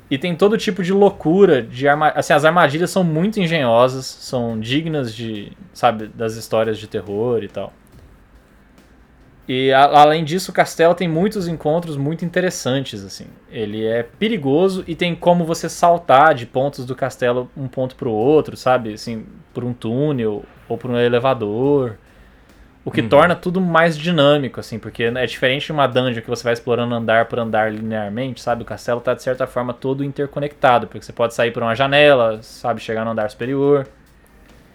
e 0.10 0.18
tem 0.18 0.36
todo 0.36 0.58
tipo 0.58 0.84
de 0.84 0.94
loucura, 0.94 1.62
de 1.62 1.88
arma... 1.88 2.10
assim, 2.10 2.34
as 2.34 2.46
armadilhas 2.46 2.92
são 2.92 3.04
muito 3.04 3.40
engenhosas, 3.40 4.06
são 4.06 4.60
dignas 4.60 5.14
de, 5.14 5.52
sabe, 5.74 6.08
das 6.08 6.36
histórias 6.36 6.78
de 6.78 6.88
terror 6.88 7.44
e 7.44 7.48
tal. 7.48 7.74
E 9.48 9.72
a, 9.72 9.84
além 10.02 10.24
disso, 10.24 10.52
o 10.52 10.54
castelo 10.54 10.96
tem 10.96 11.08
muitos 11.08 11.48
encontros 11.48 11.98
muito 11.98 12.26
interessantes, 12.26 13.04
assim. 13.04 13.26
Ele 13.52 13.86
é 13.86 14.04
perigoso 14.04 14.84
e 14.88 14.96
tem 14.96 15.16
como 15.16 15.46
você 15.46 15.70
saltar 15.70 16.34
de 16.34 16.46
pontos 16.46 16.86
do 16.86 16.96
castelo 16.96 17.50
um 17.56 17.68
ponto 17.68 17.96
para 17.96 18.10
o 18.10 18.12
outro, 18.12 18.58
sabe? 18.58 18.94
Assim, 18.94 19.26
por 19.54 19.64
um 19.64 19.74
túnel 19.74 20.44
ou 20.68 20.78
por 20.78 20.90
um 20.90 20.98
elevador 20.98 21.98
O 22.86 22.92
que 22.92 23.02
Uhum. 23.02 23.10
torna 23.10 23.36
tudo 23.36 23.60
mais 23.60 23.98
dinâmico, 23.98 24.60
assim, 24.60 24.78
porque 24.78 25.04
é 25.06 25.26
diferente 25.26 25.66
de 25.66 25.72
uma 25.72 25.88
dungeon 25.88 26.22
que 26.22 26.30
você 26.30 26.44
vai 26.44 26.54
explorando 26.54 26.94
andar 26.94 27.26
por 27.26 27.40
andar 27.40 27.74
linearmente, 27.74 28.40
sabe? 28.42 28.62
O 28.62 28.66
castelo 28.66 29.02
tá, 29.02 29.16
de 29.16 29.24
certa 29.24 29.48
forma, 29.48 29.74
todo 29.74 30.04
interconectado, 30.04 30.86
porque 30.86 31.04
você 31.04 31.12
pode 31.12 31.34
sair 31.34 31.50
por 31.52 31.64
uma 31.64 31.74
janela, 31.76 32.40
sabe? 32.44 32.80
Chegar 32.80 33.04
no 33.04 33.10
andar 33.12 33.28
superior. 33.32 33.88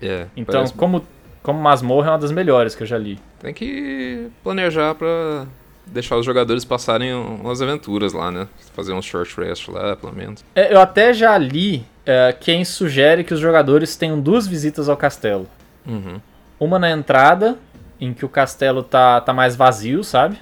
É, 0.02 0.26
Então, 0.36 0.54
parece- 0.62 0.74
como, 0.74 1.04
como 1.40 1.60
masmorra 1.60 2.08
é 2.08 2.10
uma 2.12 2.18
das 2.18 2.32
melhores 2.32 2.74
que 2.74 2.82
eu 2.82 2.86
já 2.86 2.98
li. 2.98 3.16
Tem 3.38 3.54
que 3.54 4.28
planejar 4.42 4.94
pra 4.96 5.46
deixar 5.86 6.16
os 6.16 6.26
jogadores 6.26 6.64
passarem 6.64 7.14
umas 7.14 7.62
aventuras 7.62 8.12
lá, 8.12 8.30
né? 8.32 8.48
Fazer 8.74 8.92
um 8.92 9.00
short 9.02 9.40
rest 9.40 9.68
lá, 9.68 9.94
pelo 9.94 10.12
menos. 10.12 10.44
É, 10.56 10.74
Eu 10.74 10.80
até 10.80 11.14
já 11.14 11.38
li 11.38 11.84
é, 12.04 12.32
quem 12.38 12.64
sugere 12.64 13.22
que 13.22 13.32
os 13.34 13.38
jogadores 13.40 13.94
tenham 13.96 14.20
duas 14.20 14.48
visitas 14.48 14.88
ao 14.88 14.96
castelo. 14.96 15.46
Uhum, 15.86 16.20
Uma 16.58 16.78
na 16.78 16.90
entrada, 16.90 17.56
em 18.00 18.14
que 18.14 18.24
o 18.24 18.28
castelo 18.28 18.82
tá, 18.82 19.20
tá 19.20 19.32
mais 19.32 19.54
vazio, 19.54 20.02
sabe? 20.02 20.38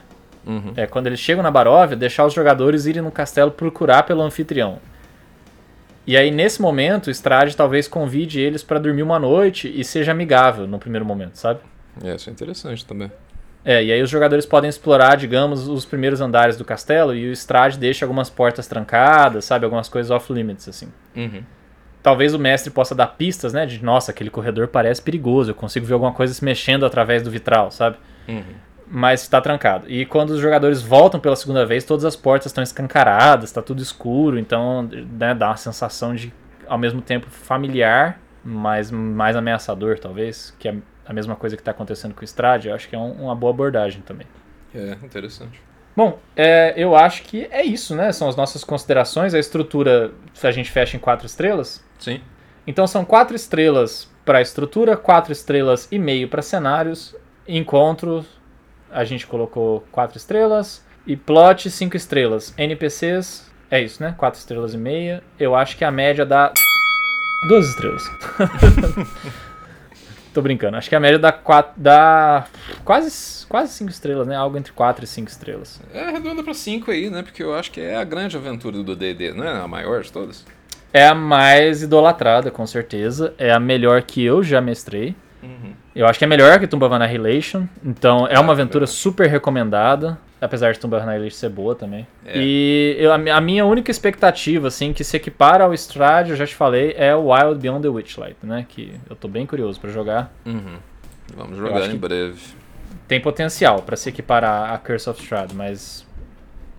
uhum. 0.48 0.72
É, 0.74 0.86
quando 0.86 1.06
eles 1.06 1.20
chegam 1.20 1.43
na 1.43 1.51
Baróvia, 1.51 1.97
deixar 1.97 2.24
os 2.24 2.32
jogadores 2.32 2.86
irem 2.86 3.02
no 3.02 3.12
castelo 3.12 3.51
procurar 3.51 4.05
pelo 4.05 4.22
anfitrião. 4.22 4.78
E 6.06 6.16
aí, 6.16 6.30
nesse 6.30 6.62
momento, 6.62 7.09
o 7.09 7.10
Strade 7.10 7.55
talvez 7.55 7.86
convide 7.86 8.40
eles 8.40 8.62
pra 8.62 8.78
dormir 8.78 9.02
uma 9.02 9.18
noite 9.18 9.70
e 9.74 9.85
seja 9.85 10.12
amigável 10.12 10.66
no 10.66 10.78
primeiro 10.78 11.05
momento, 11.05 11.36
sabe? 11.36 11.60
É, 12.02 12.14
isso 12.14 12.30
é 12.30 12.32
interessante 12.32 12.86
também. 12.86 13.12
É, 13.62 13.85
e 13.85 13.93
aí 13.93 14.01
os 14.01 14.09
jogadores 14.09 14.47
podem 14.47 14.70
explorar, 14.70 15.16
digamos, 15.16 15.68
os 15.68 15.85
primeiros 15.85 16.22
andares 16.22 16.56
do 16.56 16.64
castelo 16.64 17.14
e 17.14 17.28
o 17.28 17.32
Strade 17.32 17.78
deixa 17.78 18.06
algumas 18.06 18.30
portas 18.30 18.66
trancadas, 18.66 19.44
sabe? 19.44 19.66
Algumas 19.66 19.90
coisas 19.90 20.10
off-limits, 20.10 20.66
assim. 20.68 20.89
Uhum. 21.14 21.43
Talvez 22.03 22.33
o 22.35 22.39
mestre 22.39 22.70
possa 22.70 22.95
dar 22.95 23.07
pistas, 23.09 23.53
né? 23.53 23.66
De, 23.66 23.83
nossa, 23.85 24.11
aquele 24.12 24.31
corredor 24.31 24.69
parece 24.69 25.03
perigoso, 25.03 25.51
eu 25.51 25.55
consigo 25.55 25.85
ver 25.87 25.95
alguma 25.95 26.12
coisa 26.12 26.33
se 26.33 26.45
mexendo 26.45 26.87
através 26.87 27.23
do 27.23 27.31
vitral, 27.31 27.70
sabe? 27.70 27.97
Uhum. 28.29 28.43
mas 28.91 29.23
está 29.23 29.41
trancado. 29.41 29.85
E 29.91 30.05
quando 30.07 30.31
os 30.31 30.41
jogadores 30.41 30.81
voltam 30.83 31.19
pela 31.20 31.35
segunda 31.37 31.65
vez, 31.66 31.85
todas 31.85 32.05
as 32.07 32.15
portas 32.16 32.47
estão 32.47 32.62
escancaradas, 32.65 33.45
está 33.51 33.61
tudo 33.62 33.83
escuro, 33.83 34.39
então 34.39 34.83
né, 35.19 35.35
dá 35.35 35.49
uma 35.49 35.57
sensação 35.57 36.15
de, 36.15 36.33
ao 36.66 36.79
mesmo 36.79 37.01
tempo, 37.03 37.27
familiar, 37.29 38.19
mas 38.45 38.91
mais 38.91 39.37
ameaçador, 39.37 39.99
talvez, 39.99 40.55
que 40.59 40.69
é 40.69 40.75
a 41.07 41.12
mesma 41.12 41.37
coisa 41.37 41.55
que 41.57 41.61
está 41.61 41.70
acontecendo 41.70 42.15
com 42.15 42.20
o 42.23 42.25
Strade. 42.25 42.69
Eu 42.69 42.75
acho 42.75 42.89
que 42.89 42.95
é 42.95 42.99
um- 42.99 43.25
uma 43.25 43.35
boa 43.35 43.51
abordagem 43.53 44.01
também. 44.03 44.27
É, 44.75 44.93
interessante. 45.03 45.61
Bom, 45.99 46.16
é, 46.37 46.75
eu 46.77 46.95
acho 46.95 47.25
que 47.25 47.49
é 47.51 47.65
isso, 47.65 47.93
né? 47.97 48.12
São 48.12 48.29
as 48.29 48.37
nossas 48.37 48.62
considerações. 48.62 49.35
A 49.35 49.39
estrutura 49.41 50.12
a 50.41 50.51
gente 50.53 50.70
fecha 50.70 50.97
em 50.97 51.01
quatro 51.01 51.27
estrelas. 51.27 51.85
Sim. 51.99 52.20
Então 52.65 52.87
são 52.87 53.05
quatro 53.05 53.35
estrelas 53.35 54.09
para 54.25 54.41
estrutura, 54.41 54.97
quatro 54.97 55.33
estrelas 55.33 55.89
e 55.91 55.99
meio 55.99 56.29
para 56.29 56.41
cenários. 56.41 57.16
Encontro, 57.49 58.25
a 58.93 59.03
gente 59.03 59.27
colocou 59.27 59.85
quatro 59.91 60.16
estrelas. 60.19 60.87
E 61.05 61.16
plot, 61.16 61.69
cinco 61.69 61.97
estrelas. 61.97 62.55
NPCs, 62.57 63.51
é 63.69 63.83
isso, 63.83 64.01
né? 64.01 64.15
Quatro 64.16 64.39
estrelas 64.39 64.75
e 64.75 64.79
meia. 64.79 65.20
Eu 65.37 65.57
acho 65.57 65.77
que 65.77 65.85
a 65.85 65.91
média 65.91 66.25
dá 66.25 66.53
duas 67.49 67.70
estrelas. 67.70 68.05
Tô 70.39 70.43
brincando. 70.43 70.77
Acho 70.77 70.89
que 70.89 70.94
a 70.94 71.01
média 71.01 71.19
dá, 71.19 71.32
quatro, 71.32 71.73
dá 71.77 72.44
quase, 72.85 73.44
quase 73.48 73.73
cinco 73.73 73.90
estrelas, 73.90 74.24
né? 74.24 74.36
Algo 74.36 74.56
entre 74.56 74.70
quatro 74.73 75.02
e 75.02 75.06
cinco 75.09 75.28
estrelas. 75.28 75.81
É 75.93 76.10
redonda 76.10 76.44
pra 76.44 76.55
5 76.55 76.93
aí, 76.93 77.10
né? 77.10 77.24
Porque 77.24 77.43
eu 77.43 77.52
acho 77.56 77.73
que 77.73 77.81
é 77.81 77.97
a 77.97 78.05
grande 78.05 78.36
aventura 78.36 78.81
do 78.85 78.94
D&D, 78.94 79.32
não 79.32 79.43
é? 79.43 79.60
A 79.60 79.66
maior 79.66 80.01
de 80.01 80.12
todas. 80.12 80.47
É 80.93 81.09
a 81.09 81.15
mais 81.15 81.82
idolatrada, 81.82 82.52
com 82.52 82.65
certeza. 82.69 83.35
É 83.36 83.51
a 83.51 83.59
melhor 83.59 84.01
que 84.02 84.24
eu 84.24 84.44
já 84.44 84.60
mestrei. 84.60 85.16
Uhum. 85.43 85.73
Eu 85.93 86.06
acho 86.06 86.20
que 86.20 86.24
é 86.24 86.28
melhor 86.28 86.56
que 86.60 86.69
Tomb 86.69 86.85
of 86.85 86.94
Annihilation. 86.94 87.66
Então 87.85 88.24
é 88.28 88.39
uma 88.39 88.52
Ah, 88.52 88.55
aventura 88.55 88.85
verdade. 88.86 88.97
super 89.01 89.27
recomendada. 89.28 90.16
Apesar 90.40 90.73
de 90.73 90.78
Tomb 90.78 90.94
Annihilation 90.97 91.36
ser 91.36 91.48
boa 91.48 91.74
também. 91.74 92.06
É. 92.24 92.32
E 92.39 92.97
eu- 92.98 93.12
a, 93.12 93.19
mi- 93.19 93.31
a 93.31 93.40
minha 93.40 93.65
única 93.66 93.90
expectativa, 93.90 94.69
assim, 94.69 94.93
que 94.93 95.02
se 95.02 95.16
equipara 95.16 95.65
ao 95.65 95.74
Strade, 95.74 96.31
eu 96.31 96.36
já 96.36 96.47
te 96.47 96.55
falei, 96.55 96.94
é 96.97 97.15
o 97.15 97.32
Wild 97.32 97.59
Beyond 97.60 97.82
the 97.82 97.89
Witchlight, 97.89 98.36
né? 98.44 98.65
Que 98.69 98.93
eu 99.10 99.16
tô 99.16 99.27
bem 99.27 99.44
curioso 99.47 99.81
pra 99.81 99.90
jogar. 99.90 100.32
Uhum. 100.47 100.77
Vamos 101.36 101.59
jogar 101.59 101.86
em 101.90 101.97
breve. 101.97 102.40
Tem 103.09 103.20
potencial 103.20 103.82
pra 103.82 103.97
se 103.97 104.09
equiparar 104.09 104.73
a 104.73 104.78
Curse 104.78 105.10
of 105.10 105.20
Strahd, 105.23 105.55
mas 105.55 106.06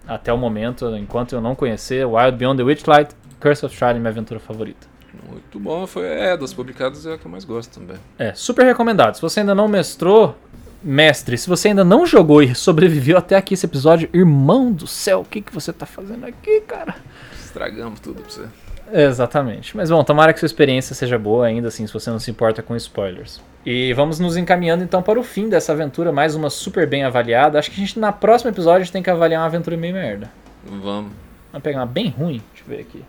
até 0.07 0.31
o 0.31 0.37
momento, 0.37 0.95
enquanto 0.95 1.33
eu 1.33 1.41
não 1.41 1.53
conhecer, 1.55 2.05
Wild 2.05 2.37
Beyond 2.37 2.57
the 2.57 2.63
Witchlight, 2.63 3.11
Curse 3.39 3.65
of 3.65 3.73
Strahd 3.75 3.97
é 3.97 3.99
minha 3.99 4.09
aventura 4.11 4.39
favorita. 4.39 4.87
Muito 5.29 5.59
bom. 5.59 5.85
Foi, 5.85 6.05
é, 6.07 6.37
das 6.37 6.53
publicadas 6.53 7.05
é 7.05 7.13
a 7.13 7.17
que 7.17 7.25
eu 7.25 7.31
mais 7.31 7.43
gosto 7.43 7.77
também. 7.79 7.97
É, 8.17 8.33
super 8.33 8.63
recomendado. 8.65 9.15
Se 9.15 9.21
você 9.21 9.39
ainda 9.41 9.53
não 9.55 9.67
mestrou, 9.67 10.35
mestre, 10.83 11.37
se 11.37 11.47
você 11.49 11.69
ainda 11.69 11.83
não 11.83 12.05
jogou 12.05 12.41
e 12.41 12.53
sobreviveu 12.55 13.17
até 13.17 13.35
aqui 13.35 13.53
esse 13.53 13.65
episódio, 13.65 14.09
irmão 14.13 14.71
do 14.71 14.87
céu, 14.87 15.21
o 15.21 15.25
que, 15.25 15.41
que 15.41 15.53
você 15.53 15.71
tá 15.73 15.85
fazendo 15.85 16.25
aqui, 16.25 16.61
cara? 16.61 16.95
Estragamos 17.33 17.99
tudo 17.99 18.21
pra 18.21 18.29
você. 18.31 18.45
Exatamente. 18.91 19.75
Mas 19.77 19.89
bom, 19.89 20.03
tomara 20.03 20.33
que 20.33 20.39
sua 20.39 20.45
experiência 20.47 20.95
seja 20.95 21.17
boa 21.17 21.45
ainda 21.45 21.67
assim, 21.67 21.85
se 21.85 21.93
você 21.93 22.09
não 22.09 22.19
se 22.19 22.31
importa 22.31 22.61
com 22.63 22.75
spoilers. 22.75 23.39
E 23.65 23.93
vamos 23.93 24.19
nos 24.19 24.35
encaminhando 24.37 24.83
então 24.83 25.01
para 25.01 25.19
o 25.19 25.23
fim 25.23 25.47
dessa 25.49 25.73
aventura, 25.73 26.11
mais 26.11 26.33
uma 26.33 26.49
super 26.49 26.87
bem 26.87 27.03
avaliada. 27.03 27.59
Acho 27.59 27.69
que 27.69 27.77
a 27.79 27.85
gente, 27.85 27.99
na 27.99 28.11
próximo 28.11 28.49
episódio, 28.49 28.81
a 28.81 28.83
gente 28.85 28.93
tem 28.93 29.03
que 29.03 29.09
avaliar 29.09 29.41
uma 29.41 29.47
aventura 29.47 29.77
meio 29.77 29.93
merda. 29.93 30.31
Vamos. 30.65 31.11
Vamos 31.51 31.63
pegar 31.63 31.79
uma 31.79 31.85
bem 31.85 32.09
ruim? 32.09 32.41
Deixa 32.53 32.63
eu 32.67 32.75
ver 32.77 32.81
aqui. 32.81 33.03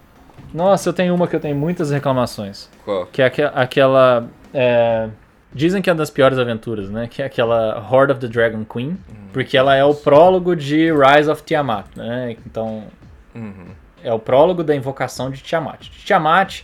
Nossa, 0.52 0.88
eu 0.88 0.92
tenho 0.92 1.14
uma 1.14 1.26
que 1.28 1.36
eu 1.36 1.40
tenho 1.40 1.54
muitas 1.56 1.90
reclamações. 1.90 2.68
Qual? 2.84 3.06
Que 3.06 3.22
é 3.22 3.26
aque- 3.26 3.42
aquela. 3.54 4.28
é, 4.52 5.08
dizem 5.52 5.82
que 5.82 5.90
é 5.90 5.92
uma 5.92 5.98
das 5.98 6.10
piores 6.10 6.38
aventuras, 6.38 6.88
né? 6.90 7.08
Que 7.08 7.22
é 7.22 7.24
aquela 7.26 7.78
Horde 7.90 8.12
of 8.12 8.20
the 8.20 8.28
Dragon 8.28 8.64
Queen. 8.64 8.96
Porque 9.32 9.56
ela 9.56 9.74
é 9.76 9.84
o 9.84 9.94
prólogo 9.94 10.54
de 10.56 10.90
Rise 10.92 11.30
of 11.30 11.42
Tiamat, 11.42 11.86
né? 11.96 12.36
Então, 12.46 12.84
Uhum. 13.34 13.68
é 14.02 14.12
o 14.12 14.18
prólogo 14.18 14.64
da 14.64 14.74
invocação 14.74 15.30
de 15.30 15.40
Tiamat. 15.40 15.82
De 15.82 16.04
Tiamat, 16.04 16.62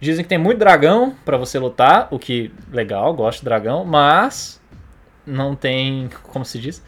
dizem 0.00 0.24
que 0.24 0.28
tem 0.28 0.38
muito 0.38 0.58
dragão 0.58 1.14
pra 1.24 1.36
você 1.36 1.58
lutar, 1.58 2.08
o 2.10 2.18
que 2.18 2.50
legal, 2.72 3.12
gosto 3.12 3.40
de 3.40 3.44
dragão, 3.44 3.84
mas 3.84 4.60
não 5.26 5.54
tem, 5.54 6.08
como 6.24 6.44
se 6.44 6.58
diz, 6.58 6.82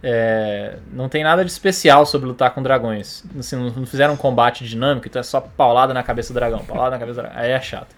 É, 0.00 0.76
não 0.92 1.08
tem 1.08 1.24
nada 1.24 1.44
de 1.44 1.50
especial 1.50 2.06
sobre 2.06 2.28
lutar 2.28 2.52
com 2.54 2.62
dragões. 2.62 3.24
Assim, 3.36 3.56
não 3.56 3.68
não 3.70 3.84
fizeram 3.86 4.14
um 4.14 4.16
combate 4.16 4.64
dinâmico, 4.64 5.08
então 5.08 5.18
é 5.18 5.24
só 5.24 5.40
paulada 5.40 5.92
na 5.92 6.04
cabeça 6.04 6.32
do 6.32 6.36
dragão, 6.38 6.60
paulada 6.64 6.90
na 6.92 6.98
cabeça 7.00 7.20
do 7.20 7.24
dragão. 7.24 7.42
Aí 7.42 7.50
é 7.50 7.60
chato. 7.60 7.88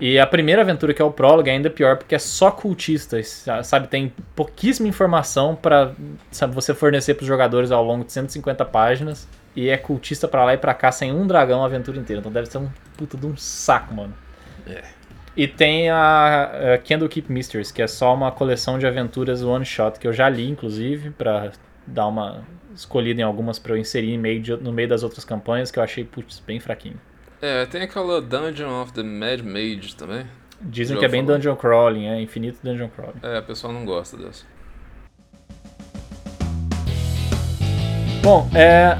E 0.00 0.18
a 0.18 0.26
primeira 0.26 0.62
aventura, 0.62 0.92
que 0.92 1.00
é 1.00 1.04
o 1.04 1.10
prólogo, 1.12 1.48
é 1.48 1.52
ainda 1.52 1.70
pior, 1.70 1.96
porque 1.96 2.14
é 2.14 2.18
só 2.18 2.50
cultistas, 2.50 3.44
sabe? 3.64 3.86
Tem 3.88 4.12
pouquíssima 4.34 4.88
informação 4.88 5.54
pra 5.54 5.92
sabe, 6.30 6.54
você 6.54 6.74
fornecer 6.74 7.14
pros 7.14 7.28
jogadores 7.28 7.70
ao 7.70 7.84
longo 7.84 8.04
de 8.04 8.12
150 8.12 8.64
páginas. 8.64 9.28
E 9.54 9.68
é 9.68 9.76
cultista 9.76 10.26
pra 10.26 10.44
lá 10.44 10.54
e 10.54 10.56
pra 10.56 10.72
cá 10.72 10.90
sem 10.90 11.12
um 11.12 11.26
dragão 11.26 11.62
a 11.62 11.66
aventura 11.66 11.98
inteira. 11.98 12.20
Então 12.20 12.32
deve 12.32 12.46
ser 12.46 12.58
um 12.58 12.68
puta 12.96 13.16
de 13.18 13.26
um 13.26 13.36
saco, 13.36 13.94
mano. 13.94 14.14
É. 14.66 14.82
E 15.36 15.46
tem 15.46 15.88
a, 15.90 16.74
a 16.74 16.78
Candlekeep 16.78 17.30
Mysteries, 17.30 17.70
que 17.70 17.82
é 17.82 17.86
só 17.86 18.14
uma 18.14 18.32
coleção 18.32 18.78
de 18.78 18.86
aventuras 18.86 19.42
one 19.42 19.64
shot 19.64 19.98
que 19.98 20.06
eu 20.08 20.12
já 20.12 20.28
li, 20.28 20.48
inclusive, 20.48 21.10
pra 21.10 21.52
dar 21.86 22.06
uma 22.06 22.42
escolhida 22.74 23.20
em 23.20 23.24
algumas 23.24 23.58
pra 23.58 23.74
eu 23.74 23.78
inserir 23.78 24.16
meio 24.18 24.40
de- 24.40 24.56
no 24.56 24.72
meio 24.72 24.88
das 24.88 25.02
outras 25.02 25.24
campanhas, 25.24 25.70
que 25.70 25.78
eu 25.78 25.82
achei, 25.82 26.02
putz, 26.04 26.40
bem 26.46 26.58
fraquinho. 26.58 26.98
É, 27.44 27.66
tem 27.66 27.82
aquela 27.82 28.22
Dungeon 28.22 28.82
of 28.82 28.92
the 28.92 29.02
Mad 29.02 29.40
Mage 29.40 29.96
também. 29.96 30.24
Dizem 30.60 30.96
que 30.96 31.04
é 31.04 31.08
bem 31.08 31.22
falou. 31.22 31.36
dungeon 31.36 31.56
crawling, 31.56 32.06
é 32.06 32.20
infinito 32.22 32.60
dungeon 32.62 32.88
crawling. 32.88 33.18
É, 33.20 33.38
a 33.38 33.42
pessoa 33.42 33.72
não 33.72 33.84
gosta 33.84 34.16
dessa. 34.16 34.44
Bom, 38.22 38.48
é, 38.54 38.96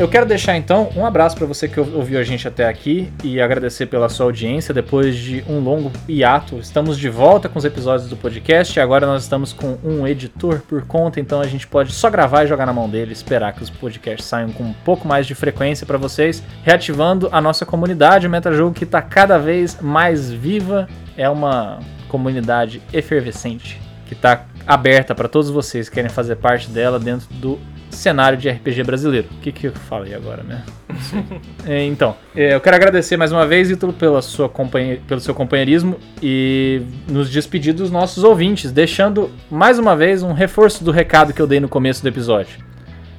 eu 0.00 0.08
quero 0.08 0.24
deixar 0.24 0.56
então 0.56 0.88
um 0.96 1.04
abraço 1.04 1.36
para 1.36 1.46
você 1.46 1.68
que 1.68 1.78
ouviu 1.78 2.18
a 2.18 2.22
gente 2.22 2.48
até 2.48 2.66
aqui 2.66 3.12
e 3.22 3.38
agradecer 3.38 3.84
pela 3.84 4.08
sua 4.08 4.24
audiência 4.24 4.72
depois 4.72 5.14
de 5.14 5.44
um 5.46 5.60
longo 5.60 5.92
hiato. 6.08 6.56
Estamos 6.58 6.98
de 6.98 7.10
volta 7.10 7.50
com 7.50 7.58
os 7.58 7.66
episódios 7.66 8.08
do 8.08 8.16
podcast 8.16 8.78
e 8.78 8.80
agora 8.80 9.06
nós 9.06 9.24
estamos 9.24 9.52
com 9.52 9.76
um 9.84 10.06
editor 10.06 10.60
por 10.60 10.86
conta, 10.86 11.20
então 11.20 11.38
a 11.42 11.46
gente 11.46 11.66
pode 11.66 11.92
só 11.92 12.08
gravar 12.08 12.44
e 12.44 12.46
jogar 12.46 12.64
na 12.64 12.72
mão 12.72 12.88
dele, 12.88 13.12
esperar 13.12 13.52
que 13.52 13.62
os 13.62 13.68
podcasts 13.68 14.24
saiam 14.24 14.50
com 14.52 14.64
um 14.64 14.72
pouco 14.72 15.06
mais 15.06 15.26
de 15.26 15.34
frequência 15.34 15.86
para 15.86 15.98
vocês, 15.98 16.42
reativando 16.62 17.28
a 17.30 17.38
nossa 17.38 17.66
comunidade, 17.66 18.26
o 18.26 18.30
Metajogo 18.30 18.72
que 18.72 18.84
está 18.84 19.02
cada 19.02 19.38
vez 19.38 19.78
mais 19.82 20.32
viva, 20.32 20.88
é 21.14 21.28
uma 21.28 21.78
comunidade 22.08 22.80
efervescente 22.90 23.78
que 24.06 24.14
está 24.14 24.46
aberta 24.66 25.14
para 25.14 25.28
todos 25.28 25.50
vocês 25.50 25.90
que 25.90 25.96
querem 25.96 26.10
fazer 26.10 26.36
parte 26.36 26.70
dela 26.70 26.98
dentro 26.98 27.28
do 27.34 27.58
cenário 27.90 28.38
de 28.38 28.48
RPG 28.48 28.82
brasileiro. 28.84 29.28
O 29.32 29.40
que, 29.40 29.52
que 29.52 29.66
eu 29.66 29.72
falei 29.72 30.14
agora, 30.14 30.42
né? 30.42 30.62
É, 31.66 31.84
então, 31.84 32.16
é, 32.34 32.54
eu 32.54 32.60
quero 32.60 32.74
agradecer 32.76 33.16
mais 33.16 33.30
uma 33.32 33.46
vez, 33.46 33.70
Ítalo, 33.70 33.92
pela 33.92 34.22
sua 34.22 34.48
companhia, 34.48 35.00
pelo 35.06 35.20
seu 35.20 35.34
companheirismo 35.34 35.98
e 36.22 36.82
nos 37.06 37.30
despedir 37.30 37.74
dos 37.74 37.90
nossos 37.90 38.24
ouvintes, 38.24 38.72
deixando 38.72 39.30
mais 39.50 39.78
uma 39.78 39.94
vez 39.94 40.22
um 40.22 40.32
reforço 40.32 40.82
do 40.82 40.90
recado 40.90 41.32
que 41.34 41.40
eu 41.40 41.46
dei 41.46 41.60
no 41.60 41.68
começo 41.68 42.02
do 42.02 42.08
episódio. 42.08 42.58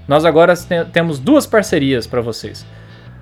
Nós 0.08 0.26
agora 0.26 0.56
te- 0.56 0.86
temos 0.92 1.20
duas 1.20 1.46
parcerias 1.46 2.08
para 2.08 2.20
vocês. 2.20 2.66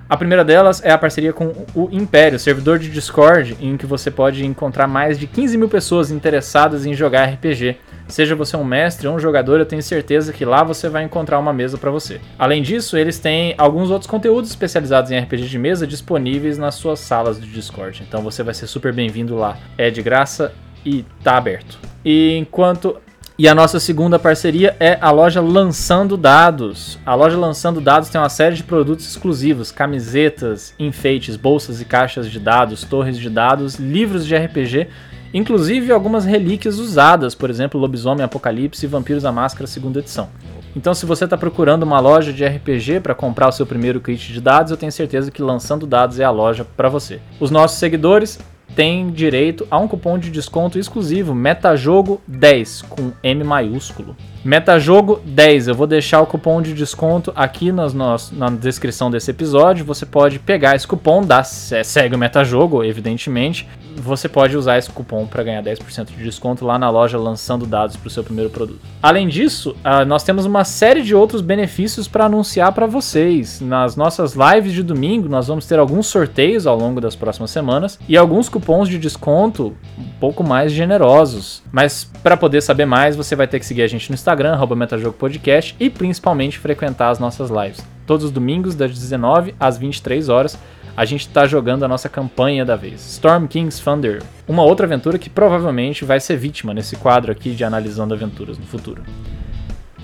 A 0.08 0.16
primeira 0.16 0.44
delas 0.44 0.82
é 0.84 0.90
a 0.90 0.98
parceria 0.98 1.32
com 1.32 1.52
o 1.74 1.88
Império, 1.92 2.38
servidor 2.38 2.78
de 2.78 2.90
Discord, 2.90 3.56
em 3.60 3.76
que 3.76 3.86
você 3.86 4.10
pode 4.10 4.44
encontrar 4.44 4.86
mais 4.88 5.18
de 5.18 5.26
15 5.26 5.56
mil 5.56 5.68
pessoas 5.68 6.10
interessadas 6.10 6.84
em 6.86 6.94
jogar 6.94 7.26
RPG. 7.26 7.76
Seja 8.10 8.34
você 8.34 8.56
um 8.56 8.64
mestre 8.64 9.06
ou 9.06 9.14
um 9.14 9.18
jogador, 9.18 9.58
eu 9.58 9.66
tenho 9.66 9.82
certeza 9.82 10.32
que 10.32 10.44
lá 10.44 10.62
você 10.62 10.88
vai 10.88 11.04
encontrar 11.04 11.38
uma 11.38 11.52
mesa 11.52 11.78
para 11.78 11.90
você. 11.90 12.20
Além 12.38 12.62
disso, 12.62 12.96
eles 12.96 13.18
têm 13.18 13.54
alguns 13.56 13.90
outros 13.90 14.10
conteúdos 14.10 14.50
especializados 14.50 15.10
em 15.10 15.18
RPG 15.18 15.48
de 15.48 15.58
mesa 15.58 15.86
disponíveis 15.86 16.58
nas 16.58 16.74
suas 16.74 16.98
salas 16.98 17.38
do 17.38 17.46
Discord. 17.46 18.02
Então 18.06 18.22
você 18.22 18.42
vai 18.42 18.54
ser 18.54 18.66
super 18.66 18.92
bem-vindo 18.92 19.36
lá. 19.36 19.56
É 19.78 19.90
de 19.90 20.02
graça 20.02 20.52
e 20.84 21.04
tá 21.22 21.36
aberto. 21.36 21.78
E 22.04 22.36
enquanto 22.36 22.96
e 23.40 23.48
a 23.48 23.54
nossa 23.54 23.80
segunda 23.80 24.18
parceria 24.18 24.76
é 24.78 24.98
a 25.00 25.10
loja 25.10 25.40
Lançando 25.40 26.14
Dados. 26.14 26.98
A 27.06 27.14
loja 27.14 27.38
Lançando 27.38 27.80
Dados 27.80 28.10
tem 28.10 28.20
uma 28.20 28.28
série 28.28 28.54
de 28.54 28.62
produtos 28.62 29.08
exclusivos: 29.08 29.72
camisetas, 29.72 30.74
enfeites, 30.78 31.36
bolsas 31.36 31.80
e 31.80 31.86
caixas 31.86 32.30
de 32.30 32.38
dados, 32.38 32.84
torres 32.84 33.16
de 33.16 33.30
dados, 33.30 33.76
livros 33.76 34.26
de 34.26 34.36
RPG, 34.36 34.88
inclusive 35.32 35.92
algumas 35.92 36.24
relíquias 36.24 36.78
usadas, 36.78 37.34
por 37.34 37.50
exemplo, 37.50 37.80
Lobisomem 37.80 38.24
Apocalipse 38.24 38.84
e 38.84 38.88
Vampiros 38.88 39.22
da 39.22 39.32
Máscara 39.32 39.66
segunda 39.66 39.98
edição. 39.98 40.28
Então, 40.76 40.94
se 40.94 41.04
você 41.04 41.24
está 41.24 41.36
procurando 41.36 41.82
uma 41.82 41.98
loja 41.98 42.32
de 42.32 42.44
RPG 42.44 43.00
para 43.00 43.14
comprar 43.14 43.48
o 43.48 43.52
seu 43.52 43.66
primeiro 43.66 44.00
kit 44.00 44.32
de 44.32 44.40
dados, 44.40 44.70
eu 44.70 44.76
tenho 44.76 44.92
certeza 44.92 45.30
que 45.30 45.42
Lançando 45.42 45.86
Dados 45.86 46.20
é 46.20 46.24
a 46.24 46.30
loja 46.30 46.64
para 46.64 46.88
você. 46.88 47.20
Os 47.40 47.50
nossos 47.50 47.78
seguidores 47.78 48.38
tem 48.74 49.10
direito 49.10 49.66
a 49.68 49.78
um 49.78 49.88
cupom 49.88 50.16
de 50.16 50.30
desconto 50.30 50.78
exclusivo 50.78 51.34
Metajogo 51.34 52.20
10 52.26 52.82
com 52.82 53.12
M 53.22 53.42
maiúsculo. 53.42 54.16
Metajogo 54.42 55.20
10, 55.22 55.68
eu 55.68 55.74
vou 55.74 55.86
deixar 55.86 56.22
o 56.22 56.26
cupom 56.26 56.62
de 56.62 56.72
desconto 56.72 57.30
aqui 57.36 57.70
nas, 57.70 57.92
nas, 57.92 58.32
na 58.32 58.48
descrição 58.48 59.10
desse 59.10 59.30
episódio. 59.30 59.84
Você 59.84 60.06
pode 60.06 60.38
pegar 60.38 60.74
esse 60.74 60.86
cupom, 60.86 61.22
dá, 61.22 61.44
segue 61.44 62.14
o 62.14 62.18
Metajogo, 62.18 62.82
evidentemente. 62.82 63.68
Você 63.96 64.30
pode 64.30 64.56
usar 64.56 64.78
esse 64.78 64.88
cupom 64.88 65.26
para 65.26 65.42
ganhar 65.42 65.62
10% 65.62 66.06
de 66.06 66.24
desconto 66.24 66.64
lá 66.64 66.78
na 66.78 66.88
loja 66.88 67.18
lançando 67.18 67.66
dados 67.66 67.96
para 67.96 68.06
o 68.06 68.10
seu 68.10 68.24
primeiro 68.24 68.48
produto. 68.48 68.80
Além 69.02 69.28
disso, 69.28 69.76
uh, 69.84 70.06
nós 70.06 70.22
temos 70.22 70.46
uma 70.46 70.64
série 70.64 71.02
de 71.02 71.14
outros 71.14 71.42
benefícios 71.42 72.08
para 72.08 72.24
anunciar 72.24 72.72
para 72.72 72.86
vocês. 72.86 73.60
Nas 73.60 73.94
nossas 73.94 74.34
lives 74.34 74.72
de 74.72 74.82
domingo, 74.82 75.28
nós 75.28 75.48
vamos 75.48 75.66
ter 75.66 75.78
alguns 75.78 76.06
sorteios 76.06 76.66
ao 76.66 76.78
longo 76.78 76.98
das 76.98 77.14
próximas 77.14 77.50
semanas 77.50 77.98
e 78.08 78.16
alguns 78.16 78.48
cupons 78.48 78.88
de 78.88 78.98
desconto 78.98 79.76
um 79.98 80.08
pouco 80.18 80.42
mais 80.42 80.72
generosos. 80.72 81.62
Mas 81.70 82.04
para 82.22 82.38
poder 82.38 82.62
saber 82.62 82.86
mais, 82.86 83.16
você 83.16 83.36
vai 83.36 83.46
ter 83.46 83.58
que 83.58 83.66
seguir 83.66 83.82
a 83.82 83.86
gente 83.86 84.08
no 84.08 84.14
Instagram 84.14 84.29
Instagram, 84.30 84.56
MetajogoPodcast, 84.76 85.74
e 85.80 85.90
principalmente 85.90 86.56
frequentar 86.56 87.10
as 87.10 87.18
nossas 87.18 87.50
lives. 87.50 87.84
Todos 88.06 88.26
os 88.26 88.30
domingos, 88.30 88.76
das 88.76 88.96
19 88.96 89.56
às 89.58 89.76
23 89.76 90.28
horas, 90.28 90.56
a 90.96 91.04
gente 91.04 91.22
está 91.22 91.46
jogando 91.46 91.84
a 91.84 91.88
nossa 91.88 92.08
campanha 92.08 92.64
da 92.64 92.76
vez, 92.76 93.04
Storm 93.14 93.46
King's 93.46 93.80
Thunder, 93.80 94.22
uma 94.46 94.62
outra 94.62 94.86
aventura 94.86 95.18
que 95.18 95.28
provavelmente 95.28 96.04
vai 96.04 96.20
ser 96.20 96.36
vítima 96.36 96.72
nesse 96.72 96.94
quadro 96.96 97.32
aqui 97.32 97.50
de 97.50 97.64
analisando 97.64 98.14
aventuras 98.14 98.56
no 98.56 98.66
futuro. 98.66 99.02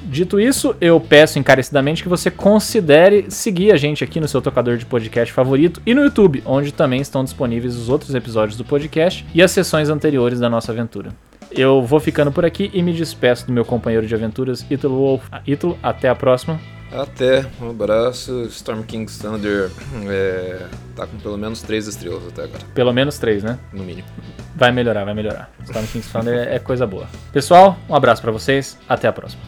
Dito 0.08 0.40
isso, 0.40 0.74
eu 0.80 1.00
peço 1.00 1.38
encarecidamente 1.38 2.02
que 2.02 2.08
você 2.08 2.30
considere 2.30 3.26
seguir 3.28 3.72
a 3.72 3.76
gente 3.76 4.02
aqui 4.02 4.20
no 4.20 4.28
seu 4.28 4.40
tocador 4.40 4.76
de 4.76 4.86
podcast 4.86 5.32
favorito 5.32 5.80
e 5.84 5.94
no 5.94 6.02
YouTube, 6.02 6.42
onde 6.46 6.72
também 6.72 7.00
estão 7.00 7.24
disponíveis 7.24 7.76
os 7.76 7.88
outros 7.88 8.14
episódios 8.14 8.56
do 8.56 8.64
podcast 8.64 9.26
e 9.34 9.42
as 9.42 9.50
sessões 9.50 9.88
anteriores 9.88 10.40
da 10.40 10.48
nossa 10.48 10.72
aventura. 10.72 11.10
Eu 11.50 11.82
vou 11.82 12.00
ficando 12.00 12.32
por 12.32 12.44
aqui 12.44 12.70
e 12.72 12.82
me 12.82 12.92
despeço 12.92 13.46
do 13.46 13.52
meu 13.52 13.64
companheiro 13.64 14.06
de 14.06 14.14
aventuras, 14.14 14.64
Ítalo 14.70 14.96
Wolf. 14.96 15.28
Ítalo, 15.46 15.78
até 15.82 16.08
a 16.08 16.14
próxima. 16.14 16.60
Até, 16.92 17.44
um 17.60 17.70
abraço. 17.70 18.44
Storm 18.44 18.82
King 18.82 19.10
Thunder 19.10 19.70
é, 20.08 20.66
tá 20.94 21.06
com 21.06 21.18
pelo 21.18 21.36
menos 21.36 21.62
três 21.62 21.86
estrelas 21.86 22.26
até 22.28 22.44
agora. 22.44 22.62
Pelo 22.74 22.92
menos 22.92 23.18
três, 23.18 23.42
né? 23.42 23.58
No 23.72 23.82
mínimo. 23.82 24.06
Vai 24.54 24.72
melhorar, 24.72 25.04
vai 25.04 25.14
melhorar. 25.14 25.50
Storm 25.64 25.86
King 25.86 26.06
Thunder 26.06 26.48
é 26.48 26.58
coisa 26.58 26.86
boa. 26.86 27.06
Pessoal, 27.32 27.76
um 27.88 27.94
abraço 27.94 28.22
para 28.22 28.32
vocês, 28.32 28.78
até 28.88 29.08
a 29.08 29.12
próxima. 29.12 29.42